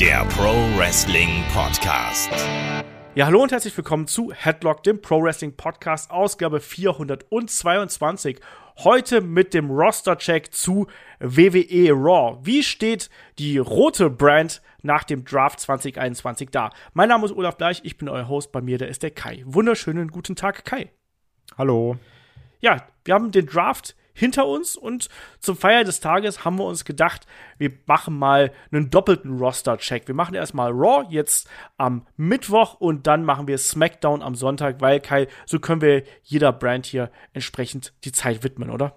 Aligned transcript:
der 0.00 0.26
Pro 0.26 0.52
Wrestling 0.76 1.42
Podcast. 1.54 2.30
Ja, 3.14 3.24
hallo 3.24 3.42
und 3.42 3.50
herzlich 3.50 3.74
willkommen 3.74 4.06
zu 4.06 4.30
Headlock, 4.30 4.82
dem 4.82 5.00
Pro 5.00 5.22
Wrestling 5.22 5.56
Podcast, 5.56 6.10
Ausgabe 6.10 6.60
422. 6.60 8.38
Heute 8.84 9.22
mit 9.22 9.54
dem 9.54 9.70
Roster-Check 9.70 10.52
zu 10.52 10.86
WWE 11.20 11.92
Raw. 11.92 12.38
Wie 12.42 12.62
steht 12.62 13.08
die 13.38 13.56
rote 13.56 14.10
Brand 14.10 14.60
nach 14.82 15.02
dem 15.02 15.24
Draft 15.24 15.60
2021 15.60 16.50
da? 16.50 16.68
Mein 16.92 17.08
Name 17.08 17.24
ist 17.24 17.32
Olaf 17.32 17.56
Bleich, 17.56 17.80
ich 17.84 17.96
bin 17.96 18.10
euer 18.10 18.28
Host, 18.28 18.52
bei 18.52 18.60
mir, 18.60 18.76
der 18.76 18.88
ist 18.88 19.02
der 19.02 19.12
Kai. 19.12 19.44
Wunderschönen 19.46 20.08
guten 20.08 20.36
Tag, 20.36 20.66
Kai. 20.66 20.90
Hallo. 21.56 21.96
Ja, 22.60 22.86
wir 23.06 23.14
haben 23.14 23.32
den 23.32 23.46
Draft 23.46 23.96
hinter 24.16 24.46
uns 24.46 24.76
und 24.76 25.08
zum 25.38 25.56
Feier 25.56 25.84
des 25.84 26.00
Tages 26.00 26.44
haben 26.44 26.58
wir 26.58 26.64
uns 26.64 26.84
gedacht, 26.84 27.26
wir 27.58 27.70
machen 27.86 28.18
mal 28.18 28.50
einen 28.72 28.90
doppelten 28.90 29.38
Roster-Check. 29.38 30.08
Wir 30.08 30.14
machen 30.14 30.34
erstmal 30.34 30.72
Raw 30.72 31.06
jetzt 31.10 31.48
am 31.76 32.06
Mittwoch 32.16 32.74
und 32.74 33.06
dann 33.06 33.24
machen 33.24 33.46
wir 33.46 33.58
SmackDown 33.58 34.22
am 34.22 34.34
Sonntag, 34.34 34.80
weil 34.80 35.00
Kai, 35.00 35.28
so 35.44 35.60
können 35.60 35.82
wir 35.82 36.02
jeder 36.22 36.52
Brand 36.52 36.86
hier 36.86 37.10
entsprechend 37.32 37.92
die 38.04 38.12
Zeit 38.12 38.42
widmen, 38.42 38.70
oder? 38.70 38.96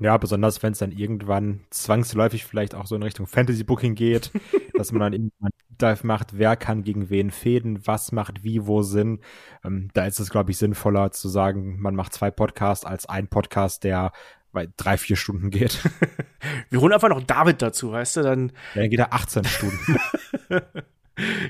Ja, 0.00 0.16
besonders 0.16 0.62
wenn 0.62 0.72
es 0.72 0.78
dann 0.78 0.92
irgendwann 0.92 1.60
zwangsläufig 1.68 2.46
vielleicht 2.46 2.74
auch 2.74 2.86
so 2.86 2.96
in 2.96 3.02
Richtung 3.02 3.26
Fantasy 3.26 3.64
Booking 3.64 3.94
geht, 3.94 4.30
dass 4.74 4.92
man 4.92 5.00
dann 5.00 5.12
irgendwann 5.12 5.50
Dive 5.68 6.06
macht, 6.06 6.38
wer 6.38 6.56
kann 6.56 6.84
gegen 6.84 7.10
wen 7.10 7.30
fäden, 7.30 7.86
was 7.86 8.10
macht 8.10 8.42
wie, 8.42 8.66
wo 8.66 8.80
Sinn. 8.80 9.20
Ähm, 9.62 9.90
da 9.92 10.06
ist 10.06 10.18
es, 10.18 10.30
glaube 10.30 10.50
ich, 10.52 10.58
sinnvoller 10.58 11.10
zu 11.12 11.28
sagen, 11.28 11.78
man 11.80 11.94
macht 11.94 12.14
zwei 12.14 12.30
Podcasts 12.30 12.86
als 12.86 13.06
ein 13.06 13.28
Podcast, 13.28 13.84
der 13.84 14.12
bei 14.52 14.68
drei, 14.76 14.96
vier 14.96 15.16
Stunden 15.16 15.50
geht. 15.50 15.78
Wir 16.70 16.80
holen 16.80 16.92
einfach 16.92 17.08
noch 17.08 17.22
David 17.22 17.62
dazu, 17.62 17.92
weißt 17.92 18.16
du, 18.16 18.22
dann. 18.22 18.48
Ja, 18.74 18.82
dann 18.82 18.90
geht 18.90 18.98
er 18.98 19.12
18 19.12 19.44
Stunden. 19.44 20.00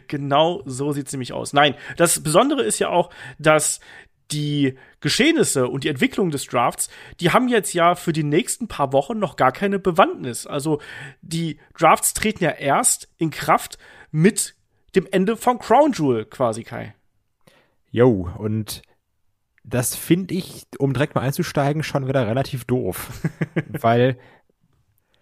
genau 0.09 0.63
so 0.67 0.93
sieht's 0.93 1.13
nämlich 1.13 1.33
aus. 1.33 1.53
Nein, 1.53 1.75
das 1.97 2.23
Besondere 2.23 2.63
ist 2.63 2.79
ja 2.79 2.89
auch, 2.89 3.11
dass 3.39 3.81
die 4.33 4.77
Geschehnisse 5.01 5.69
und 5.69 5.85
die 5.85 5.89
Entwicklung 5.89 6.31
des 6.31 6.47
Drafts, 6.47 6.89
die 7.19 7.31
haben 7.31 7.49
jetzt 7.49 7.73
ja 7.73 7.95
für 7.95 8.13
die 8.13 8.23
nächsten 8.23 8.69
paar 8.69 8.93
Wochen 8.93 9.19
noch 9.19 9.37
gar 9.37 9.53
keine 9.53 9.79
Bewandtnis. 9.79 10.47
Also 10.47 10.81
die 11.21 11.59
Drafts 11.77 12.15
treten 12.15 12.45
ja 12.45 12.51
erst 12.51 13.09
in 13.19 13.31
Kraft 13.31 13.79
mit 14.11 14.55
dem 14.95 15.07
Ende 15.11 15.37
von 15.37 15.59
Crown 15.59 15.93
Jewel 15.93 16.25
quasi, 16.25 16.65
Kai. 16.65 16.95
Jo, 17.91 18.31
und 18.39 18.83
das 19.63 19.95
finde 19.95 20.35
ich, 20.35 20.67
um 20.79 20.93
direkt 20.93 21.15
mal 21.15 21.23
einzusteigen, 21.23 21.83
schon 21.83 22.09
wieder 22.09 22.27
relativ 22.27 22.65
doof. 22.65 23.11
Weil 23.69 24.19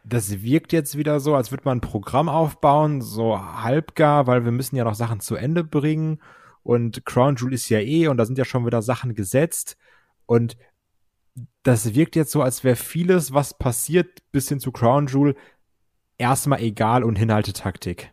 das 0.05 0.43
wirkt 0.43 0.73
jetzt 0.73 0.97
wieder 0.97 1.21
so, 1.21 1.35
als 1.35 1.51
würde 1.51 1.65
man 1.65 1.79
ein 1.79 1.83
Programm 1.83 2.29
aufbauen, 2.29 3.03
so 3.03 3.39
halbgar, 3.39 4.27
weil 4.27 4.45
wir 4.45 4.53
müssen 4.53 4.77
ja 4.77 4.85
noch 4.85 4.95
Sachen 4.95 5.21
zu 5.21 5.37
Ende 5.37 5.65
bringen. 5.65 6.21
Und 6.63 7.05
Crown 7.05 7.37
Jewel 7.37 7.53
ist 7.53 7.69
ja 7.69 7.81
eh, 7.81 8.09
und 8.09 8.17
da 8.17 8.25
sind 8.25 8.39
ja 8.39 8.47
schon 8.47 8.65
wieder 8.65 8.81
Sachen 8.81 9.15
gesetzt. 9.15 9.77
Und 10.25 10.57
das 11.63 11.95
wirkt 11.95 12.17
jetzt 12.17 12.33
so, 12.33 12.43
als 12.43 12.65
wäre 12.65 12.77
vieles, 12.77 13.35
was 13.35 13.59
passiert, 13.59 14.23
bis 14.33 14.49
hin 14.49 14.61
zu 14.61 14.73
Crown 14.73 15.09
Jewel, 15.09 15.37
erstmal 16.17 16.61
egal 16.61 17.05
und 17.05 17.17
Hinhaltetaktik. 17.17 18.13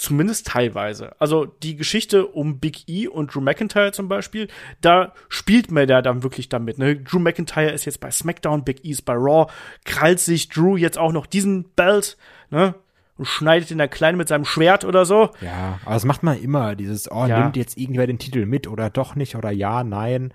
Zumindest 0.00 0.46
teilweise. 0.46 1.14
Also 1.20 1.44
die 1.44 1.76
Geschichte 1.76 2.26
um 2.26 2.58
Big 2.58 2.88
E 2.88 3.06
und 3.06 3.34
Drew 3.34 3.42
McIntyre 3.42 3.92
zum 3.92 4.08
Beispiel, 4.08 4.48
da 4.80 5.12
spielt 5.28 5.70
man 5.70 5.86
ja 5.90 6.00
dann 6.00 6.22
wirklich 6.22 6.48
damit. 6.48 6.78
Ne? 6.78 6.96
Drew 6.96 7.18
McIntyre 7.18 7.70
ist 7.72 7.84
jetzt 7.84 8.00
bei 8.00 8.10
SmackDown, 8.10 8.64
Big 8.64 8.82
E 8.82 8.92
ist 8.92 9.02
bei 9.02 9.12
Raw, 9.12 9.52
krallt 9.84 10.18
sich 10.18 10.48
Drew 10.48 10.78
jetzt 10.78 10.96
auch 10.96 11.12
noch 11.12 11.26
diesen 11.26 11.64
Belt, 11.76 12.16
ne? 12.48 12.74
Und 13.18 13.26
schneidet 13.26 13.70
ihn 13.70 13.76
da 13.76 13.88
klein 13.88 14.16
mit 14.16 14.28
seinem 14.28 14.46
Schwert 14.46 14.86
oder 14.86 15.04
so. 15.04 15.28
Ja, 15.42 15.78
aber 15.84 15.92
das 15.92 16.06
macht 16.06 16.22
man 16.22 16.40
immer, 16.40 16.76
dieses, 16.76 17.12
oh, 17.12 17.26
ja. 17.26 17.38
nimmt 17.38 17.58
jetzt 17.58 17.76
irgendwer 17.76 18.06
den 18.06 18.18
Titel 18.18 18.46
mit 18.46 18.66
oder 18.68 18.88
doch 18.88 19.16
nicht 19.16 19.36
oder 19.36 19.50
ja, 19.50 19.84
nein. 19.84 20.32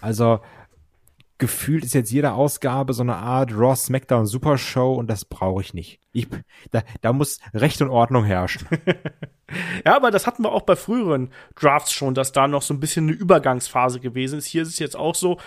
Also, 0.00 0.38
gefühlt 1.38 1.84
ist 1.84 1.94
jetzt 1.94 2.10
jede 2.10 2.32
Ausgabe 2.32 2.92
so 2.92 3.02
eine 3.02 3.16
Art 3.16 3.52
Raw 3.52 3.74
SmackDown 3.74 4.26
Super 4.26 4.58
Show 4.58 4.94
und 4.94 5.08
das 5.08 5.24
brauche 5.24 5.62
ich 5.62 5.72
nicht. 5.72 6.00
Ich, 6.12 6.26
da, 6.70 6.82
da 7.00 7.12
muss 7.12 7.38
Recht 7.54 7.80
und 7.80 7.90
Ordnung 7.90 8.24
herrschen. 8.24 8.66
ja, 9.84 9.96
aber 9.96 10.10
das 10.10 10.26
hatten 10.26 10.42
wir 10.42 10.52
auch 10.52 10.62
bei 10.62 10.76
früheren 10.76 11.30
Drafts 11.54 11.92
schon, 11.92 12.14
dass 12.14 12.32
da 12.32 12.48
noch 12.48 12.62
so 12.62 12.74
ein 12.74 12.80
bisschen 12.80 13.08
eine 13.08 13.16
Übergangsphase 13.16 14.00
gewesen 14.00 14.38
ist. 14.38 14.46
Hier 14.46 14.62
ist 14.62 14.68
es 14.68 14.78
jetzt 14.80 14.96
auch 14.96 15.14
so, 15.14 15.38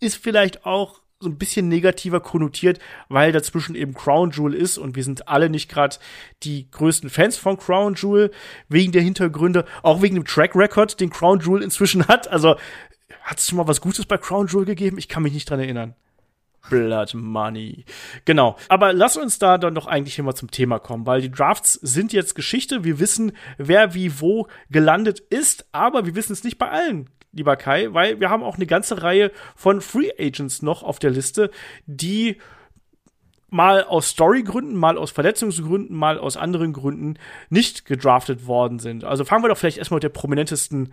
ist 0.00 0.16
vielleicht 0.16 0.64
auch 0.64 1.00
so 1.20 1.28
ein 1.28 1.38
bisschen 1.38 1.68
negativer 1.68 2.20
konnotiert, 2.20 2.78
weil 3.08 3.32
dazwischen 3.32 3.74
eben 3.74 3.94
Crown 3.94 4.30
Jewel 4.30 4.54
ist 4.54 4.78
und 4.78 4.96
wir 4.96 5.04
sind 5.04 5.28
alle 5.28 5.48
nicht 5.50 5.70
gerade 5.70 5.96
die 6.42 6.70
größten 6.70 7.10
Fans 7.10 7.36
von 7.36 7.56
Crown 7.56 7.94
Jewel 7.94 8.30
wegen 8.68 8.92
der 8.92 9.02
Hintergründe, 9.02 9.64
auch 9.82 10.02
wegen 10.02 10.14
dem 10.14 10.24
Track 10.24 10.54
Record, 10.54 11.00
den 11.00 11.10
Crown 11.10 11.40
Jewel 11.40 11.62
inzwischen 11.62 12.06
hat. 12.08 12.28
Also 12.28 12.56
hat 13.22 13.38
es 13.38 13.48
schon 13.48 13.58
mal 13.58 13.68
was 13.68 13.80
Gutes 13.80 14.06
bei 14.06 14.18
Crown 14.18 14.46
Jewel 14.46 14.64
gegeben? 14.64 14.98
Ich 14.98 15.08
kann 15.08 15.22
mich 15.22 15.32
nicht 15.32 15.48
dran 15.48 15.60
erinnern. 15.60 15.94
Blood 16.70 17.14
Money. 17.14 17.84
Genau. 18.24 18.56
Aber 18.68 18.92
lass 18.92 19.16
uns 19.16 19.38
da 19.38 19.58
dann 19.58 19.74
doch 19.74 19.86
eigentlich 19.86 20.18
immer 20.18 20.34
zum 20.34 20.50
Thema 20.50 20.78
kommen, 20.78 21.06
weil 21.06 21.20
die 21.20 21.30
Drafts 21.30 21.74
sind 21.74 22.12
jetzt 22.12 22.34
Geschichte. 22.34 22.84
Wir 22.84 22.98
wissen, 22.98 23.32
wer 23.58 23.94
wie 23.94 24.20
wo 24.20 24.48
gelandet 24.70 25.20
ist, 25.20 25.66
aber 25.72 26.06
wir 26.06 26.14
wissen 26.14 26.32
es 26.32 26.44
nicht 26.44 26.58
bei 26.58 26.70
allen, 26.70 27.10
lieber 27.32 27.56
Kai, 27.56 27.92
weil 27.92 28.20
wir 28.20 28.30
haben 28.30 28.42
auch 28.42 28.56
eine 28.56 28.66
ganze 28.66 29.02
Reihe 29.02 29.30
von 29.54 29.80
Free 29.80 30.10
Agents 30.18 30.62
noch 30.62 30.82
auf 30.82 30.98
der 30.98 31.10
Liste, 31.10 31.50
die 31.86 32.38
mal 33.50 33.84
aus 33.84 34.08
Storygründen, 34.08 34.74
mal 34.74 34.98
aus 34.98 35.12
Verletzungsgründen, 35.12 35.96
mal 35.96 36.18
aus 36.18 36.36
anderen 36.36 36.72
Gründen 36.72 37.18
nicht 37.50 37.84
gedraftet 37.84 38.46
worden 38.46 38.80
sind. 38.80 39.04
Also 39.04 39.24
fangen 39.24 39.44
wir 39.44 39.48
doch 39.48 39.58
vielleicht 39.58 39.78
erstmal 39.78 39.98
mit 39.98 40.02
der 40.02 40.08
prominentesten 40.08 40.92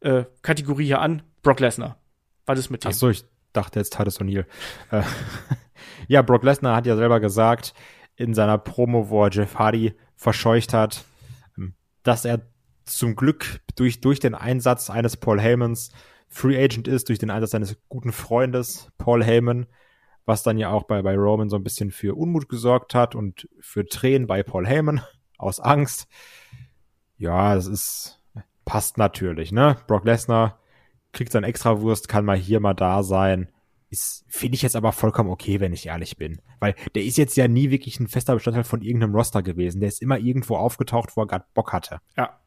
äh, 0.00 0.24
Kategorie 0.42 0.84
hier 0.84 1.00
an. 1.00 1.22
Brock 1.42 1.60
Lesnar. 1.60 1.98
Was 2.46 2.58
ist 2.58 2.70
mit 2.70 2.84
dem? 2.84 2.90
Ach 2.90 2.94
so, 2.94 3.10
ich 3.10 3.24
dachte 3.52 3.78
jetzt 3.78 3.96
Titus 3.96 4.20
O'Neill. 4.20 4.46
Äh, 4.90 5.02
ja, 6.08 6.22
Brock 6.22 6.42
Lesnar 6.42 6.76
hat 6.76 6.86
ja 6.86 6.96
selber 6.96 7.20
gesagt 7.20 7.74
in 8.16 8.34
seiner 8.34 8.58
Promo, 8.58 9.08
wo 9.08 9.24
er 9.24 9.30
Jeff 9.30 9.56
Hardy 9.56 9.94
verscheucht 10.16 10.72
hat, 10.72 11.04
ähm, 11.58 11.74
dass 12.02 12.24
er 12.24 12.42
zum 12.84 13.16
Glück 13.16 13.60
durch, 13.76 14.00
durch 14.00 14.20
den 14.20 14.34
Einsatz 14.34 14.90
eines 14.90 15.16
Paul 15.16 15.40
Heymans 15.40 15.90
Free 16.28 16.62
Agent 16.62 16.88
ist, 16.88 17.08
durch 17.08 17.18
den 17.18 17.30
Einsatz 17.30 17.50
seines 17.50 17.76
guten 17.88 18.10
Freundes 18.10 18.90
Paul 18.96 19.22
Heyman, 19.22 19.66
was 20.24 20.42
dann 20.42 20.56
ja 20.56 20.70
auch 20.70 20.84
bei, 20.84 21.02
bei 21.02 21.14
Roman 21.14 21.50
so 21.50 21.56
ein 21.56 21.62
bisschen 21.62 21.90
für 21.90 22.16
Unmut 22.16 22.48
gesorgt 22.48 22.94
hat 22.94 23.14
und 23.14 23.48
für 23.60 23.84
Tränen 23.84 24.26
bei 24.26 24.42
Paul 24.42 24.66
Heyman 24.66 25.02
aus 25.38 25.60
Angst. 25.60 26.08
Ja, 27.18 27.54
das 27.54 27.66
ist, 27.66 28.22
passt 28.64 28.98
natürlich, 28.98 29.52
ne? 29.52 29.76
Brock 29.86 30.04
Lesnar 30.04 30.58
kriegt 31.12 31.32
sein 31.32 31.44
Extrawurst, 31.44 32.08
kann 32.08 32.24
mal 32.24 32.36
hier, 32.36 32.60
mal 32.60 32.74
da 32.74 33.02
sein. 33.02 33.48
Finde 34.28 34.54
ich 34.54 34.62
jetzt 34.62 34.76
aber 34.76 34.92
vollkommen 34.92 35.28
okay, 35.28 35.60
wenn 35.60 35.74
ich 35.74 35.86
ehrlich 35.86 36.16
bin. 36.16 36.40
Weil 36.60 36.74
der 36.94 37.04
ist 37.04 37.18
jetzt 37.18 37.36
ja 37.36 37.46
nie 37.46 37.70
wirklich 37.70 38.00
ein 38.00 38.08
fester 38.08 38.34
Bestandteil 38.34 38.64
von 38.64 38.80
irgendeinem 38.80 39.14
Roster 39.14 39.42
gewesen. 39.42 39.80
Der 39.80 39.88
ist 39.88 40.00
immer 40.00 40.18
irgendwo 40.18 40.56
aufgetaucht, 40.56 41.16
wo 41.16 41.22
er 41.22 41.26
gerade 41.26 41.44
Bock 41.52 41.72
hatte. 41.72 42.00
Ja. 42.16 42.38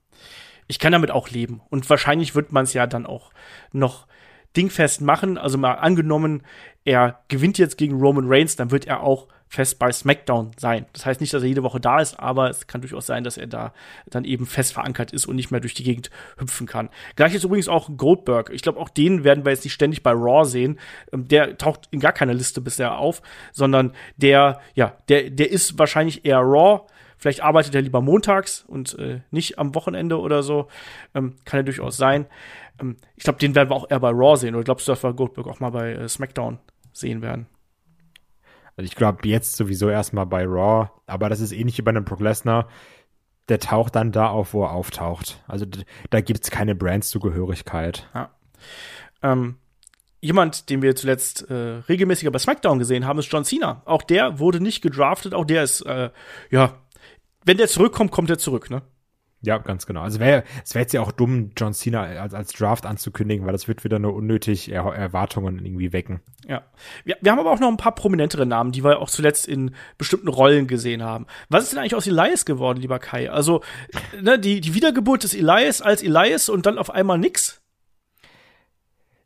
Ich 0.67 0.79
kann 0.79 0.91
damit 0.91 1.11
auch 1.11 1.29
leben. 1.29 1.61
Und 1.69 1.87
wahrscheinlich 1.89 2.33
wird 2.33 2.51
man 2.51 2.63
es 2.63 2.73
ja 2.73 2.87
dann 2.87 3.05
auch 3.05 3.31
noch 3.71 4.07
dingfest 4.55 5.01
machen. 5.01 5.37
Also 5.37 5.57
mal 5.57 5.73
angenommen, 5.73 6.43
er 6.83 7.19
gewinnt 7.27 7.57
jetzt 7.57 7.77
gegen 7.77 7.99
Roman 7.99 8.25
Reigns, 8.27 8.55
dann 8.55 8.71
wird 8.71 8.85
er 8.85 9.01
auch 9.01 9.27
fest 9.47 9.79
bei 9.79 9.91
SmackDown 9.91 10.51
sein. 10.57 10.85
Das 10.93 11.05
heißt 11.05 11.21
nicht, 11.21 11.33
dass 11.33 11.43
er 11.43 11.47
jede 11.47 11.63
Woche 11.63 11.79
da 11.79 11.99
ist, 11.99 12.19
aber 12.19 12.49
es 12.49 12.67
kann 12.67 12.81
durchaus 12.81 13.05
sein, 13.05 13.23
dass 13.23 13.37
er 13.37 13.47
da 13.47 13.73
dann 14.07 14.25
eben 14.25 14.45
fest 14.45 14.73
verankert 14.73 15.13
ist 15.13 15.25
und 15.25 15.35
nicht 15.35 15.51
mehr 15.51 15.61
durch 15.61 15.73
die 15.73 15.83
Gegend 15.83 16.09
hüpfen 16.37 16.67
kann. 16.67 16.89
Gleich 17.15 17.33
ist 17.33 17.43
übrigens 17.43 17.67
auch 17.67 17.89
Goldberg. 17.95 18.49
Ich 18.51 18.61
glaube, 18.61 18.79
auch 18.79 18.89
den 18.89 19.23
werden 19.23 19.45
wir 19.45 19.51
jetzt 19.51 19.63
nicht 19.63 19.73
ständig 19.73 20.03
bei 20.03 20.11
Raw 20.11 20.45
sehen. 20.45 20.79
Ähm, 21.11 21.27
der 21.27 21.57
taucht 21.57 21.87
in 21.91 21.99
gar 21.99 22.11
keiner 22.11 22.33
Liste 22.33 22.59
bisher 22.59 22.97
auf, 22.97 23.21
sondern 23.53 23.93
der, 24.17 24.59
ja, 24.73 24.97
der, 25.09 25.29
der 25.29 25.51
ist 25.51 25.79
wahrscheinlich 25.79 26.25
eher 26.25 26.39
Raw. 26.39 26.81
Vielleicht 27.25 27.41
arbeitet 27.41 27.73
er 27.73 27.81
lieber 27.81 28.01
montags 28.01 28.63
und 28.67 28.99
äh, 28.99 29.21
nicht 29.31 29.57
am 29.57 29.73
Wochenende 29.73 30.19
oder 30.19 30.43
so. 30.43 30.67
Ähm, 31.15 31.37
kann 31.43 31.61
ja 31.61 31.63
durchaus 31.63 31.97
sein. 31.97 32.27
Ähm, 32.79 32.97
ich 33.15 33.23
glaube, 33.23 33.39
den 33.39 33.55
werden 33.55 33.71
wir 33.71 33.75
auch 33.75 33.89
eher 33.89 33.99
bei 33.99 34.11
Raw 34.11 34.37
sehen. 34.37 34.53
Oder 34.53 34.63
glaubst 34.63 34.87
du, 34.87 34.91
dass 34.91 35.01
wir 35.03 35.11
Goldberg 35.11 35.47
auch 35.47 35.59
mal 35.59 35.71
bei 35.71 35.93
äh, 35.93 36.07
SmackDown 36.07 36.59
sehen 36.93 37.23
werden? 37.23 37.47
Also 38.77 38.85
ich 38.85 38.95
glaube 38.95 39.27
jetzt 39.27 39.55
sowieso 39.55 39.89
erstmal 39.89 40.27
bei 40.27 40.45
Raw, 40.45 40.91
aber 41.07 41.29
das 41.29 41.39
ist 41.39 41.51
ähnlich 41.51 41.79
wie 41.79 41.81
bei 41.81 41.89
einem 41.89 42.05
Brock 42.05 42.19
Lesnar. 42.19 42.67
Der 43.49 43.59
taucht 43.59 43.95
dann 43.95 44.11
da 44.11 44.27
auf, 44.27 44.53
wo 44.53 44.61
er 44.63 44.73
auftaucht. 44.73 45.43
Also 45.47 45.65
da 46.11 46.21
gibt's 46.21 46.51
keine 46.51 46.75
Brands-Zugehörigkeit. 46.75 48.07
Ja. 48.13 48.29
Ähm, 49.23 49.55
jemand, 50.21 50.69
den 50.69 50.83
wir 50.83 50.95
zuletzt 50.95 51.49
äh, 51.49 51.81
regelmäßiger 51.89 52.29
bei 52.29 52.37
SmackDown 52.37 52.77
gesehen 52.77 53.07
haben, 53.07 53.17
ist 53.17 53.31
John 53.31 53.45
Cena. 53.45 53.81
Auch 53.85 54.03
der 54.03 54.37
wurde 54.37 54.61
nicht 54.61 54.83
gedraftet, 54.83 55.33
auch 55.33 55.45
der 55.45 55.63
ist, 55.63 55.81
äh, 55.81 56.11
ja, 56.51 56.75
wenn 57.45 57.57
der 57.57 57.67
zurückkommt, 57.67 58.11
kommt 58.11 58.29
er 58.29 58.37
zurück, 58.37 58.69
ne? 58.69 58.81
Ja, 59.45 59.59
ganz 59.59 59.85
genau. 59.85 60.01
Also 60.01 60.19
wäre 60.19 60.43
es 60.63 60.73
wäre 60.73 60.81
jetzt 60.81 60.93
ja 60.93 61.01
auch 61.01 61.11
dumm, 61.11 61.51
John 61.55 61.73
Cena 61.73 62.03
als, 62.03 62.33
als 62.33 62.51
Draft 62.53 62.85
anzukündigen, 62.85 63.45
weil 63.45 63.51
das 63.51 63.67
wird 63.67 63.83
wieder 63.83 63.99
nur 63.99 64.15
unnötig 64.15 64.71
er 64.71 64.85
Erwartungen 64.85 65.63
irgendwie 65.63 65.93
wecken. 65.93 66.21
Ja. 66.47 66.63
Wir, 67.03 67.17
wir 67.21 67.31
haben 67.31 67.39
aber 67.39 67.51
auch 67.51 67.59
noch 67.59 67.67
ein 67.67 67.77
paar 67.77 67.93
prominentere 67.93 68.47
Namen, 68.47 68.71
die 68.71 68.83
wir 68.83 68.99
auch 68.99 69.09
zuletzt 69.09 69.47
in 69.47 69.75
bestimmten 69.99 70.29
Rollen 70.29 70.65
gesehen 70.65 71.03
haben. 71.03 71.27
Was 71.49 71.63
ist 71.63 71.73
denn 71.73 71.79
eigentlich 71.79 71.95
aus 71.95 72.07
Elias 72.07 72.45
geworden, 72.45 72.81
lieber 72.81 72.97
Kai? 72.97 73.29
Also, 73.29 73.61
ne, 74.19 74.39
die, 74.39 74.61
die 74.61 74.73
Wiedergeburt 74.73 75.23
des 75.23 75.35
Elias 75.35 75.81
als 75.81 76.01
Elias 76.01 76.49
und 76.49 76.65
dann 76.65 76.79
auf 76.79 76.89
einmal 76.89 77.19
nix? 77.19 77.61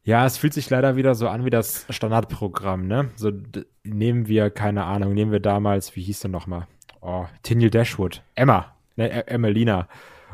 Ja, 0.04 0.26
es 0.26 0.38
fühlt 0.38 0.54
sich 0.54 0.70
leider 0.70 0.96
wieder 0.96 1.16
so 1.16 1.30
an 1.30 1.46
wie 1.46 1.50
das 1.50 1.86
Standardprogramm, 1.90 2.88
ne? 2.88 3.12
So 3.16 3.32
nehmen 3.84 4.28
wir, 4.28 4.50
keine 4.50 4.84
Ahnung, 4.86 5.14
nehmen 5.14 5.32
wir 5.32 5.40
damals, 5.40 5.96
wie 5.96 6.02
hieß 6.02 6.22
der 6.22 6.32
nochmal? 6.32 6.68
Oh, 7.02 7.26
Tindall 7.44 7.70
Dashwood. 7.70 8.24
Emma 8.36 8.74
ne, 9.00 9.10
e-, 9.10 9.34
Emelina. 9.34 9.88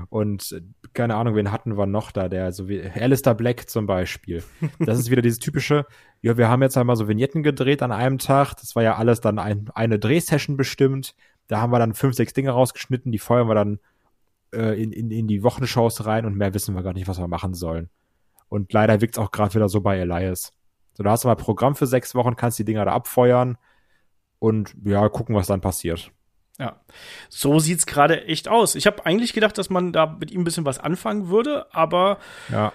Und 0.10 0.52
äh, 0.52 0.62
keine 0.94 1.16
Ahnung, 1.16 1.36
wen 1.36 1.52
hatten 1.52 1.78
wir 1.78 1.86
noch 1.86 2.12
da, 2.12 2.28
der 2.28 2.52
so 2.52 2.68
wie 2.68 2.82
Alistair 2.82 3.34
Black 3.34 3.70
zum 3.70 3.88
Beispiel. 3.88 4.44
Das 4.80 5.00
ist 5.00 5.10
wieder 5.10 5.22
dieses 5.22 5.40
typische, 5.40 5.86
ja, 6.22 6.38
wir 6.38 6.50
haben 6.50 6.62
jetzt 6.62 6.78
einmal 6.78 6.98
so 6.98 7.08
Vignetten 7.08 7.44
gedreht 7.44 7.82
an 7.82 7.92
einem 7.92 8.18
Tag. 8.18 8.56
Das 8.56 8.76
war 8.76 8.84
ja 8.84 8.96
alles 8.96 9.22
dann 9.22 9.40
ein, 9.40 9.70
eine 9.74 10.00
Drehsession 10.00 10.58
bestimmt. 10.58 11.16
Da 11.48 11.62
haben 11.62 11.72
wir 11.72 11.80
dann 11.80 11.94
fünf, 11.94 12.16
sechs 12.16 12.34
Dinge 12.34 12.52
rausgeschnitten, 12.52 13.12
die 13.12 13.20
feuern 13.20 13.48
wir 13.48 13.56
dann 13.56 13.80
äh, 14.54 14.82
in, 14.82 14.92
in, 14.92 15.12
in 15.12 15.28
die 15.28 15.44
Wochenshows 15.44 16.06
rein 16.06 16.26
und 16.26 16.36
mehr 16.36 16.54
wissen 16.54 16.76
wir 16.76 16.84
gar 16.84 16.94
nicht, 16.94 17.08
was 17.08 17.20
wir 17.20 17.28
machen 17.28 17.54
sollen. 17.54 17.90
Und 18.50 18.74
leider 18.74 19.00
wirkt 19.02 19.18
es 19.18 19.24
auch 19.24 19.32
gerade 19.32 19.54
wieder 19.54 19.70
so 19.70 19.82
bei 19.82 19.98
Elias. 19.98 20.52
So, 20.94 21.04
da 21.04 21.12
hast 21.12 21.24
du 21.24 21.28
mal 21.28 21.36
Programm 21.36 21.76
für 21.76 21.88
sechs 21.88 22.16
Wochen, 22.16 22.36
kannst 22.36 22.58
die 22.58 22.66
Dinger 22.66 22.86
da 22.86 22.94
abfeuern 22.94 23.58
und 24.40 24.76
ja, 24.84 25.08
gucken, 25.10 25.36
was 25.36 25.48
dann 25.48 25.62
passiert. 25.62 26.12
Ja, 26.60 26.80
so 27.30 27.60
sieht's 27.60 27.86
gerade 27.86 28.26
echt 28.26 28.48
aus. 28.48 28.76
Ich 28.76 28.88
habe 28.88 29.06
eigentlich 29.06 29.34
gedacht, 29.34 29.58
dass 29.58 29.70
man 29.70 29.92
da 29.92 30.06
mit 30.06 30.32
ihm 30.32 30.42
ein 30.42 30.44
bisschen 30.46 30.66
was 30.66 30.80
anfangen 30.80 31.28
würde, 31.28 31.68
aber 31.74 32.18
ja. 32.50 32.72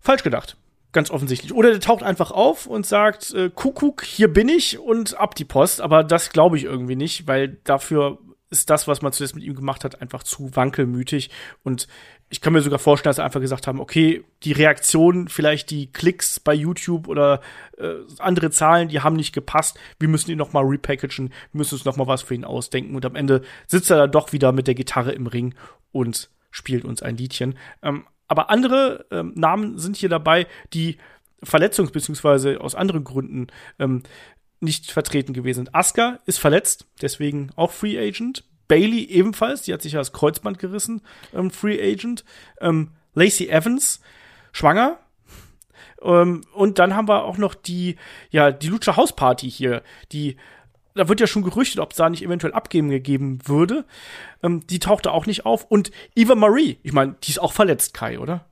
falsch 0.00 0.22
gedacht. 0.22 0.56
Ganz 0.90 1.10
offensichtlich. 1.10 1.54
Oder 1.54 1.70
der 1.70 1.80
taucht 1.80 2.02
einfach 2.02 2.32
auf 2.32 2.66
und 2.66 2.84
sagt, 2.84 3.32
äh, 3.32 3.50
Kuckuck, 3.54 4.04
hier 4.04 4.30
bin 4.30 4.48
ich 4.48 4.78
und 4.78 5.16
ab 5.18 5.34
die 5.34 5.46
Post. 5.46 5.80
Aber 5.80 6.04
das 6.04 6.30
glaube 6.30 6.58
ich 6.58 6.64
irgendwie 6.64 6.96
nicht, 6.96 7.26
weil 7.26 7.56
dafür 7.64 8.18
ist 8.52 8.70
das, 8.70 8.86
was 8.86 9.02
man 9.02 9.12
zuletzt 9.12 9.34
mit 9.34 9.42
ihm 9.42 9.54
gemacht 9.54 9.82
hat, 9.82 10.00
einfach 10.00 10.22
zu 10.22 10.54
wankelmütig. 10.54 11.30
Und 11.64 11.88
ich 12.28 12.40
kann 12.40 12.52
mir 12.52 12.60
sogar 12.60 12.78
vorstellen, 12.78 13.10
dass 13.10 13.16
sie 13.16 13.24
einfach 13.24 13.40
gesagt 13.40 13.66
haben, 13.66 13.80
okay, 13.80 14.24
die 14.44 14.52
Reaktionen, 14.52 15.28
vielleicht 15.28 15.70
die 15.70 15.90
Klicks 15.90 16.38
bei 16.38 16.54
YouTube 16.54 17.08
oder 17.08 17.40
äh, 17.78 17.94
andere 18.18 18.50
Zahlen, 18.50 18.88
die 18.88 19.00
haben 19.00 19.16
nicht 19.16 19.32
gepasst. 19.32 19.78
Wir 19.98 20.08
müssen 20.08 20.30
ihn 20.30 20.38
noch 20.38 20.52
mal 20.52 20.64
repackagen, 20.64 21.30
wir 21.30 21.58
müssen 21.58 21.74
uns 21.74 21.84
noch 21.84 21.96
mal 21.96 22.06
was 22.06 22.22
für 22.22 22.34
ihn 22.34 22.44
ausdenken. 22.44 22.94
Und 22.94 23.04
am 23.06 23.16
Ende 23.16 23.42
sitzt 23.66 23.90
er 23.90 23.96
dann 23.96 24.12
doch 24.12 24.32
wieder 24.32 24.52
mit 24.52 24.66
der 24.66 24.74
Gitarre 24.74 25.12
im 25.12 25.26
Ring 25.26 25.54
und 25.90 26.30
spielt 26.50 26.84
uns 26.84 27.02
ein 27.02 27.16
Liedchen. 27.16 27.58
Ähm, 27.82 28.06
aber 28.28 28.50
andere 28.50 29.06
ähm, 29.10 29.32
Namen 29.34 29.78
sind 29.78 29.96
hier 29.96 30.08
dabei, 30.08 30.46
die 30.72 30.98
verletzungs- 31.42 31.92
beziehungsweise 31.92 32.60
aus 32.60 32.74
anderen 32.74 33.04
Gründen 33.04 33.48
ähm, 33.78 34.02
nicht 34.62 34.90
vertreten 34.90 35.32
gewesen 35.32 35.66
sind. 35.66 35.74
Asuka 35.74 36.20
ist 36.26 36.38
verletzt, 36.38 36.86
deswegen 37.00 37.50
auch 37.56 37.72
Free 37.72 37.98
Agent. 37.98 38.44
Bailey 38.68 39.04
ebenfalls, 39.04 39.62
die 39.62 39.72
hat 39.74 39.82
sich 39.82 39.92
ja 39.92 39.98
das 39.98 40.12
Kreuzband 40.12 40.58
gerissen, 40.58 41.02
ähm, 41.34 41.50
Free 41.50 41.80
Agent. 41.82 42.24
Ähm, 42.60 42.92
Lacey 43.14 43.48
Evans, 43.48 44.00
schwanger. 44.52 44.98
Ähm, 46.00 46.42
und 46.54 46.78
dann 46.78 46.94
haben 46.96 47.08
wir 47.08 47.24
auch 47.24 47.38
noch 47.38 47.54
die, 47.54 47.96
ja, 48.30 48.50
die 48.50 48.68
Lucha 48.68 48.96
House 48.96 49.14
Party 49.14 49.50
hier, 49.50 49.82
die 50.12 50.36
da 50.94 51.08
wird 51.08 51.20
ja 51.20 51.26
schon 51.26 51.42
gerüchtet, 51.42 51.80
ob 51.80 51.92
es 51.92 51.96
da 51.96 52.10
nicht 52.10 52.22
eventuell 52.22 52.52
Abgeben 52.52 52.90
gegeben 52.90 53.38
würde. 53.46 53.86
Ähm, 54.42 54.66
die 54.66 54.78
tauchte 54.78 55.10
auch 55.10 55.26
nicht 55.26 55.46
auf. 55.46 55.64
Und 55.64 55.90
Eva 56.14 56.34
Marie, 56.34 56.78
ich 56.82 56.92
meine, 56.92 57.16
die 57.22 57.30
ist 57.30 57.40
auch 57.40 57.52
verletzt, 57.52 57.94
Kai, 57.94 58.18
oder? 58.18 58.44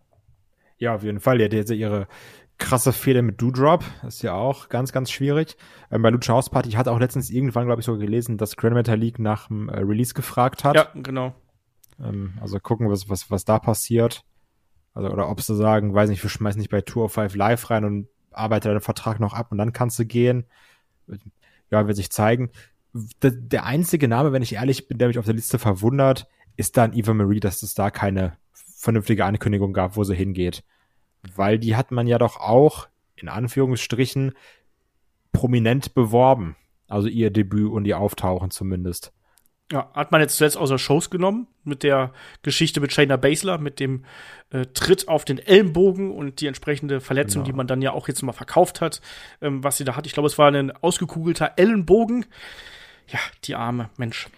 Ja, 0.79 0.95
auf 0.95 1.03
jeden 1.03 1.21
Fall. 1.21 1.39
Die 1.39 1.45
hat 1.45 1.53
jetzt 1.53 1.71
ihre 1.71 2.09
krasse 2.61 2.93
Fehler 2.93 3.23
mit 3.23 3.43
Doodrop. 3.43 3.85
Ist 4.07 4.23
ja 4.23 4.35
auch 4.35 4.69
ganz, 4.69 4.93
ganz 4.93 5.11
schwierig. 5.11 5.57
Ähm, 5.91 6.03
bei 6.03 6.11
Lucha 6.11 6.35
House 6.35 6.51
Party, 6.51 6.69
ich 6.69 6.77
hatte 6.77 6.93
auch 6.93 7.01
letztens 7.01 7.31
irgendwann, 7.31 7.67
glaube 7.67 7.81
ich, 7.81 7.87
so 7.87 7.99
gelesen, 7.99 8.39
dass 8.39 8.57
Grand 8.57 8.87
League 8.87 9.19
nach 9.19 9.49
dem 9.49 9.69
äh, 9.69 9.81
Release 9.81 10.15
gefragt 10.15 10.63
hat. 10.63 10.77
Ja, 10.77 10.89
genau. 10.95 11.35
Ähm, 12.01 12.35
also 12.41 12.61
gucken, 12.61 12.89
was, 12.89 13.09
was, 13.09 13.31
was 13.31 13.45
da 13.45 13.59
passiert. 13.59 14.25
Also, 14.95 15.11
oder 15.11 15.29
ob 15.29 15.41
sie 15.41 15.57
sagen, 15.57 15.95
weiß 15.95 16.11
nicht, 16.11 16.23
wir 16.23 16.31
schmeißen 16.31 16.61
nicht 16.61 16.71
bei 16.71 16.81
Tour 16.81 17.07
of 17.07 17.13
Five 17.13 17.35
live 17.35 17.71
rein 17.71 17.85
und 17.85 18.09
arbeite 18.31 18.69
deinen 18.69 18.81
Vertrag 18.81 19.19
noch 19.19 19.35
ab 19.35 19.51
und 19.51 19.59
dann 19.59 19.73
kannst 19.73 19.99
du 19.99 20.05
gehen. 20.05 20.45
Ja, 21.71 21.87
wird 21.87 21.97
sich 21.97 22.11
zeigen. 22.11 22.51
Der, 23.23 23.31
der 23.33 23.67
einzige 23.67 24.07
Name, 24.07 24.33
wenn 24.33 24.43
ich 24.43 24.55
ehrlich 24.55 24.87
bin, 24.87 24.99
der 24.99 25.09
mich 25.09 25.19
auf 25.19 25.25
der 25.25 25.35
Liste 25.35 25.59
verwundert, 25.59 26.29
ist 26.57 26.77
dann 26.77 26.93
Eva 26.93 27.15
Marie, 27.15 27.41
dass 27.41 27.63
es 27.63 27.75
da 27.75 27.91
keine 27.91 28.37
vernünftige 28.53 29.25
Ankündigung 29.25 29.73
gab, 29.73 29.97
wo 29.97 30.05
sie 30.05 30.15
hingeht 30.15 30.63
weil 31.35 31.59
die 31.59 31.77
hat 31.77 31.91
man 31.91 32.07
ja 32.07 32.19
doch 32.19 32.37
auch, 32.37 32.89
in 33.17 33.29
Anführungsstrichen, 33.29 34.33
prominent 35.33 35.95
beworben. 35.95 36.57
Also 36.89 37.09
ihr 37.09 37.31
Debüt 37.31 37.71
und 37.71 37.87
ihr 37.87 37.99
Auftauchen 37.99 38.51
zumindest. 38.51 39.13
Ja, 39.73 39.89
hat 39.95 40.11
man 40.11 40.21
jetzt 40.21 40.37
zuletzt 40.37 40.57
außer 40.57 40.79
Shows 40.79 41.11
genommen 41.11 41.47
mit 41.63 41.85
der 41.85 42.13
Geschichte 42.43 42.81
mit 42.81 42.93
Shayna 42.93 43.17
Baszler, 43.17 43.59
mit 43.59 43.79
dem 43.79 44.05
äh, 44.51 44.67
Tritt 44.75 45.07
auf 45.07 45.25
den 45.25 45.39
Ellenbogen 45.39 46.11
und 46.11 46.41
die 46.41 46.49
entsprechende 46.49 47.01
Verletzung, 47.01 47.45
genau. 47.45 47.53
die 47.53 47.57
man 47.57 47.67
dann 47.69 47.81
ja 47.81 47.93
auch 47.93 48.09
jetzt 48.09 48.23
mal 48.23 48.33
verkauft 48.33 48.81
hat, 48.81 49.01
ähm, 49.41 49.63
was 49.63 49.77
sie 49.77 49.85
da 49.85 49.95
hat. 49.95 50.07
Ich 50.07 50.13
glaube, 50.13 50.27
es 50.27 50.39
war 50.39 50.51
ein 50.51 50.73
ausgekugelter 50.73 51.53
Ellenbogen. 51.57 52.27
Ja, 53.07 53.21
die 53.45 53.55
arme 53.55 53.91
Mensch. 53.97 54.29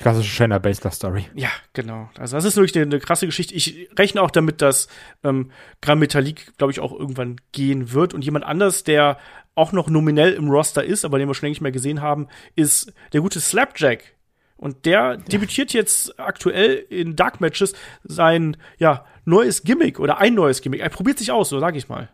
Klassische 0.00 0.30
Shayna 0.30 0.58
Baszler 0.58 0.90
Story. 0.90 1.26
Ja, 1.34 1.48
genau. 1.72 2.10
Also 2.18 2.36
das 2.36 2.44
ist 2.44 2.56
wirklich 2.56 2.76
eine, 2.76 2.84
eine 2.84 3.00
krasse 3.00 3.26
Geschichte. 3.26 3.54
Ich 3.54 3.88
rechne 3.98 4.22
auch 4.22 4.30
damit, 4.30 4.62
dass 4.62 4.88
ähm, 5.24 5.50
Grand 5.80 6.00
Metalik, 6.00 6.56
glaube 6.58 6.72
ich, 6.72 6.80
auch 6.80 6.92
irgendwann 6.92 7.36
gehen 7.52 7.92
wird. 7.92 8.14
Und 8.14 8.24
jemand 8.24 8.44
anders, 8.44 8.84
der 8.84 9.18
auch 9.54 9.72
noch 9.72 9.88
nominell 9.88 10.32
im 10.34 10.50
Roster 10.50 10.84
ist, 10.84 11.04
aber 11.04 11.18
den 11.18 11.28
wir 11.28 11.34
schon 11.34 11.46
länger 11.46 11.52
nicht 11.52 11.62
mehr 11.62 11.72
gesehen 11.72 12.02
haben, 12.02 12.28
ist 12.54 12.92
der 13.12 13.20
gute 13.20 13.40
Slapjack. 13.40 14.16
Und 14.56 14.86
der 14.86 15.00
ja. 15.00 15.16
debütiert 15.16 15.72
jetzt 15.72 16.18
aktuell 16.18 16.84
in 16.88 17.16
Dark 17.16 17.40
Matches 17.40 17.74
sein 18.04 18.56
ja 18.78 19.04
neues 19.24 19.64
Gimmick 19.64 19.98
oder 19.98 20.18
ein 20.18 20.34
neues 20.34 20.62
Gimmick. 20.62 20.80
Er 20.80 20.88
probiert 20.88 21.18
sich 21.18 21.32
aus, 21.32 21.48
so 21.50 21.60
sag 21.60 21.76
ich 21.76 21.88
mal. 21.88 22.08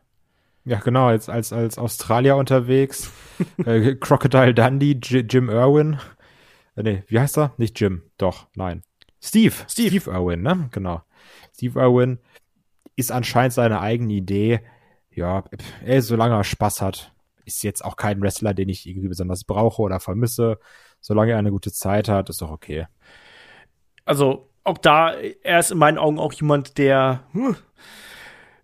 Ja, 0.65 0.79
genau, 0.79 1.07
als, 1.07 1.29
als, 1.29 1.53
als 1.53 1.79
Australier 1.79 2.37
unterwegs. 2.37 3.11
äh, 3.65 3.97
Crocodile 3.97 4.55
Dundee, 4.55 4.93
J 5.03 5.33
Jim 5.33 5.49
Irwin. 5.49 5.99
Äh, 6.77 6.83
nee, 6.83 7.03
wie 7.07 7.19
heißt 7.19 7.39
er? 7.39 7.55
Nicht 7.57 7.79
Jim, 7.81 8.03
doch, 8.19 8.47
nein. 8.55 8.83
Steve. 9.21 9.55
Steve. 9.69 9.89
Steve 9.97 10.11
Irwin, 10.11 10.43
ne? 10.43 10.69
Genau. 10.73 11.03
Steve 11.55 11.81
Irwin 11.81 12.19
ist 12.97 13.13
anscheinend 13.13 13.53
seine 13.53 13.81
eigene 13.81 14.13
Idee. 14.15 14.61
Ja, 15.11 15.45
ey, 15.85 16.01
solange 16.01 16.35
er 16.35 16.45
Spaß 16.45 16.83
hat, 16.83 17.13
ist 17.45 17.63
jetzt 17.63 17.85
auch 17.85 17.97
kein 17.97 18.21
Wrestler, 18.21 18.55
den 18.55 18.69
ich 18.69 18.87
irgendwie 18.87 19.09
besonders 19.09 19.45
brauche 19.45 19.83
oder 19.83 20.01
vermisse. 20.01 20.59
Solange 21.01 21.33
er 21.33 21.39
eine 21.39 21.51
gute 21.51 21.73
Zeit 21.73 22.09
hat, 22.09 22.31
ist 22.31 22.43
doch 22.43 22.51
okay. 22.51 22.87
Also, 24.05 24.49
auch 24.65 24.79
da, 24.79 25.13
er 25.15 25.59
ist 25.59 25.71
in 25.71 25.79
meinen 25.79 25.99
Augen 25.99 26.19
auch 26.19 26.33
jemand, 26.33 26.79
der 26.79 27.25
hm, 27.33 27.57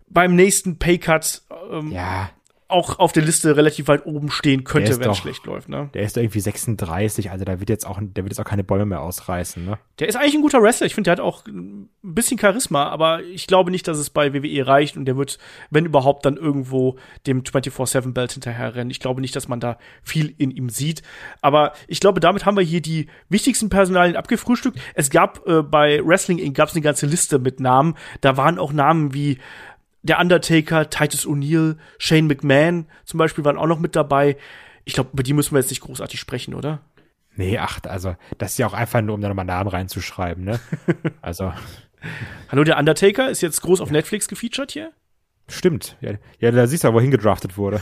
beim 0.07 0.35
nächsten 0.35 0.79
Paycut 0.79 1.43
ähm, 1.71 1.91
ja 1.91 2.31
auch 2.69 2.99
auf 2.99 3.11
der 3.11 3.23
Liste 3.23 3.57
relativ 3.57 3.87
weit 3.87 4.05
oben 4.05 4.29
stehen 4.29 4.63
könnte, 4.63 4.99
wenn 4.99 5.09
es 5.09 5.17
schlecht 5.17 5.45
läuft. 5.47 5.69
Ne? 5.69 5.89
Der 5.95 6.03
ist 6.03 6.15
irgendwie 6.15 6.39
36, 6.39 7.31
also 7.31 7.43
da 7.43 7.59
wird 7.59 7.69
jetzt 7.69 7.85
auch, 7.85 7.97
der 7.99 8.23
wird 8.23 8.31
jetzt 8.31 8.39
auch 8.39 8.47
keine 8.47 8.63
Bäume 8.63 8.85
mehr 8.85 9.01
ausreißen. 9.01 9.65
Ne? 9.65 9.79
Der 9.97 10.07
ist 10.07 10.15
eigentlich 10.15 10.35
ein 10.35 10.41
guter 10.43 10.61
Wrestler. 10.61 10.85
Ich 10.85 10.93
finde, 10.93 11.07
der 11.07 11.13
hat 11.13 11.19
auch 11.19 11.47
ein 11.47 11.89
bisschen 12.03 12.37
Charisma, 12.37 12.87
aber 12.87 13.23
ich 13.23 13.47
glaube 13.47 13.71
nicht, 13.71 13.87
dass 13.87 13.97
es 13.97 14.11
bei 14.11 14.33
WWE 14.35 14.67
reicht 14.67 14.97
und 14.97 15.05
der 15.05 15.17
wird, 15.17 15.39
wenn 15.71 15.85
überhaupt, 15.85 16.25
dann 16.25 16.37
irgendwo 16.37 16.97
dem 17.25 17.41
24-7-Belt 17.41 18.33
hinterherrennen. 18.33 18.91
Ich 18.91 18.99
glaube 18.99 19.19
nicht, 19.19 19.35
dass 19.35 19.47
man 19.47 19.59
da 19.59 19.79
viel 20.03 20.35
in 20.37 20.51
ihm 20.51 20.69
sieht. 20.69 21.01
Aber 21.41 21.73
ich 21.87 21.99
glaube, 21.99 22.19
damit 22.19 22.45
haben 22.45 22.55
wir 22.55 22.63
hier 22.63 22.81
die 22.81 23.07
wichtigsten 23.29 23.69
Personalien 23.69 24.15
abgefrühstückt. 24.15 24.79
Es 24.93 25.09
gab 25.09 25.47
äh, 25.47 25.63
bei 25.63 26.05
Wrestling 26.05 26.37
Inc. 26.37 26.55
gab 26.55 26.69
es 26.69 26.75
eine 26.75 26.83
ganze 26.83 27.07
Liste 27.07 27.39
mit 27.39 27.59
Namen. 27.59 27.95
Da 28.21 28.37
waren 28.37 28.59
auch 28.59 28.73
Namen 28.73 29.15
wie 29.15 29.39
der 30.01 30.19
Undertaker, 30.19 30.89
Titus 30.89 31.25
O'Neill, 31.25 31.77
Shane 31.97 32.27
McMahon 32.27 32.85
zum 33.05 33.17
Beispiel 33.17 33.43
waren 33.43 33.57
auch 33.57 33.67
noch 33.67 33.79
mit 33.79 33.95
dabei. 33.95 34.37
Ich 34.85 34.93
glaube, 34.93 35.11
über 35.13 35.23
die 35.23 35.33
müssen 35.33 35.53
wir 35.53 35.59
jetzt 35.59 35.69
nicht 35.69 35.81
großartig 35.81 36.19
sprechen, 36.19 36.53
oder? 36.53 36.81
Nee, 37.35 37.57
ach, 37.57 37.79
also, 37.87 38.15
das 38.37 38.51
ist 38.51 38.57
ja 38.57 38.67
auch 38.67 38.73
einfach 38.73 39.01
nur, 39.01 39.15
um 39.15 39.21
da 39.21 39.29
nochmal 39.29 39.45
Namen 39.45 39.69
reinzuschreiben, 39.69 40.43
ne? 40.43 40.59
also. 41.21 41.53
Hallo, 42.49 42.63
der 42.63 42.77
Undertaker 42.77 43.29
ist 43.29 43.41
jetzt 43.41 43.61
groß 43.61 43.81
auf 43.81 43.89
ja. 43.89 43.93
Netflix 43.93 44.27
gefeatured 44.27 44.71
hier? 44.71 44.91
Stimmt. 45.47 45.97
Ja, 46.01 46.13
ja 46.39 46.51
da 46.51 46.67
siehst 46.67 46.83
du, 46.83 46.93
wohin 46.93 47.11
gedraftet 47.11 47.57
wurde. 47.57 47.81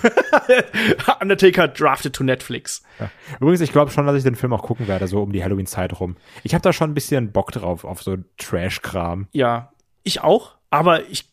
Undertaker 1.21 1.67
drafted 1.67 2.13
to 2.13 2.23
Netflix. 2.23 2.83
Ja. 2.99 3.09
Übrigens, 3.39 3.61
ich 3.61 3.71
glaube 3.71 3.91
schon, 3.91 4.05
dass 4.05 4.15
ich 4.15 4.23
den 4.23 4.35
Film 4.35 4.53
auch 4.53 4.63
gucken 4.63 4.87
werde, 4.87 5.07
so 5.07 5.21
um 5.21 5.31
die 5.31 5.43
Halloween-Zeit 5.43 5.99
rum. 5.99 6.17
Ich 6.43 6.53
habe 6.53 6.61
da 6.61 6.71
schon 6.71 6.91
ein 6.91 6.93
bisschen 6.93 7.31
Bock 7.31 7.51
drauf, 7.51 7.83
auf 7.83 8.01
so 8.01 8.17
Trash-Kram. 8.37 9.27
Ja, 9.31 9.71
ich 10.03 10.21
auch. 10.21 10.55
Aber 10.69 11.09
ich 11.09 11.25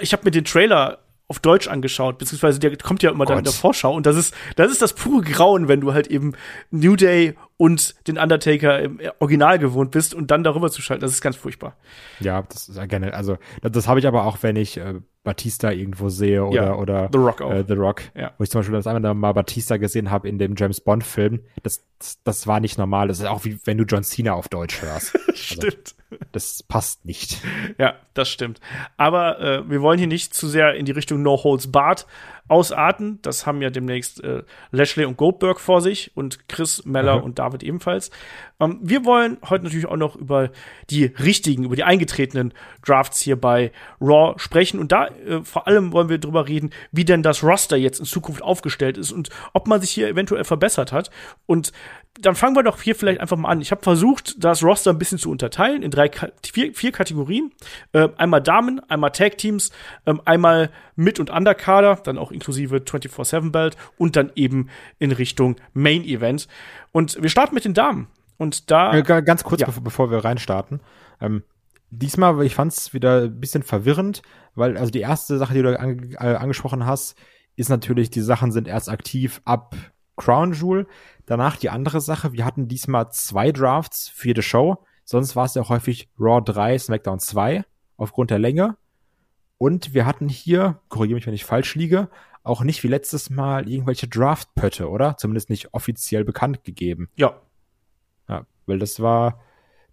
ich 0.00 0.12
habe 0.12 0.24
mir 0.24 0.30
den 0.30 0.44
Trailer 0.44 0.98
auf 1.26 1.38
Deutsch 1.38 1.68
angeschaut, 1.68 2.18
beziehungsweise 2.18 2.58
der 2.60 2.76
kommt 2.76 3.02
ja 3.02 3.10
immer 3.10 3.24
dann 3.24 3.38
in 3.38 3.44
der 3.44 3.52
Vorschau 3.52 3.94
und 3.94 4.04
das 4.04 4.16
ist, 4.16 4.34
das 4.56 4.70
ist 4.70 4.82
das 4.82 4.92
pure 4.92 5.22
Grauen, 5.22 5.68
wenn 5.68 5.80
du 5.80 5.94
halt 5.94 6.06
eben 6.08 6.34
New 6.70 6.96
Day 6.96 7.34
und 7.56 7.94
den 8.06 8.18
Undertaker 8.18 8.78
im 8.80 9.00
Original 9.20 9.58
gewohnt 9.58 9.90
bist 9.90 10.12
und 10.12 10.30
dann 10.30 10.44
darüber 10.44 10.70
zu 10.70 10.82
schalten, 10.82 11.00
das 11.00 11.12
ist 11.12 11.22
ganz 11.22 11.36
furchtbar. 11.36 11.76
Ja, 12.20 12.42
das 12.42 12.68
ist 12.68 12.76
ja 12.76 12.84
gerne, 12.84 13.14
also 13.14 13.38
das, 13.62 13.72
das 13.72 13.88
habe 13.88 14.00
ich 14.00 14.06
aber 14.06 14.26
auch, 14.26 14.38
wenn 14.42 14.56
ich 14.56 14.76
äh, 14.76 15.00
Batista 15.24 15.70
irgendwo 15.72 16.08
sehe 16.10 16.44
oder 16.44 16.54
Ja, 16.66 16.74
oder 16.76 17.08
The 17.12 17.18
Rock 17.18 17.40
auch. 17.42 17.50
Äh, 17.50 17.64
The 17.66 17.74
Rock, 17.74 18.02
Ja. 18.14 18.32
wo 18.38 18.44
ich 18.44 18.50
zum 18.50 18.60
Beispiel 18.60 18.76
das 18.76 18.86
einmal 18.86 19.14
mal 19.14 19.32
Batista 19.32 19.78
gesehen 19.78 20.10
habe 20.10 20.28
in 20.28 20.38
dem 20.38 20.54
James 20.56 20.80
Bond 20.80 21.02
Film, 21.02 21.40
das, 21.62 21.82
das 22.22 22.46
war 22.46 22.60
nicht 22.60 22.78
normal. 22.78 23.08
Das 23.08 23.18
ist 23.18 23.26
auch 23.26 23.44
wie 23.44 23.58
wenn 23.64 23.78
du 23.78 23.84
John 23.84 24.04
Cena 24.04 24.34
auf 24.34 24.48
Deutsch 24.48 24.82
hörst. 24.82 25.18
Stimmt. 25.34 25.94
Das 26.30 26.62
passt 26.62 27.04
nicht. 27.04 27.40
Ja, 27.76 27.94
das 28.12 28.28
stimmt. 28.28 28.60
Aber 28.96 29.40
äh, 29.40 29.68
wir 29.68 29.82
wollen 29.82 29.98
hier 29.98 30.06
nicht 30.06 30.32
zu 30.32 30.46
sehr 30.46 30.74
in 30.74 30.84
die 30.86 30.92
Richtung 30.92 31.22
No 31.22 31.42
Holds 31.42 31.72
Barred 31.72 32.06
ausarten. 32.48 33.20
Das 33.22 33.46
haben 33.46 33.62
ja 33.62 33.70
demnächst 33.70 34.22
äh, 34.22 34.42
Lashley 34.70 35.04
und 35.06 35.16
Goldberg 35.16 35.60
vor 35.60 35.80
sich 35.80 36.10
und 36.14 36.48
Chris 36.48 36.84
Meller 36.84 37.18
Mhm. 37.18 37.24
und 37.24 37.38
David 37.38 37.62
ebenfalls. 37.62 38.10
Ähm, 38.60 38.78
wir 38.82 39.04
wollen 39.04 39.38
heute 39.48 39.64
natürlich 39.64 39.86
auch 39.86 39.96
noch 39.96 40.14
über 40.16 40.50
die 40.90 41.06
richtigen, 41.06 41.64
über 41.64 41.76
die 41.76 41.84
eingetretenen 41.84 42.52
Drafts 42.84 43.20
hier 43.20 43.40
bei 43.40 43.72
Raw 44.00 44.34
sprechen. 44.38 44.78
Und 44.78 44.92
da 44.92 45.06
äh, 45.06 45.42
vor 45.42 45.66
allem 45.66 45.92
wollen 45.92 46.08
wir 46.08 46.18
drüber 46.18 46.46
reden, 46.46 46.70
wie 46.92 47.04
denn 47.04 47.22
das 47.22 47.42
Roster 47.42 47.76
jetzt 47.76 47.98
in 47.98 48.04
Zukunft 48.04 48.42
aufgestellt 48.42 48.98
ist 48.98 49.10
und 49.12 49.30
ob 49.54 49.66
man 49.66 49.80
sich 49.80 49.90
hier 49.90 50.08
eventuell 50.08 50.44
verbessert 50.44 50.92
hat. 50.92 51.10
Und 51.46 51.72
dann 52.20 52.36
fangen 52.36 52.54
wir 52.54 52.62
doch 52.62 52.80
hier 52.80 52.94
vielleicht 52.94 53.20
einfach 53.20 53.36
mal 53.36 53.48
an. 53.48 53.60
Ich 53.60 53.72
habe 53.72 53.82
versucht, 53.82 54.36
das 54.44 54.62
Roster 54.62 54.90
ein 54.90 54.98
bisschen 54.98 55.18
zu 55.18 55.30
unterteilen 55.32 55.82
in 55.82 55.90
drei, 55.90 56.08
vier, 56.44 56.72
vier 56.72 56.92
Kategorien. 56.92 57.50
Äh, 57.92 58.08
einmal 58.18 58.40
Damen, 58.40 58.78
einmal 58.88 59.10
Tag 59.10 59.36
Teams, 59.38 59.72
ähm, 60.06 60.20
einmal 60.24 60.70
Mid- 60.94 61.18
und 61.18 61.30
Underkader, 61.30 61.96
dann 62.04 62.18
auch 62.18 62.30
inklusive 62.34 62.76
24-7-Belt 62.80 63.76
und 63.96 64.16
dann 64.16 64.30
eben 64.34 64.68
in 64.98 65.12
Richtung 65.12 65.56
Main 65.72 66.04
Event. 66.04 66.48
Und 66.92 67.20
wir 67.22 67.30
starten 67.30 67.54
mit 67.54 67.64
den 67.64 67.74
Damen. 67.74 68.08
Und 68.36 68.70
da, 68.70 68.92
Äh, 68.94 69.02
ga- 69.02 69.20
ganz 69.20 69.44
kurz, 69.44 69.60
Ja. 69.60 69.66
bevor, 69.66 69.82
bevor 69.84 70.10
wir 70.10 70.24
reinstarten. 70.24 70.80
Ähm, 71.20 71.44
diesmal, 71.90 72.42
ich 72.44 72.54
fand 72.54 72.72
es 72.72 72.92
wieder 72.92 73.22
ein 73.22 73.40
bisschen 73.40 73.62
verwirrend, 73.62 74.22
weil 74.54 74.76
also 74.76 74.90
die 74.90 75.00
erste 75.00 75.38
Sache, 75.38 75.54
die 75.54 75.62
du 75.62 75.78
ange 75.78 76.12
äh, 76.14 76.34
angesprochen 76.34 76.84
hast, 76.86 77.16
ist 77.56 77.68
natürlich, 77.70 78.10
die 78.10 78.20
Sachen 78.20 78.50
sind 78.50 78.66
erst 78.66 78.88
aktiv 78.90 79.40
ab 79.44 79.76
Crown 80.16 80.52
Jewel. 80.52 80.86
Danach 81.26 81.56
die 81.56 81.70
andere 81.70 82.00
Sache, 82.00 82.32
wir 82.32 82.44
hatten 82.44 82.66
diesmal 82.68 83.10
zwei 83.10 83.52
Drafts 83.52 84.08
für 84.08 84.28
jede 84.28 84.42
Show. 84.42 84.84
Sonst 85.04 85.36
war 85.36 85.44
es 85.44 85.54
ja 85.54 85.68
häufig 85.68 86.08
Raw 86.18 86.40
3, 86.44 86.78
SmackDown 86.78 87.20
2 87.20 87.64
aufgrund 87.96 88.30
der 88.30 88.38
Länge. 88.40 88.76
Und 89.58 89.94
wir 89.94 90.06
hatten 90.06 90.28
hier, 90.28 90.80
korrigiere 90.88 91.16
mich, 91.16 91.26
wenn 91.26 91.34
ich 91.34 91.44
falsch 91.44 91.74
liege, 91.74 92.08
auch 92.42 92.62
nicht 92.62 92.82
wie 92.82 92.88
letztes 92.88 93.30
Mal 93.30 93.68
irgendwelche 93.68 94.08
Draft-Pötte, 94.08 94.88
oder? 94.88 95.16
Zumindest 95.16 95.48
nicht 95.50 95.72
offiziell 95.72 96.24
bekannt 96.24 96.64
gegeben. 96.64 97.08
ja, 97.16 97.40
Ja, 98.28 98.46
weil 98.66 98.78
das 98.78 99.00
war 99.00 99.40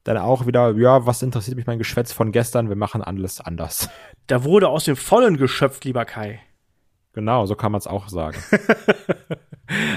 dann 0.04 0.18
auch 0.18 0.48
wieder, 0.48 0.76
ja, 0.78 1.06
was 1.06 1.22
interessiert 1.22 1.58
mich 1.58 1.68
mein 1.68 1.78
Geschwätz 1.78 2.12
von 2.12 2.32
gestern? 2.32 2.70
Wir 2.70 2.76
machen 2.76 3.02
alles 3.02 3.40
anders. 3.40 3.90
da 4.28 4.44
wurde 4.44 4.68
aus 4.70 4.86
dem 4.86 4.96
Vollen 4.96 5.38
geschöpft, 5.38 5.86
lieber 5.86 6.06
Kai. 6.06 6.42
Genau, 7.14 7.46
so 7.46 7.56
kann 7.56 7.72
man 7.72 7.80
es 7.80 7.88
auch 7.88 8.10
sagen. 8.10 8.38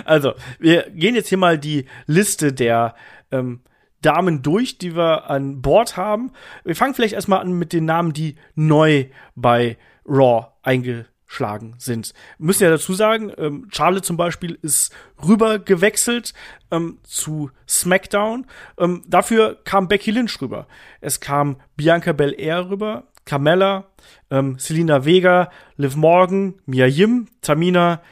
Also, 0.05 0.35
wir 0.61 0.89
gehen 0.91 1.17
jetzt 1.17 1.29
hier 1.29 1.39
mal 1.39 1.59
die 1.59 1.87
Liste 2.07 2.53
der 2.53 2.95
ähm, 3.33 3.63
Damen 4.05 4.43
durch, 4.43 4.79
die 4.79 4.95
wir 4.95 5.31
an 5.31 5.63
Bord 5.63 5.97
haben. 5.97 6.33
Wir 6.65 6.77
fangen 6.77 6.95
vielleicht 6.95 7.15
erstmal 7.15 7.41
an 7.41 7.53
mit 7.53 7.73
den 7.73 7.85
Namen, 7.85 8.13
die 8.13 8.37
neu 8.55 9.07
bei 9.35 9.79
Raw 10.07 10.49
eingeschlagen 10.63 11.75
sind. 11.79 12.13
Wir 12.39 12.47
müssen 12.47 12.65
ja 12.65 12.71
dazu 12.71 12.95
sagen, 12.95 13.33
ähm, 13.39 13.69
Charlotte 13.73 14.03
zum 14.03 14.17
Beispiel 14.17 14.59
ist 14.63 14.93
rüber 15.27 15.59
gewechselt 15.59 16.35
ähm, 16.71 16.99
zu 17.03 17.51
SmackDown. 17.69 18.47
Ähm, 18.79 19.03
dafür 19.07 19.59
kam 19.65 19.89
Becky 19.89 20.11
Lynch 20.11 20.41
rüber. 20.41 20.67
Es 21.01 21.21
kam 21.21 21.57
Bianca 21.77 22.13
Belair 22.13 22.69
rüber, 22.69 23.05
Carmella, 23.25 23.87
ähm, 24.31 24.59
Selina 24.59 25.05
Vega, 25.05 25.51
Liv 25.77 25.97
Morgan, 25.97 26.55
Mia 26.67 26.87
Yim, 26.87 27.29
Tamina, 27.41 28.03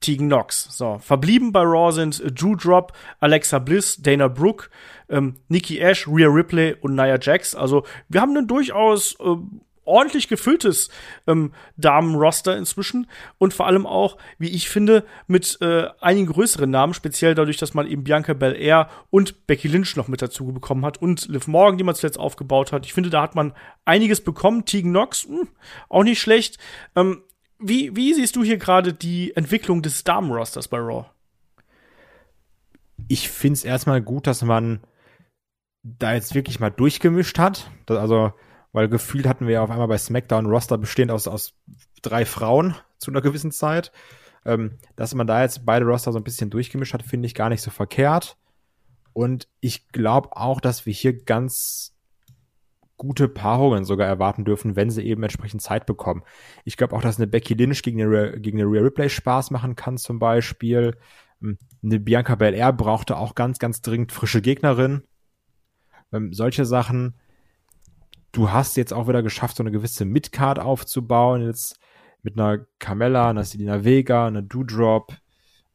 Tegan 0.00 0.28
Knox. 0.28 0.68
So, 0.70 0.98
verblieben 0.98 1.52
bei 1.52 1.62
Raw 1.62 1.92
sind 1.92 2.22
Drew 2.40 2.56
Drop, 2.56 2.92
Alexa 3.20 3.58
Bliss, 3.58 3.98
Dana 4.00 4.28
Brooke, 4.28 4.68
ähm, 5.08 5.36
Nikki 5.48 5.78
Ash, 5.78 6.08
Rhea 6.08 6.28
Ripley 6.28 6.76
und 6.80 6.94
Nia 6.94 7.18
Jax. 7.20 7.54
Also, 7.54 7.84
wir 8.08 8.20
haben 8.20 8.36
ein 8.36 8.46
durchaus 8.46 9.14
äh, 9.20 9.36
ordentlich 9.84 10.28
gefülltes 10.28 10.88
ähm, 11.26 11.52
Damenroster 11.76 12.56
inzwischen 12.56 13.06
und 13.38 13.52
vor 13.52 13.66
allem 13.66 13.86
auch, 13.86 14.16
wie 14.38 14.48
ich 14.48 14.68
finde, 14.70 15.04
mit 15.26 15.58
äh, 15.60 15.88
einigen 16.00 16.26
größeren 16.26 16.70
Namen, 16.70 16.94
speziell 16.94 17.34
dadurch, 17.34 17.56
dass 17.56 17.74
man 17.74 17.86
eben 17.86 18.04
Bianca 18.04 18.32
Belair 18.32 18.88
und 19.10 19.46
Becky 19.46 19.68
Lynch 19.68 19.96
noch 19.96 20.08
mit 20.08 20.22
dazu 20.22 20.46
bekommen 20.46 20.84
hat 20.84 21.02
und 21.02 21.28
Liv 21.28 21.48
Morgan, 21.48 21.76
die 21.76 21.84
man 21.84 21.94
zuletzt 21.94 22.18
aufgebaut 22.18 22.72
hat. 22.72 22.86
Ich 22.86 22.94
finde, 22.94 23.10
da 23.10 23.22
hat 23.22 23.34
man 23.34 23.52
einiges 23.84 24.22
bekommen. 24.22 24.64
Tegan 24.64 24.92
Knox, 24.92 25.24
hm, 25.24 25.48
auch 25.88 26.04
nicht 26.04 26.20
schlecht. 26.20 26.58
Ähm, 26.94 27.22
wie, 27.60 27.94
wie 27.94 28.14
siehst 28.14 28.36
du 28.36 28.42
hier 28.42 28.56
gerade 28.56 28.92
die 28.92 29.36
Entwicklung 29.36 29.82
des 29.82 30.04
Damenrosters 30.04 30.68
bei 30.68 30.78
Raw? 30.78 31.06
Ich 33.08 33.28
finde 33.28 33.54
es 33.54 33.64
erstmal 33.64 34.02
gut, 34.02 34.26
dass 34.26 34.42
man 34.42 34.80
da 35.82 36.14
jetzt 36.14 36.34
wirklich 36.34 36.60
mal 36.60 36.70
durchgemischt 36.70 37.38
hat. 37.38 37.70
Das, 37.86 37.98
also, 37.98 38.32
weil 38.72 38.88
gefühlt 38.88 39.26
hatten 39.26 39.46
wir 39.46 39.54
ja 39.54 39.62
auf 39.62 39.70
einmal 39.70 39.88
bei 39.88 39.98
SmackDown 39.98 40.46
Roster 40.46 40.78
bestehend 40.78 41.10
aus, 41.10 41.26
aus 41.26 41.54
drei 42.02 42.24
Frauen 42.24 42.74
zu 42.98 43.10
einer 43.10 43.22
gewissen 43.22 43.52
Zeit. 43.52 43.92
Ähm, 44.44 44.78
dass 44.96 45.14
man 45.14 45.26
da 45.26 45.42
jetzt 45.42 45.66
beide 45.66 45.84
Roster 45.84 46.12
so 46.12 46.18
ein 46.18 46.24
bisschen 46.24 46.50
durchgemischt 46.50 46.94
hat, 46.94 47.02
finde 47.02 47.26
ich 47.26 47.34
gar 47.34 47.50
nicht 47.50 47.62
so 47.62 47.70
verkehrt. 47.70 48.36
Und 49.12 49.48
ich 49.60 49.88
glaube 49.88 50.36
auch, 50.36 50.60
dass 50.60 50.86
wir 50.86 50.92
hier 50.92 51.24
ganz 51.24 51.94
gute 53.00 53.28
Paarungen 53.28 53.86
sogar 53.86 54.06
erwarten 54.06 54.44
dürfen, 54.44 54.76
wenn 54.76 54.90
sie 54.90 55.02
eben 55.02 55.22
entsprechend 55.22 55.62
Zeit 55.62 55.86
bekommen. 55.86 56.22
Ich 56.64 56.76
glaube 56.76 56.94
auch, 56.94 57.00
dass 57.00 57.16
eine 57.16 57.26
Becky 57.26 57.54
Lynch 57.54 57.82
gegen 57.82 58.02
eine, 58.02 58.38
gegen 58.38 58.60
eine 58.60 58.70
Rhea 58.70 58.82
Ripley 58.82 59.08
Spaß 59.08 59.50
machen 59.50 59.74
kann 59.74 59.96
zum 59.96 60.18
Beispiel. 60.18 60.98
Ähm, 61.42 61.56
Eine 61.82 61.98
Bianca 61.98 62.34
Belair 62.34 62.74
brauchte 62.74 63.16
auch 63.16 63.34
ganz, 63.34 63.58
ganz 63.58 63.80
dringend 63.80 64.12
frische 64.12 64.42
Gegnerin. 64.42 65.02
Ähm, 66.12 66.34
solche 66.34 66.66
Sachen. 66.66 67.14
Du 68.32 68.52
hast 68.52 68.76
jetzt 68.76 68.92
auch 68.92 69.08
wieder 69.08 69.22
geschafft, 69.22 69.56
so 69.56 69.62
eine 69.62 69.72
gewisse 69.72 70.04
Midcard 70.04 70.58
aufzubauen. 70.58 71.40
Jetzt 71.40 71.80
mit 72.22 72.38
einer 72.38 72.66
Carmella, 72.78 73.30
einer 73.30 73.44
Selena 73.44 73.82
Vega, 73.82 74.26
einer 74.26 74.42
Doudrop, 74.42 75.16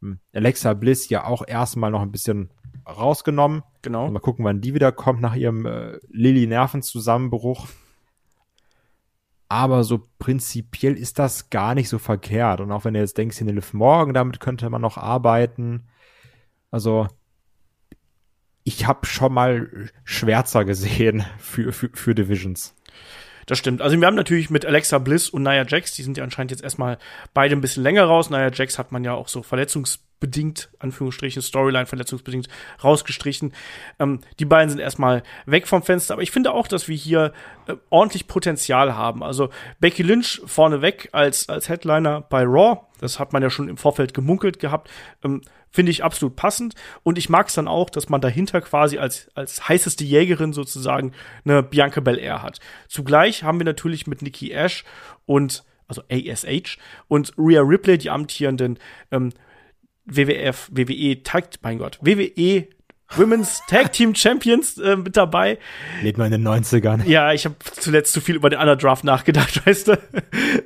ähm, 0.03 0.19
Alexa 0.31 0.75
Bliss 0.75 1.09
ja 1.09 1.25
auch 1.25 1.43
erstmal 1.47 1.89
noch 1.89 2.03
ein 2.03 2.11
bisschen 2.11 2.51
rausgenommen. 2.85 3.63
Genau. 3.81 4.09
Mal 4.09 4.19
gucken, 4.19 4.45
wann 4.45 4.61
die 4.61 4.73
wieder 4.73 4.91
kommt 4.91 5.21
nach 5.21 5.35
ihrem 5.35 5.65
äh, 5.65 5.97
Lilly-Nervenzusammenbruch. 6.09 7.67
Aber 9.47 9.83
so 9.83 10.01
prinzipiell 10.17 10.97
ist 10.97 11.19
das 11.19 11.49
gar 11.49 11.75
nicht 11.75 11.89
so 11.89 11.99
verkehrt. 11.99 12.61
Und 12.61 12.71
auch 12.71 12.85
wenn 12.85 12.93
du 12.93 12.99
jetzt 12.99 13.17
denkst, 13.17 13.41
in 13.41 13.47
Liv 13.47 13.73
Morgan, 13.73 14.13
damit 14.13 14.39
könnte 14.39 14.69
man 14.69 14.81
noch 14.81 14.97
arbeiten. 14.97 15.87
Also, 16.71 17.07
ich 18.63 18.87
habe 18.87 19.05
schon 19.05 19.33
mal 19.33 19.89
Schwärzer 20.03 20.65
gesehen 20.65 21.25
für, 21.37 21.71
für, 21.71 21.89
für 21.93 22.15
Divisions. 22.15 22.75
Das 23.45 23.59
stimmt. 23.59 23.81
Also 23.81 23.99
wir 23.99 24.07
haben 24.07 24.15
natürlich 24.15 24.49
mit 24.49 24.65
Alexa 24.65 24.97
Bliss 24.97 25.29
und 25.29 25.43
Nia 25.43 25.65
Jax, 25.67 25.93
die 25.93 26.01
sind 26.01 26.17
ja 26.17 26.23
anscheinend 26.23 26.49
jetzt 26.51 26.63
erstmal 26.63 26.97
beide 27.33 27.55
ein 27.55 27.61
bisschen 27.61 27.83
länger 27.83 28.05
raus. 28.05 28.31
Nia 28.31 28.51
Jax 28.51 28.79
hat 28.79 28.91
man 28.91 29.03
ja 29.03 29.13
auch 29.13 29.27
so 29.27 29.43
verletzungsbedingt, 30.25 30.69
Anführungsstrichen, 30.79 31.41
Storyline 31.41 31.85
verletzungsbedingt 31.85 32.47
rausgestrichen. 32.83 33.53
Ähm, 33.99 34.21
die 34.39 34.45
beiden 34.45 34.69
sind 34.69 34.79
erstmal 34.79 35.23
weg 35.45 35.67
vom 35.67 35.83
Fenster. 35.83 36.13
Aber 36.13 36.23
ich 36.23 36.31
finde 36.31 36.53
auch, 36.53 36.67
dass 36.67 36.87
wir 36.87 36.95
hier 36.95 37.33
äh, 37.67 37.75
ordentlich 37.89 38.27
Potenzial 38.27 38.95
haben. 38.95 39.23
Also 39.23 39.49
Becky 39.79 40.03
Lynch 40.03 40.41
vorneweg 40.45 41.09
als, 41.11 41.49
als 41.49 41.69
Headliner 41.69 42.21
bei 42.21 42.43
Raw. 42.43 42.81
Das 42.99 43.19
hat 43.19 43.33
man 43.33 43.43
ja 43.43 43.49
schon 43.49 43.69
im 43.69 43.77
Vorfeld 43.77 44.13
gemunkelt 44.13 44.59
gehabt. 44.59 44.89
Ähm, 45.23 45.41
finde 45.69 45.91
ich 45.91 46.03
absolut 46.03 46.35
passend. 46.35 46.75
Und 47.03 47.17
ich 47.17 47.29
mag 47.29 47.47
es 47.47 47.55
dann 47.55 47.67
auch, 47.67 47.89
dass 47.89 48.09
man 48.09 48.21
dahinter 48.21 48.61
quasi 48.61 48.97
als, 48.97 49.29
als 49.35 49.67
heißeste 49.67 50.05
Jägerin 50.05 50.53
sozusagen 50.53 51.11
eine 51.43 51.63
Bianca 51.63 51.99
Belair 51.99 52.41
hat. 52.41 52.59
Zugleich 52.87 53.43
haben 53.43 53.59
wir 53.59 53.65
natürlich 53.65 54.07
mit 54.07 54.21
Nikki 54.21 54.51
Ash 54.51 54.85
und, 55.25 55.65
also 55.87 56.01
ASH 56.09 56.77
und 57.09 57.33
Rhea 57.37 57.61
Ripley, 57.61 57.97
die 57.97 58.09
amtierenden 58.09 58.79
ähm, 59.11 59.33
WWF, 60.05 60.69
WWE 60.71 61.23
Tag, 61.23 61.49
mein 61.61 61.77
Gott, 61.77 61.99
WWE 62.01 62.67
Women's 63.09 63.61
Tag 63.67 63.93
Team 63.93 64.15
Champions 64.15 64.77
äh, 64.77 64.95
mit 64.95 65.15
dabei. 65.15 65.59
Lebt 66.01 66.17
man 66.17 66.33
in 66.33 66.43
den 66.43 66.47
90ern. 66.47 67.05
Ja, 67.05 67.33
ich 67.33 67.45
habe 67.45 67.55
zuletzt 67.79 68.13
zu 68.13 68.19
viel 68.19 68.35
über 68.35 68.49
den 68.49 68.59
Underdraft 68.59 69.03
nachgedacht, 69.03 69.65
weißt 69.65 69.89
du. 69.89 69.97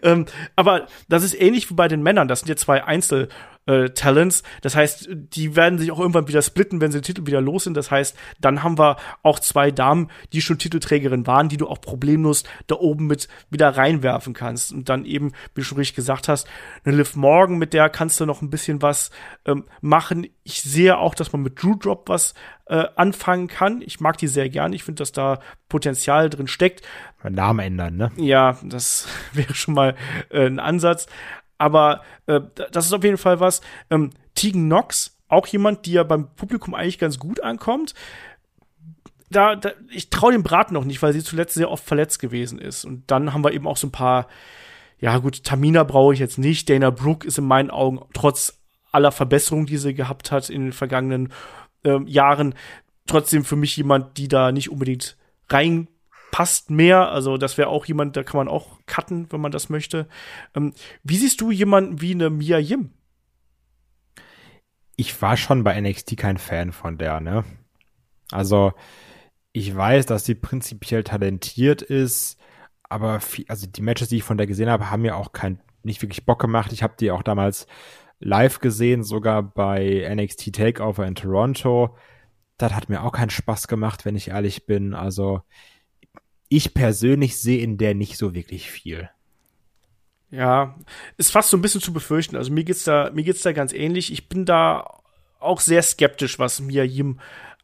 ähm, 0.03 0.25
aber 0.55 0.87
das 1.09 1.23
ist 1.23 1.39
ähnlich 1.39 1.69
wie 1.69 1.73
bei 1.73 1.87
den 1.87 2.01
Männern. 2.01 2.27
Das 2.27 2.39
sind 2.39 2.49
ja 2.49 2.55
zwei 2.55 2.83
Einzelroster 2.83 3.35
äh, 3.69 3.91
Talents. 3.91 4.41
Das 4.61 4.75
heißt, 4.75 5.09
die 5.11 5.55
werden 5.55 5.77
sich 5.77 5.91
auch 5.91 5.99
irgendwann 5.99 6.27
wieder 6.27 6.41
splitten, 6.41 6.81
wenn 6.81 6.91
sie 6.91 6.99
den 6.99 7.03
Titel 7.03 7.27
wieder 7.27 7.39
los 7.39 7.65
sind. 7.65 7.77
Das 7.77 7.91
heißt, 7.91 8.17
dann 8.41 8.63
haben 8.63 8.79
wir 8.79 8.97
auch 9.21 9.39
zwei 9.39 9.69
Damen, 9.69 10.09
die 10.33 10.41
schon 10.41 10.57
Titelträgerin 10.57 11.27
waren, 11.27 11.49
die 11.49 11.57
du 11.57 11.67
auch 11.67 11.79
problemlos 11.79 12.43
da 12.65 12.75
oben 12.75 13.05
mit 13.05 13.27
wieder 13.51 13.69
reinwerfen 13.69 14.33
kannst. 14.33 14.73
Und 14.73 14.89
dann 14.89 15.05
eben, 15.05 15.33
wie 15.53 15.61
du 15.61 15.63
schon 15.63 15.77
richtig 15.77 15.95
gesagt 15.95 16.27
hast, 16.27 16.47
eine 16.83 16.95
Liv 16.95 17.15
Morgan, 17.15 17.57
mit 17.57 17.73
der 17.73 17.89
kannst 17.89 18.19
du 18.19 18.25
noch 18.25 18.41
ein 18.41 18.49
bisschen 18.49 18.81
was 18.81 19.11
ähm, 19.45 19.65
machen. 19.81 20.27
Ich 20.43 20.63
sehe 20.63 20.97
auch, 20.97 21.13
dass 21.13 21.31
man 21.31 21.43
mit 21.43 21.61
Drew 21.61 21.75
Drop 21.75 22.09
was 22.09 22.33
äh, 22.65 22.85
anfangen 22.95 23.47
kann. 23.47 23.81
Ich 23.81 23.99
mag 23.99 24.17
die 24.17 24.27
sehr 24.27 24.49
gern. 24.49 24.73
Ich 24.73 24.83
finde, 24.83 25.01
dass 25.01 25.11
da 25.11 25.39
Potenzial 25.67 26.29
drin 26.29 26.47
steckt. 26.47 26.81
Namen 27.23 27.59
ändern, 27.59 27.97
ne? 27.97 28.11
Ja, 28.15 28.57
das 28.63 29.07
wäre 29.33 29.53
schon 29.53 29.75
mal 29.75 29.95
äh, 30.29 30.47
ein 30.47 30.59
Ansatz. 30.59 31.07
Aber 31.59 32.01
äh, 32.25 32.41
das 32.71 32.87
ist 32.87 32.93
auf 32.93 33.03
jeden 33.03 33.17
Fall 33.17 33.39
was. 33.39 33.61
Ähm, 33.91 34.09
Tegan 34.33 34.65
Knox, 34.65 35.17
auch 35.27 35.45
jemand, 35.45 35.85
die 35.85 35.91
ja 35.91 36.03
beim 36.03 36.33
Publikum 36.35 36.73
eigentlich 36.73 36.97
ganz 36.97 37.19
gut 37.19 37.43
ankommt. 37.43 37.93
Da, 39.29 39.55
da 39.55 39.73
ich 39.91 40.09
traue 40.09 40.31
dem 40.31 40.41
Braten 40.41 40.73
noch 40.73 40.85
nicht, 40.85 41.03
weil 41.03 41.13
sie 41.13 41.23
zuletzt 41.23 41.53
sehr 41.53 41.69
oft 41.69 41.83
verletzt 41.83 42.19
gewesen 42.19 42.57
ist. 42.57 42.85
Und 42.85 43.11
dann 43.11 43.33
haben 43.33 43.43
wir 43.43 43.53
eben 43.53 43.67
auch 43.67 43.77
so 43.77 43.87
ein 43.87 43.91
paar, 43.91 44.27
ja 44.97 45.17
gut, 45.19 45.43
Tamina 45.43 45.83
brauche 45.83 46.13
ich 46.13 46.19
jetzt 46.19 46.39
nicht. 46.39 46.67
Dana 46.69 46.89
Brooke 46.89 47.27
ist 47.27 47.37
in 47.37 47.45
meinen 47.45 47.69
Augen 47.69 47.99
trotz 48.13 48.59
aller 48.91 49.11
Verbesserungen, 49.11 49.67
die 49.67 49.77
sie 49.77 49.93
gehabt 49.93 50.31
hat 50.31 50.49
in 50.49 50.63
den 50.63 50.73
vergangenen 50.73 51.31
äh, 51.83 52.01
Jahren, 52.05 52.55
trotzdem 53.05 53.43
für 53.43 53.55
mich 53.55 53.77
jemand, 53.77 54.17
die 54.17 54.27
da 54.27 54.51
nicht 54.51 54.71
unbedingt 54.71 55.17
reinpasst 56.29 56.69
mehr. 56.69 57.09
Also 57.09 57.37
das 57.37 57.57
wäre 57.57 57.69
auch 57.69 57.85
jemand, 57.85 58.15
da 58.15 58.23
kann 58.23 58.37
man 58.37 58.47
auch 58.47 58.79
cutten, 58.85 59.31
wenn 59.31 59.41
man 59.41 59.51
das 59.51 59.69
möchte. 59.69 60.07
Ähm, 60.55 60.73
wie 61.03 61.17
siehst 61.17 61.41
du 61.41 61.51
jemanden 61.51 62.01
wie 62.01 62.13
eine 62.13 62.29
Mia 62.29 62.57
Yim? 62.57 62.91
Ich 64.95 65.21
war 65.21 65.37
schon 65.37 65.63
bei 65.63 65.79
NXT 65.79 66.17
kein 66.17 66.37
Fan 66.37 66.71
von 66.71 66.97
der, 66.97 67.21
ne? 67.21 67.45
Also 68.31 68.73
ich 69.53 69.75
weiß, 69.75 70.05
dass 70.05 70.25
sie 70.25 70.35
prinzipiell 70.35 71.03
talentiert 71.03 71.81
ist, 71.81 72.37
aber 72.83 73.19
viel, 73.19 73.45
also 73.47 73.65
die 73.65 73.81
Matches, 73.81 74.09
die 74.09 74.17
ich 74.17 74.23
von 74.23 74.37
der 74.37 74.45
gesehen 74.45 74.69
habe, 74.69 74.91
haben 74.91 75.01
mir 75.01 75.15
auch 75.15 75.31
kein 75.31 75.59
nicht 75.83 76.01
wirklich 76.01 76.25
Bock 76.25 76.39
gemacht. 76.39 76.73
Ich 76.73 76.83
habe 76.83 76.95
die 76.99 77.11
auch 77.11 77.23
damals 77.23 77.65
live 78.19 78.59
gesehen, 78.59 79.03
sogar 79.03 79.41
bei 79.41 80.05
NXT 80.13 80.53
Takeover 80.53 81.07
in 81.07 81.15
Toronto. 81.15 81.95
Das 82.57 82.73
hat 82.73 82.89
mir 82.89 83.03
auch 83.03 83.13
keinen 83.13 83.29
Spaß 83.29 83.69
gemacht, 83.69 84.03
wenn 84.03 84.17
ich 84.17 84.27
ehrlich 84.27 84.65
bin. 84.65 84.93
Also 84.93 85.41
ich 86.49 86.73
persönlich 86.73 87.37
sehe 87.39 87.61
in 87.61 87.77
der 87.77 87.95
nicht 87.95 88.17
so 88.17 88.33
wirklich 88.33 88.69
viel. 88.69 89.09
Ja, 90.31 90.75
ist 91.17 91.31
fast 91.31 91.49
so 91.49 91.57
ein 91.57 91.61
bisschen 91.61 91.81
zu 91.81 91.93
befürchten. 91.93 92.35
Also 92.35 92.51
mir 92.51 92.63
geht's 92.63 92.83
da, 92.83 93.09
mir 93.13 93.23
geht's 93.23 93.41
da 93.41 93.51
ganz 93.51 93.73
ähnlich. 93.73 94.11
Ich 94.11 94.29
bin 94.29 94.45
da 94.45 94.99
auch 95.39 95.59
sehr 95.59 95.81
skeptisch, 95.81 96.37
was 96.37 96.59
Mia 96.59 96.83
Yim 96.83 97.19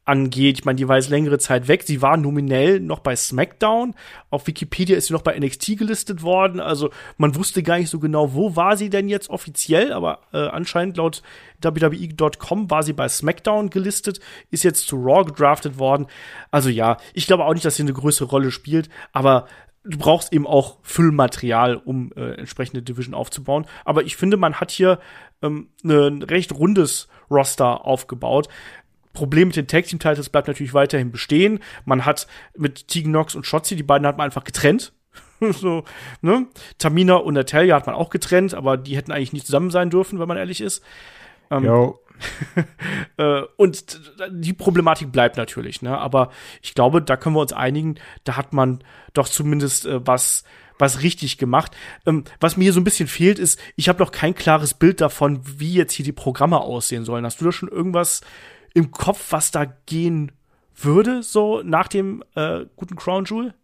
angeht. 0.05 0.59
Ich 0.59 0.65
meine, 0.65 0.77
die 0.77 0.87
war 0.87 0.97
jetzt 0.97 1.09
längere 1.09 1.39
Zeit 1.39 1.67
weg. 1.67 1.83
Sie 1.83 2.01
war 2.01 2.15
nominell 2.15 2.79
noch 2.79 2.99
bei 2.99 3.15
SmackDown. 3.15 3.95
Auf 4.29 4.45
Wikipedia 4.45 4.95
ist 4.95 5.07
sie 5.07 5.13
noch 5.13 5.23
bei 5.23 5.37
NXT 5.37 5.77
gelistet 5.77 6.21
worden. 6.21 6.59
Also 6.59 6.91
man 7.17 7.35
wusste 7.35 7.63
gar 7.63 7.79
nicht 7.79 7.89
so 7.89 7.99
genau, 7.99 8.33
wo 8.33 8.55
war 8.55 8.77
sie 8.77 8.89
denn 8.91 9.09
jetzt 9.09 9.29
offiziell. 9.29 9.91
Aber 9.91 10.19
äh, 10.31 10.47
anscheinend 10.47 10.97
laut 10.97 11.23
WWE.com 11.61 12.69
war 12.69 12.83
sie 12.83 12.93
bei 12.93 13.09
SmackDown 13.09 13.71
gelistet, 13.71 14.19
ist 14.51 14.63
jetzt 14.63 14.87
zu 14.87 14.97
Raw 14.97 15.25
gedraftet 15.25 15.79
worden. 15.79 16.05
Also 16.51 16.69
ja, 16.69 16.97
ich 17.13 17.25
glaube 17.25 17.43
auch 17.43 17.53
nicht, 17.53 17.65
dass 17.65 17.75
sie 17.75 17.83
eine 17.83 17.93
größere 17.93 18.29
Rolle 18.29 18.51
spielt. 18.51 18.89
Aber 19.11 19.47
du 19.83 19.97
brauchst 19.97 20.33
eben 20.33 20.45
auch 20.45 20.77
Füllmaterial, 20.83 21.77
um 21.77 22.11
äh, 22.15 22.35
entsprechende 22.35 22.83
Division 22.83 23.15
aufzubauen. 23.15 23.65
Aber 23.85 24.03
ich 24.03 24.15
finde, 24.17 24.37
man 24.37 24.55
hat 24.55 24.69
hier 24.69 24.99
ähm, 25.41 25.69
ne, 25.81 26.07
ein 26.07 26.21
recht 26.21 26.51
rundes 26.53 27.07
Roster 27.29 27.85
aufgebaut. 27.85 28.49
Problem 29.15 29.47
mit 29.47 29.57
den 29.57 29.67
Tag 29.67 29.85
Team 29.85 29.97
Titles 29.97 30.29
bleibt 30.29 30.47
natürlich 30.47 30.75
weiterhin 30.75 31.11
bestehen. 31.11 31.59
Man 31.85 32.05
hat 32.05 32.27
mit 32.55 32.87
Tegan 32.87 33.11
Knox 33.11 33.33
und 33.33 33.47
Shotzi, 33.47 33.75
die 33.75 33.83
beiden 33.83 34.05
hat 34.05 34.17
man 34.17 34.25
einfach 34.25 34.43
getrennt. 34.43 34.93
so, 35.39 35.83
ne? 36.21 36.47
Tamina 36.77 37.15
und 37.15 37.33
Natalia 37.33 37.75
hat 37.75 37.87
man 37.87 37.95
auch 37.95 38.09
getrennt, 38.09 38.53
aber 38.53 38.77
die 38.77 38.95
hätten 38.95 39.11
eigentlich 39.11 39.33
nicht 39.33 39.47
zusammen 39.47 39.71
sein 39.71 39.89
dürfen, 39.89 40.19
wenn 40.19 40.27
man 40.27 40.37
ehrlich 40.37 40.61
ist. 40.61 40.83
Ähm, 41.49 41.65
äh, 43.17 43.41
und 43.57 43.99
die 44.29 44.53
Problematik 44.53 45.11
bleibt 45.11 45.35
natürlich, 45.35 45.81
ne? 45.81 45.97
Aber 45.97 46.31
ich 46.61 46.73
glaube, 46.73 47.01
da 47.01 47.17
können 47.17 47.35
wir 47.35 47.41
uns 47.41 47.51
einigen, 47.53 47.95
da 48.23 48.37
hat 48.37 48.53
man 48.53 48.83
doch 49.13 49.27
zumindest 49.27 49.85
äh, 49.85 50.05
was 50.05 50.43
was 50.77 51.01
richtig 51.01 51.37
gemacht. 51.37 51.71
Ähm, 52.05 52.25
was 52.39 52.57
mir 52.57 52.63
hier 52.63 52.73
so 52.73 52.79
ein 52.79 52.85
bisschen 52.85 53.07
fehlt, 53.07 53.39
ist, 53.39 53.59
ich 53.75 53.87
habe 53.89 54.03
noch 54.03 54.11
kein 54.11 54.35
klares 54.35 54.73
Bild 54.73 55.01
davon, 55.01 55.39
wie 55.43 55.73
jetzt 55.73 55.93
hier 55.93 56.05
die 56.05 56.11
Programme 56.11 56.59
aussehen 56.59 57.05
sollen. 57.05 57.25
Hast 57.25 57.39
du 57.39 57.45
da 57.45 57.51
schon 57.51 57.69
irgendwas 57.69 58.21
im 58.75 58.91
Kopf, 58.91 59.31
was 59.31 59.49
da 59.49 59.65
gehen 59.65 60.31
würde, 60.75 61.23
so 61.23 61.63
nach 61.63 61.87
dem 61.87 62.23
äh, 62.35 62.65
guten 62.75 62.95
Crown 62.95 63.25
Jewel? 63.25 63.55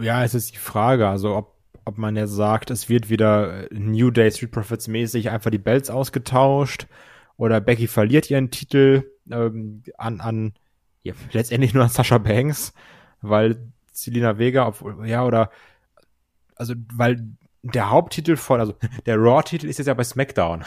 Ja, 0.00 0.24
es 0.24 0.34
ist 0.34 0.54
die 0.54 0.58
Frage, 0.58 1.08
also 1.08 1.36
ob, 1.36 1.56
ob 1.84 1.98
man 1.98 2.16
jetzt 2.16 2.32
sagt, 2.32 2.70
es 2.70 2.88
wird 2.88 3.10
wieder 3.10 3.68
New 3.70 4.10
Day 4.10 4.30
Street 4.30 4.52
Profits 4.52 4.88
mäßig 4.88 5.28
einfach 5.28 5.50
die 5.50 5.58
Belts 5.58 5.90
ausgetauscht 5.90 6.86
oder 7.36 7.60
Becky 7.60 7.88
verliert 7.88 8.30
ihren 8.30 8.50
Titel 8.50 9.04
ähm, 9.30 9.82
an, 9.98 10.20
an 10.20 10.54
ja, 11.02 11.12
letztendlich 11.32 11.74
nur 11.74 11.82
an 11.82 11.90
Sasha 11.90 12.18
Banks, 12.18 12.72
weil 13.20 13.72
Selina 13.92 14.38
Vega, 14.38 14.64
auf, 14.64 14.84
ja, 15.04 15.24
oder 15.24 15.50
also 16.54 16.74
weil 16.94 17.26
der 17.62 17.90
Haupttitel 17.90 18.36
von, 18.36 18.60
also 18.60 18.74
der 19.06 19.16
Raw-Titel 19.16 19.66
ist 19.66 19.78
jetzt 19.78 19.88
ja 19.88 19.94
bei 19.94 20.04
SmackDown. 20.04 20.64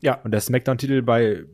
Ja. 0.00 0.14
Und 0.22 0.32
der 0.32 0.40
SmackDown-Titel 0.40 1.02
bei 1.02 1.44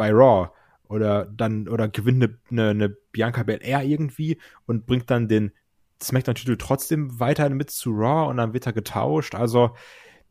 bei 0.00 0.12
Raw 0.12 0.48
oder 0.88 1.26
dann 1.26 1.68
oder 1.68 1.86
gewinnt 1.86 2.24
eine, 2.24 2.38
eine, 2.50 2.70
eine 2.70 2.88
Bianca 2.88 3.42
Belair 3.42 3.82
irgendwie 3.84 4.38
und 4.66 4.86
bringt 4.86 5.10
dann 5.10 5.28
den 5.28 5.52
SmackDown-Titel 6.02 6.56
trotzdem 6.56 7.20
weiter 7.20 7.50
mit 7.50 7.68
zu 7.68 7.90
Raw 7.90 8.30
und 8.30 8.38
dann 8.38 8.54
wird 8.54 8.64
er 8.64 8.72
getauscht. 8.72 9.34
Also 9.34 9.76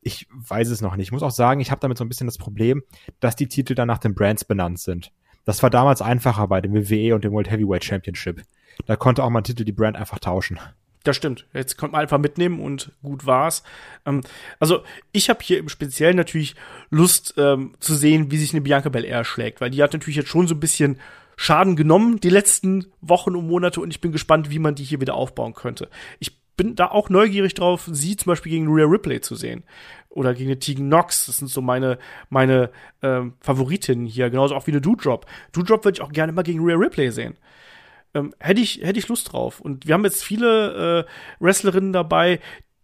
ich 0.02 0.28
weiß 0.32 0.70
es 0.70 0.82
noch 0.82 0.96
nicht. 0.96 1.10
Ich 1.10 1.12
muss 1.12 1.22
auch 1.22 1.30
sagen, 1.30 1.62
ich 1.62 1.70
habe 1.70 1.82
damit 1.82 2.00
so 2.00 2.04
ein 2.04 2.10
bisschen 2.10 2.26
das 2.26 2.40
Problem, 2.40 2.82
dass 3.20 3.36
die 3.36 3.48
Titel 3.48 3.76
dann 3.76 3.88
nach 3.88 4.00
den 4.00 4.16
Brands 4.16 4.44
benannt 4.44 4.80
sind. 4.80 5.12
Das 5.46 5.62
war 5.62 5.70
damals 5.70 6.02
einfacher 6.02 6.48
bei 6.48 6.62
dem 6.62 6.74
WWE 6.74 7.14
und 7.14 7.24
dem 7.24 7.32
World 7.32 7.52
Heavyweight 7.52 7.86
Championship. 7.86 8.42
Da 8.88 8.96
konnte 8.96 9.24
auch 9.24 9.30
mal 9.30 9.42
ein 9.42 9.44
Titel 9.44 9.66
die 9.66 9.72
Brand 9.72 9.98
einfach 9.98 10.18
tauschen. 10.18 10.60
Das 11.04 11.16
stimmt. 11.16 11.46
Jetzt 11.54 11.78
konnte 11.78 11.94
man 11.94 12.02
einfach 12.02 12.18
mitnehmen 12.18 12.60
und 12.60 12.92
gut 13.02 13.26
war's. 13.26 13.64
Ähm, 14.06 14.22
also 14.60 14.84
ich 15.12 15.30
habe 15.30 15.40
hier 15.42 15.58
im 15.58 15.70
Speziellen 15.70 16.18
natürlich 16.18 16.56
Lust 16.90 17.36
ähm, 17.38 17.76
zu 17.80 17.96
sehen, 17.96 18.32
wie 18.32 18.38
sich 18.38 18.54
eine 18.54 18.62
Bianca 18.62 18.90
Belair 18.90 19.24
schlägt, 19.24 19.62
weil 19.62 19.70
die 19.70 19.82
hat 19.82 19.94
natürlich 19.94 20.18
jetzt 20.18 20.30
schon 20.30 20.48
so 20.48 20.56
ein 20.56 20.60
bisschen 20.60 21.00
Schaden 21.38 21.78
genommen 21.78 22.20
die 22.20 22.30
letzten 22.30 22.88
Wochen 23.00 23.34
und 23.38 23.48
Monate 23.48 23.80
und 23.80 23.92
ich 23.92 24.02
bin 24.02 24.12
gespannt, 24.12 24.50
wie 24.50 24.60
man 24.60 24.76
die 24.76 24.84
hier 24.84 25.00
wieder 25.00 25.14
aufbauen 25.14 25.54
könnte. 25.54 25.90
Ich 26.20 26.38
bin 26.58 26.76
da 26.76 26.88
auch 26.88 27.10
neugierig 27.10 27.54
drauf, 27.54 27.88
sie 27.90 28.18
zum 28.18 28.32
Beispiel 28.32 28.52
gegen 28.52 28.68
Rhea 28.68 28.86
Ripley 28.86 29.22
zu 29.22 29.36
sehen 29.36 29.64
oder 30.10 30.34
gegen 30.34 30.50
eine 30.50 30.60
Tegan 30.60 30.88
Knox. 30.88 31.28
Das 31.28 31.38
sind 31.38 31.48
so 31.48 31.62
meine 31.62 31.98
meine 32.30 32.72
ähm, 33.02 33.36
Favoritinnen 33.40 34.06
hier, 34.06 34.30
genauso 34.30 34.54
auch 34.54 34.68
wie 34.68 34.72
eine 34.72 34.82
Doudrop. 34.82 35.26
Doudrop 35.54 35.86
würde 35.86 35.96
ich 35.96 36.02
auch 36.02 36.12
gerne 36.12 36.34
mal 36.34 36.42
gegen 36.42 36.62
Rhea 36.62 36.76
Ripley 36.76 37.10
sehen 37.10 37.38
ähm, 38.14 38.34
hätte 38.40 38.62
ich, 38.62 38.82
hätte 38.82 39.00
ich 39.00 39.08
Lust 39.08 39.32
drauf. 39.32 39.60
Und 39.60 39.88
wir 39.88 39.94
haben 39.94 40.04
jetzt 40.04 40.24
viele 40.24 41.06
äh, 41.06 41.44
Wrestlerinnen 41.44 41.94
dabei, 41.94 42.40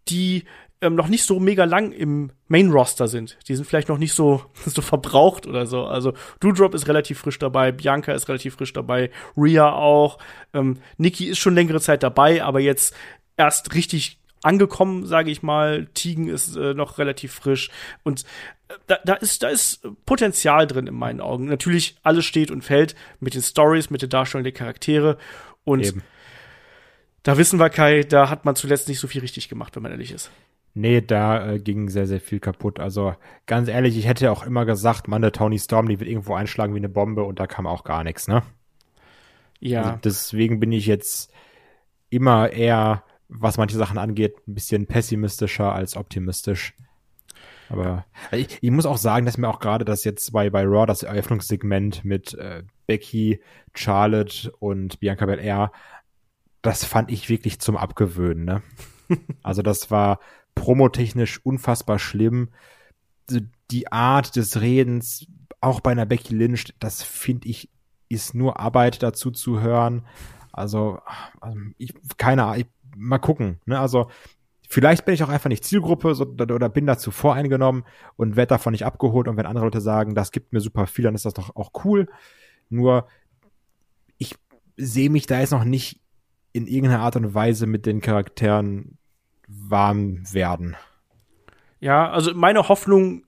die 0.07 0.43
ähm, 0.81 0.95
noch 0.95 1.07
nicht 1.07 1.23
so 1.25 1.39
mega 1.39 1.63
lang 1.63 1.91
im 1.91 2.31
Main-Roster 2.47 3.07
sind. 3.07 3.37
Die 3.47 3.55
sind 3.55 3.65
vielleicht 3.65 3.89
noch 3.89 3.97
nicht 3.97 4.13
so, 4.13 4.43
so 4.65 4.81
verbraucht 4.81 5.47
oder 5.47 5.65
so. 5.65 5.85
Also 5.85 6.13
Doudrop 6.39 6.73
ist 6.73 6.87
relativ 6.87 7.19
frisch 7.19 7.39
dabei, 7.39 7.71
Bianca 7.71 8.13
ist 8.13 8.27
relativ 8.29 8.55
frisch 8.55 8.73
dabei, 8.73 9.11
Rhea 9.35 9.71
auch. 9.71 10.17
Ähm, 10.53 10.77
Nikki 10.97 11.27
ist 11.27 11.39
schon 11.39 11.55
längere 11.55 11.81
Zeit 11.81 12.03
dabei, 12.03 12.43
aber 12.43 12.59
jetzt 12.59 12.95
erst 13.37 13.73
richtig 13.73 14.19
angekommen, 14.45 15.05
sage 15.05 15.31
ich 15.31 15.43
mal. 15.43 15.87
Tegan 15.93 16.27
ist 16.27 16.55
äh, 16.55 16.73
noch 16.73 16.97
relativ 16.97 17.33
frisch 17.33 17.69
und 18.03 18.23
äh, 18.67 18.73
da, 18.87 18.99
da 19.03 19.13
ist 19.15 19.43
da 19.43 19.49
ist 19.49 19.87
Potenzial 20.05 20.67
drin 20.67 20.87
in 20.87 20.95
meinen 20.95 21.21
Augen. 21.21 21.45
Natürlich 21.45 21.97
alles 22.03 22.25
steht 22.25 22.51
und 22.51 22.63
fällt 22.63 22.95
mit 23.19 23.33
den 23.33 23.41
Stories, 23.41 23.89
mit 23.89 24.01
der 24.01 24.09
Darstellung 24.09 24.43
der 24.43 24.53
Charaktere 24.53 25.17
und 25.63 25.85
Eben. 25.85 26.03
da 27.23 27.37
wissen 27.37 27.59
wir 27.59 27.69
Kai, 27.69 28.03
da 28.03 28.29
hat 28.29 28.45
man 28.45 28.55
zuletzt 28.55 28.87
nicht 28.87 28.99
so 28.99 29.07
viel 29.07 29.21
richtig 29.21 29.49
gemacht, 29.49 29.75
wenn 29.75 29.83
man 29.83 29.91
ehrlich 29.91 30.11
ist. 30.11 30.31
Nee, 30.77 30.99
da 30.99 31.53
äh, 31.53 31.59
ging 31.59 31.89
sehr, 31.89 32.05
sehr 32.05 32.19
viel 32.19 32.41
kaputt. 32.41 32.81
Also 32.81 33.15
ganz 33.45 33.69
ehrlich, 33.69 33.97
ich 33.97 34.07
hätte 34.07 34.29
auch 34.29 34.45
immer 34.45 34.65
gesagt, 34.65 35.07
Mann, 35.07 35.21
der 35.21 35.31
Tony 35.31 35.57
Storm, 35.57 35.87
die 35.87 35.99
wird 36.01 36.09
irgendwo 36.09 36.35
einschlagen 36.35 36.73
wie 36.73 36.79
eine 36.79 36.89
Bombe 36.89 37.23
und 37.23 37.39
da 37.39 37.47
kam 37.47 37.65
auch 37.65 37.85
gar 37.85 38.03
nichts, 38.03 38.27
ne? 38.27 38.43
Ja. 39.61 39.83
Also 39.83 39.99
deswegen 40.03 40.59
bin 40.59 40.73
ich 40.73 40.85
jetzt 40.85 41.31
immer 42.09 42.51
eher 42.51 43.04
was 43.27 43.57
manche 43.57 43.77
Sachen 43.77 43.97
angeht, 43.97 44.35
ein 44.47 44.53
bisschen 44.53 44.85
pessimistischer 44.87 45.73
als 45.73 45.95
optimistisch. 45.95 46.73
Aber 47.69 48.05
ich, 48.31 48.59
ich 48.61 48.71
muss 48.71 48.85
auch 48.85 48.97
sagen, 48.97 49.25
dass 49.25 49.37
mir 49.37 49.47
auch 49.47 49.59
gerade 49.59 49.85
das 49.85 50.03
jetzt 50.03 50.31
bei, 50.31 50.49
bei 50.49 50.63
Raw, 50.63 50.85
das 50.85 51.03
Eröffnungssegment 51.03 52.05
mit 52.05 52.33
äh, 52.35 52.63
Becky, 52.85 53.41
Charlotte 53.73 54.51
und 54.59 54.99
Bianca 54.99 55.25
Belair, 55.25 55.71
das 56.61 56.83
fand 56.83 57.11
ich 57.11 57.29
wirklich 57.29 57.59
zum 57.59 57.77
Abgewöhnen. 57.77 58.45
Ne? 58.45 58.61
also 59.43 59.61
das 59.61 59.91
war 59.91 60.19
promotechnisch 60.53 61.39
unfassbar 61.43 61.99
schlimm. 61.99 62.49
die 63.71 63.91
Art 63.91 64.35
des 64.35 64.61
Redens, 64.61 65.27
auch 65.61 65.79
bei 65.79 65.91
einer 65.91 66.05
Becky 66.05 66.35
Lynch, 66.35 66.73
das 66.79 67.01
finde 67.01 67.47
ich, 67.47 67.69
ist 68.07 68.35
nur 68.35 68.59
Arbeit 68.59 69.01
dazu 69.01 69.31
zu 69.31 69.59
hören. 69.59 70.05
Also, 70.51 70.99
also 71.41 71.59
ich, 71.77 71.93
keine 72.17 72.45
Ahnung, 72.45 72.65
mal 72.95 73.19
gucken. 73.19 73.59
Ne? 73.65 73.79
Also, 73.79 74.09
vielleicht 74.69 75.05
bin 75.05 75.13
ich 75.13 75.23
auch 75.23 75.29
einfach 75.29 75.49
nicht 75.49 75.63
Zielgruppe 75.63 76.15
so, 76.15 76.25
oder 76.25 76.69
bin 76.69 76.85
dazu 76.85 77.11
voreingenommen 77.11 77.83
und 78.15 78.35
werde 78.35 78.49
davon 78.49 78.71
nicht 78.71 78.85
abgeholt. 78.85 79.27
Und 79.27 79.37
wenn 79.37 79.45
andere 79.45 79.65
Leute 79.65 79.81
sagen, 79.81 80.15
das 80.15 80.31
gibt 80.31 80.53
mir 80.53 80.61
super 80.61 80.87
viel, 80.87 81.03
dann 81.03 81.15
ist 81.15 81.25
das 81.25 81.33
doch 81.33 81.55
auch 81.55 81.71
cool. 81.83 82.07
Nur, 82.69 83.07
ich 84.17 84.35
sehe 84.77 85.09
mich 85.09 85.27
da 85.27 85.39
jetzt 85.39 85.51
noch 85.51 85.65
nicht 85.65 86.01
in 86.53 86.67
irgendeiner 86.67 87.03
Art 87.03 87.15
und 87.15 87.33
Weise 87.33 87.67
mit 87.67 87.85
den 87.85 88.01
Charakteren 88.01 88.97
warm 89.47 90.23
werden. 90.31 90.75
Ja, 91.79 92.09
also 92.09 92.33
meine 92.33 92.67
Hoffnung 92.69 93.25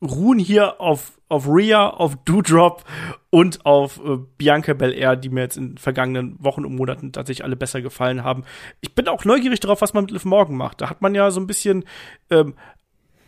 ruhen 0.00 0.38
hier 0.38 0.80
auf, 0.80 1.17
auf 1.28 1.46
Rhea, 1.46 1.88
auf 1.88 2.16
Doudrop 2.24 2.84
und 3.30 3.64
auf 3.66 3.98
äh, 4.04 4.18
Bianca 4.38 4.72
Belair, 4.72 5.16
die 5.16 5.28
mir 5.28 5.42
jetzt 5.42 5.56
in 5.56 5.70
den 5.70 5.78
vergangenen 5.78 6.42
Wochen 6.42 6.64
und 6.64 6.74
Monaten 6.74 7.12
tatsächlich 7.12 7.44
alle 7.44 7.56
besser 7.56 7.82
gefallen 7.82 8.24
haben. 8.24 8.44
Ich 8.80 8.94
bin 8.94 9.08
auch 9.08 9.24
neugierig 9.24 9.60
darauf, 9.60 9.80
was 9.80 9.94
man 9.94 10.04
mit 10.04 10.10
Liv 10.12 10.24
Morgan 10.24 10.56
macht. 10.56 10.80
Da 10.80 10.90
hat 10.90 11.02
man 11.02 11.14
ja 11.14 11.30
so 11.30 11.40
ein 11.40 11.46
bisschen 11.46 11.84
ähm, 12.30 12.54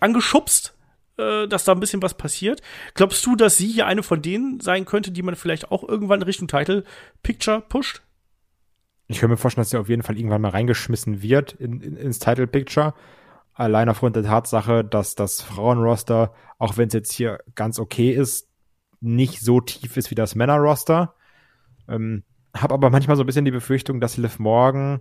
angeschubst, 0.00 0.74
äh, 1.18 1.46
dass 1.46 1.64
da 1.64 1.72
ein 1.72 1.80
bisschen 1.80 2.02
was 2.02 2.14
passiert. 2.14 2.62
Glaubst 2.94 3.24
du, 3.26 3.36
dass 3.36 3.58
sie 3.58 3.68
hier 3.68 3.86
eine 3.86 4.02
von 4.02 4.22
denen 4.22 4.60
sein 4.60 4.86
könnte, 4.86 5.10
die 5.10 5.22
man 5.22 5.36
vielleicht 5.36 5.70
auch 5.70 5.86
irgendwann 5.86 6.20
in 6.20 6.26
Richtung 6.26 6.48
Title 6.48 6.84
Picture 7.22 7.60
pusht? 7.60 8.02
Ich 9.08 9.18
kann 9.18 9.28
mir 9.28 9.36
vorstellen, 9.36 9.62
dass 9.62 9.70
sie 9.70 9.78
auf 9.78 9.88
jeden 9.88 10.02
Fall 10.02 10.16
irgendwann 10.16 10.40
mal 10.40 10.50
reingeschmissen 10.50 11.20
wird 11.20 11.52
in, 11.52 11.80
in, 11.80 11.96
ins 11.96 12.20
Title 12.20 12.46
Picture 12.46 12.94
allein 13.61 13.90
aufgrund 13.90 14.16
der 14.16 14.23
Tatsache, 14.23 14.85
dass 14.85 15.14
das 15.14 15.42
Frauenroster, 15.42 16.33
auch 16.59 16.79
wenn 16.79 16.88
es 16.88 16.94
jetzt 16.94 17.12
hier 17.12 17.40
ganz 17.55 17.79
okay 17.79 18.11
ist, 18.11 18.49
nicht 19.01 19.40
so 19.40 19.61
tief 19.61 19.96
ist 19.99 20.11
wie 20.11 20.14
das 20.14 20.35
Männerroster. 20.35 21.14
Ähm, 21.87 22.25
habe 22.57 22.75
aber 22.75 22.90
manchmal 22.90 23.16
so 23.16 23.23
ein 23.23 23.27
bisschen 23.27 23.44
die 23.44 23.51
Befürchtung, 23.51 24.01
dass 24.01 24.16
Liv 24.16 24.38
Morgan 24.38 25.01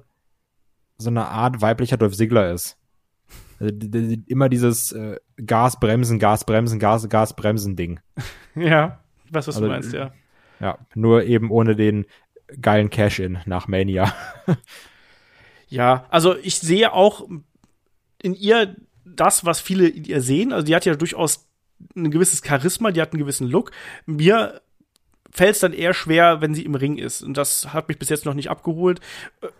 so 0.98 1.10
eine 1.10 1.28
Art 1.28 1.62
weiblicher 1.62 1.95
Dolph 1.95 2.15
Ziggler 2.15 2.52
ist. 2.52 2.78
Also, 3.60 3.74
immer 4.28 4.50
dieses 4.50 4.91
äh, 4.91 5.17
Gas 5.45 5.80
bremsen, 5.80 6.19
Gas 6.19 6.43
bremsen, 6.43 6.80
Gas 6.80 7.08
Gas 7.08 7.36
bremsen 7.36 7.76
Ding. 7.76 8.00
Ja, 8.56 9.00
ich 9.26 9.34
weiß, 9.34 9.48
was 9.48 9.56
also, 9.56 9.67
du 9.67 9.72
meinst, 9.72 9.93
ja. 9.93 10.12
Ja, 10.60 10.80
nur 10.95 11.24
eben 11.24 11.50
ohne 11.50 11.76
den 11.78 12.06
geilen 12.60 12.89
Cash-in 12.89 13.38
nach 13.45 13.67
Mania. 13.67 14.13
ja, 15.67 16.06
also 16.10 16.36
ich 16.36 16.60
sehe 16.60 16.91
auch 16.91 17.30
in 18.21 18.34
ihr 18.34 18.75
das, 19.05 19.45
was 19.45 19.60
viele 19.60 19.88
in 19.88 20.05
ihr 20.05 20.21
sehen. 20.21 20.53
Also 20.53 20.65
die 20.65 20.75
hat 20.75 20.86
ja 20.86 20.95
durchaus 20.95 21.47
ein 21.95 22.12
gewisses 22.12 22.41
Charisma, 22.45 22.91
die 22.91 23.01
hat 23.01 23.13
einen 23.13 23.21
gewissen 23.21 23.47
Look. 23.47 23.71
Mir 24.05 24.62
fällt 25.32 25.55
es 25.55 25.60
dann 25.60 25.73
eher 25.73 25.93
schwer, 25.93 26.41
wenn 26.41 26.53
sie 26.53 26.65
im 26.65 26.75
Ring 26.75 26.97
ist. 26.97 27.21
Und 27.21 27.36
das 27.38 27.73
hat 27.73 27.88
mich 27.88 27.99
bis 27.99 28.10
jetzt 28.10 28.25
noch 28.25 28.34
nicht 28.34 28.49
abgeholt. 28.49 28.99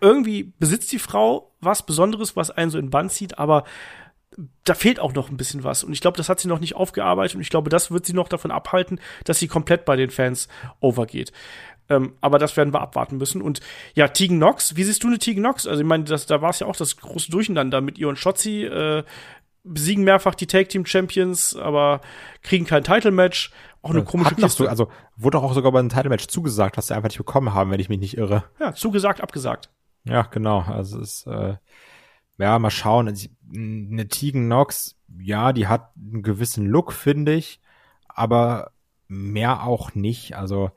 Irgendwie 0.00 0.52
besitzt 0.58 0.92
die 0.92 0.98
Frau 0.98 1.52
was 1.60 1.86
Besonderes, 1.86 2.36
was 2.36 2.50
einen 2.50 2.70
so 2.70 2.78
in 2.78 2.90
Band 2.90 3.12
zieht, 3.12 3.38
aber 3.38 3.64
da 4.64 4.74
fehlt 4.74 5.00
auch 5.00 5.12
noch 5.12 5.28
ein 5.28 5.36
bisschen 5.36 5.64
was. 5.64 5.84
Und 5.84 5.92
ich 5.92 6.00
glaube, 6.00 6.16
das 6.16 6.28
hat 6.28 6.40
sie 6.40 6.48
noch 6.48 6.60
nicht 6.60 6.74
aufgearbeitet. 6.74 7.34
Und 7.34 7.42
ich 7.42 7.50
glaube, 7.50 7.70
das 7.70 7.90
wird 7.90 8.06
sie 8.06 8.12
noch 8.12 8.28
davon 8.28 8.50
abhalten, 8.50 9.00
dass 9.24 9.38
sie 9.38 9.48
komplett 9.48 9.84
bei 9.84 9.96
den 9.96 10.10
Fans 10.10 10.48
overgeht. 10.80 11.32
Ähm, 11.90 12.14
aber 12.20 12.38
das 12.38 12.56
werden 12.56 12.72
wir 12.72 12.80
abwarten 12.80 13.18
müssen. 13.18 13.42
Und 13.42 13.60
ja, 13.94 14.08
Tegan 14.08 14.38
Nox, 14.38 14.76
wie 14.76 14.84
siehst 14.84 15.02
du 15.02 15.08
eine 15.08 15.18
Tegan 15.18 15.42
Nox? 15.42 15.66
Also 15.66 15.82
ich 15.82 15.86
meine, 15.86 16.04
das, 16.04 16.24
da 16.26 16.40
war 16.40 16.50
es 16.50 16.60
ja 16.60 16.66
auch 16.66 16.76
das 16.76 16.96
große 16.96 17.30
Durcheinander 17.30 17.80
mit 17.80 17.98
ihr 17.98 18.08
und 18.08 18.16
Shotzi. 18.16 18.64
Äh, 18.64 19.02
besiegen 19.62 20.04
mehrfach 20.04 20.34
die 20.34 20.46
Tag 20.46 20.68
Team 20.70 20.86
Champions, 20.86 21.54
aber 21.54 22.00
kriegen 22.42 22.64
kein 22.64 22.84
Title 22.84 23.10
Match. 23.10 23.52
Auch 23.82 23.90
eine 23.90 24.04
komische 24.04 24.30
Hatten 24.32 24.42
Kiste. 24.42 24.64
Du, 24.64 24.68
also 24.68 24.88
wurde 25.16 25.38
auch 25.38 25.52
sogar 25.52 25.72
bei 25.72 25.78
einem 25.78 25.88
Title 25.88 26.10
Match 26.10 26.26
zugesagt, 26.28 26.76
was 26.76 26.86
sie 26.86 26.94
einfach 26.94 27.08
nicht 27.08 27.18
bekommen 27.18 27.54
haben, 27.54 27.70
wenn 27.70 27.80
ich 27.80 27.88
mich 27.88 27.98
nicht 27.98 28.16
irre. 28.16 28.44
Ja, 28.58 28.74
zugesagt, 28.74 29.20
abgesagt. 29.20 29.70
Ja, 30.04 30.22
genau. 30.22 30.60
Also 30.60 31.00
es 31.00 31.24
ist 31.24 31.26
äh, 31.26 31.56
ja 32.38 32.58
mal 32.58 32.70
schauen. 32.70 33.08
Also, 33.08 33.28
eine 33.54 34.08
Tegan 34.08 34.48
Nox, 34.48 34.96
ja, 35.18 35.52
die 35.52 35.66
hat 35.66 35.90
einen 35.96 36.22
gewissen 36.22 36.66
Look, 36.66 36.92
finde 36.92 37.34
ich, 37.34 37.60
aber 38.08 38.72
mehr 39.08 39.64
auch 39.64 39.94
nicht. 39.94 40.36
Also 40.36 40.70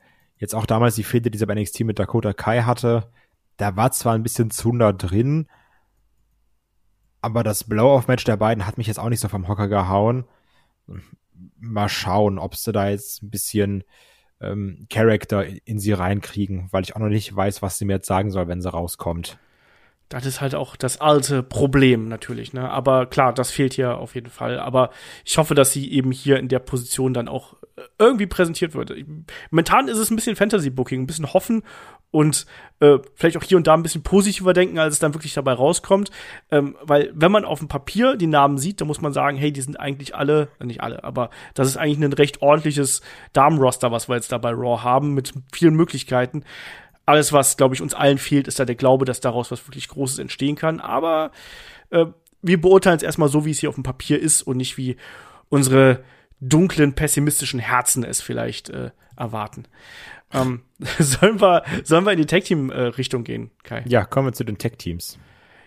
Jetzt 0.44 0.54
auch 0.54 0.66
damals 0.66 0.94
die 0.94 1.04
Fehde, 1.04 1.30
die 1.30 1.38
sie 1.38 1.46
bei 1.46 1.54
NXT 1.54 1.84
mit 1.84 1.98
Dakota 1.98 2.34
Kai 2.34 2.64
hatte, 2.64 3.10
da 3.56 3.76
war 3.76 3.92
zwar 3.92 4.12
ein 4.12 4.22
bisschen 4.22 4.50
Zunder 4.50 4.92
drin, 4.92 5.48
aber 7.22 7.42
das 7.42 7.64
Blow-Off-Match 7.64 8.24
der 8.24 8.36
beiden 8.36 8.66
hat 8.66 8.76
mich 8.76 8.86
jetzt 8.86 8.98
auch 8.98 9.08
nicht 9.08 9.20
so 9.20 9.28
vom 9.28 9.48
Hocker 9.48 9.68
gehauen. 9.68 10.24
Mal 11.58 11.88
schauen, 11.88 12.38
ob 12.38 12.56
sie 12.56 12.72
da 12.72 12.90
jetzt 12.90 13.22
ein 13.22 13.30
bisschen 13.30 13.84
ähm, 14.38 14.86
Charakter 14.90 15.46
in 15.64 15.78
sie 15.78 15.92
reinkriegen, 15.92 16.68
weil 16.72 16.82
ich 16.82 16.94
auch 16.94 17.00
noch 17.00 17.08
nicht 17.08 17.34
weiß, 17.34 17.62
was 17.62 17.78
sie 17.78 17.86
mir 17.86 17.94
jetzt 17.94 18.06
sagen 18.06 18.30
soll, 18.30 18.46
wenn 18.46 18.60
sie 18.60 18.70
rauskommt. 18.70 19.38
Das 20.08 20.26
ist 20.26 20.40
halt 20.40 20.54
auch 20.54 20.76
das 20.76 21.00
alte 21.00 21.42
Problem 21.42 22.08
natürlich, 22.08 22.52
ne? 22.52 22.70
Aber 22.70 23.06
klar, 23.06 23.32
das 23.32 23.50
fehlt 23.50 23.74
hier 23.74 23.96
auf 23.96 24.14
jeden 24.14 24.30
Fall. 24.30 24.58
Aber 24.60 24.90
ich 25.24 25.38
hoffe, 25.38 25.54
dass 25.54 25.72
sie 25.72 25.90
eben 25.90 26.12
hier 26.12 26.38
in 26.38 26.48
der 26.48 26.58
Position 26.58 27.14
dann 27.14 27.26
auch 27.26 27.54
äh, 27.76 27.82
irgendwie 27.98 28.26
präsentiert 28.26 28.74
wird. 28.74 28.92
Momentan 29.50 29.88
ist 29.88 29.98
es 29.98 30.10
ein 30.10 30.16
bisschen 30.16 30.36
Fantasy-Booking, 30.36 31.02
ein 31.02 31.06
bisschen 31.06 31.32
hoffen 31.32 31.62
und 32.10 32.46
äh, 32.78 32.98
vielleicht 33.16 33.36
auch 33.36 33.42
hier 33.42 33.56
und 33.56 33.66
da 33.66 33.74
ein 33.74 33.82
bisschen 33.82 34.04
positiver 34.04 34.52
denken, 34.52 34.78
als 34.78 34.94
es 34.94 35.00
dann 35.00 35.14
wirklich 35.14 35.34
dabei 35.34 35.54
rauskommt. 35.54 36.12
Ähm, 36.50 36.76
weil 36.82 37.10
wenn 37.12 37.32
man 37.32 37.44
auf 37.44 37.58
dem 37.58 37.66
Papier 37.66 38.16
die 38.16 38.28
Namen 38.28 38.56
sieht, 38.58 38.80
dann 38.80 38.86
muss 38.86 39.00
man 39.00 39.12
sagen, 39.12 39.36
hey, 39.36 39.52
die 39.52 39.62
sind 39.62 39.80
eigentlich 39.80 40.14
alle, 40.14 40.48
äh, 40.60 40.64
nicht 40.64 40.80
alle, 40.80 41.02
aber 41.02 41.30
das 41.54 41.66
ist 41.66 41.76
eigentlich 41.76 41.98
ein 41.98 42.12
recht 42.12 42.40
ordentliches 42.40 43.00
Damenroster, 43.32 43.90
was 43.90 44.08
wir 44.08 44.14
jetzt 44.14 44.30
da 44.30 44.38
bei 44.38 44.50
Raw 44.50 44.82
haben, 44.84 45.14
mit 45.14 45.32
vielen 45.52 45.74
Möglichkeiten 45.74 46.44
alles, 47.06 47.32
was, 47.32 47.56
glaube 47.56 47.74
ich, 47.74 47.82
uns 47.82 47.94
allen 47.94 48.18
fehlt, 48.18 48.48
ist 48.48 48.58
da 48.58 48.64
der 48.64 48.74
Glaube, 48.74 49.04
dass 49.04 49.20
daraus 49.20 49.50
was 49.50 49.66
wirklich 49.66 49.88
Großes 49.88 50.18
entstehen 50.18 50.56
kann. 50.56 50.80
Aber 50.80 51.30
äh, 51.90 52.06
wir 52.42 52.60
beurteilen 52.60 52.96
es 52.96 53.02
erstmal 53.02 53.28
so, 53.28 53.44
wie 53.44 53.50
es 53.50 53.58
hier 53.58 53.68
auf 53.68 53.74
dem 53.74 53.84
Papier 53.84 54.20
ist 54.20 54.42
und 54.42 54.56
nicht 54.56 54.76
wie 54.76 54.96
unsere 55.48 56.04
dunklen, 56.40 56.94
pessimistischen 56.94 57.60
Herzen 57.60 58.04
es 58.04 58.20
vielleicht 58.20 58.70
äh, 58.70 58.90
erwarten. 59.16 59.66
Ähm, 60.32 60.62
sollen, 60.98 61.40
wir, 61.40 61.64
sollen 61.84 62.04
wir 62.04 62.12
in 62.12 62.18
die 62.18 62.26
Tag-Team-Richtung 62.26 63.22
äh, 63.22 63.24
gehen, 63.24 63.50
Kai? 63.62 63.84
Ja, 63.86 64.04
kommen 64.04 64.28
wir 64.28 64.32
zu 64.32 64.44
den 64.44 64.58
Tag-Teams. 64.58 65.18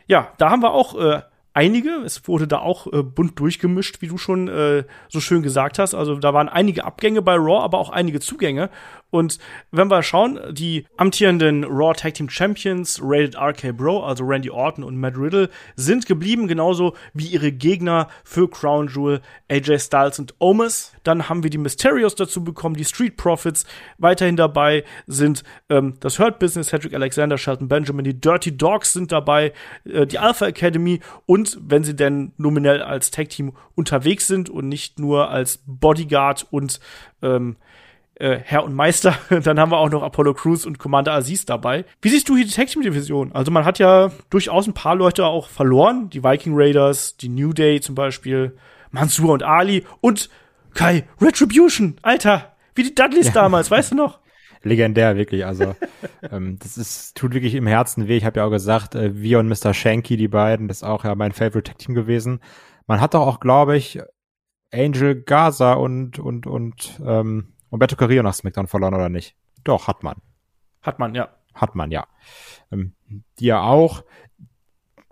Ja, 0.08 0.34
da 0.38 0.50
haben 0.50 0.62
wir 0.62 0.72
auch 0.72 1.00
äh, 1.00 1.22
einige. 1.54 1.90
Es 2.06 2.28
wurde 2.28 2.48
da 2.48 2.60
auch 2.60 2.88
äh, 2.94 3.02
bunt 3.02 3.40
durchgemischt, 3.40 4.02
wie 4.02 4.08
du 4.08 4.18
schon 4.18 4.48
äh, 4.48 4.84
so 5.10 5.20
schön 5.20 5.42
gesagt 5.42 5.80
hast. 5.80 5.96
Also 5.96 6.16
da 6.16 6.34
waren 6.34 6.50
einige 6.50 6.86
Abgänge 6.86 7.22
bei 7.22 7.36
Raw, 7.36 7.64
aber 7.64 7.80
auch 7.80 7.90
einige 7.90 8.20
Zugänge. 8.20 8.70
Und 9.10 9.38
wenn 9.72 9.90
wir 9.90 10.04
schauen, 10.04 10.40
die 10.52 10.86
amtierenden 10.98 11.64
Raw 11.64 11.94
Tag 11.94 12.16
Team 12.16 12.30
Champions, 12.30 13.00
Rated 13.02 13.36
RK 13.36 13.76
Bro, 13.76 14.04
also 14.04 14.26
Randy 14.26 14.50
Orton 14.50 14.84
und 14.84 14.98
Matt 14.98 15.18
Riddle, 15.18 15.50
sind 15.76 16.06
geblieben, 16.06 16.48
genauso 16.48 16.94
wie 17.14 17.28
ihre 17.28 17.52
Gegner 17.52 18.10
für 18.24 18.50
Crown 18.50 18.88
Jewel, 18.88 19.22
AJ 19.50 19.80
Styles 19.80 20.20
und 20.20 20.36
Omis. 20.40 20.94
Dann 21.04 21.30
haben 21.30 21.44
wir 21.44 21.50
die 21.50 21.58
Mysterios 21.58 22.16
dazu 22.16 22.44
bekommen, 22.44 22.76
die 22.76 22.86
Street 22.86 23.16
Profits. 23.16 23.66
Weiterhin 23.98 24.36
dabei 24.36 24.84
sind 25.06 25.44
ähm, 25.70 25.96
das 26.02 26.20
Hurt 26.20 26.40
Business, 26.40 26.68
Cedric 26.68 26.94
Alexander, 26.94 27.38
Shelton 27.38 27.70
Benjamin, 27.70 28.04
die 28.04 28.20
Dirty 28.20 28.58
Dogs 28.58 28.92
sind 28.92 29.12
dabei, 29.12 29.54
äh, 29.86 30.06
die 30.06 30.20
Alpha 30.20 30.48
Academy 30.48 31.00
und 31.26 31.58
wenn 31.62 31.84
sie 31.84 31.96
denn 31.96 32.34
nominell 32.38 32.82
als 32.82 33.12
Tag 33.12 33.30
Team 33.30 33.54
unterwegs 33.76 34.28
sind 34.28 34.50
und 34.50 34.68
nicht 34.68 35.00
nur 35.00 35.30
als 35.30 35.64
Bodyguard 35.66 36.46
und 36.52 36.80
ähm, 37.22 37.56
äh, 38.20 38.40
Herr 38.44 38.64
und 38.64 38.74
Meister. 38.74 39.16
Dann 39.30 39.60
haben 39.60 39.72
wir 39.72 39.78
auch 39.78 39.90
noch 39.90 40.04
Apollo 40.04 40.34
Crews 40.34 40.66
und 40.66 40.80
Commander 40.80 41.14
Aziz 41.14 41.46
dabei. 41.46 41.86
Wie 42.02 42.10
siehst 42.10 42.30
du 42.30 42.36
hier 42.36 42.46
die 42.46 42.52
Tag 42.52 42.68
Team 42.68 42.82
Division? 42.82 43.32
Also 43.34 43.52
man 43.52 43.66
hat 43.66 43.80
ja 43.80 44.12
durchaus 44.30 44.68
ein 44.68 44.74
paar 44.74 44.96
Leute 44.96 45.26
auch 45.26 45.50
verloren. 45.50 46.10
Die 46.10 46.24
Viking 46.24 46.54
Raiders, 46.56 47.18
die 47.18 47.30
New 47.30 47.54
Day 47.54 47.82
zum 47.82 47.96
Beispiel, 47.96 48.58
Mansur 48.92 49.34
und 49.34 49.44
Ali 49.44 49.86
und 50.02 50.30
Kai, 50.74 51.08
Retribution, 51.20 51.96
Alter, 52.04 52.56
wie 52.76 52.84
die 52.84 52.94
Dudleys 52.94 53.28
ja. 53.28 53.34
damals, 53.34 53.72
weißt 53.72 53.92
du 53.92 53.96
noch? 53.96 54.20
Legendär, 54.64 55.16
wirklich. 55.16 55.46
Also, 55.46 55.76
ähm, 56.32 56.58
das 56.60 56.78
ist, 56.78 57.16
tut 57.16 57.34
wirklich 57.34 57.56
im 57.56 57.68
Herzen 57.68 58.08
weh. 58.08 58.18
Ich 58.18 58.26
habe 58.26 58.40
ja 58.40 58.46
auch 58.46 58.52
gesagt, 58.52 58.96
äh, 58.96 59.16
wir 59.16 59.40
und 59.40 59.48
Mr. 59.48 59.74
Shanky, 59.74 60.18
die 60.18 60.28
beiden, 60.28 60.68
das 60.68 60.78
ist 60.78 60.84
auch 60.84 61.04
ja 61.04 61.16
mein 61.16 61.32
Favorite 61.32 61.72
Tag 61.72 61.80
Team 61.80 61.96
gewesen. 61.96 62.42
Man 62.86 63.02
hat 63.02 63.14
doch 63.14 63.26
auch, 63.26 63.40
glaube 63.40 63.76
ich, 63.78 64.00
Angel 64.72 65.22
Gaza 65.22 65.74
und, 65.74 66.20
und, 66.20 66.46
und, 66.46 67.02
ähm, 67.06 67.54
Umberto 67.70 67.96
Carrillo 67.96 68.24
nach 68.24 68.34
SmackDown 68.34 68.68
verloren 68.68 68.94
oder 68.94 69.10
nicht? 69.10 69.36
Doch, 69.64 69.88
hat 69.88 70.04
man. 70.04 70.18
Hat 70.82 71.00
man, 71.00 71.16
ja. 71.16 71.30
Hat 71.54 71.76
man, 71.76 71.92
ja. 71.92 72.08
Ähm, 72.72 72.94
die 73.40 73.46
ja 73.46 73.62
auch, 73.62 74.04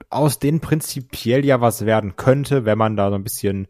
aus 0.09 0.39
denen 0.39 0.59
prinzipiell 0.59 1.43
ja 1.43 1.61
was 1.61 1.85
werden 1.85 2.15
könnte, 2.15 2.65
wenn 2.65 2.77
man 2.77 2.95
da 2.95 3.09
so 3.09 3.15
ein 3.15 3.23
bisschen 3.23 3.67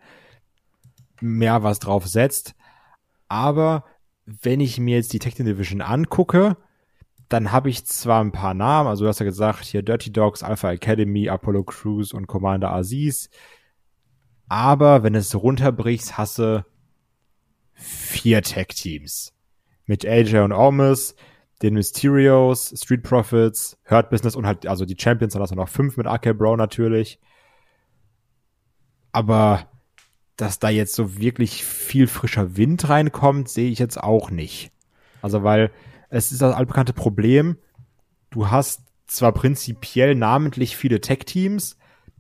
mehr 1.22 1.64
was 1.64 1.80
drauf 1.80 2.08
setzt. 2.08 2.56
Aber 3.28 3.86
wenn 4.26 4.60
ich 4.60 4.80
mir 4.80 4.98
jetzt 4.98 5.14
die 5.14 5.20
Technical 5.20 5.54
Division 5.54 5.82
angucke, 5.82 6.58
dann 7.30 7.52
habe 7.52 7.70
ich 7.70 7.86
zwar 7.86 8.24
ein 8.24 8.32
paar 8.32 8.54
Namen, 8.54 8.88
also 8.88 9.06
du 9.06 9.10
hast 9.10 9.20
ja 9.20 9.26
gesagt, 9.26 9.66
hier 9.66 9.82
Dirty 9.82 10.12
Dogs, 10.12 10.44
Alpha 10.44 10.72
Academy, 10.72 11.30
Apollo 11.30 11.64
Crews 11.64 12.14
und 12.14 12.28
Commander 12.28 12.72
Aziz. 12.72 13.30
Aber 14.48 15.02
wenn 15.02 15.16
es 15.16 15.34
runterbrichst, 15.34 16.18
hast 16.18 16.38
du 16.40 16.66
vier 17.76 18.42
Tag-Teams. 18.42 19.34
Mit 19.86 20.06
AJ 20.06 20.40
und 20.40 20.52
Almas, 20.52 21.16
den 21.62 21.76
Mysterios, 21.76 22.74
Street 22.76 23.04
Profits, 23.04 23.78
Hurt 23.90 24.10
Business 24.10 24.36
und 24.36 24.46
halt, 24.46 24.66
also 24.66 24.86
die 24.86 24.98
Champions, 25.00 25.34
dann 25.34 25.42
hast 25.42 25.52
du 25.52 25.56
noch 25.56 25.70
fünf 25.70 25.96
mit 25.98 26.08
RK 26.08 26.34
Bro 26.34 26.58
natürlich. 26.58 27.20
Aber 29.12 29.70
dass 30.36 30.60
da 30.60 30.70
jetzt 30.70 30.96
so 30.96 31.18
wirklich 31.18 31.64
viel 31.64 32.08
frischer 32.08 32.58
Wind 32.58 32.90
reinkommt, 32.90 33.48
sehe 33.48 33.70
ich 33.70 33.80
jetzt 33.80 34.02
auch 34.02 34.30
nicht. 34.30 34.72
Also, 35.22 35.44
weil 35.44 35.72
es 36.10 36.32
ist 36.32 36.42
das 36.42 36.54
altbekannte 36.54 36.94
Problem, 36.94 37.58
du 38.32 38.50
hast 38.50 38.82
zwar 39.08 39.32
prinzipiell 39.32 40.16
namentlich 40.16 40.76
viele 40.76 41.00
Tech-Teams, 41.00 41.78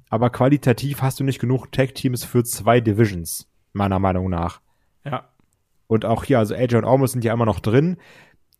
aber 0.09 0.29
qualitativ 0.29 1.01
hast 1.01 1.19
du 1.19 1.23
nicht 1.23 1.39
genug 1.39 1.71
Tech-Teams 1.71 2.23
für 2.23 2.43
zwei 2.43 2.79
Divisions, 2.79 3.49
meiner 3.73 3.99
Meinung 3.99 4.29
nach. 4.29 4.61
Ja. 5.03 5.29
Und 5.87 6.05
auch 6.05 6.23
hier, 6.23 6.39
also 6.39 6.55
AJ 6.55 6.75
und 6.75 6.85
Almost 6.85 7.13
sind 7.13 7.23
ja 7.23 7.33
immer 7.33 7.45
noch 7.45 7.59
drin. 7.59 7.97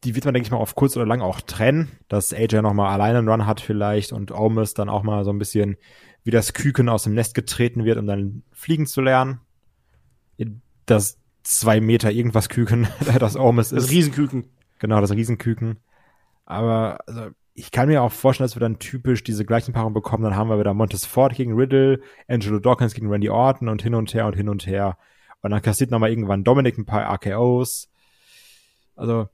Die 0.03 0.15
wird 0.15 0.25
man, 0.25 0.33
denke 0.33 0.47
ich 0.47 0.51
mal, 0.51 0.57
auf 0.57 0.75
kurz 0.75 0.95
oder 0.95 1.05
lang 1.05 1.21
auch 1.21 1.41
trennen, 1.41 1.91
dass 2.07 2.33
AJ 2.33 2.61
nochmal 2.61 2.93
alleine 2.93 3.19
einen 3.19 3.29
Run 3.29 3.45
hat 3.47 3.61
vielleicht 3.61 4.11
und 4.11 4.31
Almost 4.31 4.77
dann 4.77 4.89
auch 4.89 5.03
mal 5.03 5.23
so 5.23 5.31
ein 5.31 5.39
bisschen 5.39 5.77
wie 6.23 6.31
das 6.31 6.53
Küken 6.53 6.89
aus 6.89 7.03
dem 7.03 7.13
Nest 7.13 7.35
getreten 7.35 7.85
wird, 7.85 7.97
um 7.97 8.07
dann 8.07 8.43
fliegen 8.51 8.85
zu 8.85 9.01
lernen. 9.01 9.39
Das 10.85 11.17
zwei 11.41 11.79
Meter 11.79 12.11
irgendwas 12.11 12.49
Küken, 12.49 12.87
das 13.19 13.35
Almost 13.35 13.71
ist. 13.71 13.85
Das 13.85 13.91
Riesenküken. 13.91 14.45
Genau, 14.79 15.01
das 15.01 15.11
Riesenküken. 15.11 15.77
Aber 16.45 16.99
also, 17.07 17.29
ich 17.53 17.71
kann 17.71 17.87
mir 17.87 18.03
auch 18.03 18.11
vorstellen, 18.11 18.45
dass 18.45 18.55
wir 18.55 18.59
dann 18.59 18.79
typisch 18.79 19.23
diese 19.23 19.45
gleichen 19.45 19.73
Paarungen 19.73 19.93
bekommen. 19.93 20.23
Dann 20.23 20.35
haben 20.35 20.49
wir 20.49 20.59
wieder 20.59 20.73
Montes 20.73 21.05
Ford 21.05 21.33
gegen 21.33 21.53
Riddle, 21.53 22.01
Angelo 22.27 22.59
Dawkins 22.59 22.93
gegen 22.93 23.09
Randy 23.09 23.29
Orton 23.29 23.69
und 23.69 23.81
hin 23.81 23.95
und 23.95 24.13
her 24.13 24.27
und 24.27 24.35
hin 24.35 24.49
und 24.49 24.67
her. 24.67 24.97
Und 25.45 25.51
dann 25.51 25.61
kassiert 25.61 25.91
nochmal 25.91 26.09
irgendwann 26.09 26.43
Dominic 26.43 26.75
ein 26.75 26.87
paar 26.87 27.07
RKOs. 27.07 27.87
Also, 28.95 29.29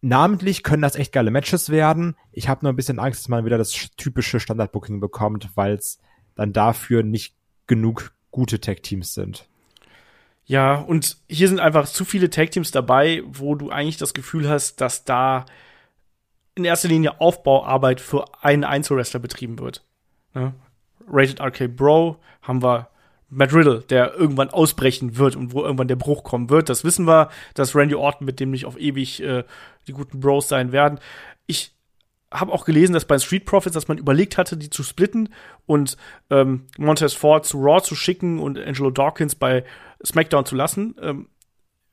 namentlich 0.00 0.64
können 0.64 0.82
das 0.82 0.96
echt 0.96 1.12
geile 1.12 1.30
Matches 1.30 1.70
werden. 1.70 2.16
Ich 2.32 2.48
habe 2.48 2.64
nur 2.64 2.72
ein 2.72 2.76
bisschen 2.76 2.98
Angst, 2.98 3.20
dass 3.20 3.28
man 3.28 3.44
wieder 3.44 3.58
das 3.58 3.70
typische 3.96 4.40
Standard-Booking 4.40 4.98
bekommt, 4.98 5.50
weil 5.54 5.74
es 5.74 6.00
dann 6.34 6.52
dafür 6.52 7.04
nicht 7.04 7.36
genug 7.68 8.12
gute 8.32 8.60
Tag-Teams 8.60 9.14
sind. 9.14 9.48
Ja, 10.46 10.74
und 10.74 11.18
hier 11.28 11.46
sind 11.46 11.60
einfach 11.60 11.86
zu 11.86 12.04
viele 12.04 12.28
Tag-Teams 12.28 12.72
dabei, 12.72 13.22
wo 13.24 13.54
du 13.54 13.70
eigentlich 13.70 13.98
das 13.98 14.14
Gefühl 14.14 14.48
hast, 14.48 14.80
dass 14.80 15.04
da 15.04 15.46
in 16.56 16.64
erster 16.64 16.88
Linie 16.88 17.20
Aufbauarbeit 17.20 18.00
für 18.00 18.24
einen 18.42 18.64
Einzelwrestler 18.64 19.20
betrieben 19.20 19.60
wird. 19.60 19.84
Ne? 20.34 20.54
Rated 21.06 21.40
RK 21.40 21.68
Bro 21.68 22.16
haben 22.42 22.64
wir 22.64 22.88
Matt 23.34 23.54
Riddle, 23.54 23.80
der 23.88 24.14
irgendwann 24.14 24.50
ausbrechen 24.50 25.16
wird 25.16 25.36
und 25.36 25.52
wo 25.54 25.62
irgendwann 25.62 25.88
der 25.88 25.96
Bruch 25.96 26.22
kommen 26.22 26.50
wird. 26.50 26.68
Das 26.68 26.84
wissen 26.84 27.06
wir, 27.06 27.30
dass 27.54 27.74
Randy 27.74 27.94
Orton 27.94 28.26
mit 28.26 28.40
dem 28.40 28.50
nicht 28.50 28.66
auf 28.66 28.78
ewig 28.78 29.22
äh, 29.22 29.44
die 29.86 29.92
guten 29.92 30.20
Bros 30.20 30.48
sein 30.48 30.70
werden. 30.70 31.00
Ich 31.46 31.74
habe 32.30 32.52
auch 32.52 32.66
gelesen, 32.66 32.92
dass 32.92 33.06
bei 33.06 33.18
Street 33.18 33.46
Profits, 33.46 33.74
dass 33.74 33.88
man 33.88 33.96
überlegt 33.96 34.36
hatte, 34.36 34.58
die 34.58 34.68
zu 34.68 34.82
splitten 34.82 35.30
und 35.64 35.96
ähm, 36.28 36.66
Montez 36.76 37.14
Ford 37.14 37.46
zu 37.46 37.58
Raw 37.58 37.82
zu 37.82 37.94
schicken 37.94 38.38
und 38.38 38.58
Angelo 38.58 38.90
Dawkins 38.90 39.34
bei 39.34 39.64
SmackDown 40.04 40.44
zu 40.44 40.54
lassen. 40.54 40.94
Ähm, 41.00 41.28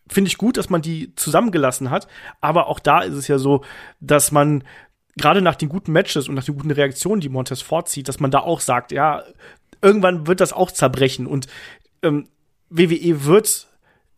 Finde 0.09 0.27
ich 0.27 0.37
gut, 0.37 0.57
dass 0.57 0.69
man 0.69 0.81
die 0.81 1.15
zusammengelassen 1.15 1.89
hat, 1.89 2.07
aber 2.41 2.67
auch 2.67 2.79
da 2.79 3.01
ist 3.01 3.13
es 3.13 3.27
ja 3.27 3.37
so, 3.37 3.63
dass 3.99 4.31
man 4.31 4.63
gerade 5.15 5.41
nach 5.41 5.55
den 5.55 5.69
guten 5.69 5.91
Matches 5.91 6.27
und 6.27 6.35
nach 6.35 6.43
den 6.43 6.55
guten 6.55 6.71
Reaktionen, 6.71 7.21
die 7.21 7.29
Montez 7.29 7.61
Ford 7.61 7.87
zieht, 7.87 8.07
dass 8.07 8.19
man 8.19 8.31
da 8.31 8.39
auch 8.39 8.59
sagt, 8.59 8.91
ja, 8.91 9.23
irgendwann 9.81 10.27
wird 10.27 10.41
das 10.41 10.53
auch 10.53 10.71
zerbrechen 10.71 11.27
und 11.27 11.47
ähm, 12.01 12.27
WWE 12.69 13.25
wird 13.25 13.69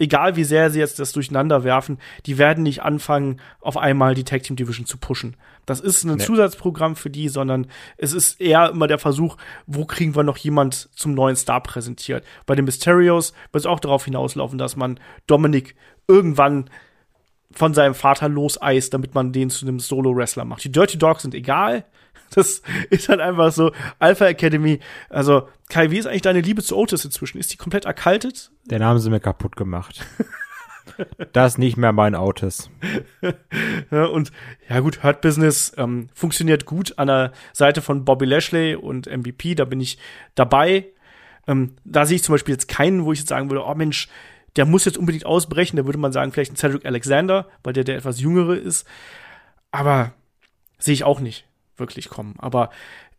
egal 0.01 0.35
wie 0.35 0.43
sehr 0.43 0.71
sie 0.71 0.79
jetzt 0.79 0.99
das 0.99 1.13
durcheinander 1.13 1.63
werfen, 1.63 1.99
die 2.25 2.37
werden 2.39 2.63
nicht 2.63 2.81
anfangen, 2.81 3.39
auf 3.61 3.77
einmal 3.77 4.15
die 4.15 4.23
Tag 4.23 4.43
Team 4.43 4.55
Division 4.55 4.87
zu 4.87 4.97
pushen. 4.97 5.37
Das 5.67 5.79
ist 5.79 6.03
ein 6.03 6.15
nee. 6.15 6.23
Zusatzprogramm 6.23 6.95
für 6.95 7.11
die, 7.11 7.29
sondern 7.29 7.67
es 7.97 8.13
ist 8.13 8.41
eher 8.41 8.71
immer 8.71 8.87
der 8.87 8.97
Versuch, 8.97 9.37
wo 9.67 9.85
kriegen 9.85 10.15
wir 10.15 10.23
noch 10.23 10.37
jemand 10.37 10.89
zum 10.95 11.13
neuen 11.13 11.35
Star 11.35 11.61
präsentiert. 11.61 12.25
Bei 12.47 12.55
den 12.55 12.65
Mysterios 12.65 13.33
wird 13.51 13.61
es 13.61 13.67
auch 13.67 13.79
darauf 13.79 14.05
hinauslaufen, 14.05 14.57
dass 14.57 14.75
man 14.75 14.99
Dominik 15.27 15.75
irgendwann 16.07 16.69
von 17.53 17.73
seinem 17.73 17.93
Vater 17.93 18.29
loseist, 18.29 18.93
damit 18.93 19.15
man 19.15 19.31
den 19.31 19.49
zu 19.49 19.65
einem 19.65 19.79
Solo-Wrestler 19.79 20.45
macht. 20.45 20.63
Die 20.63 20.71
Dirty 20.71 20.97
Dogs 20.97 21.23
sind 21.23 21.35
egal. 21.35 21.85
Das 22.33 22.61
ist 22.89 23.09
halt 23.09 23.19
einfach 23.19 23.51
so. 23.51 23.73
Alpha 23.99 24.25
Academy. 24.25 24.79
Also, 25.09 25.49
Kai, 25.67 25.91
wie 25.91 25.97
ist 25.97 26.05
eigentlich 26.05 26.21
deine 26.21 26.39
Liebe 26.39 26.63
zu 26.63 26.77
Otis 26.77 27.03
inzwischen? 27.03 27.39
Ist 27.39 27.51
die 27.51 27.57
komplett 27.57 27.83
erkaltet? 27.83 28.51
Den 28.63 28.85
haben 28.85 28.99
sie 28.99 29.09
mir 29.09 29.19
kaputt 29.19 29.57
gemacht. 29.57 30.05
das 31.33 31.53
ist 31.53 31.57
nicht 31.57 31.75
mehr 31.75 31.91
mein 31.91 32.15
Otis. 32.15 32.69
ja, 33.91 34.05
und 34.05 34.31
ja 34.69 34.79
gut, 34.79 35.03
Hurt 35.03 35.19
Business 35.19 35.73
ähm, 35.77 36.07
funktioniert 36.13 36.65
gut 36.65 36.97
an 36.97 37.07
der 37.07 37.33
Seite 37.53 37.81
von 37.81 38.05
Bobby 38.05 38.25
Lashley 38.25 38.75
und 38.75 39.07
MVP, 39.07 39.55
da 39.55 39.65
bin 39.65 39.81
ich 39.81 39.97
dabei. 40.35 40.85
Ähm, 41.47 41.75
da 41.83 42.05
sehe 42.05 42.15
ich 42.15 42.23
zum 42.23 42.33
Beispiel 42.33 42.53
jetzt 42.53 42.67
keinen, 42.67 43.05
wo 43.05 43.11
ich 43.11 43.19
jetzt 43.19 43.29
sagen 43.29 43.49
würde, 43.49 43.65
oh 43.65 43.75
Mensch, 43.75 44.07
der 44.55 44.65
muss 44.65 44.85
jetzt 44.85 44.97
unbedingt 44.97 45.25
ausbrechen. 45.25 45.77
Da 45.77 45.85
würde 45.85 45.99
man 45.99 46.11
sagen, 46.11 46.31
vielleicht 46.31 46.53
ein 46.53 46.57
Cedric 46.57 46.85
Alexander, 46.85 47.47
weil 47.63 47.73
der 47.73 47.83
der 47.83 47.97
etwas 47.97 48.19
jüngere 48.19 48.55
ist. 48.55 48.87
Aber 49.71 50.13
sehe 50.77 50.93
ich 50.93 51.03
auch 51.03 51.19
nicht 51.19 51.45
wirklich 51.77 52.09
kommen. 52.09 52.35
Aber 52.37 52.69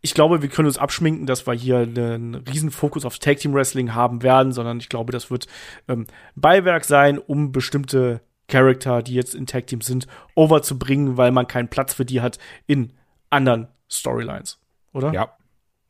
ich 0.03 0.14
glaube, 0.14 0.42
wir 0.42 0.49
können 0.49 0.66
uns 0.66 0.79
abschminken, 0.79 1.27
dass 1.27 1.47
wir 1.47 1.55
hier 1.55 1.79
einen 1.79 2.35
riesen 2.35 2.71
Fokus 2.71 3.05
auf 3.05 3.18
Tag 3.18 3.38
Team 3.38 3.55
Wrestling 3.55 3.95
haben 3.95 4.23
werden, 4.23 4.53
sondern 4.53 4.79
ich 4.79 4.88
glaube, 4.88 5.12
das 5.12 5.31
wird 5.31 5.47
ähm, 5.88 6.07
Beiwerk 6.35 6.85
sein, 6.85 7.18
um 7.18 7.53
bestimmte 7.53 8.21
Charakter, 8.49 9.03
die 9.03 9.14
jetzt 9.14 9.35
in 9.35 9.47
Tag 9.47 9.68
Teams 9.68 9.87
sind, 9.87 10.09
overzubringen, 10.35 11.16
weil 11.16 11.31
man 11.31 11.47
keinen 11.47 11.68
Platz 11.68 11.95
für 11.95 12.05
die 12.05 12.21
hat 12.21 12.38
in 12.66 12.92
anderen 13.31 13.68
Storylines, 13.88 14.59
oder? 14.92 15.12
Ja. 15.12 15.37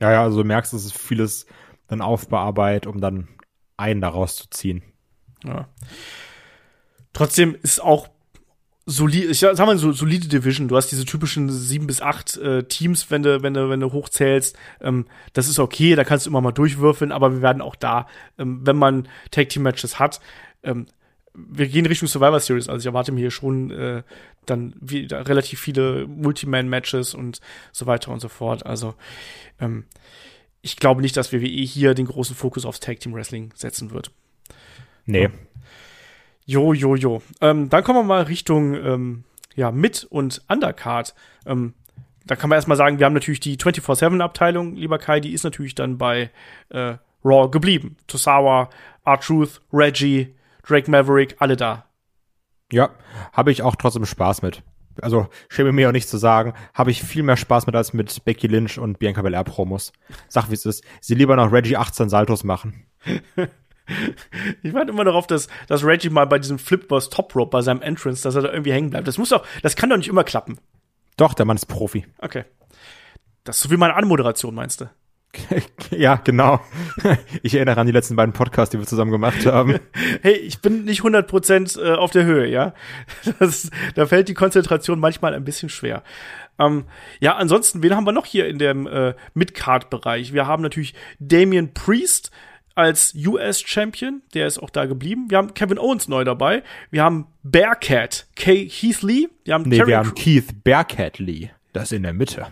Ja, 0.00 0.10
ja, 0.10 0.22
also 0.24 0.42
du 0.42 0.44
merkst, 0.44 0.74
es 0.74 0.84
ist 0.84 0.98
vieles 0.98 1.46
dann 1.86 2.00
Aufbearbeitet, 2.00 2.88
um 2.88 3.00
dann 3.00 3.28
einen 3.76 4.00
daraus 4.00 4.34
zu 4.34 4.50
ziehen. 4.50 4.82
Ja. 5.44 5.68
Trotzdem 7.12 7.56
ist 7.62 7.82
auch 7.82 8.08
solide, 8.86 9.28
ich 9.28 9.38
sag 9.38 9.58
mal 9.58 9.78
so 9.78 9.92
solide 9.92 10.28
Division. 10.28 10.68
Du 10.68 10.76
hast 10.76 10.88
diese 10.88 11.04
typischen 11.04 11.50
sieben 11.50 11.86
bis 11.86 12.00
acht 12.00 12.36
äh, 12.38 12.64
Teams, 12.64 13.10
wenn 13.10 13.22
du, 13.22 13.42
wenn 13.42 13.54
du, 13.54 13.68
wenn 13.68 13.80
du 13.80 13.92
hochzählst. 13.92 14.56
Ähm, 14.80 15.06
das 15.32 15.48
ist 15.48 15.58
okay, 15.58 15.94
da 15.94 16.04
kannst 16.04 16.26
du 16.26 16.30
immer 16.30 16.40
mal 16.40 16.52
durchwürfeln, 16.52 17.12
aber 17.12 17.32
wir 17.32 17.42
werden 17.42 17.62
auch 17.62 17.76
da, 17.76 18.06
ähm, 18.38 18.60
wenn 18.64 18.76
man 18.76 19.08
Tag 19.30 19.50
Team 19.50 19.62
Matches 19.62 19.98
hat, 19.98 20.20
ähm, 20.62 20.86
wir 21.34 21.66
gehen 21.66 21.86
Richtung 21.86 22.08
Survivor 22.08 22.40
Series, 22.40 22.68
also 22.68 22.80
ich 22.80 22.86
erwarte 22.86 23.10
mir 23.10 23.20
hier 23.20 23.30
schon 23.30 23.70
äh, 23.70 24.02
dann 24.44 24.74
wieder 24.80 25.26
relativ 25.28 25.60
viele 25.60 26.06
Multiman-Matches 26.06 27.14
und 27.14 27.40
so 27.72 27.86
weiter 27.86 28.10
und 28.10 28.20
so 28.20 28.28
fort. 28.28 28.66
Also 28.66 28.94
ähm, 29.58 29.84
ich 30.60 30.76
glaube 30.76 31.00
nicht, 31.00 31.16
dass 31.16 31.32
WWE 31.32 31.46
hier 31.46 31.94
den 31.94 32.06
großen 32.06 32.36
Fokus 32.36 32.66
aufs 32.66 32.80
Tag 32.80 33.00
Team 33.00 33.14
Wrestling 33.14 33.50
setzen 33.54 33.92
wird. 33.92 34.10
Nee. 35.06 35.30
Jo, 36.44 36.72
jo, 36.72 36.96
jo. 36.96 37.22
Ähm, 37.40 37.68
dann 37.68 37.84
kommen 37.84 38.00
wir 38.00 38.04
mal 38.04 38.22
Richtung 38.22 38.74
ähm, 38.74 39.24
ja, 39.54 39.70
Mid- 39.70 40.04
und 40.04 40.42
Undercard. 40.48 41.14
Ähm, 41.46 41.74
da 42.26 42.36
kann 42.36 42.50
man 42.50 42.56
erstmal 42.56 42.76
sagen, 42.76 42.98
wir 42.98 43.06
haben 43.06 43.14
natürlich 43.14 43.40
die 43.40 43.56
24-7-Abteilung, 43.56 44.76
lieber 44.76 44.98
Kai, 44.98 45.20
die 45.20 45.32
ist 45.32 45.44
natürlich 45.44 45.74
dann 45.74 45.98
bei 45.98 46.30
äh, 46.68 46.94
Raw 47.24 47.50
geblieben. 47.50 47.96
Tosawa, 48.06 48.70
R-Truth, 49.04 49.60
Reggie, 49.72 50.34
Drake 50.66 50.90
Maverick, 50.90 51.36
alle 51.38 51.56
da. 51.56 51.86
Ja, 52.70 52.90
habe 53.32 53.52
ich 53.52 53.62
auch 53.62 53.76
trotzdem 53.76 54.06
Spaß 54.06 54.42
mit. 54.42 54.62
Also, 55.00 55.28
schäme 55.48 55.72
mir 55.72 55.88
auch 55.88 55.92
nicht 55.92 56.08
zu 56.08 56.18
sagen, 56.18 56.52
habe 56.74 56.90
ich 56.90 57.02
viel 57.02 57.22
mehr 57.22 57.36
Spaß 57.36 57.66
mit 57.66 57.74
als 57.74 57.92
mit 57.92 58.24
Becky 58.24 58.46
Lynch 58.46 58.78
und 58.78 58.98
Bianca 58.98 59.22
Belair 59.22 59.44
Promos. 59.44 59.92
Sag 60.28 60.50
wie 60.50 60.54
es 60.54 60.66
ist. 60.66 60.84
Sie 61.00 61.14
lieber 61.14 61.34
noch 61.34 61.50
Reggie 61.50 61.76
18 61.76 62.08
Saltos 62.08 62.44
machen. 62.44 62.86
Ich 64.62 64.74
warte 64.74 64.90
immer 64.90 65.04
darauf, 65.04 65.26
dass, 65.26 65.48
dass 65.68 65.84
Reggie 65.84 66.10
mal 66.10 66.26
bei 66.26 66.38
diesem 66.38 66.58
Flipboss 66.58 67.10
Top 67.10 67.34
Rope 67.34 67.50
bei 67.50 67.62
seinem 67.62 67.82
Entrance, 67.82 68.22
dass 68.22 68.34
er 68.34 68.42
da 68.42 68.52
irgendwie 68.52 68.72
hängen 68.72 68.90
bleibt. 68.90 69.08
Das 69.08 69.18
muss 69.18 69.30
doch, 69.30 69.44
das 69.62 69.76
kann 69.76 69.90
doch 69.90 69.96
nicht 69.96 70.08
immer 70.08 70.24
klappen. 70.24 70.58
Doch, 71.16 71.34
der 71.34 71.46
Mann 71.46 71.56
ist 71.56 71.66
Profi. 71.66 72.06
Okay. 72.18 72.44
Das 73.44 73.56
ist 73.56 73.62
so 73.62 73.70
wie 73.70 73.76
meine 73.76 73.94
Anmoderation, 73.94 74.54
meinst 74.54 74.80
du? 74.80 74.90
ja, 75.90 76.16
genau. 76.16 76.60
Ich 77.42 77.54
erinnere 77.54 77.80
an 77.80 77.86
die 77.86 77.92
letzten 77.92 78.16
beiden 78.16 78.32
Podcasts, 78.32 78.70
die 78.70 78.78
wir 78.78 78.86
zusammen 78.86 79.10
gemacht 79.10 79.46
haben. 79.46 79.80
Hey, 80.20 80.34
ich 80.34 80.60
bin 80.60 80.84
nicht 80.84 81.02
100% 81.02 81.80
äh, 81.80 81.94
auf 81.94 82.10
der 82.10 82.24
Höhe, 82.24 82.46
ja. 82.46 82.74
Das, 83.38 83.70
da 83.94 84.06
fällt 84.06 84.28
die 84.28 84.34
Konzentration 84.34 85.00
manchmal 85.00 85.34
ein 85.34 85.44
bisschen 85.44 85.68
schwer. 85.68 86.02
Ähm, 86.58 86.84
ja, 87.20 87.36
ansonsten, 87.36 87.82
wen 87.82 87.96
haben 87.96 88.06
wir 88.06 88.12
noch 88.12 88.26
hier 88.26 88.46
in 88.46 88.58
dem 88.58 88.86
äh, 88.86 89.14
Midcard-Bereich? 89.34 90.32
Wir 90.32 90.46
haben 90.46 90.62
natürlich 90.62 90.94
Damien 91.18 91.74
Priest, 91.74 92.30
als 92.74 93.14
US-Champion, 93.14 94.22
der 94.34 94.46
ist 94.46 94.58
auch 94.58 94.70
da 94.70 94.86
geblieben. 94.86 95.26
Wir 95.30 95.38
haben 95.38 95.54
Kevin 95.54 95.78
Owens 95.78 96.08
neu 96.08 96.24
dabei. 96.24 96.62
Wir 96.90 97.02
haben 97.02 97.26
Bearcat, 97.42 98.26
K 98.36 98.66
Heath 98.68 99.02
Lee. 99.02 99.28
Wir 99.44 99.54
haben 99.54 99.64
nee, 99.68 99.76
Terry 99.76 99.88
wir 99.90 99.98
haben 99.98 100.14
Keith 100.14 100.62
Bearcat 100.64 101.18
Lee. 101.18 101.50
Das 101.72 101.90
in 101.90 102.02
der 102.02 102.12
Mitte. 102.12 102.48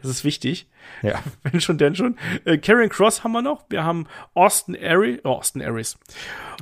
Das 0.00 0.10
ist 0.10 0.24
wichtig. 0.24 0.66
Ja. 1.02 1.22
Wenn 1.42 1.60
schon, 1.60 1.76
denn 1.76 1.94
schon. 1.94 2.16
Äh, 2.46 2.56
Karen 2.56 2.88
Cross 2.88 3.22
haben 3.22 3.32
wir 3.32 3.42
noch. 3.42 3.66
Wir 3.68 3.84
haben 3.84 4.06
Austin 4.32 4.74
Aries. 4.82 5.18
Oh, 5.24 5.28
Austin 5.32 5.60
Aries. 5.60 5.98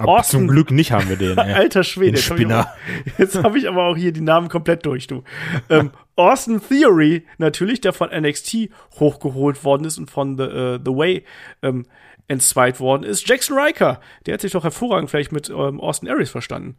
Austin- 0.01 0.40
zum 0.40 0.49
Glück 0.49 0.73
nicht 0.73 0.90
haben 0.90 1.09
wir 1.09 1.14
den. 1.16 1.38
ey. 1.38 1.53
Alter 1.53 1.85
Schwede. 1.85 2.12
Den 2.12 2.16
Jetzt 2.16 2.31
habe 2.31 2.40
ich, 2.40 2.44
Spinner. 2.49 2.59
aber- 2.59 3.12
jetzt 3.18 3.37
hab 3.44 3.55
ich 3.55 3.68
aber 3.68 3.85
auch 3.85 3.96
hier 3.96 4.11
die 4.12 4.23
Namen 4.23 4.49
komplett 4.49 4.85
durch, 4.87 5.07
du. 5.07 5.23
ähm, 5.68 5.92
Austin 6.16 6.61
Theory, 6.61 7.25
natürlich, 7.38 7.81
der 7.81 7.92
von 7.92 8.11
NXT 8.11 8.70
hochgeholt 8.99 9.62
worden 9.64 9.85
ist 9.85 9.96
und 9.96 10.11
von 10.11 10.37
The, 10.37 10.42
äh, 10.44 10.81
The 10.85 10.90
Way 10.90 11.25
ähm, 11.62 11.87
entzweit 12.31 12.81
worden 12.81 13.03
ist. 13.03 13.29
Jackson 13.29 13.59
Riker, 13.59 14.01
der 14.25 14.35
hat 14.35 14.40
sich 14.40 14.53
doch 14.53 14.64
hervorragend 14.64 15.11
vielleicht 15.11 15.33
mit 15.33 15.51
ähm, 15.51 15.81
Austin 15.81 16.09
Aries 16.09 16.31
verstanden. 16.31 16.77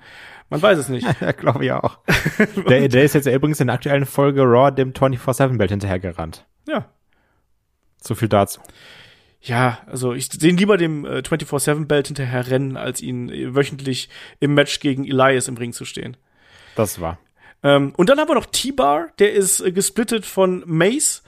Man 0.50 0.62
weiß 0.62 0.78
es 0.78 0.90
nicht. 0.90 1.08
Ja, 1.22 1.34
glaube 1.34 1.66
ich 1.66 1.72
auch. 1.72 2.00
Der, 2.68 2.88
der 2.88 3.04
ist 3.04 3.14
jetzt 3.14 3.28
übrigens 3.28 3.60
in 3.60 3.68
der 3.68 3.76
aktuellen 3.76 4.06
Folge 4.06 4.42
Raw 4.42 4.72
dem 4.72 4.94
24-7-Belt 4.94 5.70
hinterhergerannt. 5.72 6.46
ja. 6.68 6.90
So 8.04 8.16
viel 8.16 8.30
dazu. 8.30 8.60
Ja, 9.42 9.80
also 9.86 10.14
ich 10.14 10.28
sehe 10.32 10.50
ihn 10.50 10.58
lieber 10.58 10.78
dem 10.78 11.06
äh, 11.06 11.20
24-7-Belt 11.20 12.08
hinterher 12.08 12.50
rennen, 12.50 12.78
als 12.78 13.02
ihn 13.02 13.30
äh, 13.30 13.54
wöchentlich 13.54 14.10
im 14.40 14.54
Match 14.56 14.80
gegen 14.80 15.06
Elias 15.06 15.48
im 15.48 15.58
Ring 15.58 15.74
zu 15.74 15.86
stehen. 15.86 16.18
Das 16.76 17.00
war. 17.02 17.20
Ähm, 17.62 17.94
und 17.98 18.10
dann 18.10 18.20
haben 18.20 18.30
wir 18.30 18.36
noch 18.36 18.48
T-Bar, 18.48 19.10
der 19.20 19.34
ist 19.34 19.60
äh, 19.60 19.72
gesplittet 19.72 20.26
von 20.26 20.64
Mace 20.66 21.24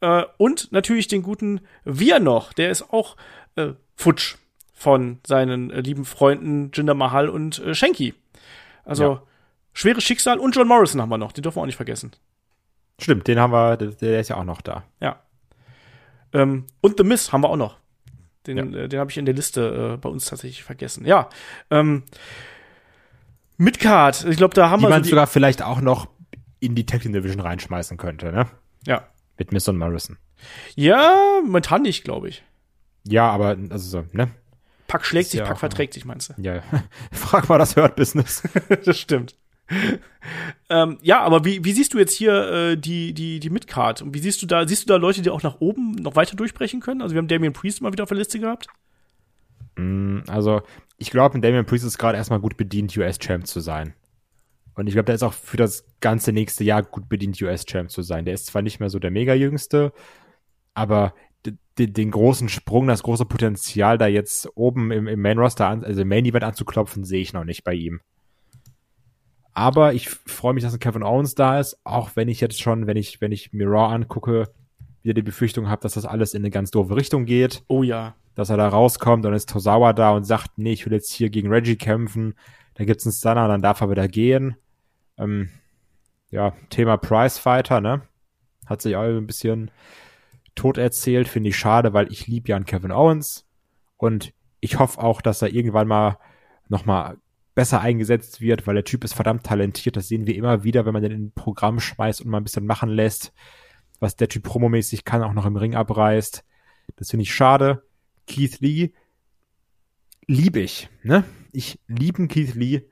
äh, 0.00 0.24
und 0.36 0.70
natürlich 0.72 1.08
den 1.08 1.22
guten 1.22 1.60
Wir 1.84 2.20
noch, 2.20 2.52
der 2.52 2.70
ist 2.70 2.90
auch 2.92 3.16
äh, 3.58 3.74
futsch 3.96 4.36
von 4.72 5.18
seinen 5.26 5.70
äh, 5.70 5.80
lieben 5.80 6.04
Freunden 6.04 6.70
Jinder 6.72 6.94
Mahal 6.94 7.28
und 7.28 7.58
äh, 7.58 7.74
Shanky. 7.74 8.14
Also 8.84 9.04
Ja. 9.04 9.22
schweres 9.72 10.04
Schicksal 10.04 10.38
und 10.38 10.54
John 10.56 10.68
Morrison 10.68 11.00
haben 11.02 11.08
wir 11.10 11.18
noch, 11.18 11.32
den 11.32 11.42
dürfen 11.42 11.56
wir 11.56 11.62
auch 11.62 11.66
nicht 11.66 11.76
vergessen. 11.76 12.12
Stimmt, 13.00 13.26
den 13.28 13.38
haben 13.38 13.52
wir, 13.52 13.76
der, 13.76 13.88
der 13.88 14.20
ist 14.20 14.28
ja 14.28 14.36
auch 14.36 14.44
noch 14.44 14.60
da. 14.60 14.84
Ja. 15.00 15.20
Ähm, 16.32 16.66
und 16.80 16.96
The 16.98 17.04
Miss 17.04 17.32
haben 17.32 17.42
wir 17.42 17.50
auch 17.50 17.56
noch. 17.56 17.76
Den, 18.46 18.56
Ja. 18.72 18.80
äh, 18.84 18.88
den 18.88 18.98
habe 19.00 19.10
ich 19.10 19.18
in 19.18 19.24
der 19.26 19.34
Liste 19.34 19.94
äh, 19.94 19.96
bei 19.96 20.08
uns 20.08 20.24
tatsächlich 20.26 20.62
vergessen. 20.64 21.04
Ja. 21.06 21.28
Ähm, 21.70 22.04
Midcard, 23.56 24.24
ich 24.24 24.36
glaube, 24.36 24.54
da 24.54 24.70
haben 24.70 24.80
Die 24.80 24.86
wir 24.86 24.90
man 24.90 25.00
so 25.02 25.04
die, 25.04 25.10
sogar 25.10 25.26
vielleicht 25.26 25.62
auch 25.62 25.80
noch 25.80 26.08
in 26.60 26.74
die 26.74 26.86
Team 26.86 27.12
Division 27.12 27.40
reinschmeißen 27.40 27.96
könnte, 27.96 28.32
ne? 28.32 28.46
ja. 28.86 29.06
Mit 29.36 29.52
Miss 29.52 29.68
und 29.68 29.78
Morrison. 29.78 30.16
Ja, 30.74 31.40
momentan 31.44 31.82
nicht, 31.82 32.02
glaube 32.02 32.28
ich. 32.28 32.42
Ja, 33.08 33.30
aber, 33.30 33.56
also 33.70 33.78
so, 33.78 34.04
ne? 34.12 34.30
Pack 34.86 35.04
schlägt 35.04 35.30
sich, 35.30 35.40
ja 35.40 35.46
Pack 35.46 35.58
verträgt 35.58 35.94
sich, 35.94 36.04
meinst 36.04 36.30
du? 36.30 36.42
Ja. 36.42 36.62
Frag 37.12 37.48
mal 37.48 37.58
das 37.58 37.76
Hurt 37.76 37.96
Business. 37.96 38.42
das 38.84 38.98
stimmt. 38.98 39.36
ähm, 40.70 40.98
ja, 41.02 41.20
aber 41.20 41.44
wie, 41.44 41.62
wie 41.62 41.72
siehst 41.72 41.92
du 41.92 41.98
jetzt 41.98 42.14
hier 42.14 42.50
äh, 42.50 42.76
die, 42.76 43.12
die, 43.12 43.38
die 43.38 43.50
Midcard? 43.50 44.00
Und 44.00 44.14
wie 44.14 44.18
siehst 44.18 44.40
du 44.40 44.46
da, 44.46 44.66
siehst 44.66 44.84
du 44.84 44.86
da 44.92 44.96
Leute, 44.96 45.20
die 45.20 45.30
auch 45.30 45.42
nach 45.42 45.60
oben 45.60 45.92
noch 45.92 46.16
weiter 46.16 46.36
durchbrechen 46.36 46.80
können? 46.80 47.02
Also 47.02 47.14
wir 47.14 47.18
haben 47.18 47.28
Damien 47.28 47.52
Priest 47.52 47.82
mal 47.82 47.92
wieder 47.92 48.04
auf 48.04 48.08
der 48.08 48.18
Liste 48.18 48.40
gehabt. 48.40 48.68
Mm, 49.78 50.20
Also, 50.26 50.62
ich 50.98 51.10
glaube, 51.10 51.40
Damian 51.40 51.64
Priest 51.66 51.84
ist 51.84 51.98
gerade 51.98 52.18
erstmal 52.18 52.40
gut 52.40 52.56
bedient, 52.56 52.96
US-Champ 52.96 53.46
zu 53.46 53.60
sein. 53.60 53.94
Und 54.74 54.86
ich 54.86 54.92
glaube, 54.92 55.06
der 55.06 55.14
ist 55.14 55.22
auch 55.22 55.32
für 55.32 55.56
das 55.56 55.84
ganze 56.00 56.32
nächste 56.32 56.64
Jahr 56.64 56.82
gut 56.82 57.08
bedient, 57.08 57.40
US-Champ 57.40 57.90
zu 57.90 58.02
sein. 58.02 58.24
Der 58.24 58.34
ist 58.34 58.46
zwar 58.46 58.62
nicht 58.62 58.80
mehr 58.80 58.90
so 58.90 58.98
der 58.98 59.10
Mega-Jüngste, 59.10 59.92
aber 60.74 61.14
d- 61.46 61.56
d- 61.78 61.86
den 61.86 62.10
großen 62.10 62.48
Sprung, 62.48 62.86
das 62.86 63.02
große 63.02 63.24
Potenzial, 63.24 63.98
da 63.98 64.06
jetzt 64.06 64.48
oben 64.56 64.90
im, 64.90 65.06
im 65.06 65.20
Main-Roster, 65.20 65.66
an, 65.68 65.84
also 65.84 66.02
im 66.02 66.08
Main-Event 66.08 66.44
anzuklopfen, 66.44 67.04
sehe 67.04 67.20
ich 67.20 67.32
noch 67.32 67.44
nicht 67.44 67.64
bei 67.64 67.74
ihm. 67.74 68.00
Aber 69.54 69.92
ich 69.92 70.08
freue 70.08 70.54
mich, 70.54 70.62
dass 70.62 70.72
ein 70.74 70.78
Kevin 70.80 71.02
Owens 71.02 71.34
da 71.34 71.58
ist, 71.58 71.78
auch 71.84 72.10
wenn 72.14 72.28
ich 72.28 72.40
jetzt 72.40 72.60
schon, 72.60 72.86
wenn 72.86 72.96
ich, 72.96 73.20
wenn 73.20 73.32
ich 73.32 73.52
mir 73.52 73.66
Raw 73.66 73.92
angucke, 73.92 74.48
wieder 75.02 75.14
die 75.14 75.22
Befürchtung 75.22 75.68
habe, 75.68 75.82
dass 75.82 75.94
das 75.94 76.04
alles 76.04 76.34
in 76.34 76.42
eine 76.42 76.50
ganz 76.50 76.70
doofe 76.70 76.94
Richtung 76.96 77.24
geht 77.24 77.62
Oh 77.68 77.82
ja. 77.82 78.14
dass 78.34 78.50
er 78.50 78.56
da 78.56 78.68
rauskommt 78.68 79.24
und 79.26 79.32
ist 79.32 79.48
Tosawa 79.48 79.92
da 79.92 80.10
und 80.10 80.24
sagt, 80.24 80.58
nee, 80.58 80.72
ich 80.72 80.84
will 80.86 80.92
jetzt 80.92 81.12
hier 81.12 81.30
gegen 81.30 81.48
Reggie 81.48 81.76
kämpfen. 81.76 82.34
Da 82.74 82.84
gibt's 82.84 83.04
einen 83.06 83.12
Stunner, 83.12 83.48
dann 83.48 83.62
darf 83.62 83.80
er 83.80 83.90
wieder 83.90 84.06
gehen. 84.06 84.56
Ähm, 85.16 85.48
ja, 86.30 86.52
Thema 86.70 86.96
Prizefighter, 86.96 87.80
ne? 87.80 88.02
Hat 88.66 88.82
sich 88.82 88.94
auch 88.94 89.02
ein 89.02 89.26
bisschen 89.26 89.70
tot 90.58 90.76
erzählt, 90.78 91.28
finde 91.28 91.50
ich 91.50 91.56
schade, 91.56 91.92
weil 91.92 92.10
ich 92.12 92.26
liebe 92.26 92.48
ja 92.48 92.56
einen 92.56 92.64
Kevin 92.66 92.92
Owens 92.92 93.46
und 93.96 94.32
ich 94.60 94.78
hoffe 94.78 95.00
auch, 95.00 95.20
dass 95.22 95.40
er 95.42 95.52
irgendwann 95.52 95.88
mal 95.88 96.18
noch 96.68 96.84
mal 96.84 97.16
besser 97.54 97.80
eingesetzt 97.80 98.40
wird, 98.40 98.66
weil 98.66 98.74
der 98.74 98.84
Typ 98.84 99.04
ist 99.04 99.14
verdammt 99.14 99.44
talentiert. 99.44 99.96
Das 99.96 100.08
sehen 100.08 100.26
wir 100.26 100.34
immer 100.36 100.62
wieder, 100.64 100.84
wenn 100.84 100.92
man 100.92 101.02
den 101.02 101.12
in 101.12 101.24
ein 101.26 101.32
Programm 101.32 101.80
schmeißt 101.80 102.20
und 102.20 102.30
mal 102.30 102.38
ein 102.38 102.44
bisschen 102.44 102.66
machen 102.66 102.88
lässt, 102.88 103.32
was 104.00 104.16
der 104.16 104.28
Typ 104.28 104.44
promomäßig 104.44 105.04
kann, 105.04 105.22
auch 105.22 105.32
noch 105.32 105.46
im 105.46 105.56
Ring 105.56 105.74
abreißt. 105.74 106.44
Das 106.96 107.10
finde 107.10 107.22
ich 107.22 107.34
schade. 107.34 107.82
Keith 108.26 108.60
Lee 108.60 108.92
liebe 110.26 110.60
ich, 110.60 110.88
ne? 111.02 111.24
Ich 111.52 111.80
liebe 111.88 112.28
Keith 112.28 112.54
Lee, 112.54 112.82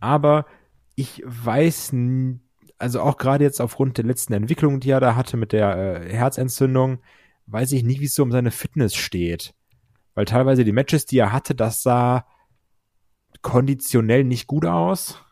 aber 0.00 0.46
ich 0.94 1.22
weiß, 1.24 1.92
n- 1.92 2.40
also 2.78 3.00
auch 3.00 3.16
gerade 3.16 3.44
jetzt 3.44 3.60
aufgrund 3.60 3.98
der 3.98 4.04
letzten 4.04 4.32
Entwicklung, 4.32 4.80
die 4.80 4.90
er 4.90 5.00
da 5.00 5.16
hatte 5.16 5.36
mit 5.36 5.52
der 5.52 6.02
äh, 6.02 6.12
Herzentzündung, 6.12 6.98
weiß 7.46 7.72
ich 7.72 7.82
nicht, 7.82 8.00
wie 8.00 8.06
es 8.06 8.14
so 8.14 8.22
um 8.22 8.32
seine 8.32 8.50
Fitness 8.50 8.94
steht. 8.94 9.54
Weil 10.14 10.24
teilweise 10.24 10.64
die 10.64 10.72
Matches, 10.72 11.06
die 11.06 11.18
er 11.18 11.32
hatte, 11.32 11.54
das 11.54 11.82
sah 11.82 12.26
konditionell 13.42 14.24
nicht 14.24 14.46
gut 14.46 14.64
aus. 14.64 15.22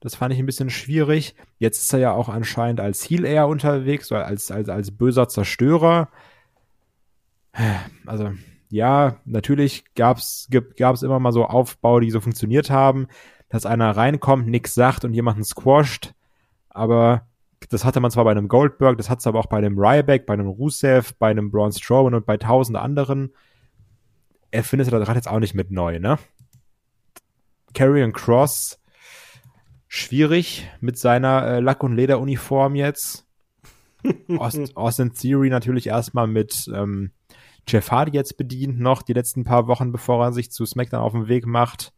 Das 0.00 0.14
fand 0.14 0.34
ich 0.34 0.38
ein 0.38 0.46
bisschen 0.46 0.70
schwierig. 0.70 1.34
Jetzt 1.58 1.82
ist 1.82 1.92
er 1.92 1.98
ja 1.98 2.12
auch 2.12 2.28
anscheinend 2.28 2.80
als 2.80 3.02
Heel 3.02 3.24
eher 3.24 3.48
unterwegs, 3.48 4.12
als, 4.12 4.50
als, 4.50 4.68
als 4.68 4.96
böser 4.96 5.28
Zerstörer. 5.28 6.10
Also, 8.04 8.32
ja, 8.68 9.20
natürlich 9.24 9.84
gab's, 9.94 10.48
gab's 10.76 11.02
immer 11.02 11.18
mal 11.18 11.32
so 11.32 11.46
Aufbau, 11.46 12.00
die 12.00 12.10
so 12.10 12.20
funktioniert 12.20 12.70
haben, 12.70 13.06
dass 13.48 13.64
einer 13.64 13.96
reinkommt, 13.96 14.46
nix 14.46 14.74
sagt 14.74 15.04
und 15.04 15.14
jemanden 15.14 15.44
squasht. 15.44 16.12
Aber 16.76 17.26
das 17.70 17.84
hatte 17.84 18.00
man 18.00 18.10
zwar 18.10 18.24
bei 18.24 18.30
einem 18.30 18.48
Goldberg, 18.48 18.98
das 18.98 19.08
hat's 19.10 19.26
aber 19.26 19.40
auch 19.40 19.46
bei 19.46 19.58
einem 19.58 19.78
Ryback, 19.78 20.26
bei 20.26 20.34
einem 20.34 20.48
Rusev, 20.48 21.14
bei 21.18 21.30
einem 21.30 21.50
Braun 21.50 21.72
Strowman 21.72 22.14
und 22.14 22.26
bei 22.26 22.36
tausend 22.36 22.76
anderen. 22.76 23.32
Er 24.50 24.62
findet 24.62 24.92
das 24.92 24.92
gerade 24.92 25.18
jetzt 25.18 25.28
auch 25.28 25.40
nicht 25.40 25.54
mit 25.54 25.70
neu, 25.70 25.98
ne? 25.98 26.18
Carrion 27.74 28.12
Cross, 28.12 28.78
schwierig 29.88 30.68
mit 30.80 30.98
seiner 30.98 31.46
äh, 31.46 31.60
Lack- 31.60 31.82
und 31.82 31.96
Lederuniform 31.96 32.74
jetzt. 32.74 33.26
Austin, 34.38 34.68
Austin 34.76 35.12
Theory 35.12 35.50
natürlich 35.50 35.88
erstmal 35.88 36.26
mit 36.26 36.70
ähm, 36.74 37.10
Jeff 37.68 37.90
Hardy 37.90 38.12
jetzt 38.12 38.36
bedient 38.36 38.78
noch 38.78 39.02
die 39.02 39.12
letzten 39.12 39.44
paar 39.44 39.66
Wochen, 39.66 39.92
bevor 39.92 40.24
er 40.24 40.32
sich 40.32 40.50
zu 40.50 40.64
SmackDown 40.64 41.00
auf 41.00 41.12
den 41.12 41.28
Weg 41.28 41.46
macht. 41.46 41.92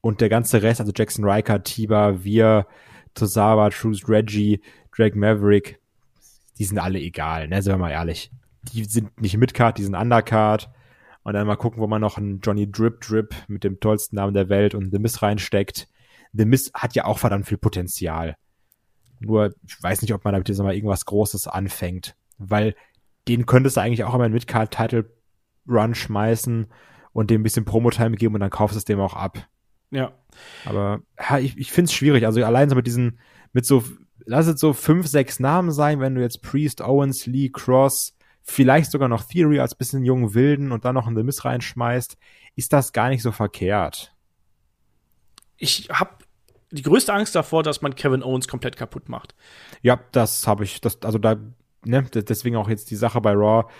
Und 0.00 0.20
der 0.20 0.28
ganze 0.28 0.62
Rest, 0.62 0.80
also 0.80 0.92
Jackson 0.94 1.24
Riker, 1.24 1.62
Tiba, 1.62 2.24
Wir, 2.24 2.66
Tozawa, 3.14 3.70
Truth, 3.70 4.08
Reggie, 4.08 4.60
Drake 4.94 5.18
Maverick, 5.18 5.80
die 6.58 6.64
sind 6.64 6.78
alle 6.78 6.98
egal, 7.00 7.48
ne, 7.48 7.62
sind 7.62 7.72
wir 7.72 7.78
mal 7.78 7.90
ehrlich. 7.90 8.30
Die 8.72 8.84
sind 8.84 9.20
nicht 9.20 9.36
Midcard, 9.36 9.78
die 9.78 9.82
sind 9.82 9.94
Undercard. 9.94 10.70
Und 11.24 11.34
dann 11.34 11.46
mal 11.46 11.56
gucken, 11.56 11.80
wo 11.80 11.86
man 11.86 12.00
noch 12.00 12.18
einen 12.18 12.40
Johnny 12.40 12.70
Drip 12.70 13.00
Drip 13.00 13.34
mit 13.46 13.64
dem 13.64 13.78
tollsten 13.80 14.16
Namen 14.16 14.34
der 14.34 14.48
Welt 14.48 14.74
und 14.74 14.90
The 14.90 14.98
Miz 14.98 15.22
reinsteckt. 15.22 15.88
The 16.32 16.44
Miz 16.44 16.70
hat 16.74 16.94
ja 16.94 17.04
auch 17.04 17.18
verdammt 17.18 17.46
viel 17.46 17.58
Potenzial. 17.58 18.36
Nur, 19.20 19.54
ich 19.66 19.80
weiß 19.80 20.02
nicht, 20.02 20.12
ob 20.14 20.24
man 20.24 20.32
damit 20.32 20.48
jetzt 20.48 20.58
mal 20.58 20.74
irgendwas 20.74 21.04
Großes 21.04 21.46
anfängt. 21.46 22.16
Weil 22.38 22.74
den 23.28 23.46
könntest 23.46 23.76
du 23.76 23.80
eigentlich 23.80 24.02
auch 24.02 24.14
immer 24.14 24.24
einen 24.24 24.34
Midcard-Title-Run 24.34 25.94
schmeißen 25.94 26.66
und 27.12 27.30
dem 27.30 27.40
ein 27.40 27.44
bisschen 27.44 27.64
Promo-Time 27.64 28.16
geben 28.16 28.34
und 28.34 28.40
dann 28.40 28.50
kaufst 28.50 28.74
du 28.74 28.78
es 28.78 28.84
dem 28.84 29.00
auch 29.00 29.14
ab. 29.14 29.46
Ja. 29.92 30.12
Aber 30.64 31.02
ja, 31.20 31.38
ich, 31.38 31.56
ich 31.56 31.70
finde 31.70 31.88
es 31.90 31.92
schwierig. 31.92 32.26
Also 32.26 32.42
allein 32.44 32.68
so 32.68 32.74
mit 32.74 32.86
diesen, 32.86 33.20
mit 33.52 33.66
so, 33.66 33.84
lass 34.24 34.46
es 34.46 34.58
so 34.58 34.72
fünf, 34.72 35.06
sechs 35.06 35.38
Namen 35.38 35.70
sein, 35.70 36.00
wenn 36.00 36.14
du 36.14 36.22
jetzt 36.22 36.42
Priest, 36.42 36.80
Owens, 36.80 37.26
Lee, 37.26 37.50
Cross, 37.50 38.16
vielleicht 38.42 38.90
sogar 38.90 39.08
noch 39.08 39.24
Theory 39.24 39.60
als 39.60 39.74
bisschen 39.74 40.04
jungen 40.04 40.34
Wilden 40.34 40.72
und 40.72 40.84
dann 40.84 40.94
noch 40.94 41.06
in 41.06 41.14
The 41.14 41.22
Miss 41.22 41.44
reinschmeißt, 41.44 42.16
ist 42.56 42.72
das 42.72 42.92
gar 42.92 43.10
nicht 43.10 43.22
so 43.22 43.30
verkehrt. 43.30 44.14
Ich 45.58 45.88
habe 45.90 46.16
die 46.70 46.82
größte 46.82 47.12
Angst 47.12 47.34
davor, 47.34 47.62
dass 47.62 47.82
man 47.82 47.94
Kevin 47.94 48.22
Owens 48.22 48.48
komplett 48.48 48.76
kaputt 48.76 49.08
macht. 49.08 49.34
Ja, 49.82 50.00
das 50.12 50.46
habe 50.46 50.64
ich, 50.64 50.80
das, 50.80 51.00
also 51.02 51.18
da, 51.18 51.36
ne, 51.84 52.02
deswegen 52.02 52.56
auch 52.56 52.68
jetzt 52.68 52.90
die 52.90 52.96
Sache 52.96 53.20
bei 53.20 53.32
Raw, 53.32 53.70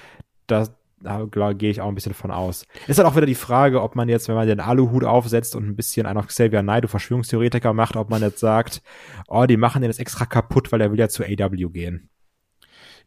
da, 0.46 0.68
da 0.68 0.68
klar, 0.68 0.81
gehe 1.02 1.70
ich 1.70 1.80
auch 1.80 1.88
ein 1.88 1.94
bisschen 1.94 2.14
von 2.14 2.30
aus. 2.30 2.66
Ist 2.86 2.98
halt 2.98 3.08
auch 3.08 3.16
wieder 3.16 3.26
die 3.26 3.34
Frage, 3.34 3.82
ob 3.82 3.96
man 3.96 4.08
jetzt, 4.08 4.28
wenn 4.28 4.34
man 4.34 4.46
den 4.46 4.60
Aluhut 4.60 5.04
aufsetzt 5.04 5.56
und 5.56 5.66
ein 5.66 5.76
bisschen 5.76 6.06
einen 6.06 6.18
auf 6.18 6.26
Xavier 6.26 6.62
Naidoo 6.62 6.88
Verschwörungstheoretiker 6.88 7.72
macht, 7.72 7.96
ob 7.96 8.10
man 8.10 8.22
jetzt 8.22 8.40
sagt, 8.40 8.82
oh, 9.28 9.44
die 9.46 9.56
machen 9.56 9.82
den 9.82 9.90
jetzt 9.90 10.00
extra 10.00 10.24
kaputt, 10.24 10.72
weil 10.72 10.80
er 10.80 10.90
will 10.90 10.98
ja 10.98 11.08
zu 11.08 11.24
AW 11.24 11.68
gehen. 11.70 12.08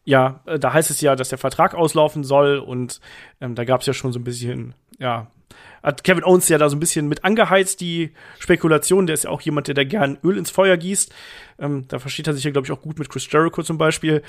Ja, 0.04 0.42
äh, 0.46 0.60
da 0.60 0.74
heißt 0.74 0.92
es 0.92 1.02
ja, 1.02 1.16
dass 1.16 1.30
der 1.30 1.38
Vertrag 1.38 1.74
auslaufen 1.74 2.24
soll 2.24 2.60
und 2.60 3.02
ähm, 3.42 3.56
da 3.56 3.66
gab 3.66 3.82
es 3.82 3.88
ja 3.88 3.94
schon 3.94 4.14
so 4.14 4.20
ein 4.20 4.24
bisschen, 4.24 4.76
ja, 5.00 5.32
hat 5.86 6.04
Kevin 6.04 6.24
Owens 6.24 6.50
ja 6.50 6.58
da 6.58 6.70
so 6.70 6.76
ein 6.76 6.80
bisschen 6.80 7.08
mit 7.08 7.24
angeheizt, 7.24 7.80
die 7.80 8.12
Spekulation. 8.40 9.06
Der 9.06 9.14
ist 9.14 9.26
ja 9.26 9.30
auch 9.30 9.42
jemand, 9.42 9.68
der 9.68 9.76
da 9.76 9.84
gern 9.84 10.18
Öl 10.24 10.38
ins 10.38 10.50
Feuer 10.50 10.78
gießt. 10.78 11.14
Ähm, 11.60 11.86
da 11.88 12.00
versteht 12.00 12.28
er 12.28 12.34
sich 12.34 12.44
ja, 12.44 12.52
glaube 12.52 12.66
ich, 12.66 12.72
auch 12.72 12.82
gut 12.82 12.98
mit 12.98 13.10
Chris 13.10 13.32
Jericho 13.32 13.62
zum 13.62 13.78
Beispiel. 13.78 14.24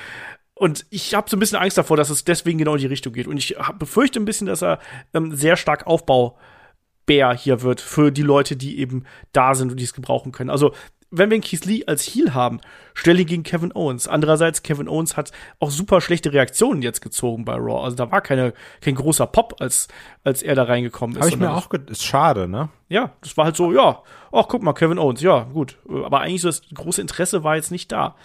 Und 0.59 0.86
ich 0.88 1.14
habe 1.14 1.28
so 1.28 1.36
ein 1.36 1.40
bisschen 1.40 1.59
Angst 1.59 1.76
davor, 1.76 1.98
dass 1.98 2.09
es 2.09 2.24
deswegen 2.24 2.57
genau 2.57 2.74
in 2.74 2.80
die 2.80 2.86
Richtung 2.86 3.12
geht. 3.12 3.26
Und 3.26 3.36
ich 3.36 3.57
hab, 3.59 3.78
befürchte 3.78 4.18
ein 4.18 4.24
bisschen, 4.24 4.46
dass 4.46 4.62
er 4.62 4.78
ähm, 5.12 5.36
sehr 5.36 5.57
stark 5.57 5.86
Aufbaubär 5.86 7.34
hier 7.36 7.61
wird 7.61 7.82
für 7.82 8.11
die 8.11 8.22
Leute, 8.22 8.57
die 8.57 8.78
eben 8.78 9.04
da 9.32 9.54
sind 9.54 9.70
und 9.70 9.78
die 9.78 9.84
es 9.84 9.92
gebrauchen 9.92 10.32
können. 10.32 10.48
Also 10.48 10.72
wenn 11.11 11.28
wir 11.28 11.34
einen 11.34 11.42
Keith 11.42 11.66
Lee 11.66 11.84
als 11.86 12.02
Heel 12.02 12.32
haben, 12.32 12.61
stelle 12.94 13.20
ihn 13.20 13.26
gegen 13.26 13.42
Kevin 13.42 13.70
Owens. 13.74 14.09
Andererseits, 14.09 14.62
Kevin 14.62 14.88
Owens 14.88 15.18
hat 15.18 15.30
auch 15.61 15.70
super 15.70 16.00
schlechte 16.00 16.32
Reaktionen 16.32 16.80
jetzt 16.80 17.02
gezogen 17.02 17.44
bei 17.44 17.54
Raw. 17.54 17.84
Also 17.84 17.96
da 17.96 18.11
war 18.11 18.22
keine, 18.22 18.54
kein 18.80 18.94
großer 18.94 19.26
Pop, 19.26 19.57
als, 19.61 19.88
als 20.24 20.42
er 20.42 20.54
da 20.54 20.64
reingekommen 20.64 21.16
ist. 21.16 21.20
Habe 21.20 21.30
ich 21.30 21.38
mir 21.38 21.52
auch 21.52 21.70
ist 21.70 22.04
schade, 22.04 22.48
ne? 22.48 22.70
Ja, 22.88 23.12
das 23.20 23.36
war 23.36 23.44
halt 23.44 23.57
so, 23.57 23.72
ja, 23.72 24.02
ach, 24.32 24.48
guck 24.48 24.62
mal, 24.62 24.72
Kevin 24.72 24.98
Owens, 24.98 25.20
ja, 25.20 25.44
gut. 25.44 25.78
Aber 25.86 26.20
eigentlich 26.20 26.40
so 26.40 26.48
das 26.48 26.62
große 26.72 27.02
Interesse 27.02 27.44
war 27.44 27.57
jetzt 27.57 27.70
nicht 27.70 27.92
da. 27.92 28.16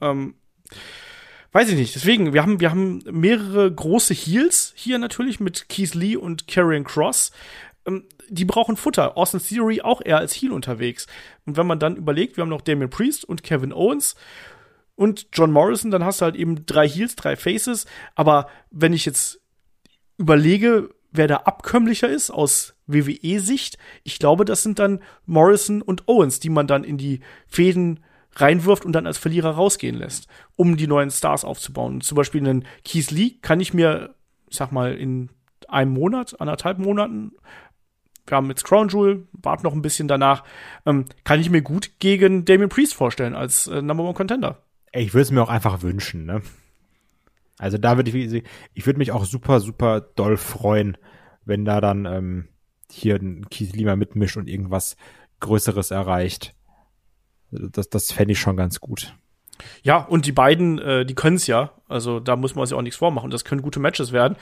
Ähm, 0.00 0.34
weiß 1.52 1.70
ich 1.70 1.76
nicht. 1.76 1.94
Deswegen, 1.94 2.32
wir 2.32 2.42
haben, 2.42 2.60
wir 2.60 2.70
haben 2.70 3.02
mehrere 3.10 3.72
große 3.72 4.14
Heels 4.14 4.72
hier 4.76 4.98
natürlich 4.98 5.40
mit 5.40 5.68
Keith 5.68 5.94
Lee 5.94 6.16
und 6.16 6.46
Karrion 6.46 6.84
Cross. 6.84 7.32
Ähm, 7.86 8.04
die 8.28 8.44
brauchen 8.44 8.76
Futter. 8.76 9.16
Austin 9.16 9.40
Theory 9.40 9.80
auch 9.80 10.02
eher 10.04 10.18
als 10.18 10.34
Heel 10.34 10.52
unterwegs. 10.52 11.06
Und 11.46 11.56
wenn 11.56 11.66
man 11.66 11.78
dann 11.78 11.96
überlegt, 11.96 12.36
wir 12.36 12.42
haben 12.42 12.50
noch 12.50 12.60
Damien 12.60 12.90
Priest 12.90 13.24
und 13.24 13.42
Kevin 13.42 13.72
Owens 13.72 14.16
und 14.94 15.28
John 15.32 15.52
Morrison, 15.52 15.90
dann 15.90 16.04
hast 16.04 16.20
du 16.20 16.26
halt 16.26 16.36
eben 16.36 16.66
drei 16.66 16.86
Heels, 16.88 17.16
drei 17.16 17.36
Faces. 17.36 17.86
Aber 18.14 18.48
wenn 18.70 18.92
ich 18.92 19.06
jetzt 19.06 19.40
überlege, 20.18 20.90
wer 21.10 21.26
da 21.26 21.36
abkömmlicher 21.36 22.08
ist 22.08 22.30
aus 22.30 22.74
WWE-Sicht, 22.86 23.78
ich 24.04 24.18
glaube, 24.18 24.44
das 24.44 24.62
sind 24.62 24.78
dann 24.78 25.00
Morrison 25.24 25.80
und 25.80 26.06
Owens, 26.08 26.40
die 26.40 26.50
man 26.50 26.66
dann 26.66 26.84
in 26.84 26.98
die 26.98 27.20
Fäden 27.46 28.00
reinwirft 28.40 28.84
und 28.84 28.92
dann 28.92 29.06
als 29.06 29.18
Verlierer 29.18 29.50
rausgehen 29.50 29.96
lässt, 29.96 30.28
um 30.56 30.76
die 30.76 30.86
neuen 30.86 31.10
Stars 31.10 31.44
aufzubauen. 31.44 32.00
Zum 32.00 32.16
Beispiel 32.16 32.40
einen 32.40 32.64
Keith 32.84 33.10
Lee 33.10 33.38
kann 33.42 33.60
ich 33.60 33.74
mir, 33.74 34.14
ich 34.48 34.56
sag 34.56 34.72
mal, 34.72 34.94
in 34.94 35.30
einem 35.68 35.92
Monat, 35.92 36.40
anderthalb 36.40 36.78
Monaten 36.78 37.32
wir 38.30 38.36
haben 38.36 38.48
jetzt 38.48 38.64
Crown 38.64 38.88
Jewel, 38.88 39.26
warten 39.32 39.62
noch 39.64 39.72
ein 39.72 39.82
bisschen 39.82 40.08
danach, 40.08 40.44
ähm, 40.86 41.06
kann 41.24 41.40
ich 41.40 41.50
mir 41.50 41.62
gut 41.62 41.98
gegen 41.98 42.44
Damien 42.44 42.68
Priest 42.68 42.94
vorstellen 42.94 43.34
als 43.34 43.66
äh, 43.66 43.82
Number 43.82 44.04
One 44.04 44.14
Contender. 44.14 44.62
Ich 44.92 45.14
würde 45.14 45.22
es 45.22 45.30
mir 45.30 45.42
auch 45.42 45.50
einfach 45.50 45.82
wünschen, 45.82 46.24
ne? 46.26 46.42
Also 47.58 47.76
da 47.76 47.96
würde 47.96 48.10
ich, 48.10 48.44
ich 48.74 48.86
würde 48.86 48.98
mich 48.98 49.12
auch 49.12 49.24
super, 49.24 49.60
super 49.60 50.00
doll 50.00 50.36
freuen, 50.36 50.96
wenn 51.44 51.64
da 51.64 51.80
dann 51.80 52.04
ähm, 52.04 52.48
hier 52.90 53.16
ein 53.16 53.48
Keith 53.50 53.74
Lima 53.74 53.96
mitmischt 53.96 54.36
und 54.36 54.48
irgendwas 54.48 54.96
Größeres 55.40 55.90
erreicht. 55.90 56.54
Das, 57.50 57.88
das 57.88 58.12
fände 58.12 58.32
ich 58.32 58.40
schon 58.40 58.56
ganz 58.56 58.80
gut. 58.80 59.14
Ja, 59.82 59.98
und 59.98 60.26
die 60.26 60.32
beiden, 60.32 60.78
äh, 60.78 61.04
die 61.04 61.14
können 61.14 61.36
es 61.36 61.46
ja. 61.46 61.72
Also 61.88 62.20
da 62.20 62.36
muss 62.36 62.54
man 62.54 62.66
sich 62.66 62.76
auch 62.76 62.82
nichts 62.82 62.98
vormachen. 62.98 63.30
Das 63.30 63.44
können 63.44 63.62
gute 63.62 63.80
Matches 63.80 64.12
werden. 64.12 64.36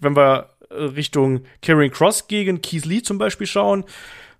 Wenn 0.00 0.16
wir 0.16 0.50
Richtung 0.72 1.42
Karrion 1.60 1.90
Cross 1.90 2.28
gegen 2.28 2.62
Keith 2.62 2.84
Lee 2.84 3.02
zum 3.02 3.18
Beispiel 3.18 3.46
schauen. 3.46 3.84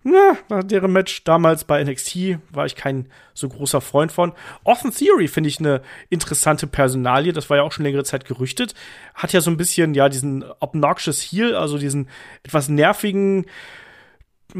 Na, 0.04 0.36
deren 0.62 0.92
Match 0.92 1.22
damals 1.22 1.62
bei 1.62 1.82
NXT 1.82 2.38
war 2.50 2.66
ich 2.66 2.74
kein 2.74 3.08
so 3.34 3.48
großer 3.48 3.80
Freund 3.80 4.10
von. 4.10 4.32
Austin 4.64 4.90
Theory 4.90 5.28
finde 5.28 5.48
ich 5.48 5.60
eine 5.60 5.80
interessante 6.10 6.66
Personalie. 6.66 7.32
Das 7.32 7.48
war 7.50 7.58
ja 7.58 7.62
auch 7.62 7.70
schon 7.70 7.84
längere 7.84 8.02
Zeit 8.02 8.24
gerüchtet. 8.24 8.74
Hat 9.14 9.32
ja 9.32 9.40
so 9.40 9.52
ein 9.52 9.56
bisschen, 9.56 9.94
ja, 9.94 10.08
diesen 10.08 10.44
obnoxious 10.58 11.20
Heel, 11.20 11.54
also 11.54 11.78
diesen 11.78 12.08
etwas 12.42 12.68
nervigen, 12.68 13.46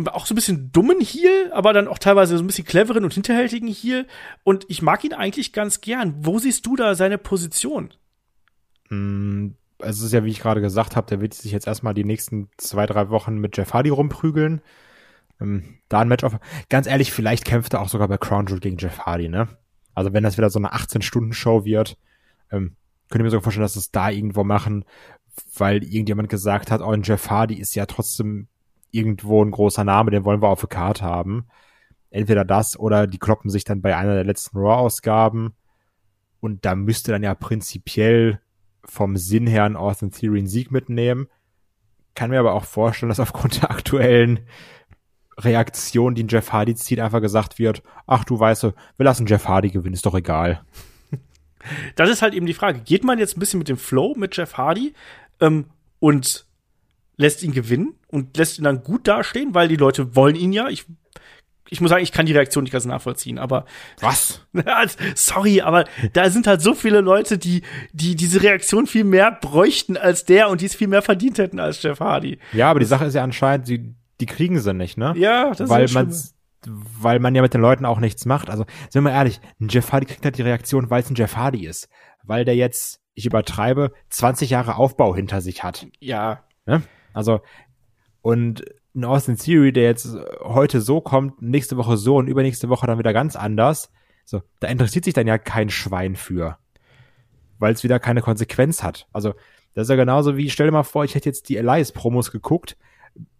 auch 0.06 0.26
so 0.26 0.32
ein 0.32 0.36
bisschen 0.36 0.72
dummen 0.72 1.00
Heel, 1.00 1.50
aber 1.52 1.72
dann 1.72 1.88
auch 1.88 1.98
teilweise 1.98 2.36
so 2.36 2.42
ein 2.42 2.46
bisschen 2.46 2.64
cleveren 2.64 3.04
und 3.04 3.14
hinterhältigen 3.14 3.68
Heel. 3.68 4.06
Und 4.44 4.64
ich 4.68 4.82
mag 4.82 5.04
ihn 5.04 5.12
eigentlich 5.12 5.52
ganz 5.52 5.80
gern. 5.80 6.14
Wo 6.18 6.38
siehst 6.38 6.66
du 6.66 6.76
da 6.76 6.94
seine 6.94 7.18
Position? 7.18 7.92
Also 9.78 10.00
es 10.00 10.06
ist 10.06 10.12
ja, 10.12 10.24
wie 10.24 10.30
ich 10.30 10.40
gerade 10.40 10.60
gesagt 10.60 10.96
habe, 10.96 11.06
der 11.08 11.20
wird 11.20 11.34
sich 11.34 11.52
jetzt 11.52 11.66
erstmal 11.66 11.94
die 11.94 12.04
nächsten 12.04 12.48
zwei, 12.56 12.86
drei 12.86 13.10
Wochen 13.10 13.36
mit 13.36 13.56
Jeff 13.56 13.72
Hardy 13.74 13.90
rumprügeln. 13.90 14.62
Ähm, 15.40 15.78
da 15.88 16.00
ein 16.00 16.08
Match 16.08 16.24
auf. 16.24 16.38
Ganz 16.68 16.86
ehrlich, 16.86 17.12
vielleicht 17.12 17.44
kämpft 17.44 17.74
er 17.74 17.80
auch 17.80 17.88
sogar 17.88 18.08
bei 18.08 18.18
Crown 18.18 18.46
Jewel 18.46 18.60
gegen 18.60 18.78
Jeff 18.78 19.00
Hardy, 19.00 19.28
ne? 19.28 19.48
Also 19.94 20.12
wenn 20.12 20.22
das 20.22 20.38
wieder 20.38 20.50
so 20.50 20.58
eine 20.58 20.72
18-Stunden-Show 20.72 21.64
wird, 21.64 21.98
ähm, 22.50 22.76
könnt 23.10 23.20
ihr 23.20 23.24
mir 23.24 23.30
sogar 23.30 23.42
vorstellen, 23.42 23.64
dass 23.64 23.76
es 23.76 23.90
da 23.90 24.08
irgendwo 24.08 24.44
machen, 24.44 24.84
weil 25.56 25.82
irgendjemand 25.82 26.28
gesagt 26.28 26.70
hat, 26.70 26.80
oh, 26.80 26.94
Jeff 26.94 27.28
Hardy 27.28 27.56
ist 27.56 27.74
ja 27.74 27.84
trotzdem 27.86 28.48
irgendwo 28.92 29.44
ein 29.44 29.50
großer 29.50 29.82
Name, 29.82 30.10
den 30.12 30.24
wollen 30.24 30.40
wir 30.40 30.48
auf 30.48 30.60
der 30.60 30.68
Karte 30.68 31.02
haben. 31.02 31.46
Entweder 32.10 32.44
das 32.44 32.78
oder 32.78 33.06
die 33.06 33.18
kloppen 33.18 33.50
sich 33.50 33.64
dann 33.64 33.82
bei 33.82 33.96
einer 33.96 34.14
der 34.14 34.24
letzten 34.24 34.58
Raw-Ausgaben. 34.58 35.54
Und 36.40 36.64
da 36.64 36.74
müsste 36.74 37.10
dann 37.10 37.22
ja 37.22 37.34
prinzipiell 37.34 38.40
vom 38.84 39.16
Sinn 39.16 39.46
her 39.46 39.64
einen 39.64 39.76
Austin 39.76 40.10
Theory 40.10 40.38
einen 40.38 40.46
Sieg 40.46 40.70
mitnehmen. 40.70 41.28
Kann 42.14 42.30
mir 42.30 42.40
aber 42.40 42.52
auch 42.52 42.64
vorstellen, 42.64 43.08
dass 43.08 43.20
aufgrund 43.20 43.62
der 43.62 43.70
aktuellen 43.70 44.40
Reaktion, 45.38 46.14
die 46.14 46.26
Jeff 46.28 46.52
Hardy 46.52 46.74
zieht, 46.74 47.00
einfach 47.00 47.20
gesagt 47.20 47.58
wird, 47.58 47.82
ach 48.06 48.24
du 48.24 48.38
weißt, 48.38 48.64
wir 48.64 48.74
lassen 48.98 49.26
Jeff 49.26 49.48
Hardy 49.48 49.70
gewinnen, 49.70 49.94
ist 49.94 50.06
doch 50.06 50.14
egal. 50.14 50.62
Das 51.94 52.10
ist 52.10 52.22
halt 52.22 52.34
eben 52.34 52.46
die 52.46 52.54
Frage. 52.54 52.80
Geht 52.80 53.04
man 53.04 53.20
jetzt 53.20 53.36
ein 53.36 53.40
bisschen 53.40 53.58
mit 53.58 53.68
dem 53.68 53.76
Flow 53.76 54.14
mit 54.16 54.36
Jeff 54.36 54.56
Hardy 54.56 54.94
ähm, 55.40 55.66
und 56.00 56.44
lässt 57.16 57.42
ihn 57.42 57.52
gewinnen 57.52 57.94
und 58.08 58.36
lässt 58.36 58.58
ihn 58.58 58.64
dann 58.64 58.82
gut 58.82 59.08
dastehen, 59.08 59.54
weil 59.54 59.68
die 59.68 59.76
Leute 59.76 60.16
wollen 60.16 60.36
ihn 60.36 60.52
ja. 60.52 60.68
Ich 60.68 60.86
ich 61.72 61.80
muss 61.80 61.88
sagen, 61.88 62.02
ich 62.02 62.12
kann 62.12 62.26
die 62.26 62.34
Reaktion 62.34 62.64
nicht 62.64 62.72
ganz 62.72 62.84
nachvollziehen, 62.84 63.38
aber. 63.38 63.64
Was? 64.00 64.46
Sorry, 65.14 65.62
aber 65.62 65.86
da 66.12 66.28
sind 66.28 66.46
halt 66.46 66.60
so 66.60 66.74
viele 66.74 67.00
Leute, 67.00 67.38
die, 67.38 67.62
die 67.94 68.14
diese 68.14 68.42
Reaktion 68.42 68.86
viel 68.86 69.04
mehr 69.04 69.32
bräuchten 69.32 69.96
als 69.96 70.26
der 70.26 70.50
und 70.50 70.60
die 70.60 70.66
es 70.66 70.74
viel 70.74 70.88
mehr 70.88 71.00
verdient 71.00 71.38
hätten 71.38 71.58
als 71.58 71.82
Jeff 71.82 72.00
Hardy. 72.00 72.38
Ja, 72.52 72.70
aber 72.70 72.80
die 72.80 72.86
Sache 72.86 73.06
ist 73.06 73.14
ja 73.14 73.24
anscheinend, 73.24 73.68
die, 73.68 73.94
die 74.20 74.26
kriegen 74.26 74.60
sie 74.60 74.74
nicht, 74.74 74.98
ne? 74.98 75.14
Ja, 75.16 75.52
das 75.54 75.70
weil 75.70 75.84
ist 75.84 75.94
man 75.94 76.12
weil 76.66 77.18
man 77.18 77.34
ja 77.34 77.42
mit 77.42 77.54
den 77.54 77.60
Leuten 77.60 77.84
auch 77.84 77.98
nichts 77.98 78.24
macht. 78.24 78.50
Also, 78.50 78.66
sind 78.90 79.02
wir 79.02 79.10
ehrlich, 79.10 79.40
ein 79.60 79.68
Jeff 79.68 79.90
Hardy 79.92 80.06
kriegt 80.06 80.24
halt 80.24 80.38
die 80.38 80.42
Reaktion, 80.42 80.90
weil 80.90 81.02
es 81.02 81.10
ein 81.10 81.16
Jeff 81.16 81.36
Hardy 81.36 81.66
ist. 81.66 81.88
Weil 82.22 82.44
der 82.44 82.54
jetzt, 82.54 83.00
ich 83.14 83.26
übertreibe, 83.26 83.92
20 84.10 84.50
Jahre 84.50 84.76
Aufbau 84.76 85.14
hinter 85.14 85.40
sich 85.40 85.64
hat. 85.64 85.86
Ja. 86.00 86.44
Ne? 86.66 86.82
Also, 87.12 87.40
und 88.20 88.64
ein 88.94 89.04
Austin 89.04 89.36
Theory, 89.36 89.72
der 89.72 89.84
jetzt 89.84 90.16
heute 90.42 90.80
so 90.80 91.00
kommt, 91.00 91.40
nächste 91.40 91.76
Woche 91.76 91.96
so 91.96 92.16
und 92.16 92.28
übernächste 92.28 92.68
Woche 92.68 92.86
dann 92.86 92.98
wieder 92.98 93.12
ganz 93.12 93.36
anders. 93.36 93.90
So, 94.24 94.42
da 94.60 94.68
interessiert 94.68 95.04
sich 95.04 95.14
dann 95.14 95.26
ja 95.26 95.38
kein 95.38 95.70
Schwein 95.70 96.14
für. 96.14 96.58
Weil 97.58 97.72
es 97.72 97.82
wieder 97.82 97.98
keine 97.98 98.22
Konsequenz 98.22 98.82
hat. 98.82 99.06
Also, 99.12 99.34
das 99.74 99.84
ist 99.84 99.90
ja 99.90 99.96
genauso 99.96 100.36
wie, 100.36 100.50
stell 100.50 100.66
dir 100.66 100.72
mal 100.72 100.82
vor, 100.82 101.04
ich 101.04 101.14
hätte 101.14 101.28
jetzt 101.28 101.48
die 101.48 101.56
Elias-Promos 101.56 102.30
geguckt, 102.30 102.76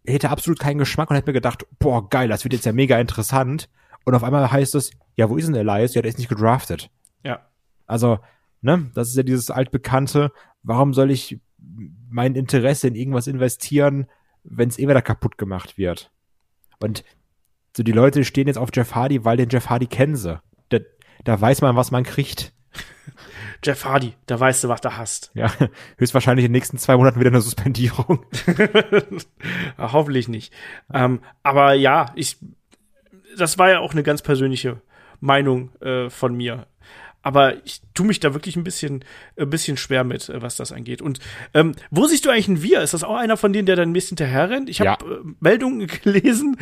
hätte 0.07 0.31
absolut 0.31 0.59
keinen 0.59 0.79
Geschmack 0.79 1.11
und 1.11 1.17
hätte 1.17 1.29
mir 1.29 1.35
gedacht, 1.35 1.67
boah, 1.79 2.09
geil, 2.09 2.29
das 2.29 2.45
wird 2.45 2.55
jetzt 2.55 2.67
ja 2.67 2.73
mega 2.73 2.99
interessant. 2.99 3.69
Und 4.05 4.15
auf 4.15 4.25
einmal 4.25 4.51
heißt 4.51 4.75
es, 4.75 4.91
ja, 5.17 5.29
wo 5.29 5.37
ist 5.37 5.47
denn 5.47 5.55
Elias? 5.55 5.95
Ja, 5.95 6.03
der 6.03 6.09
ist 6.09 6.19
nicht 6.19 6.29
gedraftet. 6.29 6.91
Ja. 7.23 7.47
Also, 7.87 8.19
ne, 8.63 8.91
das 8.95 9.09
ist 9.09 9.17
ja 9.17 9.23
dieses 9.23 9.51
altbekannte, 9.51 10.33
warum 10.63 10.95
soll 10.95 11.11
ich 11.11 11.41
mein 12.09 12.35
Interesse 12.35 12.89
in 12.89 12.95
irgendwas 12.95 13.27
investieren, 13.27 14.07
wenn 14.45 14.69
es 14.69 14.79
eh 14.79 14.89
wieder 14.89 15.03
kaputt 15.03 15.39
gemacht 15.39 15.79
wird. 15.79 16.11
Und 16.81 17.05
so 17.77 17.83
die 17.83 17.93
Leute 17.93 18.25
stehen 18.25 18.49
jetzt 18.49 18.59
auf 18.59 18.71
Jeff 18.73 18.95
Hardy, 18.95 19.25
weil 19.25 19.37
den 19.37 19.49
Jeff 19.49 19.71
Hardy 19.71 19.87
kennen 19.87 20.17
sie. 20.17 20.41
Da, 20.69 20.79
da 21.25 21.41
weiß 21.41 21.63
man, 21.63 21.77
was 21.77 21.91
man 21.91 22.05
kriegt. 22.05 22.53
Jeff 23.65 23.85
Hardy, 23.85 24.15
da 24.27 24.39
weißt 24.39 24.65
du, 24.65 24.69
was 24.69 24.81
du 24.81 24.97
hast. 24.97 25.31
Ja, 25.35 25.53
höchstwahrscheinlich 25.97 26.45
in 26.45 26.51
den 26.51 26.59
nächsten 26.59 26.79
zwei 26.79 26.97
Monaten 26.97 27.21
wieder 27.21 27.31
eine 27.31 27.41
Suspendierung. 27.41 28.27
Hoffentlich 29.79 30.29
nicht. 30.29 30.53
Ähm, 30.93 31.21
aber 31.43 31.75
ja, 31.75 32.07
ich, 32.15 32.39
das 33.39 33.59
war 33.59 33.71
ja 33.71 33.79
auch 33.81 33.93
eine 33.93 34.03
ganz 34.03 34.23
persönliche 34.23 34.83
Meinung 35.21 35.75
äh, 35.81 36.11
von 36.11 36.35
mir 36.35 36.67
aber 37.23 37.65
ich 37.65 37.81
tue 37.95 38.07
mich 38.07 38.21
da 38.21 38.35
wirklich 38.35 38.57
ein 38.57 38.65
bisschen, 38.65 39.05
ein 39.37 39.51
bisschen 39.51 39.77
schwer 39.77 40.05
mit, 40.05 40.29
äh, 40.29 40.43
was 40.43 40.57
das 40.57 40.73
angeht. 40.73 41.01
Und 41.01 41.21
ähm, 41.55 41.75
wo 41.91 42.07
siehst 42.07 42.25
du 42.25 42.31
eigentlich 42.31 42.49
einen 42.49 42.63
Wir? 42.63 42.83
Ist 42.83 42.95
das 42.95 43.05
auch 43.05 43.17
einer 43.17 43.37
von 43.37 43.53
denen, 43.53 43.67
der 43.67 43.77
dann 43.77 43.91
ein 43.91 43.93
bisschen 43.93 44.17
hinterher 44.17 44.51
rennt? 44.51 44.69
Ich 44.69 44.81
habe 44.81 45.05
ja. 45.05 45.17
äh, 45.17 45.21
Meldungen 45.41 45.87
gelesen, 46.03 46.57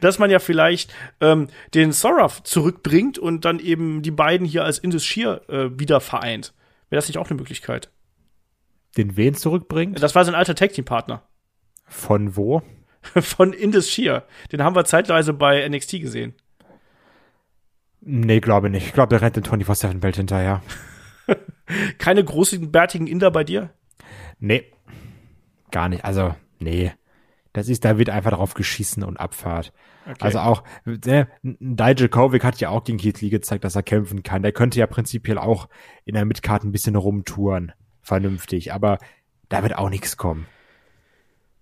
dass 0.00 0.18
man 0.18 0.30
ja 0.30 0.38
vielleicht 0.38 0.92
ähm, 1.20 1.48
den 1.74 1.92
Soraf 1.92 2.42
zurückbringt 2.42 3.18
und 3.18 3.44
dann 3.44 3.58
eben 3.58 4.02
die 4.02 4.10
beiden 4.10 4.46
hier 4.46 4.64
als 4.64 4.78
Indus 4.78 5.04
Shear 5.04 5.48
äh, 5.48 5.78
wieder 5.78 6.00
vereint. 6.00 6.54
Wäre 6.90 6.98
das 6.98 7.08
nicht 7.08 7.18
auch 7.18 7.28
eine 7.28 7.38
Möglichkeit? 7.38 7.90
Den 8.96 9.16
wen 9.16 9.34
zurückbringt? 9.34 10.02
Das 10.02 10.14
war 10.14 10.24
sein 10.24 10.34
alter 10.34 10.54
Tag 10.54 10.72
Team 10.72 10.84
Partner. 10.84 11.22
Von 11.84 12.36
wo? 12.36 12.62
Von 13.02 13.52
Indus 13.52 13.90
Shear. 13.90 14.24
Den 14.50 14.62
haben 14.62 14.74
wir 14.74 14.84
zeitweise 14.84 15.32
bei 15.32 15.66
NXT 15.68 16.00
gesehen. 16.00 16.34
Nee, 18.00 18.40
glaube 18.40 18.70
nicht. 18.70 18.86
Ich 18.86 18.92
glaube, 18.92 19.10
der 19.10 19.20
rennt 19.20 19.36
den 19.36 19.44
24-7-Belt 19.44 20.16
hinterher. 20.16 20.62
Keine 21.98 22.24
großen, 22.24 22.70
bärtigen 22.70 23.06
Inder 23.06 23.30
bei 23.30 23.44
dir? 23.44 23.70
Nee. 24.38 24.64
Gar 25.70 25.88
nicht. 25.88 26.04
Also, 26.04 26.34
nee. 26.58 26.92
Das 27.52 27.68
ist, 27.68 27.84
da 27.84 27.98
wird 27.98 28.10
einfach 28.10 28.32
drauf 28.32 28.54
geschissen 28.54 29.02
und 29.02 29.18
Abfahrt. 29.18 29.72
Okay. 30.06 30.16
Also 30.20 30.38
auch, 30.38 30.62
ne, 30.84 31.28
Dijakovic 31.42 32.44
hat 32.44 32.60
ja 32.60 32.70
auch 32.70 32.84
gegen 32.84 32.98
Keith 32.98 33.20
Lee 33.20 33.30
gezeigt, 33.30 33.64
dass 33.64 33.74
er 33.74 33.82
kämpfen 33.82 34.22
kann. 34.22 34.42
Der 34.42 34.52
könnte 34.52 34.78
ja 34.78 34.86
prinzipiell 34.86 35.38
auch 35.38 35.68
in 36.04 36.14
der 36.14 36.24
Midcard 36.24 36.64
ein 36.64 36.72
bisschen 36.72 36.96
rumtouren. 36.96 37.72
Vernünftig. 38.00 38.72
Aber 38.72 38.98
da 39.48 39.62
wird 39.62 39.76
auch 39.76 39.90
nichts 39.90 40.16
kommen. 40.16 40.46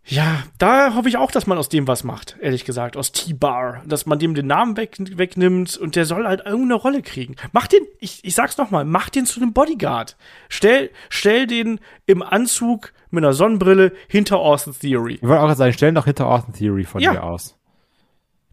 Ja, 0.09 0.45
da 0.59 0.95
hoffe 0.95 1.09
ich 1.09 1.17
auch, 1.17 1.33
dass 1.33 1.49
man 1.49 1.59
aus 1.59 1.69
dem 1.69 1.89
was 1.89 2.05
macht, 2.05 2.37
ehrlich 2.41 2.65
gesagt, 2.65 2.97
aus 2.97 3.11
T-Bar. 3.11 3.83
Dass 3.87 4.07
man 4.07 4.21
dem 4.21 4.35
den 4.35 4.47
Namen 4.47 4.77
weg, 4.77 4.97
wegnimmt 4.99 5.77
und 5.77 5.97
der 5.97 6.07
soll 6.07 6.27
halt 6.27 6.47
irgendeine 6.47 6.75
Rolle 6.75 7.03
kriegen. 7.03 7.35
Mach 7.51 7.67
den, 7.67 7.83
ich, 7.99 8.25
ich 8.25 8.35
sag's 8.37 8.57
nochmal, 8.57 8.85
mach 8.85 9.11
den 9.11 9.27
zu 9.27 9.41
einem 9.41 9.53
Bodyguard. 9.53 10.17
Stell, 10.49 10.91
stell 11.09 11.49
den 11.49 11.81
im 12.07 12.23
Anzug 12.23 12.93
mit 13.11 13.25
einer 13.25 13.33
Sonnenbrille 13.33 13.93
hinter 14.07 14.39
Austin 14.39 14.75
Theory. 14.79 15.15
Ich 15.15 15.23
wollte 15.23 15.43
auch 15.43 15.55
sagen, 15.55 15.73
stellen 15.73 15.97
doch 15.97 16.05
hinter 16.05 16.29
Austin 16.29 16.55
Theory 16.55 16.85
von 16.85 17.01
ja. 17.01 17.13
dir 17.13 17.25
aus. 17.25 17.57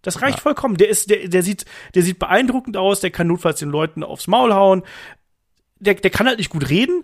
Das 0.02 0.24
reicht 0.24 0.40
ja. 0.40 0.42
vollkommen. 0.42 0.78
Der 0.78 0.90
ist, 0.90 1.12
der, 1.12 1.28
der 1.28 1.44
sieht, 1.44 1.66
der 1.94 2.02
sieht 2.02 2.18
beeindruckend 2.18 2.78
aus, 2.78 3.00
der 3.00 3.12
kann 3.12 3.28
notfalls 3.28 3.60
den 3.60 3.70
Leuten 3.70 4.04
aufs 4.04 4.26
Maul 4.26 4.54
hauen. 4.54 4.82
Der, 5.80 5.94
der 5.94 6.10
kann 6.10 6.28
halt 6.28 6.40
nicht 6.40 6.50
gut 6.50 6.70
reden. 6.70 7.04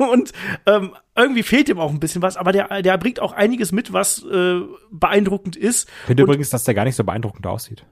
Und 0.00 0.32
ähm, 0.66 0.94
irgendwie 1.16 1.42
fehlt 1.42 1.68
ihm 1.68 1.78
auch 1.78 1.90
ein 1.90 2.00
bisschen 2.00 2.22
was, 2.22 2.36
aber 2.36 2.52
der, 2.52 2.82
der 2.82 2.98
bringt 2.98 3.20
auch 3.20 3.32
einiges 3.32 3.72
mit, 3.72 3.92
was 3.92 4.24
äh, 4.24 4.60
beeindruckend 4.90 5.56
ist. 5.56 5.88
Ich 5.88 6.06
finde 6.06 6.22
übrigens, 6.22 6.50
dass 6.50 6.64
der 6.64 6.74
gar 6.74 6.84
nicht 6.84 6.96
so 6.96 7.04
beeindruckend 7.04 7.46
aussieht. 7.46 7.84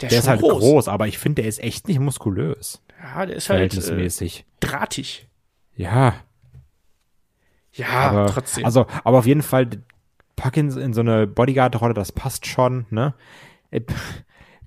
Der, 0.00 0.08
der 0.08 0.18
ist, 0.18 0.24
ist 0.24 0.28
halt 0.28 0.40
groß. 0.40 0.58
groß. 0.58 0.88
aber 0.88 1.06
ich 1.06 1.18
finde, 1.18 1.42
der 1.42 1.48
ist 1.48 1.62
echt 1.62 1.88
nicht 1.88 2.00
muskulös. 2.00 2.82
Ja, 3.00 3.26
der 3.26 3.36
ist 3.36 3.48
halt 3.48 3.74
äh, 3.74 4.30
drahtig. 4.60 5.28
Ja. 5.76 6.14
Ja, 7.72 7.88
aber, 7.88 8.26
trotzdem. 8.26 8.64
Also, 8.64 8.86
aber 9.04 9.18
auf 9.18 9.26
jeden 9.26 9.42
Fall, 9.42 9.68
pack 10.36 10.56
ihn 10.56 10.70
in 10.76 10.92
so 10.92 11.00
eine 11.00 11.26
Bodyguard-Rolle, 11.26 11.94
das 11.94 12.12
passt 12.12 12.46
schon, 12.46 12.86
ne? 12.90 13.14
Äh, 13.70 13.82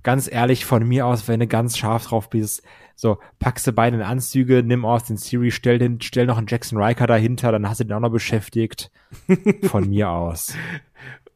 ganz 0.03 0.31
ehrlich, 0.31 0.65
von 0.65 0.87
mir 0.87 1.05
aus, 1.05 1.27
wenn 1.27 1.39
du 1.39 1.47
ganz 1.47 1.77
scharf 1.77 2.07
drauf 2.07 2.29
bist, 2.29 2.63
so, 2.95 3.19
packst 3.39 3.67
du 3.67 3.73
beide 3.73 3.97
in 3.97 4.03
Anzüge, 4.03 4.63
nimm 4.63 4.85
aus 4.85 5.03
den 5.03 5.17
Series, 5.17 5.53
stell 5.53 5.77
den, 5.77 5.99
stell 6.01 6.25
noch 6.25 6.37
einen 6.37 6.47
Jackson 6.47 6.81
Riker 6.81 7.07
dahinter, 7.07 7.51
dann 7.51 7.67
hast 7.67 7.81
du 7.81 7.83
den 7.83 7.93
auch 7.93 7.99
noch 7.99 8.09
beschäftigt. 8.09 8.89
Von 9.63 9.89
mir 9.89 10.09
aus. 10.09 10.53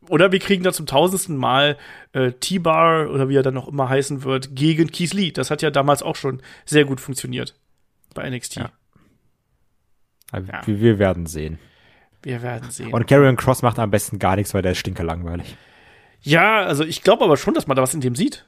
Oder 0.07 0.31
wir 0.31 0.39
kriegen 0.39 0.63
da 0.63 0.71
zum 0.71 0.85
tausendsten 0.85 1.37
Mal 1.37 1.77
äh, 2.13 2.31
T-Bar 2.31 3.11
oder 3.11 3.29
wie 3.29 3.35
er 3.35 3.43
dann 3.43 3.53
noch 3.53 3.67
immer 3.67 3.89
heißen 3.89 4.23
wird, 4.23 4.55
gegen 4.55 4.89
Keith 4.89 5.13
Lee. 5.13 5.31
Das 5.31 5.51
hat 5.51 5.61
ja 5.61 5.69
damals 5.69 6.01
auch 6.01 6.15
schon 6.15 6.41
sehr 6.65 6.85
gut 6.85 6.99
funktioniert 6.99 7.55
bei 8.15 8.27
NXT. 8.27 8.55
Ja. 8.55 8.71
ja. 10.33 10.65
Wir, 10.65 10.79
wir, 10.79 10.99
werden 10.99 11.25
sehen. 11.25 11.59
Wir 12.23 12.41
werden 12.41 12.71
sehen. 12.71 12.91
Und 12.91 13.07
Karrion 13.07 13.35
Cross 13.35 13.61
macht 13.61 13.77
am 13.77 13.91
besten 13.91 14.17
gar 14.17 14.35
nichts, 14.35 14.53
weil 14.53 14.61
der 14.61 14.71
ist 14.71 14.79
stinke 14.79 15.03
langweilig. 15.03 15.55
Ja, 16.21 16.63
also 16.63 16.83
ich 16.83 17.03
glaube 17.03 17.23
aber 17.23 17.37
schon, 17.37 17.53
dass 17.53 17.67
man 17.67 17.75
da 17.75 17.83
was 17.83 17.93
in 17.93 18.01
dem 18.01 18.15
sieht. 18.15 18.45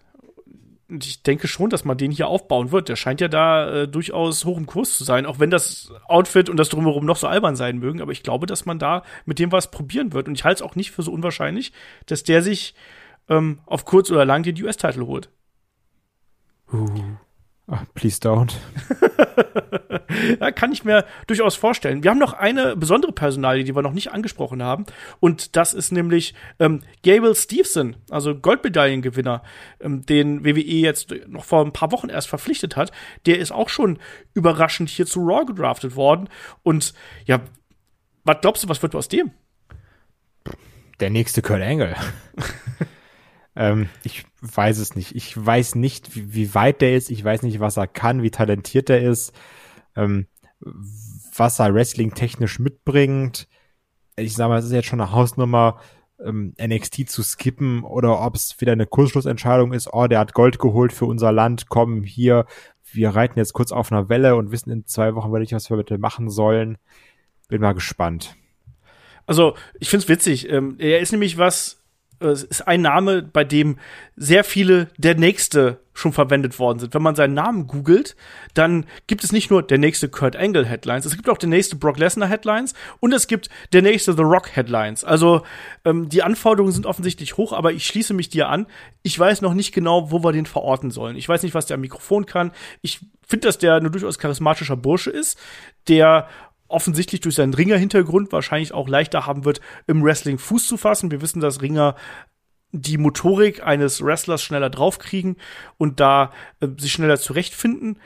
Und 0.92 1.06
ich 1.06 1.24
denke 1.24 1.48
schon, 1.48 1.70
dass 1.70 1.86
man 1.86 1.98
den 1.98 2.12
hier 2.12 2.28
aufbauen 2.28 2.72
wird. 2.72 2.90
Der 2.90 2.98
scheint 2.98 3.22
ja 3.22 3.30
da 3.30 3.84
äh, 3.84 3.88
durchaus 3.88 4.44
hoch 4.44 4.58
im 4.58 4.66
Kurs 4.66 4.98
zu 4.98 5.04
sein, 5.04 5.26
auch 5.26 5.40
wenn 5.40 5.50
das 5.50 5.92
Outfit 6.08 6.50
und 6.50 6.58
das 6.58 6.70
drumherum 6.70 7.06
noch 7.06 7.16
so 7.16 7.28
albern 7.28 7.56
sein 7.56 7.78
mögen. 7.78 8.02
Aber 8.02 8.12
ich 8.12 8.24
glaube, 8.24 8.46
dass 8.46 8.66
man 8.66 8.78
da 8.78 9.04
mit 9.26 9.40
dem 9.40 9.52
was 9.52 9.72
probieren 9.72 10.12
wird. 10.12 10.28
Und 10.28 10.36
ich 10.36 10.44
halte 10.44 10.64
es 10.64 10.70
auch 10.70 10.76
nicht 10.76 10.92
für 10.92 11.02
so 11.02 11.12
unwahrscheinlich, 11.12 11.72
dass 12.08 12.24
der 12.24 12.42
sich 12.42 12.76
ähm, 13.30 13.60
auf 13.66 13.86
kurz 13.86 14.12
oder 14.12 14.26
lang 14.26 14.44
den 14.44 14.62
US-Titel 14.62 15.06
holt. 15.06 15.30
Uh. 16.74 16.88
Oh, 17.74 17.78
please 17.94 18.20
don't. 18.20 18.54
ja, 20.42 20.52
kann 20.52 20.74
ich 20.74 20.84
mir 20.84 21.06
durchaus 21.28 21.56
vorstellen. 21.56 22.04
Wir 22.04 22.12
haben 22.12 22.18
noch 22.18 22.34
eine 22.34 22.76
besondere 22.76 23.14
Personalie, 23.14 23.64
die 23.64 23.74
wir 23.74 23.82
noch 23.82 23.94
nicht 23.94 24.12
angesprochen 24.12 24.62
haben. 24.62 24.86
Und 25.22 25.56
das 25.56 25.74
ist 25.74 25.94
nämlich 25.94 26.34
ähm, 26.60 26.82
Gable 27.02 27.34
Stevenson, 27.34 27.96
also 28.10 28.36
Goldmedaillengewinner, 28.36 29.42
ähm, 29.80 30.06
den 30.06 30.44
WWE 30.44 30.60
jetzt 30.60 31.14
noch 31.28 31.46
vor 31.46 31.64
ein 31.64 31.72
paar 31.72 31.94
Wochen 31.94 32.10
erst 32.10 32.28
verpflichtet 32.28 32.76
hat. 32.76 32.92
Der 33.26 33.40
ist 33.40 33.54
auch 33.54 33.70
schon 33.70 34.00
überraschend 34.34 34.90
hier 34.90 35.06
zu 35.06 35.22
Raw 35.22 35.46
gedraftet 35.46 35.96
worden. 35.96 36.28
Und 36.64 36.94
ja, 37.26 37.40
was 38.26 38.42
glaubst 38.42 38.66
du, 38.66 38.68
was 38.68 38.82
wird 38.82 38.96
aus 38.96 39.08
dem? 39.08 39.32
Der 41.00 41.10
nächste 41.10 41.42
Kurt 41.42 41.62
Angle. 41.62 41.96
Ähm, 43.62 43.90
ich 44.04 44.26
weiß 44.42 44.80
es 44.80 44.96
nicht. 44.96 45.16
Ich 45.16 45.38
weiß 45.38 45.76
nicht, 45.76 46.16
wie, 46.16 46.34
wie, 46.34 46.56
weit 46.56 46.82
der 46.82 46.96
ist. 46.96 47.12
Ich 47.12 47.24
weiß 47.24 47.44
nicht, 47.44 47.60
was 47.60 47.78
er 47.78 47.86
kann, 47.86 48.24
wie 48.24 48.32
talentiert 48.32 48.90
er 48.90 49.02
ist, 49.02 49.34
ähm, 49.96 50.26
was 50.60 51.60
er 51.60 51.72
Wrestling 51.72 52.16
technisch 52.16 52.58
mitbringt. 52.58 53.48
Ich 54.16 54.34
sag 54.34 54.50
mal, 54.50 54.58
es 54.58 54.66
ist 54.66 54.72
jetzt 54.72 54.88
schon 54.88 55.00
eine 55.00 55.12
Hausnummer, 55.12 55.80
ähm, 56.26 56.56
NXT 56.60 57.08
zu 57.08 57.22
skippen 57.22 57.84
oder 57.84 58.20
ob 58.22 58.36
es 58.36 58.60
wieder 58.60 58.72
eine 58.72 58.88
Kurzschlussentscheidung 58.88 59.74
ist. 59.74 59.94
Oh, 59.94 60.08
der 60.08 60.18
hat 60.18 60.34
Gold 60.34 60.58
geholt 60.58 60.92
für 60.92 61.06
unser 61.06 61.32
Land. 61.32 61.70
Komm 61.70 62.02
hier, 62.02 62.48
wir 62.92 63.12
reiten 63.12 63.38
jetzt 63.38 63.54
kurz 63.54 63.72
auf 63.72 63.92
einer 63.92 64.10
Welle 64.10 64.38
und 64.38 64.52
wissen 64.52 64.72
in 64.72 64.88
zwei 64.88 65.14
Wochen, 65.14 65.32
werde 65.32 65.46
ich 65.46 65.54
was 65.54 65.70
wir 65.70 65.78
mit 65.78 65.92
dem 65.92 66.02
machen 66.02 66.32
sollen. 66.32 66.80
Bin 67.48 67.62
mal 67.62 67.74
gespannt. 67.74 68.36
Also, 69.28 69.56
ich 69.80 69.88
find's 69.88 70.10
witzig. 70.10 70.50
Ähm, 70.50 70.78
er 70.80 71.00
ist 71.00 71.12
nämlich 71.12 71.38
was, 71.38 71.81
es 72.30 72.44
ist 72.44 72.68
ein 72.68 72.82
Name, 72.82 73.22
bei 73.22 73.44
dem 73.44 73.78
sehr 74.16 74.44
viele 74.44 74.90
der 74.98 75.16
nächste 75.16 75.80
schon 75.94 76.14
verwendet 76.14 76.58
worden 76.58 76.80
sind. 76.80 76.94
Wenn 76.94 77.02
man 77.02 77.16
seinen 77.16 77.34
Namen 77.34 77.68
googelt, 77.68 78.16
dann 78.54 78.86
gibt 79.08 79.24
es 79.24 79.32
nicht 79.32 79.52
nur 79.52 79.62
der 79.62 79.78
nächste 79.78 80.10
Kurt 80.10 80.36
Angle 80.36 80.66
Headlines, 80.66 81.06
es 81.06 81.16
gibt 81.16 81.30
auch 81.30 81.38
der 81.38 81.50
nächste 81.50 81.76
Brock 81.76 81.98
Lesnar 81.98 82.30
Headlines 82.30 82.74
und 83.00 83.14
es 83.14 83.28
gibt 83.28 83.50
der 83.74 83.82
nächste 83.82 84.14
The 84.14 84.22
Rock 84.22 84.56
Headlines. 84.56 85.04
Also 85.04 85.42
ähm, 85.84 86.10
die 86.10 86.24
Anforderungen 86.24 86.72
sind 86.72 86.86
offensichtlich 86.86 87.38
hoch, 87.38 87.54
aber 87.54 87.74
ich 87.74 87.86
schließe 87.86 88.14
mich 88.14 88.30
dir 88.30 88.48
an. 88.48 88.68
Ich 89.04 89.18
weiß 89.18 89.42
noch 89.42 89.54
nicht 89.54 89.74
genau, 89.74 90.12
wo 90.12 90.24
wir 90.24 90.32
den 90.32 90.46
verorten 90.46 90.92
sollen. 90.92 91.18
Ich 91.18 91.28
weiß 91.28 91.44
nicht, 91.44 91.54
was 91.54 91.66
der 91.66 91.76
am 91.76 91.82
Mikrofon 91.82 92.26
kann. 92.26 92.52
Ich 92.82 93.00
finde, 93.28 93.48
dass 93.48 93.58
der 93.58 93.76
ein 93.76 93.92
durchaus 93.92 94.20
charismatischer 94.20 94.78
Bursche 94.78 95.10
ist, 95.10 95.40
der 95.88 96.28
offensichtlich 96.72 97.22
durch 97.22 97.36
seinen 97.36 97.54
Ringer-Hintergrund 97.54 98.32
wahrscheinlich 98.32 98.74
auch 98.74 98.88
leichter 98.88 99.26
haben 99.26 99.46
wird, 99.46 99.62
im 99.88 100.04
Wrestling 100.04 100.38
Fuß 100.38 100.68
zu 100.68 100.78
fassen. 100.78 101.12
Wir 101.12 101.22
wissen, 101.22 101.42
dass 101.42 101.62
Ringer 101.62 101.96
die 102.72 102.98
Motorik 102.98 103.64
eines 103.64 104.04
Wrestlers 104.04 104.42
schneller 104.42 104.70
draufkriegen 104.70 105.38
und 105.78 106.00
da 106.00 106.32
äh, 106.60 106.68
sich 106.78 106.92
schneller 106.92 107.20
zurechtfinden. 107.20 108.00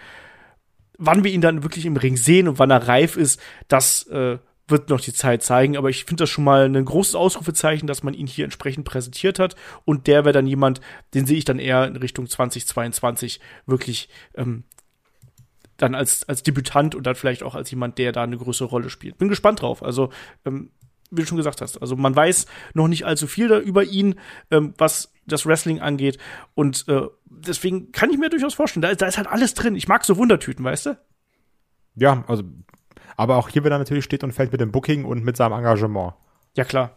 Wann 0.98 1.24
wir 1.24 1.32
ihn 1.32 1.42
dann 1.42 1.64
wirklich 1.64 1.86
im 1.86 1.98
Ring 1.98 2.18
sehen 2.18 2.48
und 2.48 2.58
wann 2.58 2.72
er 2.72 2.88
reif 2.88 3.18
ist, 3.18 3.40
das 3.68 4.08
äh, 4.08 4.40
wird 4.68 4.90
noch 4.90 5.02
die 5.02 5.14
Zeit 5.14 5.44
zeigen. 5.44 5.78
Aber 5.78 5.90
ich 5.90 6.06
finde 6.06 6.24
das 6.24 6.30
schon 6.30 6.44
mal 6.44 6.66
ein 6.66 6.86
großes 6.86 7.16
Ausrufezeichen, 7.16 7.88
dass 7.88 8.04
man 8.04 8.14
ihn 8.14 8.28
hier 8.28 8.46
entsprechend 8.46 8.86
präsentiert 8.86 9.40
hat. 9.40 9.56
Und 9.84 10.08
der 10.08 10.26
wäre 10.26 10.34
dann 10.34 10.48
jemand, 10.48 10.82
den 11.14 11.26
sehe 11.26 11.38
ich 11.38 11.46
dann 11.46 11.60
eher 11.60 11.86
in 11.86 11.96
Richtung 11.98 12.28
2022 12.28 13.40
wirklich 13.66 14.10
ähm, 14.36 14.64
dann 15.78 15.96
als, 15.96 16.28
als 16.28 16.44
Debütant 16.44 16.96
und 16.96 17.06
dann 17.06 17.16
vielleicht 17.16 17.44
auch 17.44 17.56
als 17.56 17.70
jemand, 17.72 17.98
der 17.98 18.12
da 18.12 18.24
eine 18.24 18.38
größere 18.38 18.70
Rolle 18.70 18.90
spielt. 18.90 19.18
Bin 19.18 19.30
gespannt 19.30 19.62
drauf. 19.62 19.84
Also, 19.84 20.10
ähm, 20.46 20.72
wie 21.12 21.22
du 21.22 21.28
schon 21.28 21.38
gesagt 21.38 21.62
hast, 21.62 21.82
also 21.82 21.96
man 21.96 22.16
weiß 22.16 22.48
noch 22.74 22.88
nicht 22.88 23.06
allzu 23.06 23.28
viel 23.28 23.48
da 23.48 23.60
über 23.60 23.84
ihn, 23.84 24.16
ähm, 24.52 24.74
was 24.78 25.14
das 25.26 25.46
Wrestling 25.46 25.80
angeht. 25.80 26.18
Und 26.56 26.88
äh, 26.88 27.04
deswegen 27.26 27.92
kann 27.92 28.10
ich 28.10 28.18
mir 28.18 28.30
durchaus 28.30 28.54
vorstellen, 28.54 28.82
da, 28.82 28.94
da 28.94 29.08
ist 29.08 29.18
halt 29.18 29.28
alles 29.28 29.54
drin. 29.54 29.76
Ich 29.76 29.88
mag 29.88 30.04
so 30.06 30.18
Wundertüten, 30.18 30.66
weißt 30.66 30.88
du? 30.88 30.98
Ja, 31.96 32.24
also, 32.28 32.44
aber 33.16 33.38
auch 33.38 33.50
hier 33.50 33.64
wieder 33.64 33.78
natürlich 33.78 34.06
steht 34.06 34.24
und 34.24 34.34
fällt 34.34 34.52
mit 34.52 34.62
dem 34.62 34.72
Booking 34.72 35.06
und 35.06 35.24
mit 35.24 35.38
seinem 35.38 35.54
Engagement. 35.54 36.14
Ja, 36.56 36.64
klar. 36.64 36.96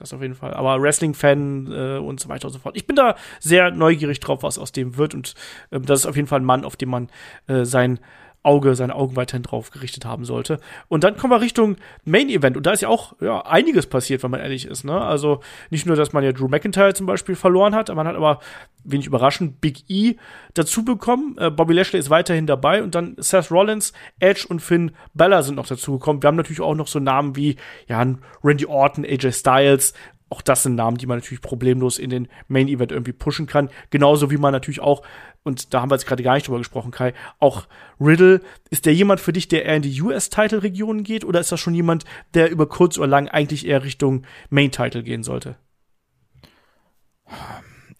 Das 0.00 0.14
auf 0.14 0.22
jeden 0.22 0.34
Fall. 0.34 0.54
Aber 0.54 0.80
Wrestling-Fan 0.80 1.70
äh, 1.70 1.98
und 1.98 2.20
so 2.20 2.28
weiter 2.30 2.46
und 2.46 2.52
so 2.52 2.58
fort. 2.58 2.76
Ich 2.76 2.86
bin 2.86 2.96
da 2.96 3.16
sehr 3.38 3.70
neugierig 3.70 4.18
drauf, 4.18 4.42
was 4.42 4.58
aus 4.58 4.72
dem 4.72 4.96
wird. 4.96 5.14
Und 5.14 5.34
äh, 5.70 5.78
das 5.78 6.00
ist 6.00 6.06
auf 6.06 6.16
jeden 6.16 6.26
Fall 6.26 6.40
ein 6.40 6.44
Mann, 6.44 6.64
auf 6.64 6.76
den 6.76 6.88
man 6.88 7.08
äh, 7.46 7.64
sein 7.64 8.00
Auge, 8.42 8.74
seine 8.74 8.94
Augen 8.94 9.16
weiterhin 9.16 9.42
drauf 9.42 9.70
gerichtet 9.70 10.04
haben 10.04 10.24
sollte. 10.24 10.60
Und 10.88 11.04
dann 11.04 11.16
kommen 11.16 11.32
wir 11.32 11.40
Richtung 11.40 11.76
Main 12.04 12.30
Event. 12.30 12.56
Und 12.56 12.64
da 12.64 12.72
ist 12.72 12.80
ja 12.80 12.88
auch 12.88 13.14
ja, 13.20 13.44
einiges 13.44 13.86
passiert, 13.86 14.22
wenn 14.22 14.30
man 14.30 14.40
ehrlich 14.40 14.66
ist. 14.66 14.84
Ne? 14.84 14.98
Also 14.98 15.40
nicht 15.68 15.86
nur, 15.86 15.96
dass 15.96 16.12
man 16.12 16.24
ja 16.24 16.32
Drew 16.32 16.48
McIntyre 16.48 16.94
zum 16.94 17.06
Beispiel 17.06 17.34
verloren 17.34 17.74
hat, 17.74 17.94
man 17.94 18.06
hat 18.06 18.16
aber, 18.16 18.40
wenig 18.84 19.06
überraschend, 19.06 19.60
Big 19.60 19.84
E 19.88 20.14
dazu 20.54 20.84
bekommen. 20.84 21.36
Äh, 21.38 21.50
Bobby 21.50 21.74
Lashley 21.74 22.00
ist 22.00 22.08
weiterhin 22.08 22.46
dabei. 22.46 22.82
Und 22.82 22.94
dann 22.94 23.14
Seth 23.18 23.50
Rollins, 23.50 23.92
Edge 24.20 24.46
und 24.48 24.60
Finn 24.60 24.92
Bella 25.12 25.42
sind 25.42 25.56
noch 25.56 25.66
dazu 25.66 25.98
gekommen. 25.98 26.22
Wir 26.22 26.28
haben 26.28 26.36
natürlich 26.36 26.62
auch 26.62 26.74
noch 26.74 26.88
so 26.88 26.98
Namen 26.98 27.36
wie 27.36 27.56
ja, 27.88 28.04
Randy 28.42 28.66
Orton, 28.66 29.04
AJ 29.04 29.32
Styles, 29.32 29.92
auch 30.30 30.42
das 30.42 30.62
sind 30.62 30.76
Namen, 30.76 30.96
die 30.96 31.06
man 31.06 31.18
natürlich 31.18 31.42
problemlos 31.42 31.98
in 31.98 32.08
den 32.08 32.28
Main 32.46 32.68
Event 32.68 32.92
irgendwie 32.92 33.12
pushen 33.12 33.46
kann. 33.46 33.68
Genauso 33.90 34.30
wie 34.30 34.36
man 34.36 34.52
natürlich 34.52 34.80
auch, 34.80 35.02
und 35.42 35.74
da 35.74 35.82
haben 35.82 35.90
wir 35.90 35.96
jetzt 35.96 36.06
gerade 36.06 36.22
gar 36.22 36.34
nicht 36.34 36.46
drüber 36.46 36.58
gesprochen, 36.58 36.92
Kai, 36.92 37.14
auch 37.40 37.66
Riddle, 38.00 38.40
ist 38.70 38.86
der 38.86 38.94
jemand 38.94 39.20
für 39.20 39.32
dich, 39.32 39.48
der 39.48 39.64
eher 39.64 39.76
in 39.76 39.82
die 39.82 40.00
US-Title-Regionen 40.00 41.02
geht, 41.02 41.24
oder 41.24 41.40
ist 41.40 41.50
das 41.50 41.58
schon 41.58 41.74
jemand, 41.74 42.04
der 42.34 42.50
über 42.50 42.68
kurz 42.68 42.96
oder 42.96 43.08
lang 43.08 43.28
eigentlich 43.28 43.66
eher 43.66 43.82
Richtung 43.82 44.24
Main-Title 44.50 45.02
gehen 45.02 45.24
sollte? 45.24 45.56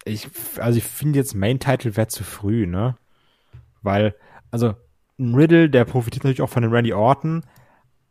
Ich, 0.05 0.29
also 0.59 0.79
ich 0.79 0.85
finde 0.85 1.19
jetzt 1.19 1.35
Main-Title 1.35 1.97
wäre 1.97 2.09
zu 2.09 2.23
früh, 2.23 2.67
ne? 2.67 2.97
Weil, 3.83 4.15
also, 4.53 4.75
ein 5.19 5.35
Riddle, 5.35 5.69
der 5.69 5.85
profitiert 5.85 6.25
natürlich 6.25 6.43
auch 6.43 6.49
von 6.49 6.63
dem 6.63 6.73
Randy 6.73 6.93
Orton, 6.93 7.45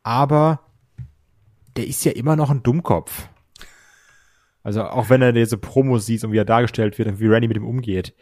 aber 0.04 0.60
der 1.78 1.88
ist 1.88 2.04
ja 2.04 2.12
immer 2.12 2.36
noch 2.36 2.50
ein 2.50 2.64
Dummkopf. 2.64 3.30
Also 4.70 4.84
auch 4.84 5.10
wenn 5.10 5.24
er 5.24 5.34
diese 5.34 5.58
Promos 5.58 6.06
sieht 6.06 6.24
und 6.24 6.32
wie 6.32 6.38
er 6.38 6.46
dargestellt 6.46 7.00
wird 7.00 7.08
und 7.08 7.20
wie 7.20 7.26
Randy 7.26 7.48
mit 7.48 7.58
ihm 7.58 7.66
umgeht, 7.66 8.14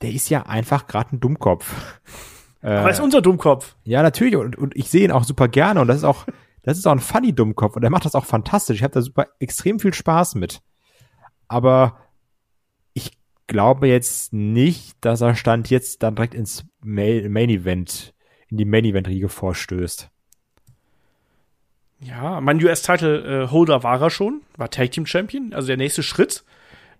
der 0.00 0.10
ist 0.10 0.30
ja 0.30 0.44
einfach 0.44 0.86
gerade 0.86 1.14
ein 1.14 1.20
Dummkopf. 1.20 2.00
Aber 2.62 2.84
er 2.84 2.88
ist 2.88 3.00
unser 3.00 3.20
Dummkopf. 3.20 3.76
Ja, 3.84 4.02
natürlich. 4.02 4.36
Und, 4.36 4.56
und 4.56 4.74
ich 4.74 4.88
sehe 4.88 5.04
ihn 5.04 5.10
auch 5.10 5.24
super 5.24 5.48
gerne. 5.48 5.82
Und 5.82 5.88
das 5.88 5.98
ist 5.98 6.04
auch, 6.04 6.24
das 6.62 6.78
ist 6.78 6.86
auch 6.86 6.92
ein 6.92 6.98
funny 6.98 7.34
Dummkopf. 7.34 7.76
Und 7.76 7.82
er 7.82 7.90
macht 7.90 8.06
das 8.06 8.14
auch 8.14 8.24
fantastisch. 8.24 8.78
Ich 8.78 8.82
habe 8.82 8.94
da 8.94 9.02
super 9.02 9.26
extrem 9.38 9.80
viel 9.80 9.92
Spaß 9.92 10.36
mit. 10.36 10.62
Aber 11.46 11.98
ich 12.94 13.10
glaube 13.46 13.86
jetzt 13.86 14.32
nicht, 14.32 14.96
dass 15.02 15.20
er 15.20 15.34
Stand 15.34 15.68
jetzt 15.68 16.02
dann 16.02 16.14
direkt 16.14 16.32
ins 16.32 16.64
Main, 16.80 17.30
Main 17.30 17.50
Event, 17.50 18.14
in 18.48 18.56
die 18.56 18.64
Main 18.64 18.86
Event 18.86 19.08
Riege 19.08 19.28
vorstößt. 19.28 20.10
Ja, 22.02 22.40
mein 22.40 22.62
US-Title-Holder 22.62 23.76
äh, 23.76 23.82
war 23.82 24.00
er 24.00 24.10
schon, 24.10 24.42
war 24.56 24.70
Tag 24.70 24.90
Team 24.90 25.06
Champion. 25.06 25.52
Also 25.52 25.68
der 25.68 25.76
nächste 25.76 26.02
Schritt 26.02 26.42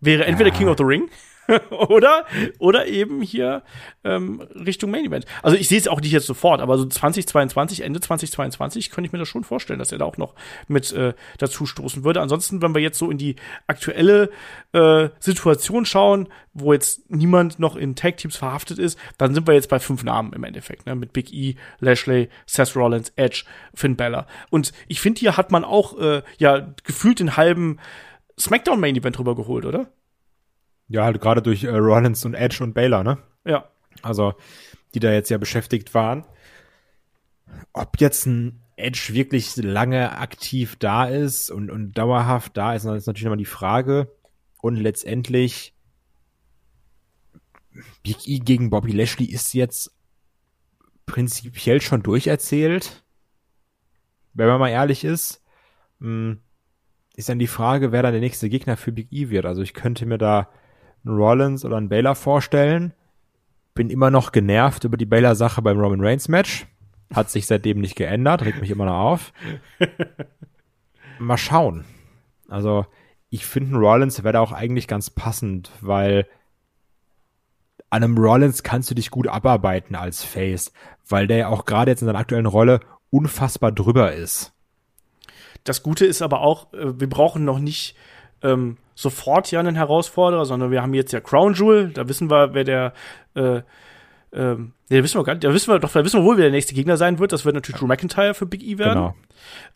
wäre 0.01 0.25
entweder 0.25 0.51
ja. 0.51 0.57
King 0.57 0.69
of 0.69 0.79
the 0.79 0.85
Ring 0.85 1.09
oder, 1.71 2.25
oder 2.59 2.87
eben 2.87 3.23
hier 3.23 3.63
ähm, 4.05 4.41
Richtung 4.55 4.91
Main 4.91 5.07
Event. 5.07 5.27
Also 5.43 5.57
ich 5.57 5.69
sehe 5.69 5.79
es 5.79 5.89
auch 5.89 6.01
nicht 6.01 6.13
jetzt 6.13 6.27
sofort, 6.27 6.61
aber 6.61 6.79
so 6.79 6.87
2022, 6.87 7.83
Ende 7.83 8.01
2022 8.01 8.91
könnte 8.91 9.07
ich 9.07 9.13
mir 9.13 9.19
das 9.19 9.29
schon 9.29 9.45
vorstellen, 9.45 9.79
dass 9.79 9.93
er 9.93 9.99
da 9.99 10.05
auch 10.05 10.17
noch 10.17 10.35
mit 10.69 10.93
äh, 10.93 11.15
dazu 11.39 11.67
stoßen 11.67 12.05
würde. 12.05 12.21
Ansonsten, 12.21 12.63
wenn 12.63 12.75
wir 12.75 12.83
jetzt 12.83 12.99
so 12.99 13.11
in 13.11 13.19
die 13.19 13.37
aktuelle 13.67 14.31
äh, 14.73 15.09
Situation 15.21 15.85
schauen, 15.85 16.29
wo 16.55 16.73
jetzt 16.73 17.11
niemand 17.11 17.59
noch 17.59 17.77
in 17.77 17.97
Tag 17.97 18.19
Teams 18.19 18.37
verhaftet 18.37 18.79
ist, 18.79 18.99
dann 19.19 19.35
sind 19.35 19.47
wir 19.47 19.55
jetzt 19.55 19.69
bei 19.69 19.81
fünf 19.81 20.05
Namen 20.05 20.33
im 20.33 20.45
Endeffekt, 20.45 20.87
ne? 20.87 20.95
mit 20.95 21.13
Big 21.13 21.33
E, 21.33 21.57
Lashley, 21.81 22.29
Seth 22.47 22.77
Rollins, 22.77 23.13
Edge, 23.17 23.45
Finn 23.75 23.97
Balor. 23.97 24.27
Und 24.51 24.73
ich 24.89 25.01
finde, 25.01 25.21
hier 25.21 25.37
hat 25.37 25.51
man 25.51 25.65
auch 25.65 25.99
äh, 25.99 26.23
ja 26.39 26.75
gefühlt 26.85 27.21
den 27.21 27.37
halben 27.37 27.79
SmackDown 28.39 28.81
Main 28.81 28.97
Event 28.97 29.19
drüber 29.19 29.35
geholt, 29.35 29.65
oder? 29.65 29.89
Ja, 30.89 31.05
halt 31.05 31.21
gerade 31.21 31.43
durch 31.43 31.65
äh, 31.65 31.71
Rollins 31.71 32.25
und 32.25 32.35
Edge 32.35 32.63
und 32.63 32.75
Baylor, 32.75 33.03
ne? 33.03 33.19
Ja. 33.45 33.69
Also, 34.03 34.35
die 34.95 35.01
da 35.01 35.13
jetzt 35.13 35.31
ja 35.31 35.39
beschäftigt 35.39 35.95
waren. 35.95 36.27
Ob 37.73 38.01
jetzt 38.01 38.27
ein 38.27 38.63
Edge 38.77 39.11
wirklich 39.13 39.57
lange 39.57 40.19
aktiv 40.19 40.77
da 40.79 41.07
ist 41.07 41.51
und, 41.51 41.71
und 41.71 41.93
dauerhaft 41.93 42.57
da 42.57 42.75
ist, 42.75 42.85
ist 42.85 43.07
natürlich 43.07 43.25
nochmal 43.25 43.39
die 43.39 43.45
Frage. 43.45 44.13
Und 44.61 44.77
letztendlich, 44.77 45.75
Big 48.03 48.29
E 48.29 48.39
gegen 48.39 48.71
Bobby 48.71 48.93
Lashley 48.93 49.27
ist 49.27 49.55
jetzt 49.55 49.93
prinzipiell 51.07 51.81
schon 51.81 52.03
durcherzählt. 52.03 53.05
Wenn 54.35 54.49
man 54.49 54.61
mal 54.61 54.69
ehrlich 54.69 55.05
ist, 55.05 55.43
hm, 56.01 56.41
ist 57.15 57.29
dann 57.29 57.39
die 57.39 57.47
Frage, 57.47 57.93
wer 57.93 58.03
dann 58.03 58.13
der 58.13 58.21
nächste 58.21 58.49
Gegner 58.49 58.77
für 58.77 58.93
Big 58.93 59.09
E 59.13 59.29
wird. 59.31 59.45
Also 59.45 59.63
ich 59.63 59.75
könnte 59.75 60.07
mir 60.07 60.19
da 60.19 60.49
einen 61.05 61.17
Rollins 61.17 61.65
oder 61.65 61.77
einen 61.77 61.89
Baylor 61.89 62.15
vorstellen. 62.15 62.93
Bin 63.75 63.91
immer 63.91 64.11
noch 64.11 64.33
genervt 64.33 64.85
über 64.85 64.97
die 64.97 65.07
Baylor-Sache 65.07 65.63
beim 65.63 65.79
Roman 65.79 66.05
Reigns-Match. 66.05 66.67
Hat 67.15 67.31
sich 67.31 67.47
seitdem 67.47 67.81
nicht 67.81 67.97
geändert, 67.97 68.43
regt 68.43 68.61
mich 68.61 68.71
immer 68.71 68.87
noch 68.87 68.99
auf. 68.99 69.33
Mal 71.19 71.39
schauen. 71.39 71.85
Also, 72.49 72.87
ich 73.31 73.47
finde, 73.47 73.77
Rollins 73.77 74.23
wäre 74.23 74.35
da 74.35 74.41
auch 74.41 74.53
eigentlich 74.53 74.89
ganz 74.89 75.11
passend, 75.11 75.71
weil 75.81 76.27
an 77.91 78.03
einem 78.03 78.17
Rollins 78.17 78.63
kannst 78.63 78.91
du 78.91 78.95
dich 78.95 79.11
gut 79.11 79.29
abarbeiten 79.29 79.95
als 79.95 80.23
Face, 80.23 80.73
weil 81.07 81.27
der 81.27 81.37
ja 81.37 81.49
auch 81.49 81.67
gerade 81.67 81.91
jetzt 81.91 82.01
in 82.01 82.07
seiner 82.07 82.19
aktuellen 82.19 82.47
Rolle 82.47 82.81
unfassbar 83.11 83.73
drüber 83.73 84.13
ist. 84.13 84.53
Das 85.65 85.83
Gute 85.83 86.07
ist 86.07 86.23
aber 86.23 86.41
auch, 86.41 86.73
äh, 86.73 86.99
wir 86.99 87.09
brauchen 87.09 87.45
noch 87.45 87.59
nicht 87.59 87.97
ähm, 88.43 88.79
sofort 89.03 89.51
ja 89.51 89.61
einen 89.61 89.77
Herausforderer, 89.77 90.45
sondern 90.45 90.71
wir 90.71 90.83
haben 90.83 90.95
jetzt 90.95 91.13
ja 91.13 91.21
Crown 91.21 91.55
Jewel, 91.55 91.89
da 91.89 92.09
wissen 92.09 92.31
wir, 92.31 92.55
wer 92.55 92.65
der 92.65 92.93
äh, 93.35 93.63
ähm, 94.35 94.73
nee, 94.89 95.03
wissen 95.03 95.21
wir 95.21 95.25
gar 95.25 95.35
nicht, 95.35 95.45
da 95.45 95.53
wissen 95.53 95.71
wir 95.71 95.79
doch, 95.79 95.93
da 95.93 96.05
wissen 96.05 96.21
wir 96.21 96.25
wohl, 96.25 96.39
wer 96.39 96.45
der 96.45 96.53
nächste 96.53 96.75
Gegner 96.75 96.97
sein 96.97 97.19
wird. 97.19 97.33
Das 97.33 97.45
wird 97.45 97.55
natürlich 97.55 97.79
Drew 97.79 97.87
McIntyre 97.87 98.33
für 98.33 98.47
Big 98.47 98.63
E 98.63 98.79
werden. 98.79 98.95
Genau. 98.95 99.15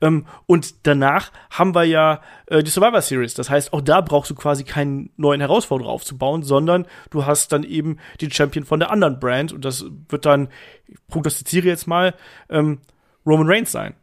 Ähm, 0.01 0.27
und 0.47 0.87
danach 0.87 1.31
haben 1.51 1.75
wir 1.75 1.85
ja 1.85 2.23
äh, 2.47 2.63
die 2.63 2.71
Survivor 2.71 3.03
Series. 3.03 3.35
Das 3.35 3.51
heißt, 3.51 3.75
auch 3.75 3.83
da 3.83 4.01
brauchst 4.01 4.31
du 4.31 4.35
quasi 4.35 4.65
keinen 4.65 5.11
neuen 5.17 5.41
Herausforderer 5.41 5.91
aufzubauen, 5.91 6.43
sondern 6.43 6.87
du 7.11 7.27
hast 7.27 7.53
dann 7.53 7.65
eben 7.65 7.99
den 8.23 8.31
Champion 8.31 8.65
von 8.65 8.81
der 8.81 8.91
anderen 8.91 9.21
Brand 9.21 9.53
und 9.53 9.65
das 9.65 9.85
wird 10.09 10.25
dann, 10.25 10.49
ich 10.87 10.97
prognostiziere 11.09 11.67
jetzt 11.67 11.87
mal, 11.87 12.15
ähm, 12.49 12.81
Roman 13.27 13.49
Reigns 13.49 13.73
sein. 13.73 13.95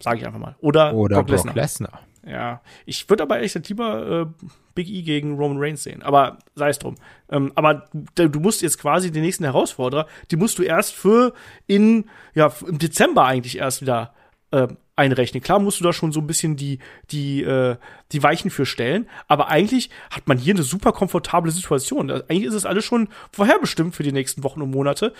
Sage 0.00 0.18
ich 0.18 0.26
einfach 0.26 0.40
mal. 0.40 0.56
Oder, 0.60 0.94
Oder 0.94 1.22
Brock 1.22 1.54
Lesnar. 1.54 2.00
Ja, 2.26 2.60
ich 2.86 3.08
würde 3.08 3.22
aber 3.22 3.36
ehrlich 3.36 3.52
gesagt 3.52 3.68
lieber 3.68 4.22
äh, 4.22 4.46
Big 4.74 4.88
E 4.88 5.02
gegen 5.02 5.36
Roman 5.36 5.58
Reigns 5.58 5.84
sehen. 5.84 6.02
Aber 6.02 6.38
sei 6.56 6.70
es 6.70 6.78
drum. 6.78 6.96
Ähm, 7.30 7.52
aber 7.54 7.84
du 8.16 8.40
musst 8.40 8.62
jetzt 8.62 8.78
quasi 8.78 9.12
den 9.12 9.22
nächsten 9.22 9.44
Herausforderer, 9.44 10.06
die 10.30 10.36
musst 10.36 10.58
du 10.58 10.64
erst 10.64 10.94
für 10.94 11.34
in, 11.68 12.06
ja, 12.34 12.52
im 12.66 12.78
Dezember 12.78 13.24
eigentlich 13.24 13.58
erst 13.58 13.80
wieder 13.80 14.12
äh, 14.50 14.66
einrechnen. 14.96 15.42
Klar 15.42 15.60
musst 15.60 15.78
du 15.78 15.84
da 15.84 15.92
schon 15.92 16.10
so 16.10 16.20
ein 16.20 16.26
bisschen 16.26 16.56
die, 16.56 16.80
die, 17.10 17.42
äh, 17.42 17.76
die 18.10 18.22
Weichen 18.22 18.50
für 18.50 18.66
stellen, 18.66 19.08
aber 19.28 19.48
eigentlich 19.48 19.90
hat 20.10 20.26
man 20.26 20.38
hier 20.38 20.54
eine 20.54 20.64
super 20.64 20.92
komfortable 20.92 21.52
Situation. 21.52 22.10
Eigentlich 22.10 22.44
ist 22.44 22.54
es 22.54 22.66
alles 22.66 22.84
schon 22.84 23.08
vorherbestimmt 23.30 23.94
für 23.94 24.02
die 24.02 24.12
nächsten 24.12 24.42
Wochen 24.42 24.62
und 24.62 24.70
Monate. 24.72 25.12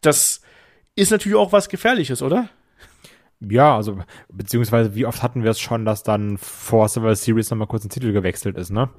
Das 0.00 0.42
ist 0.94 1.10
natürlich 1.10 1.36
auch 1.36 1.52
was 1.52 1.68
Gefährliches, 1.68 2.22
oder? 2.22 2.50
Ja, 3.48 3.76
also, 3.76 3.98
beziehungsweise 4.32 4.94
wie 4.94 5.06
oft 5.06 5.22
hatten 5.22 5.42
wir 5.42 5.50
es 5.50 5.60
schon, 5.60 5.84
dass 5.84 6.02
dann 6.02 6.38
vor 6.38 6.88
Survivor 6.88 7.16
Series 7.16 7.50
nochmal 7.50 7.66
kurz 7.66 7.84
ein 7.84 7.90
Titel 7.90 8.12
gewechselt 8.12 8.56
ist, 8.56 8.70
ne? 8.70 8.90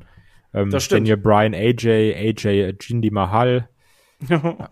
Ähm, 0.53 0.69
das 0.69 0.83
stimmt. 0.83 1.01
Daniel 1.01 1.17
Bryan, 1.17 1.53
AJ, 1.53 2.13
AJ, 2.13 2.75
Jindy 2.81 3.09
Mahal. 3.09 3.69
ja. 4.29 4.67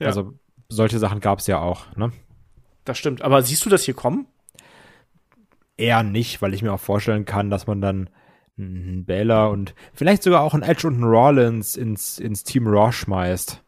Also, 0.00 0.34
solche 0.68 0.98
Sachen 0.98 1.20
gab 1.20 1.40
es 1.40 1.46
ja 1.46 1.58
auch, 1.60 1.94
ne? 1.96 2.12
Das 2.84 2.98
stimmt. 2.98 3.22
Aber 3.22 3.42
siehst 3.42 3.64
du 3.64 3.70
das 3.70 3.84
hier 3.84 3.94
kommen? 3.94 4.26
Eher 5.76 6.02
nicht, 6.02 6.40
weil 6.42 6.54
ich 6.54 6.62
mir 6.62 6.72
auch 6.72 6.80
vorstellen 6.80 7.24
kann, 7.24 7.50
dass 7.50 7.66
man 7.66 7.80
dann 7.80 8.10
einen 8.56 9.04
Baylor 9.04 9.50
und 9.50 9.74
vielleicht 9.92 10.22
sogar 10.22 10.42
auch 10.42 10.54
einen 10.54 10.62
Edge 10.62 10.86
und 10.86 10.94
einen 10.94 11.04
Rollins 11.04 11.76
ins, 11.76 12.18
ins 12.18 12.44
Team 12.44 12.66
Raw 12.66 12.92
schmeißt. 12.92 13.60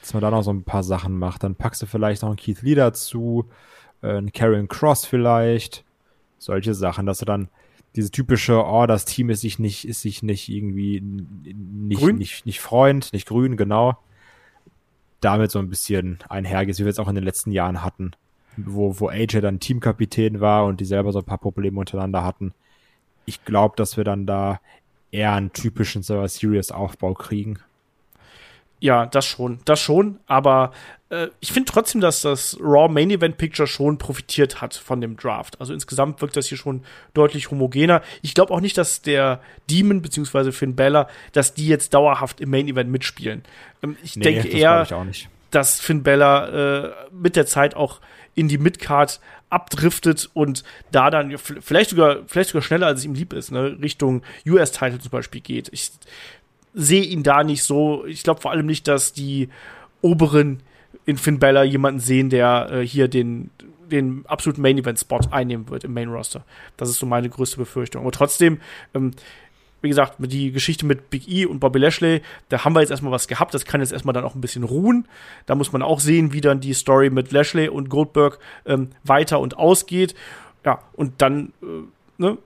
Dass 0.00 0.14
man 0.14 0.22
da 0.22 0.30
noch 0.30 0.42
so 0.42 0.52
ein 0.52 0.64
paar 0.64 0.84
Sachen 0.84 1.18
macht. 1.18 1.42
Dann 1.42 1.56
packst 1.56 1.82
du 1.82 1.86
vielleicht 1.86 2.22
noch 2.22 2.28
einen 2.28 2.36
Keith 2.36 2.62
Lee 2.62 2.74
dazu 2.74 3.48
äh, 4.02 4.18
ein 4.18 4.32
Karen 4.32 4.68
Cross 4.68 5.04
vielleicht, 5.04 5.84
solche 6.38 6.74
Sachen, 6.74 7.06
dass 7.06 7.20
er 7.22 7.26
dann 7.26 7.48
diese 7.96 8.10
typische, 8.10 8.64
oh, 8.64 8.86
das 8.86 9.04
Team 9.04 9.30
ist 9.30 9.40
sich 9.40 9.58
nicht, 9.58 9.86
ist 9.86 10.02
sich 10.02 10.22
nicht 10.22 10.48
irgendwie 10.48 11.00
nicht, 11.00 12.00
grün? 12.00 12.16
nicht, 12.16 12.46
nicht 12.46 12.60
Freund, 12.60 13.12
nicht 13.12 13.26
grün, 13.26 13.56
genau. 13.56 13.98
Damit 15.20 15.50
so 15.50 15.58
ein 15.58 15.68
bisschen 15.68 16.18
einhergeht, 16.28 16.78
wie 16.78 16.84
wir 16.84 16.90
es 16.90 17.00
auch 17.00 17.08
in 17.08 17.16
den 17.16 17.24
letzten 17.24 17.50
Jahren 17.50 17.82
hatten, 17.82 18.12
wo, 18.56 19.00
wo 19.00 19.08
AJ 19.08 19.40
dann 19.40 19.58
Teamkapitän 19.58 20.40
war 20.40 20.66
und 20.66 20.80
die 20.80 20.84
selber 20.84 21.12
so 21.12 21.18
ein 21.18 21.24
paar 21.24 21.38
Probleme 21.38 21.80
untereinander 21.80 22.22
hatten. 22.22 22.54
Ich 23.24 23.44
glaube, 23.44 23.74
dass 23.76 23.96
wir 23.96 24.04
dann 24.04 24.26
da 24.26 24.60
eher 25.10 25.32
einen 25.32 25.52
typischen 25.52 26.02
Server 26.02 26.28
Series 26.28 26.70
Aufbau 26.70 27.14
kriegen. 27.14 27.58
Ja, 28.80 29.06
das 29.06 29.26
schon, 29.26 29.58
das 29.64 29.80
schon, 29.80 30.20
aber 30.26 30.70
äh, 31.10 31.28
ich 31.40 31.52
finde 31.52 31.70
trotzdem, 31.70 32.00
dass 32.00 32.22
das 32.22 32.56
Raw 32.60 32.92
Main 32.92 33.10
Event 33.10 33.38
Picture 33.38 33.66
schon 33.66 33.98
profitiert 33.98 34.60
hat 34.60 34.74
von 34.74 35.00
dem 35.00 35.16
Draft. 35.16 35.60
Also 35.60 35.72
insgesamt 35.72 36.20
wirkt 36.20 36.36
das 36.36 36.46
hier 36.46 36.58
schon 36.58 36.82
deutlich 37.14 37.50
homogener. 37.50 38.02
Ich 38.22 38.34
glaube 38.34 38.52
auch 38.52 38.60
nicht, 38.60 38.76
dass 38.76 39.02
der 39.02 39.40
Demon 39.70 40.02
bzw. 40.02 40.52
Finn 40.52 40.76
Balor, 40.76 41.08
dass 41.32 41.54
die 41.54 41.66
jetzt 41.66 41.94
dauerhaft 41.94 42.40
im 42.40 42.50
Main 42.50 42.68
Event 42.68 42.90
mitspielen. 42.90 43.42
Ähm, 43.82 43.96
ich 44.02 44.16
nee, 44.16 44.24
denke 44.24 44.48
eher, 44.48 44.86
ich 45.10 45.28
dass 45.50 45.80
Finn 45.80 46.02
Balor 46.02 46.48
äh, 46.52 46.90
mit 47.10 47.36
der 47.36 47.46
Zeit 47.46 47.74
auch 47.74 48.00
in 48.34 48.48
die 48.48 48.58
Midcard 48.58 49.20
abdriftet 49.50 50.28
und 50.34 50.62
da 50.92 51.10
dann 51.10 51.38
vielleicht 51.38 51.90
sogar 51.90 52.18
vielleicht 52.26 52.50
sogar 52.50 52.62
schneller 52.62 52.86
als 52.86 53.00
es 53.00 53.04
ihm 53.06 53.14
lieb 53.14 53.32
ist, 53.32 53.50
ne, 53.50 53.78
Richtung 53.80 54.22
US 54.46 54.72
Title 54.72 55.00
zum 55.00 55.10
Beispiel 55.10 55.40
geht. 55.40 55.70
Ich 55.72 55.90
sehe 56.74 57.02
ihn 57.02 57.22
da 57.22 57.42
nicht 57.42 57.64
so. 57.64 58.04
Ich 58.04 58.22
glaube 58.22 58.42
vor 58.42 58.50
allem 58.50 58.66
nicht, 58.66 58.86
dass 58.86 59.14
die 59.14 59.48
oberen 60.02 60.62
in 61.08 61.16
Finn 61.16 61.38
Balor 61.38 61.64
jemanden 61.64 62.00
sehen, 62.00 62.28
der 62.28 62.68
äh, 62.70 62.86
hier 62.86 63.08
den 63.08 63.48
den 63.90 64.26
absoluten 64.26 64.60
Main 64.60 64.76
Event 64.76 65.00
Spot 65.00 65.20
einnehmen 65.30 65.70
wird 65.70 65.82
im 65.84 65.94
Main 65.94 66.10
Roster. 66.10 66.44
Das 66.76 66.90
ist 66.90 66.98
so 66.98 67.06
meine 67.06 67.30
größte 67.30 67.56
Befürchtung. 67.56 68.02
Aber 68.02 68.12
trotzdem, 68.12 68.60
ähm, 68.92 69.12
wie 69.80 69.88
gesagt, 69.88 70.16
die 70.18 70.52
Geschichte 70.52 70.84
mit 70.84 71.08
Big 71.08 71.26
E 71.26 71.46
und 71.46 71.60
Bobby 71.60 71.78
Lashley, 71.78 72.20
da 72.50 72.62
haben 72.62 72.74
wir 72.74 72.80
jetzt 72.80 72.90
erstmal 72.90 73.12
was 73.12 73.26
gehabt. 73.26 73.54
Das 73.54 73.64
kann 73.64 73.80
jetzt 73.80 73.92
erstmal 73.92 74.12
dann 74.12 74.24
auch 74.24 74.34
ein 74.34 74.42
bisschen 74.42 74.62
ruhen. 74.62 75.08
Da 75.46 75.54
muss 75.54 75.72
man 75.72 75.80
auch 75.80 76.00
sehen, 76.00 76.34
wie 76.34 76.42
dann 76.42 76.60
die 76.60 76.74
Story 76.74 77.08
mit 77.08 77.32
Lashley 77.32 77.70
und 77.70 77.88
Goldberg 77.88 78.38
ähm, 78.66 78.90
weiter 79.02 79.40
und 79.40 79.56
ausgeht. 79.56 80.14
Ja, 80.66 80.82
und 80.92 81.22
dann, 81.22 81.54
äh, 81.62 81.66
ne, 82.18 82.36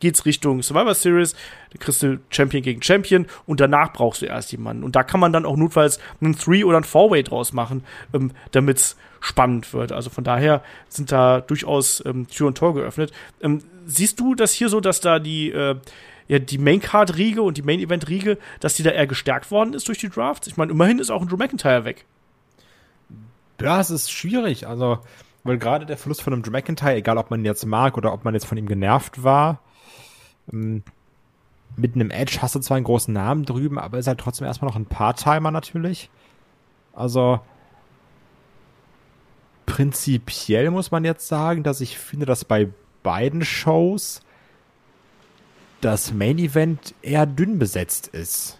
geht's 0.00 0.24
Richtung 0.24 0.62
Survivor 0.62 0.94
Series, 0.94 1.34
da 1.70 1.78
kriegst 1.78 2.02
du 2.02 2.18
Champion 2.30 2.62
gegen 2.62 2.82
Champion 2.82 3.26
und 3.46 3.60
danach 3.60 3.92
brauchst 3.92 4.22
du 4.22 4.26
erst 4.26 4.52
jemanden. 4.52 4.84
Und 4.84 4.96
da 4.96 5.02
kann 5.02 5.20
man 5.20 5.32
dann 5.32 5.44
auch 5.44 5.56
notfalls 5.56 5.98
einen 6.20 6.36
Three- 6.36 6.64
oder 6.64 6.76
einen 6.76 6.84
Four-Way 6.84 7.24
draus 7.24 7.52
machen, 7.52 7.84
ähm, 8.12 8.32
damit's 8.52 8.96
spannend 9.20 9.72
wird. 9.72 9.92
Also 9.92 10.10
von 10.10 10.24
daher 10.24 10.62
sind 10.88 11.12
da 11.12 11.40
durchaus 11.40 12.04
ähm, 12.04 12.26
Tür 12.28 12.48
und 12.48 12.58
Tor 12.58 12.74
geöffnet. 12.74 13.12
Ähm, 13.40 13.62
siehst 13.86 14.20
du 14.20 14.34
das 14.34 14.52
hier 14.52 14.68
so, 14.68 14.80
dass 14.80 15.00
da 15.00 15.18
die, 15.18 15.50
äh, 15.50 15.76
ja, 16.28 16.38
die 16.38 16.58
Main-Card-Riege 16.58 17.42
und 17.42 17.56
die 17.56 17.62
Main-Event-Riege, 17.62 18.38
dass 18.60 18.74
die 18.74 18.82
da 18.82 18.90
eher 18.90 19.06
gestärkt 19.06 19.50
worden 19.50 19.74
ist 19.74 19.88
durch 19.88 19.98
die 19.98 20.08
Drafts? 20.08 20.46
Ich 20.48 20.56
meine, 20.56 20.72
immerhin 20.72 20.98
ist 20.98 21.10
auch 21.10 21.22
ein 21.22 21.28
Drew 21.28 21.36
McIntyre 21.36 21.84
weg. 21.84 22.04
Ja, 23.60 23.80
es 23.80 23.90
ist 23.90 24.10
schwierig. 24.10 24.66
Also, 24.66 24.98
weil 25.44 25.58
gerade 25.58 25.86
der 25.86 25.96
Verlust 25.96 26.22
von 26.22 26.32
einem 26.32 26.42
Drew 26.42 26.50
McIntyre, 26.50 26.96
egal 26.96 27.18
ob 27.18 27.30
man 27.30 27.40
ihn 27.40 27.46
jetzt 27.46 27.64
mag 27.64 27.96
oder 27.96 28.12
ob 28.12 28.24
man 28.24 28.34
jetzt 28.34 28.46
von 28.46 28.58
ihm 28.58 28.66
genervt 28.66 29.22
war, 29.22 29.60
mit 30.52 31.94
einem 31.94 32.10
Edge 32.10 32.38
hast 32.40 32.54
du 32.54 32.60
zwar 32.60 32.76
einen 32.76 32.84
großen 32.84 33.12
Namen 33.12 33.44
drüben, 33.44 33.78
aber 33.78 33.98
ist 33.98 34.06
halt 34.06 34.20
trotzdem 34.20 34.46
erstmal 34.46 34.70
noch 34.70 34.76
ein 34.76 34.86
Part-Timer 34.86 35.50
natürlich. 35.50 36.10
Also, 36.92 37.40
prinzipiell 39.66 40.70
muss 40.70 40.90
man 40.90 41.04
jetzt 41.04 41.26
sagen, 41.28 41.62
dass 41.62 41.80
ich 41.80 41.98
finde, 41.98 42.26
dass 42.26 42.44
bei 42.44 42.68
beiden 43.02 43.44
Shows 43.44 44.20
das 45.80 46.12
Main 46.12 46.38
Event 46.38 46.94
eher 47.02 47.26
dünn 47.26 47.58
besetzt 47.58 48.08
ist. 48.08 48.58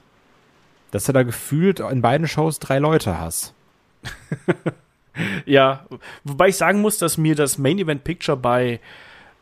Dass 0.90 1.05
du 1.05 1.12
da 1.12 1.22
gefühlt 1.22 1.80
in 1.80 2.03
beiden 2.03 2.26
Shows 2.26 2.59
drei 2.59 2.78
Leute 2.78 3.18
hast. 3.18 3.55
ja, 5.47 5.86
wobei 6.24 6.49
ich 6.49 6.57
sagen 6.57 6.80
muss, 6.80 6.99
dass 6.99 7.18
mir 7.18 7.34
das 7.34 7.59
Main 7.59 7.78
Event 7.78 8.05
Picture 8.05 8.36
bei 8.36 8.80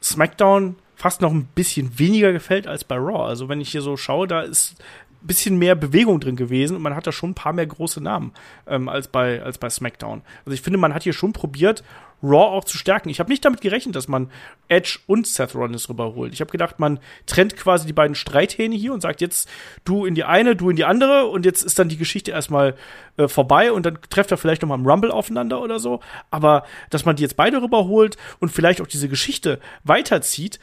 SmackDown 0.02 0.76
fast 1.00 1.22
noch 1.22 1.32
ein 1.32 1.46
bisschen 1.54 1.98
weniger 1.98 2.30
gefällt 2.30 2.66
als 2.66 2.84
bei 2.84 2.96
Raw. 2.96 3.24
Also 3.24 3.48
wenn 3.48 3.62
ich 3.62 3.70
hier 3.70 3.80
so 3.80 3.96
schaue, 3.96 4.28
da 4.28 4.42
ist 4.42 4.74
ein 5.22 5.26
bisschen 5.26 5.58
mehr 5.58 5.74
Bewegung 5.74 6.20
drin 6.20 6.36
gewesen 6.36 6.76
und 6.76 6.82
man 6.82 6.94
hat 6.94 7.06
da 7.06 7.12
schon 7.12 7.30
ein 7.30 7.34
paar 7.34 7.54
mehr 7.54 7.66
große 7.66 8.02
Namen 8.02 8.32
ähm, 8.66 8.86
als, 8.86 9.08
bei, 9.08 9.42
als 9.42 9.56
bei 9.56 9.70
SmackDown. 9.70 10.20
Also 10.44 10.52
ich 10.52 10.60
finde, 10.60 10.78
man 10.78 10.92
hat 10.92 11.04
hier 11.04 11.14
schon 11.14 11.32
probiert, 11.32 11.82
Raw 12.22 12.54
auch 12.54 12.64
zu 12.64 12.76
stärken. 12.76 13.08
Ich 13.08 13.18
habe 13.18 13.30
nicht 13.30 13.42
damit 13.46 13.62
gerechnet, 13.62 13.96
dass 13.96 14.08
man 14.08 14.30
Edge 14.68 14.98
und 15.06 15.26
Seth 15.26 15.54
Rollins 15.54 15.88
rüberholt. 15.88 16.34
Ich 16.34 16.42
habe 16.42 16.50
gedacht, 16.50 16.78
man 16.78 16.98
trennt 17.24 17.56
quasi 17.56 17.86
die 17.86 17.94
beiden 17.94 18.14
Streithähne 18.14 18.76
hier 18.76 18.92
und 18.92 19.00
sagt 19.00 19.22
jetzt 19.22 19.48
du 19.84 20.04
in 20.04 20.14
die 20.14 20.24
eine, 20.24 20.54
du 20.54 20.68
in 20.68 20.76
die 20.76 20.84
andere 20.84 21.26
und 21.26 21.46
jetzt 21.46 21.62
ist 21.62 21.78
dann 21.78 21.88
die 21.88 21.96
Geschichte 21.96 22.30
erstmal 22.30 22.76
äh, 23.16 23.26
vorbei 23.26 23.72
und 23.72 23.86
dann 23.86 23.98
trefft 24.10 24.32
er 24.32 24.36
vielleicht 24.36 24.60
noch 24.60 24.68
mal 24.68 24.74
im 24.74 24.86
Rumble 24.86 25.10
aufeinander 25.10 25.62
oder 25.62 25.78
so. 25.78 26.00
Aber 26.30 26.64
dass 26.90 27.06
man 27.06 27.16
die 27.16 27.22
jetzt 27.22 27.38
beide 27.38 27.62
rüberholt 27.62 28.18
und 28.38 28.50
vielleicht 28.50 28.82
auch 28.82 28.86
diese 28.86 29.08
Geschichte 29.08 29.60
weiterzieht, 29.84 30.60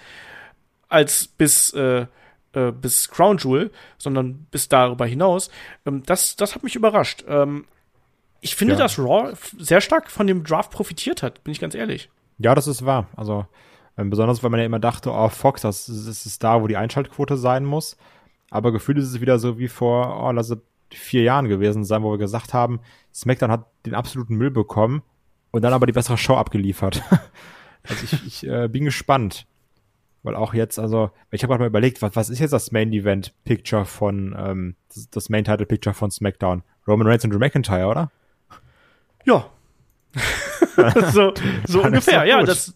als 0.89 1.27
bis 1.27 1.73
äh, 1.73 2.07
äh, 2.53 2.71
bis 2.71 3.09
Crown 3.09 3.37
Jewel, 3.37 3.71
sondern 3.97 4.47
bis 4.51 4.69
darüber 4.69 5.05
hinaus, 5.05 5.49
ähm, 5.85 6.03
das, 6.05 6.35
das 6.35 6.55
hat 6.55 6.63
mich 6.63 6.75
überrascht. 6.75 7.23
Ähm, 7.27 7.65
ich 8.41 8.55
finde, 8.55 8.73
ja. 8.73 8.79
dass 8.79 8.97
Raw 8.97 9.33
sehr 9.57 9.81
stark 9.81 10.09
von 10.09 10.27
dem 10.27 10.43
Draft 10.43 10.71
profitiert 10.71 11.23
hat, 11.23 11.43
bin 11.43 11.51
ich 11.51 11.59
ganz 11.59 11.75
ehrlich. 11.75 12.09
Ja, 12.39 12.55
das 12.55 12.67
ist 12.67 12.85
wahr. 12.85 13.07
Also 13.15 13.45
ähm, 13.97 14.09
besonders, 14.09 14.43
weil 14.43 14.49
man 14.49 14.59
ja 14.59 14.65
immer 14.65 14.79
dachte, 14.79 15.11
oh, 15.11 15.29
Fox, 15.29 15.61
das, 15.61 15.87
das 15.87 16.25
ist 16.25 16.43
da, 16.43 16.61
wo 16.61 16.67
die 16.67 16.77
Einschaltquote 16.77 17.37
sein 17.37 17.65
muss. 17.65 17.97
Aber 18.49 18.71
gefühlt 18.71 18.97
ist 18.97 19.05
es 19.05 19.21
wieder 19.21 19.39
so 19.39 19.59
wie 19.59 19.67
vor, 19.67 20.23
oh, 20.23 20.31
lass 20.31 20.49
es 20.49 20.57
vier 20.93 21.23
Jahren 21.23 21.49
gewesen 21.49 21.83
sein, 21.83 22.03
wo 22.03 22.11
wir 22.11 22.17
gesagt 22.17 22.53
haben, 22.53 22.79
SmackDown 23.13 23.51
hat 23.51 23.65
den 23.85 23.95
absoluten 23.95 24.35
Müll 24.35 24.51
bekommen 24.51 25.01
und 25.51 25.63
dann 25.63 25.73
aber 25.73 25.85
die 25.85 25.91
bessere 25.91 26.17
Show 26.17 26.35
abgeliefert. 26.35 27.03
also 27.83 28.03
ich, 28.05 28.25
ich 28.25 28.47
äh, 28.47 28.69
bin 28.69 28.85
gespannt. 28.85 29.45
Weil 30.27 30.35
auch 30.35 30.53
jetzt, 30.53 30.77
also, 30.77 31.11
ich 31.31 31.41
habe 31.41 31.51
gerade 31.51 31.63
mal 31.63 31.67
überlegt, 31.67 32.01
was, 32.01 32.17
was 32.17 32.29
ist 32.29 32.39
jetzt 32.39 32.51
das 32.51 32.73
Main 32.73 32.91
Event 32.91 33.33
Picture 33.45 33.85
von, 33.85 34.35
ähm, 34.37 34.75
das, 34.93 35.09
das 35.09 35.29
Main 35.29 35.45
Title 35.45 35.65
Picture 35.65 35.93
von 35.93 36.11
SmackDown? 36.11 36.63
Roman 36.85 37.07
Reigns 37.07 37.23
und 37.23 37.31
Drew 37.31 37.39
McIntyre, 37.39 37.87
oder? 37.87 38.11
Ja. 39.23 39.49
so 41.13 41.33
so 41.65 41.81
ungefähr, 41.81 42.25
ja, 42.25 42.43
das, 42.43 42.73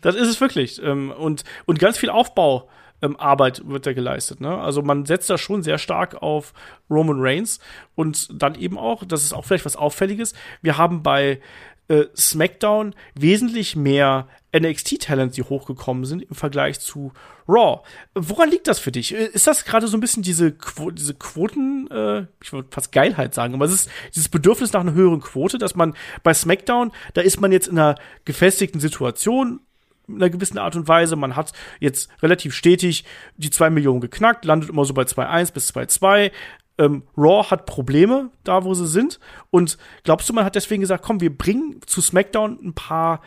das 0.00 0.14
ist 0.14 0.28
es 0.28 0.40
wirklich. 0.40 0.82
Ähm, 0.82 1.10
und, 1.10 1.44
und 1.66 1.78
ganz 1.78 1.98
viel 1.98 2.08
Aufbau. 2.08 2.66
Ähm, 3.02 3.14
Arbeit 3.20 3.60
wird 3.66 3.84
da 3.84 3.92
geleistet. 3.92 4.40
Ne? 4.40 4.56
Also 4.56 4.80
man 4.80 5.04
setzt 5.04 5.28
da 5.28 5.36
schon 5.36 5.62
sehr 5.62 5.76
stark 5.76 6.22
auf 6.22 6.54
Roman 6.88 7.18
Reigns 7.20 7.60
und 7.94 8.42
dann 8.42 8.54
eben 8.54 8.78
auch, 8.78 9.04
das 9.04 9.22
ist 9.22 9.34
auch 9.34 9.44
vielleicht 9.44 9.66
was 9.66 9.76
Auffälliges, 9.76 10.32
wir 10.62 10.78
haben 10.78 11.02
bei 11.02 11.40
äh, 11.88 12.04
SmackDown 12.16 12.94
wesentlich 13.14 13.76
mehr 13.76 14.28
NXT-Talents, 14.56 15.34
die 15.34 15.42
hochgekommen 15.42 16.04
sind 16.04 16.22
im 16.22 16.34
Vergleich 16.34 16.80
zu 16.80 17.12
Raw. 17.48 17.82
Woran 18.14 18.50
liegt 18.50 18.66
das 18.66 18.78
für 18.78 18.92
dich? 18.92 19.14
Äh, 19.14 19.26
ist 19.26 19.46
das 19.46 19.64
gerade 19.64 19.86
so 19.86 19.96
ein 19.96 20.00
bisschen 20.00 20.22
diese, 20.22 20.52
Quo 20.52 20.90
diese 20.90 21.14
Quoten, 21.14 21.88
äh, 21.90 22.26
ich 22.42 22.52
würde 22.52 22.68
fast 22.70 22.92
Geilheit 22.92 23.34
sagen, 23.34 23.54
aber 23.54 23.66
es 23.66 23.72
ist 23.72 23.90
dieses 24.14 24.28
Bedürfnis 24.28 24.72
nach 24.72 24.80
einer 24.80 24.94
höheren 24.94 25.20
Quote, 25.20 25.58
dass 25.58 25.74
man 25.74 25.94
bei 26.22 26.34
SmackDown, 26.34 26.92
da 27.14 27.20
ist 27.20 27.40
man 27.40 27.52
jetzt 27.52 27.68
in 27.68 27.78
einer 27.78 27.96
gefestigten 28.24 28.80
Situation, 28.80 29.60
in 30.08 30.16
einer 30.16 30.30
gewissen 30.30 30.58
Art 30.58 30.76
und 30.76 30.88
Weise. 30.88 31.16
Man 31.16 31.36
hat 31.36 31.52
jetzt 31.80 32.08
relativ 32.22 32.54
stetig 32.54 33.04
die 33.36 33.50
zwei 33.50 33.70
Millionen 33.70 34.00
geknackt, 34.00 34.44
landet 34.44 34.70
immer 34.70 34.84
so 34.84 34.94
bei 34.94 35.02
2,1 35.02 35.52
bis 35.52 35.70
2,2 35.74 36.30
ähm, 36.78 37.02
Raw 37.16 37.50
hat 37.50 37.66
Probleme 37.66 38.30
da, 38.44 38.64
wo 38.64 38.74
sie 38.74 38.86
sind. 38.86 39.18
Und 39.50 39.78
glaubst 40.04 40.28
du, 40.28 40.32
man 40.32 40.44
hat 40.44 40.54
deswegen 40.54 40.80
gesagt, 40.80 41.04
komm, 41.04 41.20
wir 41.20 41.36
bringen 41.36 41.80
zu 41.86 42.00
SmackDown 42.00 42.58
ein 42.62 42.74
paar 42.74 43.20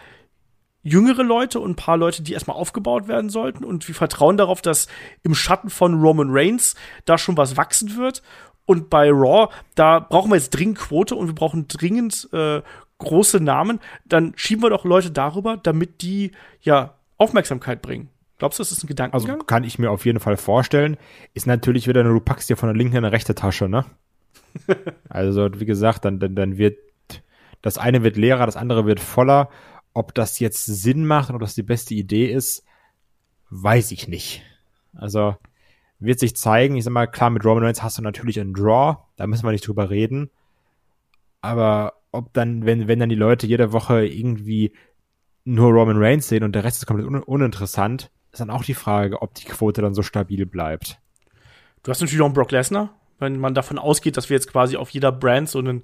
jüngere 0.83 1.23
Leute 1.23 1.59
und 1.59 1.71
ein 1.71 1.75
paar 1.75 1.97
Leute, 1.97 2.23
die 2.23 2.33
erstmal 2.33 2.57
aufgebaut 2.57 3.07
werden 3.07 3.29
sollten. 3.29 3.63
Und 3.63 3.87
wir 3.87 3.95
vertrauen 3.95 4.37
darauf, 4.37 4.61
dass 4.61 4.87
im 5.23 5.35
Schatten 5.35 5.69
von 5.69 6.01
Roman 6.01 6.29
Reigns 6.29 6.75
da 7.05 7.17
schon 7.17 7.37
was 7.37 7.57
wachsen 7.57 7.97
wird. 7.97 8.21
Und 8.65 8.89
bei 8.89 9.09
Raw, 9.09 9.51
da 9.75 9.99
brauchen 9.99 10.31
wir 10.31 10.35
jetzt 10.35 10.51
dringend 10.51 10.77
Quote 10.77 11.15
und 11.15 11.27
wir 11.27 11.35
brauchen 11.35 11.67
dringend 11.67 12.29
äh, 12.33 12.61
große 12.99 13.39
Namen. 13.39 13.79
Dann 14.05 14.33
schieben 14.35 14.63
wir 14.63 14.69
doch 14.69 14.85
Leute 14.85 15.11
darüber, 15.11 15.57
damit 15.57 16.01
die 16.01 16.31
ja 16.61 16.93
Aufmerksamkeit 17.17 17.81
bringen. 17.81 18.09
Glaubst 18.39 18.57
du, 18.57 18.63
das 18.63 18.71
ist 18.71 18.83
ein 18.83 18.87
Gedankengang? 18.87 19.31
Also 19.31 19.45
kann 19.45 19.63
ich 19.63 19.77
mir 19.77 19.91
auf 19.91 20.05
jeden 20.05 20.19
Fall 20.19 20.37
vorstellen. 20.37 20.97
Ist 21.33 21.45
natürlich 21.45 21.87
wieder, 21.87 22.03
du 22.03 22.19
packst 22.19 22.49
dir 22.49 22.55
von 22.55 22.69
der 22.69 22.75
linken 22.75 22.95
in 22.95 23.03
eine 23.03 23.11
rechte 23.11 23.35
Tasche, 23.35 23.69
ne? 23.69 23.85
also, 25.09 25.49
wie 25.59 25.65
gesagt, 25.65 26.05
dann, 26.05 26.19
dann, 26.19 26.35
dann 26.35 26.57
wird 26.57 26.77
das 27.61 27.77
eine 27.77 28.03
wird 28.03 28.15
leerer, 28.15 28.45
das 28.45 28.55
andere 28.55 28.85
wird 28.85 29.01
voller. 29.01 29.49
Ob 29.93 30.15
das 30.15 30.39
jetzt 30.39 30.65
Sinn 30.65 31.05
macht 31.05 31.29
oder 31.29 31.39
das 31.39 31.55
die 31.55 31.63
beste 31.63 31.93
Idee 31.93 32.27
ist, 32.27 32.63
weiß 33.49 33.91
ich 33.91 34.07
nicht. 34.07 34.43
Also, 34.93 35.35
wird 35.99 36.19
sich 36.19 36.35
zeigen. 36.35 36.77
Ich 36.77 36.85
sag 36.85 36.93
mal, 36.93 37.07
klar, 37.07 37.29
mit 37.29 37.43
Roman 37.43 37.65
Reigns 37.65 37.83
hast 37.83 37.97
du 37.97 38.01
natürlich 38.01 38.39
einen 38.39 38.53
Draw, 38.53 38.99
da 39.17 39.27
müssen 39.27 39.45
wir 39.45 39.51
nicht 39.51 39.67
drüber 39.67 39.89
reden. 39.89 40.29
Aber 41.41 41.95
ob 42.11 42.33
dann, 42.33 42.65
wenn, 42.65 42.87
wenn 42.87 42.99
dann 42.99 43.09
die 43.09 43.15
Leute 43.15 43.47
jede 43.47 43.73
Woche 43.73 44.05
irgendwie 44.05 44.71
nur 45.43 45.71
Roman 45.71 45.97
Reigns 45.97 46.29
sehen 46.29 46.43
und 46.43 46.53
der 46.53 46.63
Rest 46.63 46.77
ist 46.77 46.85
komplett 46.85 47.07
un 47.07 47.21
uninteressant, 47.21 48.09
ist 48.31 48.39
dann 48.39 48.49
auch 48.49 48.63
die 48.63 48.73
Frage, 48.73 49.21
ob 49.21 49.33
die 49.33 49.45
Quote 49.45 49.81
dann 49.81 49.93
so 49.93 50.01
stabil 50.01 50.45
bleibt. 50.45 50.99
Du 51.83 51.91
hast 51.91 52.01
natürlich 52.01 52.21
auch 52.21 52.25
einen 52.25 52.33
Brock 52.33 52.51
Lesnar, 52.51 52.93
wenn 53.19 53.39
man 53.39 53.53
davon 53.53 53.79
ausgeht, 53.79 54.17
dass 54.17 54.29
wir 54.29 54.35
jetzt 54.35 54.51
quasi 54.51 54.77
auf 54.77 54.89
jeder 54.89 55.11
Brand 55.11 55.49
so 55.49 55.59
einen 55.59 55.83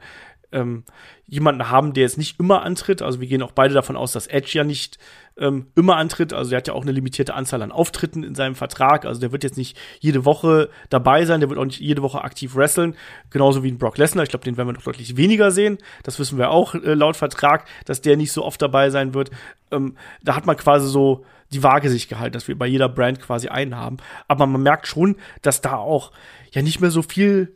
ähm, 0.51 0.83
jemanden 1.27 1.69
haben, 1.69 1.93
der 1.93 2.03
jetzt 2.03 2.17
nicht 2.17 2.39
immer 2.39 2.63
antritt. 2.63 3.01
Also 3.01 3.19
wir 3.19 3.27
gehen 3.27 3.41
auch 3.41 3.51
beide 3.51 3.73
davon 3.73 3.95
aus, 3.95 4.11
dass 4.11 4.27
Edge 4.27 4.51
ja 4.53 4.63
nicht 4.63 4.97
ähm, 5.37 5.67
immer 5.75 5.97
antritt. 5.97 6.33
Also 6.33 6.49
der 6.51 6.57
hat 6.57 6.67
ja 6.67 6.73
auch 6.73 6.83
eine 6.83 6.91
limitierte 6.91 7.33
Anzahl 7.33 7.61
an 7.61 7.71
Auftritten 7.71 8.23
in 8.23 8.35
seinem 8.35 8.55
Vertrag. 8.55 9.05
Also 9.05 9.19
der 9.19 9.31
wird 9.31 9.43
jetzt 9.43 9.57
nicht 9.57 9.77
jede 9.99 10.25
Woche 10.25 10.69
dabei 10.89 11.25
sein, 11.25 11.39
der 11.39 11.49
wird 11.49 11.59
auch 11.59 11.65
nicht 11.65 11.79
jede 11.79 12.01
Woche 12.01 12.23
aktiv 12.23 12.55
wresteln. 12.55 12.95
Genauso 13.29 13.63
wie 13.63 13.71
ein 13.71 13.77
Brock 13.77 13.97
Lesnar. 13.97 14.23
Ich 14.23 14.29
glaube, 14.29 14.45
den 14.45 14.57
werden 14.57 14.67
wir 14.69 14.73
noch 14.73 14.83
deutlich 14.83 15.17
weniger 15.17 15.51
sehen. 15.51 15.77
Das 16.03 16.19
wissen 16.19 16.37
wir 16.37 16.51
auch 16.51 16.75
äh, 16.75 16.93
laut 16.93 17.17
Vertrag, 17.17 17.65
dass 17.85 18.01
der 18.01 18.17
nicht 18.17 18.31
so 18.31 18.43
oft 18.43 18.61
dabei 18.61 18.89
sein 18.89 19.13
wird. 19.13 19.31
Ähm, 19.71 19.97
da 20.23 20.35
hat 20.35 20.45
man 20.45 20.57
quasi 20.57 20.87
so 20.87 21.25
die 21.51 21.63
Waage 21.63 21.89
sich 21.89 22.07
gehalten, 22.07 22.33
dass 22.33 22.47
wir 22.47 22.57
bei 22.57 22.67
jeder 22.67 22.89
Brand 22.89 23.21
quasi 23.21 23.47
einen 23.49 23.75
haben. 23.75 23.97
Aber 24.27 24.45
man 24.45 24.63
merkt 24.63 24.87
schon, 24.87 25.17
dass 25.41 25.61
da 25.61 25.75
auch 25.75 26.11
ja 26.51 26.61
nicht 26.61 26.81
mehr 26.81 26.91
so 26.91 27.01
viel 27.01 27.55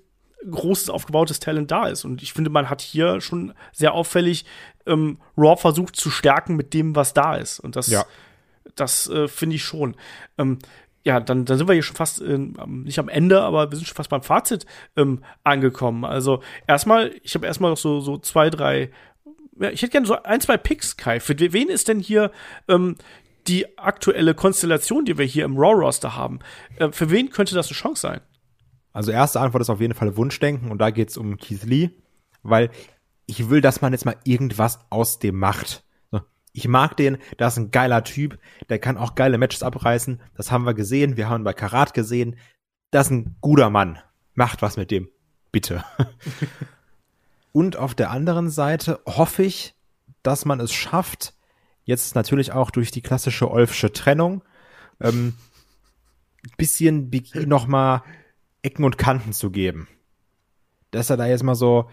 großes 0.49 0.89
aufgebautes 0.89 1.39
Talent 1.39 1.71
da 1.71 1.87
ist. 1.87 2.05
Und 2.05 2.21
ich 2.21 2.33
finde, 2.33 2.49
man 2.49 2.69
hat 2.69 2.81
hier 2.81 3.21
schon 3.21 3.53
sehr 3.71 3.93
auffällig 3.93 4.45
ähm, 4.85 5.19
Raw 5.37 5.59
versucht 5.59 5.95
zu 5.95 6.09
stärken 6.09 6.55
mit 6.55 6.73
dem, 6.73 6.95
was 6.95 7.13
da 7.13 7.35
ist. 7.35 7.59
Und 7.59 7.75
das, 7.75 7.87
ja. 7.87 8.05
das 8.75 9.09
äh, 9.09 9.27
finde 9.27 9.57
ich 9.57 9.63
schon. 9.63 9.95
Ähm, 10.37 10.59
ja, 11.03 11.19
dann, 11.19 11.45
dann 11.45 11.57
sind 11.57 11.67
wir 11.67 11.73
hier 11.73 11.83
schon 11.83 11.95
fast 11.95 12.21
äh, 12.21 12.37
nicht 12.37 12.99
am 12.99 13.09
Ende, 13.09 13.41
aber 13.41 13.71
wir 13.71 13.77
sind 13.77 13.87
schon 13.87 13.95
fast 13.95 14.09
beim 14.09 14.21
Fazit 14.21 14.65
ähm, 14.95 15.23
angekommen. 15.43 16.05
Also 16.05 16.41
erstmal, 16.67 17.13
ich 17.23 17.35
habe 17.35 17.47
erstmal 17.47 17.71
noch 17.71 17.77
so, 17.77 17.99
so 17.99 18.17
zwei, 18.17 18.49
drei, 18.49 18.91
ja, 19.59 19.69
ich 19.69 19.81
hätte 19.81 19.91
gerne 19.91 20.07
so 20.07 20.21
ein, 20.21 20.41
zwei 20.41 20.57
Picks, 20.57 20.97
Kai. 20.97 21.19
Für 21.19 21.37
wen 21.39 21.69
ist 21.69 21.87
denn 21.87 21.99
hier 21.99 22.31
ähm, 22.67 22.95
die 23.47 23.77
aktuelle 23.77 24.33
Konstellation, 24.33 25.05
die 25.05 25.17
wir 25.17 25.25
hier 25.25 25.45
im 25.45 25.57
Raw-Roster 25.57 26.15
haben? 26.15 26.39
Äh, 26.77 26.91
für 26.91 27.09
wen 27.09 27.29
könnte 27.29 27.55
das 27.55 27.67
eine 27.67 27.75
Chance 27.75 28.01
sein? 28.01 28.21
Also 28.93 29.11
erste 29.11 29.39
Antwort 29.39 29.61
ist 29.61 29.69
auf 29.69 29.81
jeden 29.81 29.93
Fall 29.93 30.17
Wunschdenken 30.17 30.71
und 30.71 30.79
da 30.79 30.89
geht's 30.89 31.17
um 31.17 31.37
Keith 31.37 31.63
Lee, 31.63 31.91
weil 32.43 32.69
ich 33.25 33.49
will, 33.49 33.61
dass 33.61 33.81
man 33.81 33.93
jetzt 33.93 34.05
mal 34.05 34.17
irgendwas 34.23 34.79
aus 34.89 35.19
dem 35.19 35.37
macht. 35.37 35.83
Ich 36.51 36.67
mag 36.67 36.97
den, 36.97 37.19
das 37.37 37.53
ist 37.53 37.59
ein 37.59 37.71
geiler 37.71 38.03
Typ, 38.03 38.39
der 38.69 38.79
kann 38.79 38.97
auch 38.97 39.13
geile 39.13 39.37
Matches 39.37 39.61
abreißen. 39.61 40.19
Das 40.35 40.51
haben 40.51 40.65
wir 40.65 40.73
gesehen, 40.73 41.15
wir 41.15 41.29
haben 41.29 41.41
ihn 41.41 41.45
bei 41.45 41.53
Karat 41.53 41.93
gesehen. 41.93 42.37
Das 42.91 43.07
ist 43.07 43.11
ein 43.11 43.35
guter 43.39 43.69
Mann. 43.69 43.99
Macht 44.33 44.61
was 44.61 44.75
mit 44.75 44.89
dem. 44.89 45.09
Bitte. 45.51 45.83
Und 47.51 47.77
auf 47.77 47.93
der 47.93 48.09
anderen 48.09 48.49
Seite 48.49 48.99
hoffe 49.05 49.43
ich, 49.43 49.75
dass 50.23 50.45
man 50.45 50.59
es 50.59 50.73
schafft, 50.73 51.33
jetzt 51.83 52.15
natürlich 52.15 52.51
auch 52.51 52.71
durch 52.71 52.91
die 52.91 53.01
klassische 53.01 53.49
Olfsche 53.49 53.93
Trennung, 53.93 54.43
ähm, 55.01 55.35
bisschen 56.57 57.11
noch 57.45 57.67
mal 57.67 58.03
Ecken 58.61 58.83
und 58.83 58.97
Kanten 58.97 59.33
zu 59.33 59.51
geben. 59.51 59.87
Dass 60.91 61.09
er 61.09 61.17
da 61.17 61.27
jetzt 61.27 61.43
mal 61.43 61.55
so, 61.55 61.89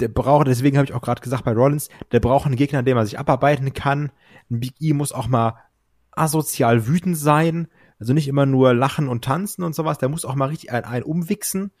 der 0.00 0.08
braucht, 0.08 0.46
deswegen 0.46 0.76
habe 0.76 0.86
ich 0.86 0.94
auch 0.94 1.02
gerade 1.02 1.20
gesagt 1.20 1.44
bei 1.44 1.52
Rollins, 1.52 1.88
der 2.12 2.20
braucht 2.20 2.46
einen 2.46 2.56
Gegner, 2.56 2.82
dem 2.82 2.96
er 2.96 3.04
sich 3.04 3.18
abarbeiten 3.18 3.72
kann. 3.72 4.10
Ein 4.50 4.60
Big 4.60 4.74
E 4.80 4.92
muss 4.92 5.12
auch 5.12 5.28
mal 5.28 5.54
asozial 6.12 6.86
wütend 6.86 7.16
sein, 7.16 7.68
also 7.98 8.12
nicht 8.12 8.28
immer 8.28 8.46
nur 8.46 8.74
lachen 8.74 9.08
und 9.08 9.24
tanzen 9.24 9.62
und 9.62 9.74
sowas, 9.74 9.98
der 9.98 10.08
muss 10.08 10.24
auch 10.24 10.34
mal 10.34 10.48
richtig 10.48 10.72
ein, 10.72 10.84
ein 10.84 11.02
umwichsen. 11.02 11.72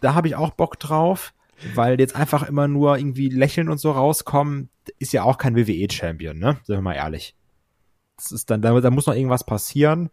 Da 0.00 0.14
habe 0.14 0.28
ich 0.28 0.36
auch 0.36 0.50
Bock 0.50 0.78
drauf, 0.78 1.34
weil 1.74 1.98
jetzt 2.00 2.16
einfach 2.16 2.42
immer 2.48 2.68
nur 2.68 2.98
irgendwie 2.98 3.28
lächeln 3.28 3.68
und 3.68 3.78
so 3.78 3.90
rauskommen, 3.92 4.70
ist 4.98 5.12
ja 5.12 5.22
auch 5.22 5.38
kein 5.38 5.56
WWE-Champion, 5.56 6.38
ne? 6.38 6.58
Sind 6.64 6.76
wir 6.76 6.82
mal 6.82 6.94
ehrlich. 6.94 7.34
Das 8.16 8.32
ist 8.32 8.50
dann, 8.50 8.62
da, 8.62 8.78
da 8.80 8.90
muss 8.90 9.06
noch 9.06 9.14
irgendwas 9.14 9.44
passieren. 9.44 10.10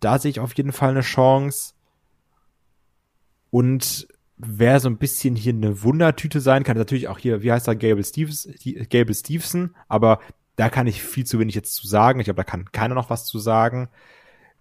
Da 0.00 0.18
sehe 0.18 0.30
ich 0.30 0.40
auf 0.40 0.54
jeden 0.54 0.72
Fall 0.72 0.90
eine 0.90 1.00
Chance. 1.00 1.74
Und 3.50 4.08
wer 4.36 4.80
so 4.80 4.88
ein 4.88 4.98
bisschen 4.98 5.36
hier 5.36 5.52
eine 5.52 5.82
Wundertüte 5.82 6.40
sein 6.40 6.62
kann, 6.62 6.76
natürlich 6.76 7.08
auch 7.08 7.18
hier, 7.18 7.42
wie 7.42 7.52
heißt 7.52 7.68
er, 7.68 7.76
Gable, 7.76 8.04
Steves, 8.04 8.48
Gable 8.90 9.14
Stevenson, 9.14 9.74
aber 9.88 10.20
da 10.56 10.68
kann 10.68 10.86
ich 10.86 11.02
viel 11.02 11.24
zu 11.24 11.38
wenig 11.38 11.54
jetzt 11.54 11.74
zu 11.74 11.86
sagen. 11.86 12.20
Ich 12.20 12.24
glaube, 12.24 12.38
da 12.38 12.44
kann 12.44 12.72
keiner 12.72 12.94
noch 12.94 13.10
was 13.10 13.26
zu 13.26 13.38
sagen. 13.38 13.88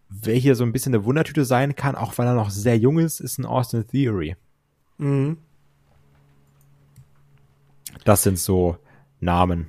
Wer 0.10 0.36
hier 0.36 0.56
so 0.56 0.64
ein 0.64 0.72
bisschen 0.72 0.94
eine 0.94 1.06
Wundertüte 1.06 1.46
sein 1.46 1.76
kann, 1.76 1.96
auch 1.96 2.18
weil 2.18 2.28
er 2.28 2.36
noch 2.36 2.50
sehr 2.50 2.78
jung 2.78 3.00
ist, 3.00 3.20
ist 3.20 3.38
ein 3.38 3.46
Austin 3.46 3.88
Theory. 3.88 4.36
Mhm. 4.98 5.38
Das 8.04 8.24
sind 8.24 8.38
so 8.38 8.78
Namen. 9.20 9.68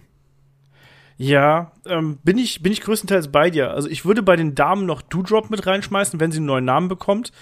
Ja, 1.16 1.72
ähm, 1.86 2.18
bin 2.24 2.36
ich 2.36 2.62
bin 2.62 2.72
ich 2.72 2.82
größtenteils 2.82 3.28
bei 3.32 3.48
dir. 3.48 3.70
Also 3.70 3.88
ich 3.88 4.04
würde 4.04 4.22
bei 4.22 4.36
den 4.36 4.54
Damen 4.54 4.84
noch 4.84 5.00
Doudrop 5.00 5.48
mit 5.48 5.66
reinschmeißen, 5.66 6.20
wenn 6.20 6.30
sie 6.30 6.38
einen 6.38 6.46
neuen 6.46 6.66
Namen 6.66 6.88
bekommt. 6.88 7.32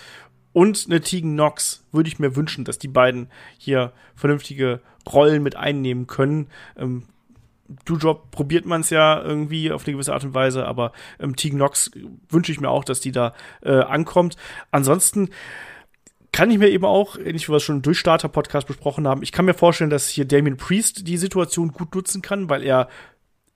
Und 0.55 0.87
eine 0.87 1.01
Tegan 1.01 1.35
Knox 1.35 1.85
würde 1.93 2.09
ich 2.09 2.21
mir 2.21 2.37
wünschen, 2.37 2.65
dass 2.65 2.79
die 2.79 2.89
beiden 2.89 3.29
hier 3.59 3.93
vernünftige 4.15 4.81
Rollen 5.13 5.43
mit 5.43 5.57
einnehmen 5.57 6.07
können. 6.07 6.47
Ähm, 6.79 7.03
Doudrop 7.85 8.31
probiert 8.31 8.65
man 8.65 8.83
es 8.83 8.91
ja 8.91 9.21
irgendwie 9.21 9.73
auf 9.73 9.85
eine 9.85 9.95
gewisse 9.95 10.15
Art 10.15 10.25
und 10.25 10.33
Weise, 10.33 10.65
aber 10.65 10.93
ähm, 11.19 11.35
Tegan 11.35 11.59
Knox 11.59 11.91
wünsche 12.29 12.53
ich 12.53 12.61
mir 12.61 12.71
auch, 12.71 12.85
dass 12.85 13.01
die 13.01 13.11
da 13.11 13.35
äh, 13.63 13.73
ankommt. 13.73 14.37
Ansonsten 14.71 15.31
kann 16.31 16.51
ich 16.51 16.59
mir 16.59 16.69
eben 16.69 16.85
auch, 16.85 17.17
ähnlich 17.17 17.49
wie 17.49 17.53
wir 17.53 17.57
es 17.57 17.63
schon 17.65 17.77
im 17.77 17.83
Durchstarter-Podcast 17.83 18.67
besprochen 18.67 19.09
haben, 19.09 19.23
ich 19.23 19.33
kann 19.33 19.47
mir 19.47 19.55
vorstellen, 19.55 19.91
dass 19.91 20.09
hier 20.09 20.25
Damien 20.25 20.57
Priest 20.57 21.09
die 21.09 21.17
Situation 21.17 21.73
gut 21.73 21.95
nutzen 21.95 22.23
kann, 22.23 22.49
weil 22.49 22.63
er, 22.63 22.89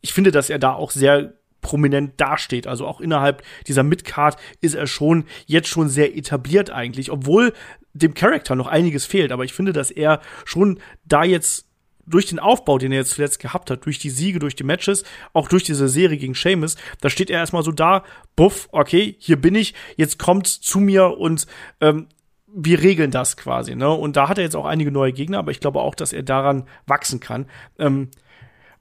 ich 0.01 0.13
finde, 0.13 0.33
dass 0.33 0.51
er 0.51 0.59
da 0.59 0.73
auch 0.73 0.91
sehr 0.91 1.35
prominent 1.61 2.21
dasteht. 2.21 2.67
Also 2.67 2.87
auch 2.87 3.01
innerhalb 3.01 3.43
dieser 3.67 3.83
Midcard 3.83 4.37
ist 4.61 4.75
er 4.75 4.87
schon 4.87 5.25
jetzt 5.47 5.69
schon 5.69 5.89
sehr 5.89 6.17
etabliert 6.17 6.71
eigentlich, 6.71 7.11
obwohl 7.11 7.53
dem 7.93 8.15
Charakter 8.15 8.55
noch 8.55 8.67
einiges 8.67 9.07
fehlt. 9.07 9.33
Aber 9.33 9.45
ich 9.45 9.53
finde, 9.53 9.73
dass 9.73 9.91
er 9.91 10.21
schon 10.45 10.81
da 11.05 11.25
jetzt 11.25 11.67
durch 12.07 12.27
den 12.27 12.39
Aufbau, 12.39 12.79
den 12.79 12.93
er 12.93 12.99
jetzt 12.99 13.11
zuletzt 13.11 13.39
gehabt 13.39 13.71
hat, 13.71 13.85
durch 13.85 13.99
die 13.99 14.11
Siege, 14.11 14.39
durch 14.39 14.57
die 14.57 14.65
Matches, 14.65 15.05
auch 15.33 15.49
durch 15.49 15.65
diese 15.65 15.89
Serie 15.89 16.17
gegen 16.17 16.35
Seamus, 16.35 16.77
da 17.01 17.11
steht 17.11 17.31
er 17.31 17.41
erstmal 17.41 17.63
so 17.63 17.73
da, 17.73 18.05
buff, 18.35 18.69
okay, 18.73 19.15
hier 19.19 19.39
bin 19.39 19.55
ich, 19.55 19.75
jetzt 19.97 20.19
kommt 20.19 20.47
zu 20.47 20.81
mir 20.81 21.19
und 21.19 21.47
ähm, 21.81 22.07
wir 22.47 22.83
regeln 22.83 23.11
das 23.11 23.37
quasi, 23.37 23.77
ne? 23.77 23.91
Und 23.91 24.17
da 24.17 24.29
hat 24.29 24.39
er 24.39 24.45
jetzt 24.45 24.57
auch 24.57 24.65
einige 24.65 24.91
neue 24.91 25.13
Gegner, 25.13 25.39
aber 25.39 25.51
ich 25.51 25.61
glaube 25.61 25.81
auch, 25.81 25.95
dass 25.95 26.15
er 26.15 26.23
daran 26.23 26.65
wachsen 26.87 27.21
kann. 27.21 27.47
Ähm, 27.79 28.09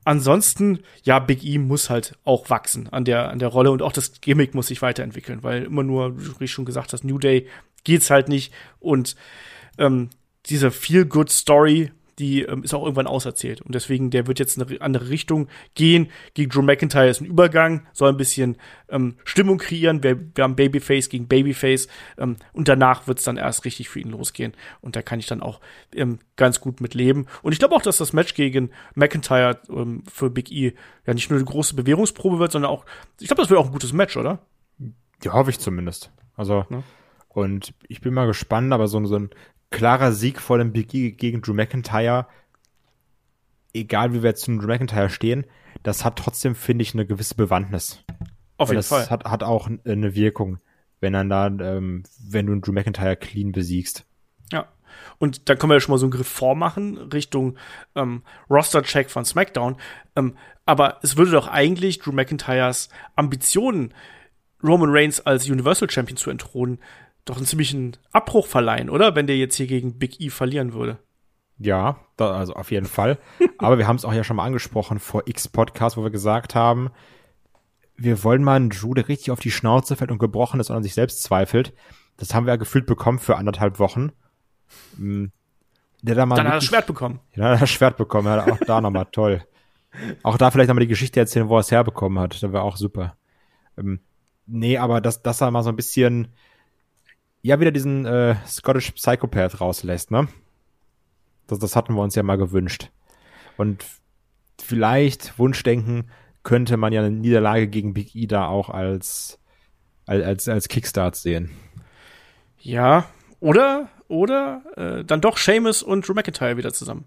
ansonsten, 0.08 0.80
ja, 1.04 1.20
Big 1.20 1.44
E 1.44 1.58
muss 1.58 1.90
halt 1.90 2.18
auch 2.24 2.50
wachsen 2.50 2.88
an 2.88 3.04
der, 3.04 3.30
an 3.30 3.40
der 3.40 3.50
Rolle 3.50 3.72
und 3.72 3.82
auch 3.82 3.92
das 3.92 4.22
Gimmick 4.22 4.56
muss 4.56 4.68
sich 4.68 4.82
weiterentwickeln, 4.82 5.44
weil 5.44 5.64
immer 5.64 5.84
nur, 5.84 6.18
wie 6.40 6.46
ich 6.46 6.52
schon 6.52 6.66
gesagt 6.66 6.94
hast, 6.94 7.04
New 7.04 7.20
Day 7.20 7.48
geht's 7.84 8.10
halt 8.10 8.30
nicht 8.30 8.54
und 8.80 9.18
ähm, 9.78 10.10
diese 10.46 10.72
Feel-Good-Story 10.72 11.92
die 12.20 12.42
ähm, 12.44 12.64
ist 12.64 12.74
auch 12.74 12.84
irgendwann 12.84 13.08
auserzählt. 13.08 13.62
Und 13.62 13.76
deswegen, 13.76 14.10
der 14.10 14.28
wird 14.28 14.40
jetzt 14.40 14.58
in 14.58 14.64
eine 14.64 14.82
andere 14.82 15.10
Richtung 15.10 15.48
gehen. 15.76 16.10
Gegen 16.34 16.50
Drew 16.50 16.62
McIntyre 16.62 17.10
ist 17.10 17.22
ein 17.22 17.26
Übergang, 17.26 17.88
soll 17.94 18.10
ein 18.10 18.18
bisschen 18.18 18.58
ähm, 18.90 19.16
Stimmung 19.24 19.58
kreieren. 19.58 20.04
Wir, 20.04 20.20
wir 20.36 20.44
haben 20.44 20.56
Babyface 20.56 21.10
gegen 21.10 21.28
Babyface. 21.28 21.88
Ähm, 22.18 22.38
und 22.54 22.68
danach 22.68 23.08
wird 23.08 23.20
es 23.20 23.26
dann 23.26 23.38
erst 23.38 23.66
richtig 23.66 23.90
für 23.90 24.00
ihn 24.00 24.10
losgehen. 24.10 24.54
Und 24.82 24.96
da 24.96 25.02
kann 25.02 25.20
ich 25.20 25.28
dann 25.28 25.42
auch 25.42 25.62
ähm, 25.94 26.20
ganz 26.36 26.60
gut 26.60 26.82
mit 26.82 26.94
leben. 26.94 27.28
Und 27.44 27.52
ich 27.52 27.60
glaube 27.60 27.76
auch, 27.76 27.82
dass 27.82 27.98
das 27.98 28.14
Match 28.14 28.34
gegen 28.34 28.72
McIntyre 28.96 29.60
ähm, 29.70 30.04
für 30.12 30.30
Big 30.30 30.52
E 30.52 30.74
ja 31.06 31.14
nicht 31.14 31.30
nur 31.30 31.38
eine 31.38 31.46
große 31.46 31.76
Bewährungsprobe 31.76 32.40
wird, 32.40 32.52
sondern 32.52 32.72
auch, 32.72 32.86
ich 33.20 33.28
glaube, 33.28 33.42
das 33.42 33.50
wird 33.50 33.60
auch 33.60 33.68
ein 33.68 33.72
gutes 33.72 33.94
Match, 33.94 34.18
oder? 34.18 34.40
Ja, 35.24 35.34
hoffe 35.34 35.50
ich 35.50 35.60
zumindest. 35.60 36.12
Also, 36.36 36.66
ja. 36.70 36.84
und 37.30 37.74
ich 37.88 38.02
bin 38.02 38.14
mal 38.14 38.28
gespannt, 38.28 38.74
aber 38.74 38.88
so, 38.88 39.04
so 39.06 39.18
ein 39.18 39.30
klarer 39.70 40.12
Sieg 40.12 40.40
vor 40.42 40.58
dem 40.58 40.72
Big 40.72 40.94
E 40.94 41.12
gegen 41.12 41.42
Drew 41.42 41.54
McIntyre, 41.54 42.28
egal 43.74 44.14
wie 44.14 44.24
wir 44.24 44.30
jetzt 44.30 44.44
zu 44.44 44.58
Drew 44.58 44.68
McIntyre 44.68 45.10
stehen, 45.10 45.46
das 45.84 46.04
hat 46.04 46.18
trotzdem, 46.18 46.56
finde 46.56 46.84
ich, 46.84 46.94
eine 46.94 47.06
gewisse 47.06 47.36
Bewandtnis. 47.36 48.04
Auf 48.58 48.70
jeden 48.70 48.80
das 48.80 48.88
Fall. 48.88 49.10
Hat, 49.10 49.26
hat 49.26 49.44
auch 49.44 49.70
eine 49.86 50.16
Wirkung, 50.16 50.60
wenn 51.00 51.14
dann 51.14 51.30
da, 51.30 51.48
ähm, 51.48 52.04
wenn 52.20 52.48
du 52.48 52.54
einen 52.54 52.62
Drew 52.62 52.72
McIntyre 52.72 53.16
clean 53.16 53.52
besiegst. 53.52 54.06
Ja. 54.52 54.68
Und 55.20 55.48
dann 55.48 55.58
können 55.58 55.70
wir 55.70 55.76
ja 55.76 55.80
schon 55.80 55.94
mal 55.94 56.00
so 56.00 56.06
einen 56.06 56.12
Griff 56.12 56.28
vormachen 56.28 56.98
Richtung 56.98 57.58
ähm, 57.96 58.24
Roster-Check 58.50 59.10
von 59.10 59.26
SmackDown. 59.26 59.78
Ähm, 60.16 60.36
aber 60.66 61.00
es 61.04 61.18
würde 61.18 61.32
doch 61.32 61.48
eigentlich 61.48 62.00
Drew 62.00 62.12
McIntyres 62.12 62.90
Ambitionen, 63.16 63.94
Roman 64.64 64.90
Reigns 64.90 65.26
als 65.26 65.48
Universal 65.48 65.90
Champion 65.90 66.18
zu 66.18 66.32
entthronen, 66.32 66.80
doch 67.30 67.38
einen 67.38 67.46
ziemlichen 67.46 67.98
Abbruch 68.12 68.48
verleihen, 68.48 68.90
oder? 68.90 69.16
Wenn 69.16 69.28
der 69.28 69.38
jetzt 69.38 69.56
hier 69.56 69.68
gegen 69.68 69.98
Big 69.98 70.20
E 70.20 70.30
verlieren 70.30 70.74
würde. 70.74 71.00
Ja, 71.60 72.00
da, 72.18 72.32
also 72.32 72.54
auf 72.54 72.72
jeden 72.72 72.86
Fall. 72.86 73.18
Aber 73.58 73.78
wir 73.78 73.88
haben 73.88 73.96
es 73.96 74.06
auch 74.06 74.14
ja 74.14 74.24
schon 74.24 74.36
mal 74.36 74.46
angesprochen 74.46 75.00
vor 75.00 75.24
X 75.26 75.48
Podcast, 75.48 75.98
wo 75.98 76.04
wir 76.04 76.12
gesagt 76.12 76.56
haben, 76.56 76.90
wir 77.96 78.24
wollen 78.24 78.44
mal 78.44 78.56
einen 78.56 78.70
Drew, 78.70 78.94
der 78.94 79.08
richtig 79.08 79.32
auf 79.32 79.40
die 79.40 79.52
Schnauze 79.52 79.96
fällt 79.96 80.12
und 80.12 80.20
gebrochen 80.20 80.60
ist 80.60 80.70
und 80.70 80.76
an 80.76 80.84
sich 80.84 80.94
selbst 80.94 81.24
zweifelt. 81.24 81.74
Das 82.18 82.34
haben 82.34 82.46
wir 82.46 82.54
ja 82.54 82.58
gefühlt 82.58 82.86
bekommen 82.86 83.20
für 83.20 83.38
anderthalb 83.38 83.80
Wochen. 83.80 84.12
Hm, 84.98 85.32
der 86.02 86.16
da 86.16 86.26
mal 86.26 86.36
Dann 86.36 86.46
hat 86.46 86.54
er 86.54 86.58
das 86.58 86.66
Schwert 86.66 86.86
bekommen. 86.86 87.20
Ja, 87.32 87.44
dann 87.44 87.46
hat 87.46 87.58
er 87.58 87.62
das 87.62 87.70
Schwert 87.72 87.98
bekommen. 87.98 88.28
Ja, 88.28 88.52
auch 88.52 88.60
da 88.60 88.82
nochmal 88.82 89.08
toll. 89.12 89.44
Auch 90.22 90.38
da 90.38 90.52
vielleicht 90.52 90.68
nochmal 90.68 90.84
die 90.84 90.90
Geschichte 90.90 91.20
erzählen, 91.20 91.50
wo 91.50 91.58
er 91.58 91.62
es 91.62 91.72
herbekommen 91.72 92.20
hat. 92.20 92.34
Das 92.34 92.42
wäre 92.44 92.62
auch 92.62 92.78
super. 92.78 93.16
Ähm, 93.78 94.00
nee, 94.46 94.78
aber 94.78 95.02
dass, 95.02 95.24
dass 95.24 95.42
er 95.42 95.50
mal 95.50 95.64
so 95.64 95.70
ein 95.70 95.76
bisschen 95.76 96.34
ja 97.48 97.60
wieder 97.60 97.72
diesen 97.72 98.06
äh, 98.06 98.36
Scottish 98.46 98.92
Psychopath 98.92 99.62
rauslässt, 99.62 100.12
ne? 100.12 100.28
Das, 101.48 101.60
das 101.60 101.76
hatten 101.76 101.94
wir 101.94 102.02
uns 102.02 102.16
ja 102.16 102.24
mal 102.24 102.38
gewünscht. 102.38 102.90
Und 103.56 103.86
vielleicht 104.60 105.40
Wunschdenken 105.40 106.10
könnte 106.44 106.76
man 106.76 106.92
ja 106.92 107.02
eine 107.02 107.12
Niederlage 107.12 107.68
gegen 107.68 107.94
Big 107.94 108.16
E 108.16 108.28
da 108.28 108.48
auch 108.48 108.70
als, 108.70 109.40
als, 110.06 110.48
als 110.50 110.68
Kickstart 110.68 111.16
sehen. 111.16 111.50
Ja, 112.60 113.06
oder, 113.40 113.88
oder 114.10 114.64
äh, 114.76 115.06
dann 115.06 115.22
doch 115.22 115.38
Seamus 115.38 115.84
und 115.84 116.06
Drew 116.08 116.14
McIntyre 116.14 116.58
wieder 116.58 116.74
zusammen. 116.74 117.06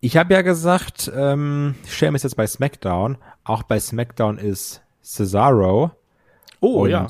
Ich 0.00 0.16
habe 0.16 0.34
ja 0.34 0.42
gesagt, 0.42 1.10
ähm, 1.12 1.74
Seamus 1.82 2.22
jetzt 2.22 2.36
bei 2.36 2.46
SmackDown. 2.46 3.18
Auch 3.42 3.64
bei 3.64 3.80
SmackDown 3.80 4.38
ist 4.38 4.82
Cesaro. 5.02 5.90
Oh, 6.60 6.84
und 6.84 6.90
ja. 6.90 7.08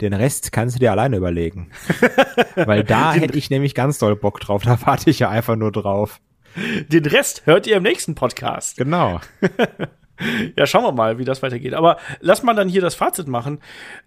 Den 0.00 0.12
Rest 0.12 0.52
kannst 0.52 0.76
du 0.76 0.80
dir 0.80 0.92
alleine 0.92 1.16
überlegen. 1.16 1.70
Weil 2.54 2.84
da 2.84 3.12
hätte 3.12 3.36
ich 3.36 3.50
nämlich 3.50 3.74
ganz 3.74 3.98
doll 3.98 4.14
Bock 4.14 4.40
drauf. 4.40 4.62
Da 4.62 4.78
warte 4.84 5.10
ich 5.10 5.18
ja 5.18 5.28
einfach 5.28 5.56
nur 5.56 5.72
drauf. 5.72 6.20
Den 6.88 7.04
Rest 7.06 7.46
hört 7.46 7.66
ihr 7.66 7.76
im 7.76 7.82
nächsten 7.82 8.14
Podcast. 8.14 8.76
Genau. 8.76 9.20
ja, 10.56 10.66
schauen 10.66 10.84
wir 10.84 10.92
mal, 10.92 11.18
wie 11.18 11.24
das 11.24 11.42
weitergeht. 11.42 11.74
Aber 11.74 11.98
lass 12.20 12.42
mal 12.42 12.54
dann 12.54 12.68
hier 12.68 12.80
das 12.80 12.94
Fazit 12.94 13.26
machen. 13.26 13.60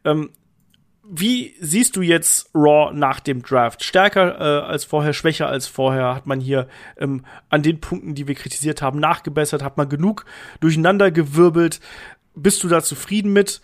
Ähm, 0.05 0.29
wie 1.03 1.55
siehst 1.59 1.97
du 1.97 2.01
jetzt 2.01 2.49
Raw 2.55 2.93
nach 2.93 3.19
dem 3.19 3.41
Draft? 3.41 3.83
Stärker 3.83 4.39
äh, 4.39 4.65
als 4.65 4.85
vorher, 4.85 5.11
schwächer 5.11 5.47
als 5.47 5.67
vorher? 5.67 6.15
Hat 6.15 6.25
man 6.25 6.39
hier 6.39 6.69
ähm, 6.97 7.25
an 7.49 7.63
den 7.63 7.81
Punkten, 7.81 8.15
die 8.15 8.29
wir 8.29 8.35
kritisiert 8.35 8.81
haben, 8.81 8.99
nachgebessert? 8.99 9.61
Hat 9.61 9.75
man 9.75 9.89
genug 9.89 10.25
durcheinander 10.61 11.11
gewirbelt? 11.11 11.81
Bist 12.33 12.63
du 12.63 12.69
da 12.69 12.81
zufrieden 12.81 13.33
mit? 13.33 13.61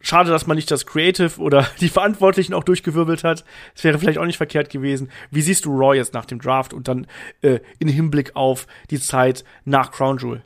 Schade, 0.00 0.30
dass 0.30 0.46
man 0.46 0.56
nicht 0.56 0.70
das 0.70 0.86
Creative 0.86 1.40
oder 1.40 1.66
die 1.80 1.88
Verantwortlichen 1.88 2.54
auch 2.54 2.64
durchgewirbelt 2.64 3.24
hat. 3.24 3.44
Es 3.74 3.84
wäre 3.84 3.98
vielleicht 3.98 4.18
auch 4.18 4.26
nicht 4.26 4.38
verkehrt 4.38 4.70
gewesen. 4.70 5.10
Wie 5.30 5.42
siehst 5.42 5.64
du 5.64 5.70
Raw 5.70 5.94
jetzt 5.94 6.14
nach 6.14 6.24
dem 6.24 6.40
Draft 6.40 6.72
und 6.72 6.88
dann 6.88 7.06
äh, 7.42 7.60
in 7.78 7.88
Hinblick 7.88 8.34
auf 8.34 8.66
die 8.90 9.00
Zeit 9.00 9.44
nach 9.64 9.90
Crown 9.90 10.18
Jewel? 10.18 10.42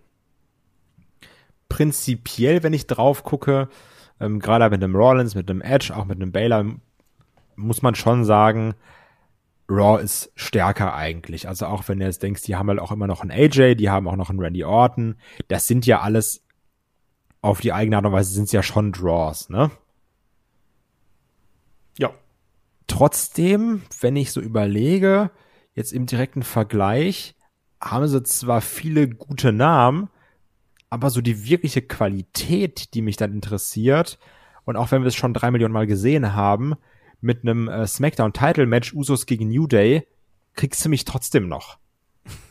prinzipiell, 1.75 2.63
wenn 2.63 2.73
ich 2.73 2.87
drauf 2.87 3.25
gucke, 3.25 3.69
ähm, 4.21 4.39
gerade 4.39 4.71
mit 4.71 4.83
einem 4.83 4.95
Rollins, 4.95 5.35
mit 5.35 5.51
einem 5.51 5.61
Edge, 5.61 5.93
auch 5.95 6.05
mit 6.05 6.23
einem 6.23 6.31
Baylor, 6.31 6.65
muss 7.57 7.83
man 7.83 7.97
schon 7.97 8.25
sagen, 8.25 8.75
Raw 9.69 10.01
ist 10.01 10.31
stärker 10.37 10.95
eigentlich. 10.95 11.49
Also 11.49 11.67
auch 11.67 11.89
wenn 11.89 11.99
du 11.99 12.05
jetzt 12.05 12.23
denkst, 12.23 12.43
die 12.43 12.55
haben 12.55 12.69
halt 12.69 12.79
auch 12.79 12.93
immer 12.93 13.09
noch 13.09 13.23
einen 13.23 13.33
AJ, 13.33 13.75
die 13.75 13.91
haben 13.91 14.07
auch 14.07 14.15
noch 14.15 14.31
einen 14.31 14.39
Randy 14.39 14.63
Orton. 14.63 15.17
Das 15.49 15.67
sind 15.67 15.85
ja 15.85 16.01
alles 16.01 16.43
auf 17.45 17.61
die 17.61 17.74
eigene 17.74 17.97
Art 17.97 18.07
und 18.07 18.12
Weise 18.12 18.32
sind 18.32 18.45
es 18.45 18.53
ja 18.53 18.62
schon 18.62 18.90
Draws, 18.90 19.51
ne? 19.51 19.70
Ja. 21.99 22.11
Trotzdem, 22.86 23.82
wenn 24.01 24.16
ich 24.16 24.32
so 24.32 24.40
überlege, 24.40 25.30
jetzt 25.74 25.92
im 25.92 26.07
direkten 26.07 26.42
Vergleich, 26.42 27.36
haben 27.82 28.09
sie 28.09 28.22
zwar 28.22 28.62
viele 28.62 29.09
gute 29.09 29.53
Namen, 29.53 30.09
aber 30.88 31.11
so 31.11 31.20
die 31.20 31.47
wirkliche 31.47 31.82
Qualität, 31.82 32.95
die 32.95 33.03
mich 33.03 33.18
dann 33.18 33.32
interessiert, 33.32 34.18
und 34.64 34.76
auch 34.76 34.90
wenn 34.90 35.03
wir 35.03 35.09
es 35.09 35.14
schon 35.14 35.34
drei 35.34 35.51
Millionen 35.51 35.74
Mal 35.74 35.86
gesehen 35.86 36.32
haben, 36.32 36.74
mit 37.20 37.42
einem 37.42 37.68
äh, 37.68 37.86
SmackDown-Title-Match 37.86 38.95
Usos 38.95 39.26
gegen 39.26 39.49
New 39.49 39.66
Day, 39.66 40.07
kriegst 40.55 40.82
du 40.82 40.88
mich 40.88 41.05
trotzdem 41.05 41.47
noch. 41.47 41.76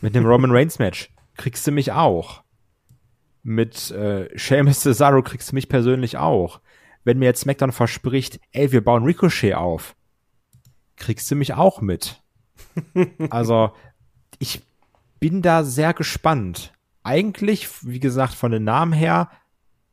Mit 0.00 0.16
einem 0.16 0.26
Roman 0.30 0.52
Reigns-Match 0.52 1.12
kriegst 1.36 1.66
du 1.66 1.72
mich 1.72 1.90
auch. 1.90 2.43
Mit 3.44 3.90
äh, 3.90 4.36
Sheamus 4.36 4.80
Cesaro 4.80 5.22
kriegst 5.22 5.52
du 5.52 5.54
mich 5.54 5.68
persönlich 5.68 6.16
auch. 6.16 6.60
Wenn 7.04 7.18
mir 7.18 7.26
jetzt 7.26 7.42
SmackDown 7.42 7.72
verspricht, 7.72 8.40
ey, 8.52 8.72
wir 8.72 8.82
bauen 8.82 9.04
Ricochet 9.04 9.54
auf, 9.54 9.94
kriegst 10.96 11.30
du 11.30 11.36
mich 11.36 11.52
auch 11.52 11.82
mit. 11.82 12.22
also, 13.30 13.72
ich 14.38 14.62
bin 15.20 15.42
da 15.42 15.62
sehr 15.62 15.92
gespannt. 15.92 16.72
Eigentlich, 17.02 17.68
wie 17.82 18.00
gesagt, 18.00 18.34
von 18.34 18.50
den 18.50 18.64
Namen 18.64 18.94
her 18.94 19.30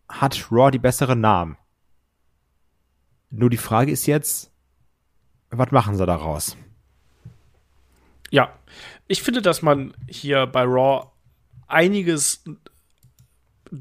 hat 0.08 0.48
Raw 0.50 0.72
die 0.72 0.80
besseren 0.80 1.20
Namen. 1.20 1.58
Nur 3.30 3.50
die 3.50 3.58
Frage 3.58 3.92
ist 3.92 4.06
jetzt, 4.06 4.52
was 5.50 5.72
machen 5.72 5.96
sie 5.96 6.06
daraus? 6.06 6.56
Ja, 8.30 8.58
ich 9.08 9.22
finde, 9.22 9.42
dass 9.42 9.62
man 9.62 9.94
hier 10.08 10.48
bei 10.48 10.64
Raw 10.64 11.12
einiges 11.68 12.44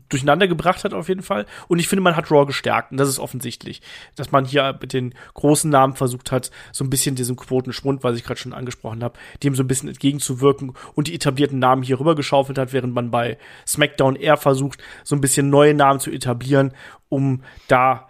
durcheinander 0.09 0.47
gebracht 0.49 0.85
hat 0.85 0.95
auf 0.95 1.09
jeden 1.09 1.23
Fall. 1.23 1.47
Und 1.69 1.79
ich 1.79 1.89
finde, 1.89 2.03
man 2.03 2.17
hat 2.17 2.31
Raw 2.31 2.47
gestärkt. 2.47 2.93
Und 2.93 2.97
das 2.97 3.09
ist 3.09 3.19
offensichtlich, 3.19 3.83
dass 4.15 4.31
man 4.31 4.45
hier 4.45 4.79
mit 4.81 4.93
den 4.93 5.15
großen 5.35 5.71
Namen 5.71 5.95
versucht 5.95 6.31
hat, 6.31 6.51
so 6.73 6.85
ein 6.85 6.91
bisschen 6.91 7.17
diesem 7.17 7.37
Quotenschwund, 7.37 8.05
was 8.05 8.17
ich 8.17 8.25
gerade 8.25 8.41
schon 8.41 8.53
angesprochen 8.53 9.03
habe, 9.03 9.19
dem 9.43 9.55
so 9.55 9.63
ein 9.63 9.69
bisschen 9.69 9.89
entgegenzuwirken 9.89 10.75
und 10.95 11.09
die 11.09 11.15
etablierten 11.15 11.59
Namen 11.59 11.83
hier 11.83 11.99
rübergeschaufelt 11.99 12.59
hat, 12.59 12.73
während 12.73 12.95
man 12.95 13.11
bei 13.11 13.39
SmackDown 13.67 14.17
eher 14.17 14.37
versucht, 14.37 14.81
so 15.05 15.15
ein 15.15 15.21
bisschen 15.21 15.51
neue 15.51 15.75
Namen 15.75 16.01
zu 16.01 16.11
etablieren, 16.11 16.73
um 17.09 17.43
da 17.67 18.09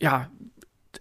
ja 0.00 0.28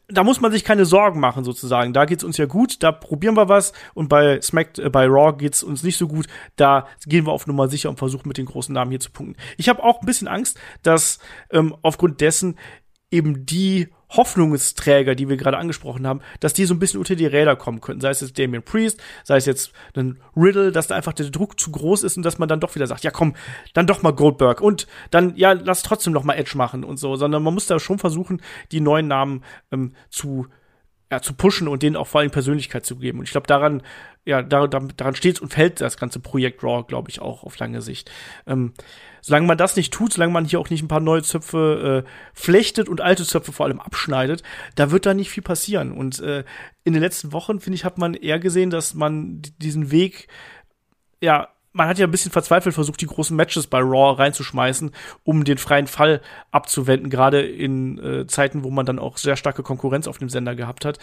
da 0.10 0.24
muss 0.24 0.40
man 0.40 0.52
sich 0.52 0.64
keine 0.64 0.86
Sorgen 0.86 1.20
machen, 1.20 1.44
sozusagen. 1.44 1.92
Da 1.94 2.06
geht's 2.06 2.24
uns 2.24 2.38
ja 2.38 2.46
gut, 2.46 2.82
da 2.82 2.92
probieren 2.92 3.36
wir 3.36 3.50
was 3.50 3.74
und 3.94 4.08
bei 4.08 4.40
Smack, 4.42 4.78
äh, 4.78 4.90
bei 4.90 5.06
Raw 5.06 5.36
geht's 5.38 5.64
uns 5.64 5.84
nicht 5.84 5.98
so 5.98 6.08
gut. 6.08 6.28
Da 6.56 6.88
gehen 7.06 7.26
wir 7.26 7.34
auf 7.34 7.48
Nummer 7.48 7.68
sicher 7.68 7.90
und 7.90 8.00
versuchen 8.00 8.28
mit 8.28 8.38
den 8.38 8.46
großen 8.46 8.74
Namen 8.74 8.92
hier 8.92 9.00
zu 9.00 9.12
punkten. 9.12 9.36
Ich 9.58 9.68
habe 9.70 9.84
auch 9.84 10.02
ein 10.02 10.06
bisschen 10.06 10.28
Angst, 10.28 10.60
dass 10.82 11.20
ähm, 11.52 11.76
aufgrund 11.82 12.22
dessen 12.22 12.58
eben 13.12 13.46
die 13.46 13.90
Hoffnungsträger, 14.10 15.16
die 15.16 15.28
wir 15.30 15.38
gerade 15.38 15.58
angesprochen 15.58 16.08
haben, 16.08 16.22
dass 16.40 16.54
die 16.54 16.66
so 16.66 16.74
ein 16.74 16.80
bisschen 16.80 17.00
unter 17.00 17.16
die 17.16 17.26
Räder 17.26 17.56
kommen 17.56 17.82
könnten. 17.82 18.02
Sei 18.02 18.10
es 18.10 18.22
jetzt 18.22 18.40
Damien 18.40 18.64
Priest, 18.64 19.02
sei 19.24 19.38
es 19.38 19.46
jetzt 19.46 19.72
ein 19.96 20.20
Riddle, 20.36 20.72
dass 20.72 20.88
da 20.88 20.96
einfach 20.96 21.14
der 21.14 21.30
Druck 21.30 21.60
zu 21.60 21.72
groß 21.72 22.04
ist 22.04 22.18
und 22.18 22.24
dass 22.24 22.40
man 22.40 22.48
dann 22.48 22.60
doch 22.60 22.76
wieder 22.76 22.88
sagt, 22.88 23.04
ja 23.04 23.12
komm, 23.12 23.36
dann 23.74 23.88
doch 23.88 24.02
mal 24.04 24.12
Goldberg 24.12 24.62
und 24.62 24.88
dann, 25.12 25.36
ja, 25.36 25.52
lass 25.52 25.84
trotzdem 25.84 26.14
noch 26.14 26.24
mal 26.24 26.36
Edge 26.36 26.58
machen 26.58 26.84
und 26.84 26.98
so, 26.98 27.16
sondern 27.16 27.44
man 27.44 27.54
muss 27.54 27.68
da 27.68 27.80
schon 27.80 28.00
versuchen, 28.00 28.42
die 28.72 28.80
neuen 28.80 29.08
Namen 29.08 29.44
ähm, 29.72 29.94
zu 30.10 30.48
ja, 31.12 31.22
zu 31.22 31.34
pushen 31.34 31.68
und 31.68 31.84
denen 31.84 31.96
auch 31.96 32.08
vor 32.08 32.22
allem 32.22 32.32
Persönlichkeit 32.32 32.86
zu 32.86 32.98
geben. 32.98 33.20
Und 33.20 33.26
ich 33.26 33.32
glaube, 33.32 33.48
daran, 33.48 33.82
ja, 34.26 34.42
daran, 34.42 34.92
daran 34.98 35.16
steht 35.16 35.42
und 35.42 35.54
fällt 35.54 35.80
das 35.80 35.98
ganze 35.98 36.20
Projekt 36.20 36.64
Raw, 36.64 36.84
glaube 36.86 37.10
ich, 37.10 37.22
auch 37.22 37.44
auf 37.44 37.58
lange 37.60 37.82
Sicht. 37.82 38.12
Ähm, 38.46 38.74
solange 39.22 39.48
man 39.48 39.58
das 39.58 39.78
nicht 39.78 39.94
tut, 39.94 40.14
solange 40.14 40.34
man 40.34 40.44
hier 40.44 40.60
auch 40.60 40.70
nicht 40.70 40.84
ein 40.84 40.90
paar 40.90 41.00
neue 41.00 41.24
Zöpfe 41.24 42.04
äh, 42.06 42.10
flechtet 42.34 42.90
und 42.90 43.00
alte 43.00 43.26
Zöpfe 43.26 43.54
vor 43.54 43.66
allem 43.66 43.80
abschneidet, 43.80 44.44
da 44.76 44.92
wird 44.92 45.06
da 45.06 45.14
nicht 45.14 45.30
viel 45.30 45.44
passieren. 45.44 45.94
Und 45.94 46.20
äh, 46.20 46.44
in 46.84 46.94
den 46.94 47.02
letzten 47.02 47.32
Wochen, 47.32 47.62
finde 47.62 47.76
ich, 47.76 47.86
hat 47.86 47.98
man 47.98 48.14
eher 48.14 48.40
gesehen, 48.40 48.70
dass 48.70 48.94
man 48.94 49.42
diesen 49.60 49.92
Weg, 49.92 50.28
ja, 51.22 51.48
man 51.78 51.88
hat 51.88 52.00
ja 52.00 52.08
ein 52.08 52.12
bisschen 52.12 52.32
verzweifelt 52.32 52.76
versucht, 52.76 53.00
die 53.02 53.06
großen 53.06 53.36
Matches 53.36 53.68
bei 53.68 53.80
Raw 53.80 54.18
reinzuschmeißen, 54.18 54.92
um 55.24 55.44
den 55.44 55.58
freien 55.58 55.88
Fall 55.88 56.22
abzuwenden, 56.52 57.10
gerade 57.10 57.42
in 57.42 58.00
äh, 58.00 58.28
Zeiten, 58.28 58.64
wo 58.64 58.72
man 58.72 58.86
dann 58.86 59.00
auch 59.00 59.18
sehr 59.18 59.36
starke 59.36 59.64
Konkurrenz 59.64 60.08
auf 60.08 60.18
dem 60.18 60.30
Sender 60.30 60.56
gehabt 60.56 60.86
hat. 60.86 60.98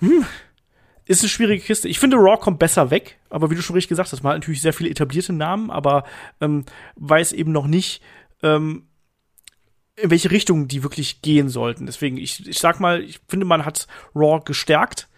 Hm. 0.00 0.24
Ist 1.06 1.22
eine 1.22 1.30
schwierige 1.30 1.64
Kiste. 1.64 1.88
Ich 1.88 1.98
finde, 1.98 2.18
Raw 2.18 2.38
kommt 2.38 2.58
besser 2.58 2.90
weg, 2.90 3.18
aber 3.30 3.50
wie 3.50 3.54
du 3.54 3.62
schon 3.62 3.74
richtig 3.74 3.88
gesagt 3.88 4.12
hast, 4.12 4.22
man 4.22 4.32
hat 4.32 4.40
natürlich 4.40 4.60
sehr 4.60 4.74
viele 4.74 4.90
etablierte 4.90 5.32
Namen, 5.32 5.70
aber 5.70 6.04
ähm, 6.40 6.66
weiß 6.96 7.32
eben 7.32 7.52
noch 7.52 7.66
nicht, 7.66 8.02
ähm, 8.42 8.88
in 9.96 10.10
welche 10.10 10.30
Richtung 10.30 10.68
die 10.68 10.82
wirklich 10.82 11.22
gehen 11.22 11.48
sollten. 11.48 11.86
Deswegen, 11.86 12.18
ich, 12.18 12.46
ich 12.46 12.58
sag 12.58 12.78
mal, 12.78 13.02
ich 13.02 13.20
finde, 13.26 13.46
man 13.46 13.64
hat 13.64 13.86
Raw 14.14 14.40
gestärkt 14.44 15.08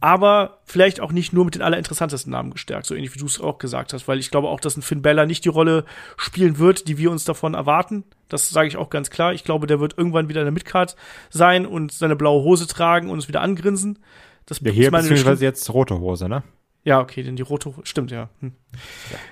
aber 0.00 0.58
vielleicht 0.64 1.00
auch 1.00 1.12
nicht 1.12 1.32
nur 1.32 1.44
mit 1.44 1.54
den 1.54 1.62
allerinteressantesten 1.62 2.30
Namen 2.30 2.50
gestärkt, 2.50 2.86
so 2.86 2.94
ähnlich 2.94 3.14
wie 3.14 3.18
du 3.18 3.26
es 3.26 3.40
auch 3.40 3.58
gesagt 3.58 3.92
hast, 3.92 4.06
weil 4.08 4.18
ich 4.18 4.30
glaube 4.30 4.48
auch, 4.48 4.60
dass 4.60 4.76
ein 4.76 4.82
Finn 4.82 5.02
Bella 5.02 5.24
nicht 5.24 5.44
die 5.44 5.48
Rolle 5.48 5.84
spielen 6.16 6.58
wird, 6.58 6.88
die 6.88 6.98
wir 6.98 7.10
uns 7.10 7.24
davon 7.24 7.54
erwarten. 7.54 8.04
Das 8.28 8.50
sage 8.50 8.68
ich 8.68 8.76
auch 8.76 8.90
ganz 8.90 9.10
klar. 9.10 9.32
Ich 9.32 9.44
glaube, 9.44 9.66
der 9.66 9.80
wird 9.80 9.96
irgendwann 9.96 10.28
wieder 10.28 10.42
in 10.42 10.46
der 10.46 10.52
Midcard 10.52 10.96
sein 11.30 11.64
und 11.64 11.92
seine 11.92 12.16
blaue 12.16 12.42
Hose 12.42 12.66
tragen 12.66 13.08
und 13.08 13.14
uns 13.14 13.28
wieder 13.28 13.40
angrinsen. 13.40 13.98
Das 14.44 14.60
ja, 14.60 14.70
hier 14.70 14.90
beziehungsweise 14.90 15.44
jetzt 15.44 15.72
rote 15.72 15.98
Hose, 15.98 16.28
ne? 16.28 16.42
Ja, 16.84 17.00
okay, 17.00 17.24
denn 17.24 17.34
die 17.34 17.42
rote 17.42 17.70
Hose, 17.70 17.80
stimmt, 17.84 18.12
ja. 18.12 18.28
Hm. 18.40 18.52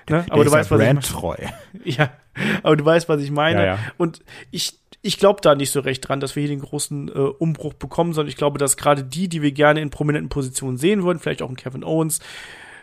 ja 0.09 0.17
ne? 0.17 0.25
Aber 0.29 0.43
du 0.43 0.51
weißt, 0.51 0.71
was 0.71 0.81
ich 0.81 1.09
treu. 1.09 1.37
Ja, 1.85 2.11
aber 2.63 2.75
du 2.75 2.83
weißt, 2.83 3.07
was 3.07 3.21
ich 3.21 3.31
meine. 3.31 3.61
Ja, 3.61 3.65
ja. 3.75 3.79
Und 3.97 4.21
ich 4.51 4.79
ich 5.05 5.19
glaube 5.19 5.39
da 5.39 5.53
nicht 5.53 5.69
so 5.69 5.81
recht 5.81 6.07
dran, 6.07 6.19
dass 6.19 6.35
wir 6.35 6.41
hier 6.41 6.49
den 6.49 6.61
großen 6.61 7.09
äh, 7.09 7.11
Umbruch 7.11 7.75
bekommen, 7.75 8.13
sondern 8.13 8.29
ich 8.29 8.37
glaube, 8.37 8.57
dass 8.57 8.75
gerade 8.75 9.03
die, 9.03 9.29
die 9.29 9.43
wir 9.43 9.51
gerne 9.51 9.79
in 9.81 9.91
prominenten 9.91 10.29
Positionen 10.29 10.77
sehen 10.77 11.03
würden, 11.03 11.19
vielleicht 11.19 11.43
auch 11.43 11.47
einen 11.47 11.57
Kevin 11.57 11.83
Owens, 11.83 12.21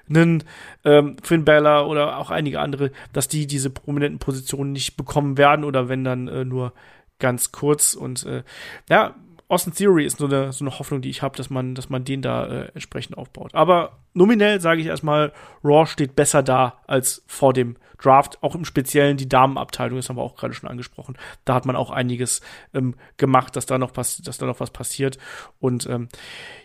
einen 0.08 0.44
ähm, 0.84 1.16
Finn 1.20 1.44
Balor 1.44 1.88
oder 1.88 2.18
auch 2.18 2.30
einige 2.30 2.60
andere, 2.60 2.92
dass 3.12 3.26
die 3.26 3.48
diese 3.48 3.70
prominenten 3.70 4.20
Positionen 4.20 4.70
nicht 4.70 4.96
bekommen 4.96 5.36
werden 5.36 5.64
oder 5.64 5.88
wenn 5.88 6.04
dann 6.04 6.28
äh, 6.28 6.44
nur 6.44 6.74
ganz 7.18 7.50
kurz 7.50 7.94
und 7.94 8.24
äh, 8.24 8.44
ja, 8.88 9.16
Austin 9.48 9.74
Theory 9.74 10.06
ist 10.06 10.18
so 10.18 10.26
eine, 10.26 10.52
so 10.52 10.64
eine 10.64 10.78
Hoffnung, 10.78 11.02
die 11.02 11.10
ich 11.10 11.22
habe, 11.22 11.36
dass 11.36 11.50
man, 11.50 11.74
dass 11.74 11.90
man 11.90 12.04
den 12.04 12.22
da 12.22 12.46
äh, 12.46 12.68
entsprechend 12.72 13.18
aufbaut. 13.18 13.54
Aber 13.54 13.98
nominell 14.14 14.60
sage 14.60 14.80
ich 14.80 14.86
erstmal, 14.86 15.32
Raw 15.64 15.86
steht 15.86 16.14
besser 16.16 16.42
da 16.42 16.80
als 16.86 17.22
vor 17.26 17.52
dem 17.52 17.76
Draft, 18.02 18.42
auch 18.42 18.54
im 18.54 18.64
Speziellen 18.64 19.16
die 19.16 19.28
Damenabteilung, 19.28 19.96
das 19.96 20.08
haben 20.08 20.16
wir 20.16 20.22
auch 20.22 20.34
gerade 20.34 20.54
schon 20.54 20.68
angesprochen. 20.68 21.16
Da 21.44 21.54
hat 21.54 21.66
man 21.66 21.76
auch 21.76 21.90
einiges 21.90 22.40
ähm, 22.74 22.94
gemacht, 23.16 23.54
dass 23.56 23.66
da 23.66 23.78
noch 23.78 23.92
dass 23.92 24.20
da 24.22 24.46
noch 24.46 24.60
was 24.60 24.70
passiert. 24.70 25.18
Und 25.60 25.86
ähm, 25.86 26.08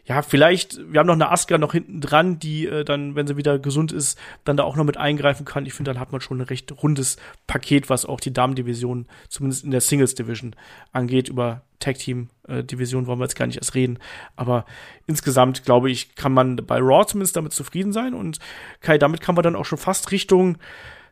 ja, 0.05 0.21
vielleicht, 0.21 0.79
wir 0.91 0.99
haben 0.99 1.07
noch 1.07 1.13
eine 1.13 1.29
Aska 1.29 1.57
noch 1.57 1.73
hinten 1.73 2.01
dran, 2.01 2.39
die 2.39 2.65
äh, 2.65 2.83
dann, 2.83 3.15
wenn 3.15 3.27
sie 3.27 3.37
wieder 3.37 3.59
gesund 3.59 3.91
ist, 3.91 4.19
dann 4.45 4.57
da 4.57 4.63
auch 4.63 4.75
noch 4.75 4.83
mit 4.83 4.97
eingreifen 4.97 5.45
kann. 5.45 5.65
Ich 5.65 5.73
finde, 5.73 5.91
dann 5.91 5.99
hat 5.99 6.11
man 6.11 6.21
schon 6.21 6.39
ein 6.39 6.47
recht 6.47 6.71
rundes 6.81 7.17
Paket, 7.45 7.89
was 7.89 8.05
auch 8.05 8.19
die 8.19 8.33
Damendivision, 8.33 9.05
zumindest 9.29 9.63
in 9.63 9.71
der 9.71 9.81
Singles 9.81 10.15
Division 10.15 10.55
angeht. 10.91 11.29
Über 11.29 11.61
Tag 11.79 11.99
Team 11.99 12.29
äh, 12.47 12.63
Division 12.63 13.05
wollen 13.05 13.19
wir 13.19 13.25
jetzt 13.25 13.35
gar 13.35 13.45
nicht 13.45 13.57
erst 13.57 13.75
reden. 13.75 13.99
Aber 14.35 14.65
insgesamt, 15.05 15.63
glaube 15.63 15.91
ich, 15.91 16.15
kann 16.15 16.33
man 16.33 16.55
bei 16.55 16.79
Raw 16.79 17.05
zumindest 17.05 17.36
damit 17.37 17.53
zufrieden 17.53 17.93
sein. 17.93 18.13
Und 18.13 18.39
Kai, 18.81 18.97
damit 18.97 19.21
kann 19.21 19.35
man 19.35 19.43
dann 19.43 19.55
auch 19.55 19.65
schon 19.65 19.77
fast 19.77 20.11
Richtung 20.11 20.57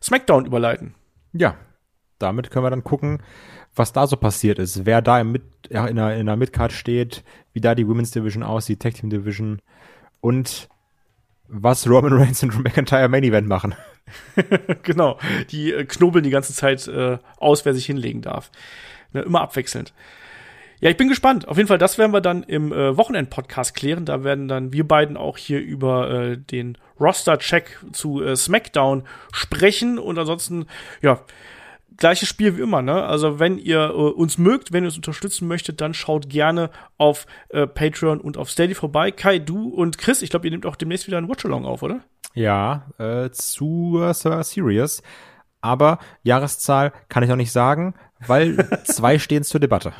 SmackDown 0.01 0.45
überleiten. 0.45 0.95
Ja, 1.33 1.55
damit 2.19 2.51
können 2.51 2.65
wir 2.65 2.69
dann 2.69 2.83
gucken, 2.83 3.21
was 3.75 3.93
da 3.93 4.07
so 4.07 4.17
passiert 4.17 4.59
ist, 4.59 4.85
wer 4.85 5.01
da 5.01 5.19
im 5.19 5.31
Mit, 5.31 5.43
ja, 5.69 5.85
in, 5.85 5.97
der, 5.97 6.15
in 6.17 6.25
der 6.25 6.37
Midcard 6.37 6.71
steht, 6.71 7.23
wie 7.53 7.61
da 7.61 7.75
die 7.75 7.87
Women's 7.87 8.11
Division 8.11 8.43
aussieht, 8.43 8.81
Tag 8.81 8.93
Team 8.93 9.09
Division 9.09 9.61
und 10.21 10.69
was 11.47 11.87
Roman 11.87 12.13
Reigns 12.13 12.41
und 12.43 12.53
Drew 12.53 12.61
McIntyre 12.61 13.09
Main 13.09 13.23
Event 13.23 13.47
machen. 13.47 13.75
genau, 14.83 15.19
die 15.49 15.73
äh, 15.73 15.85
knobeln 15.85 16.23
die 16.23 16.29
ganze 16.29 16.53
Zeit 16.53 16.87
äh, 16.87 17.17
aus, 17.37 17.65
wer 17.65 17.73
sich 17.73 17.85
hinlegen 17.85 18.21
darf. 18.21 18.51
Ne, 19.13 19.21
immer 19.21 19.41
abwechselnd. 19.41 19.93
Ja, 20.85 20.91
ich 20.91 20.97
bin 20.97 21.07
gespannt. 21.07 21.47
Auf 21.47 21.57
jeden 21.57 21.67
Fall, 21.67 21.79
das 21.79 21.97
werden 21.97 22.13
wir 22.13 22.21
dann 22.21 22.43
im 22.43 22.71
äh, 22.71 22.95
Wochenend-Podcast 22.95 23.73
klären. 23.73 24.05
Da 24.05 24.23
werden 24.23 24.47
dann 24.47 24.71
wir 24.71 24.87
beiden 24.87 25.17
auch 25.17 25.35
hier 25.35 25.59
über 25.59 26.11
äh, 26.11 26.37
den 26.37 26.77
Roster-Check 26.99 27.79
zu 27.91 28.21
äh, 28.21 28.35
SmackDown 28.35 29.01
sprechen. 29.33 29.97
Und 29.97 30.19
ansonsten, 30.19 30.67
ja, 31.01 31.21
gleiches 31.97 32.29
Spiel 32.29 32.55
wie 32.55 32.61
immer, 32.61 32.83
ne? 32.83 33.03
Also 33.03 33.39
wenn 33.39 33.57
ihr 33.57 33.79
äh, 33.79 33.93
uns 33.93 34.37
mögt, 34.37 34.73
wenn 34.73 34.83
ihr 34.83 34.89
uns 34.89 34.95
unterstützen 34.95 35.47
möchtet, 35.47 35.81
dann 35.81 35.95
schaut 35.95 36.29
gerne 36.29 36.69
auf 36.99 37.25
äh, 37.49 37.65
Patreon 37.65 38.21
und 38.21 38.37
auf 38.37 38.51
Steady 38.51 38.75
vorbei. 38.75 39.09
Kai, 39.09 39.39
du 39.39 39.69
und 39.69 39.97
Chris, 39.97 40.21
ich 40.21 40.29
glaube, 40.29 40.45
ihr 40.45 40.51
nehmt 40.51 40.67
auch 40.67 40.75
demnächst 40.75 41.07
wieder 41.07 41.17
ein 41.17 41.27
Watchalong 41.27 41.65
auf, 41.65 41.81
oder? 41.81 42.01
Ja, 42.35 42.91
äh, 42.99 43.31
zu 43.31 43.99
Survivor 44.13 44.43
Series. 44.43 45.01
aber 45.61 45.97
Jahreszahl 46.21 46.93
kann 47.09 47.23
ich 47.23 47.31
auch 47.31 47.37
nicht 47.37 47.51
sagen, 47.51 47.95
weil 48.19 48.69
zwei 48.83 49.17
stehen 49.17 49.41
zur 49.41 49.59
Debatte. 49.59 49.91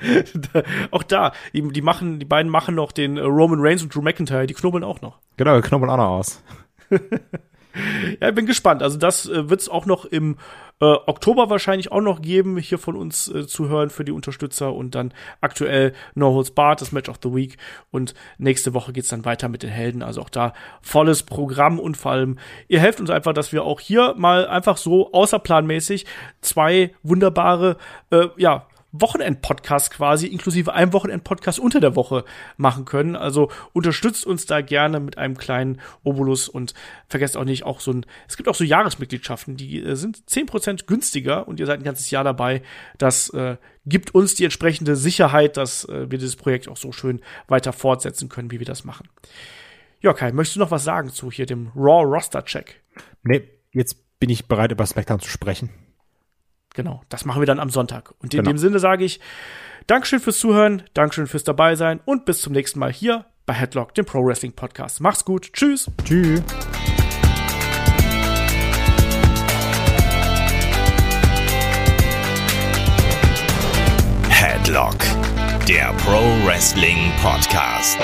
auch 0.90 1.02
da, 1.02 1.32
die, 1.52 1.66
die, 1.68 1.82
machen, 1.82 2.18
die 2.18 2.26
beiden 2.26 2.50
machen 2.50 2.74
noch 2.74 2.92
den 2.92 3.16
äh, 3.16 3.20
Roman 3.20 3.60
Reigns 3.60 3.82
und 3.82 3.94
Drew 3.94 4.02
McIntyre, 4.02 4.46
die 4.46 4.54
knubbeln 4.54 4.84
auch 4.84 5.00
noch. 5.00 5.18
Genau, 5.36 5.54
wir 5.54 5.62
knubbeln 5.62 5.90
auch 5.90 5.96
noch 5.96 6.08
aus. 6.08 6.42
ja, 8.20 8.28
ich 8.28 8.34
bin 8.34 8.46
gespannt. 8.46 8.82
Also 8.82 8.98
das 8.98 9.28
äh, 9.28 9.48
wird 9.48 9.60
es 9.60 9.68
auch 9.68 9.86
noch 9.86 10.04
im 10.04 10.36
äh, 10.80 10.84
Oktober 11.06 11.50
wahrscheinlich 11.50 11.92
auch 11.92 12.00
noch 12.00 12.22
geben, 12.22 12.56
hier 12.56 12.78
von 12.78 12.96
uns 12.96 13.28
äh, 13.28 13.46
zu 13.46 13.68
hören 13.68 13.90
für 13.90 14.04
die 14.04 14.12
Unterstützer 14.12 14.72
und 14.72 14.94
dann 14.94 15.12
aktuell 15.40 15.92
No 16.14 16.32
Holds 16.32 16.52
Barred, 16.52 16.80
das 16.80 16.92
Match 16.92 17.08
of 17.08 17.18
the 17.22 17.34
Week 17.34 17.58
und 17.90 18.14
nächste 18.38 18.74
Woche 18.74 18.92
geht's 18.92 19.08
dann 19.08 19.24
weiter 19.24 19.48
mit 19.48 19.62
den 19.62 19.70
Helden. 19.70 20.02
Also 20.02 20.22
auch 20.22 20.30
da 20.30 20.54
volles 20.80 21.22
Programm 21.22 21.78
und 21.78 21.96
vor 21.96 22.12
allem, 22.12 22.38
ihr 22.68 22.80
helft 22.80 23.00
uns 23.00 23.10
einfach, 23.10 23.34
dass 23.34 23.52
wir 23.52 23.64
auch 23.64 23.80
hier 23.80 24.14
mal 24.16 24.46
einfach 24.48 24.76
so 24.76 25.12
außerplanmäßig 25.12 26.06
zwei 26.40 26.94
wunderbare, 27.02 27.76
äh, 28.10 28.28
ja, 28.36 28.66
Wochenend-Podcast 28.92 29.92
quasi, 29.92 30.26
inklusive 30.26 30.72
einem 30.72 30.92
Wochenend-Podcast 30.92 31.58
unter 31.58 31.80
der 31.80 31.96
Woche 31.96 32.24
machen 32.56 32.84
können. 32.84 33.16
Also 33.16 33.50
unterstützt 33.72 34.26
uns 34.26 34.46
da 34.46 34.60
gerne 34.60 35.00
mit 35.00 35.18
einem 35.18 35.36
kleinen 35.36 35.80
Obolus 36.02 36.48
und 36.48 36.74
vergesst 37.06 37.36
auch 37.36 37.44
nicht, 37.44 37.64
auch 37.64 37.80
so 37.80 37.92
ein, 37.92 38.06
es 38.28 38.36
gibt 38.36 38.48
auch 38.48 38.54
so 38.54 38.64
Jahresmitgliedschaften, 38.64 39.56
die 39.56 39.82
äh, 39.82 39.96
sind 39.96 40.28
zehn 40.28 40.46
Prozent 40.46 40.86
günstiger 40.86 41.46
und 41.46 41.60
ihr 41.60 41.66
seid 41.66 41.80
ein 41.80 41.84
ganzes 41.84 42.10
Jahr 42.10 42.24
dabei. 42.24 42.62
Das 42.98 43.30
äh, 43.30 43.56
gibt 43.86 44.14
uns 44.14 44.34
die 44.34 44.44
entsprechende 44.44 44.96
Sicherheit, 44.96 45.56
dass 45.56 45.84
äh, 45.84 46.10
wir 46.10 46.18
dieses 46.18 46.36
Projekt 46.36 46.68
auch 46.68 46.76
so 46.76 46.92
schön 46.92 47.20
weiter 47.48 47.72
fortsetzen 47.72 48.28
können, 48.28 48.50
wie 48.50 48.58
wir 48.58 48.66
das 48.66 48.84
machen. 48.84 49.08
Ja, 50.00 50.14
Kai, 50.14 50.32
möchtest 50.32 50.56
du 50.56 50.60
noch 50.60 50.70
was 50.70 50.84
sagen 50.84 51.10
zu 51.10 51.30
hier 51.30 51.46
dem 51.46 51.68
Raw 51.76 52.04
Roster 52.04 52.44
Check? 52.44 52.82
Nee, 53.22 53.48
jetzt 53.72 54.18
bin 54.18 54.30
ich 54.30 54.48
bereit, 54.48 54.72
über 54.72 54.86
SmackDown 54.86 55.20
zu 55.20 55.28
sprechen. 55.28 55.70
Genau, 56.80 57.02
das 57.10 57.26
machen 57.26 57.42
wir 57.42 57.46
dann 57.46 57.60
am 57.60 57.68
Sonntag. 57.68 58.14
Und 58.22 58.32
in 58.32 58.38
genau. 58.38 58.52
dem 58.52 58.56
Sinne 58.56 58.78
sage 58.78 59.04
ich 59.04 59.20
Dankeschön 59.86 60.18
fürs 60.18 60.38
Zuhören, 60.38 60.82
Dankeschön 60.94 61.26
fürs 61.26 61.44
dabei 61.44 61.74
sein 61.74 62.00
und 62.06 62.24
bis 62.24 62.40
zum 62.40 62.54
nächsten 62.54 62.78
Mal 62.78 62.90
hier 62.90 63.26
bei 63.44 63.52
Headlock, 63.52 63.94
dem 63.94 64.06
Pro 64.06 64.24
Wrestling 64.24 64.54
Podcast. 64.54 65.02
Macht's 65.02 65.26
gut. 65.26 65.52
Tschüss. 65.52 65.90
Tschüss. 66.04 66.42
Headlock, 74.30 74.96
der 75.68 75.92
Pro 75.98 76.46
Wrestling 76.46 77.12
Podcast. 77.20 77.98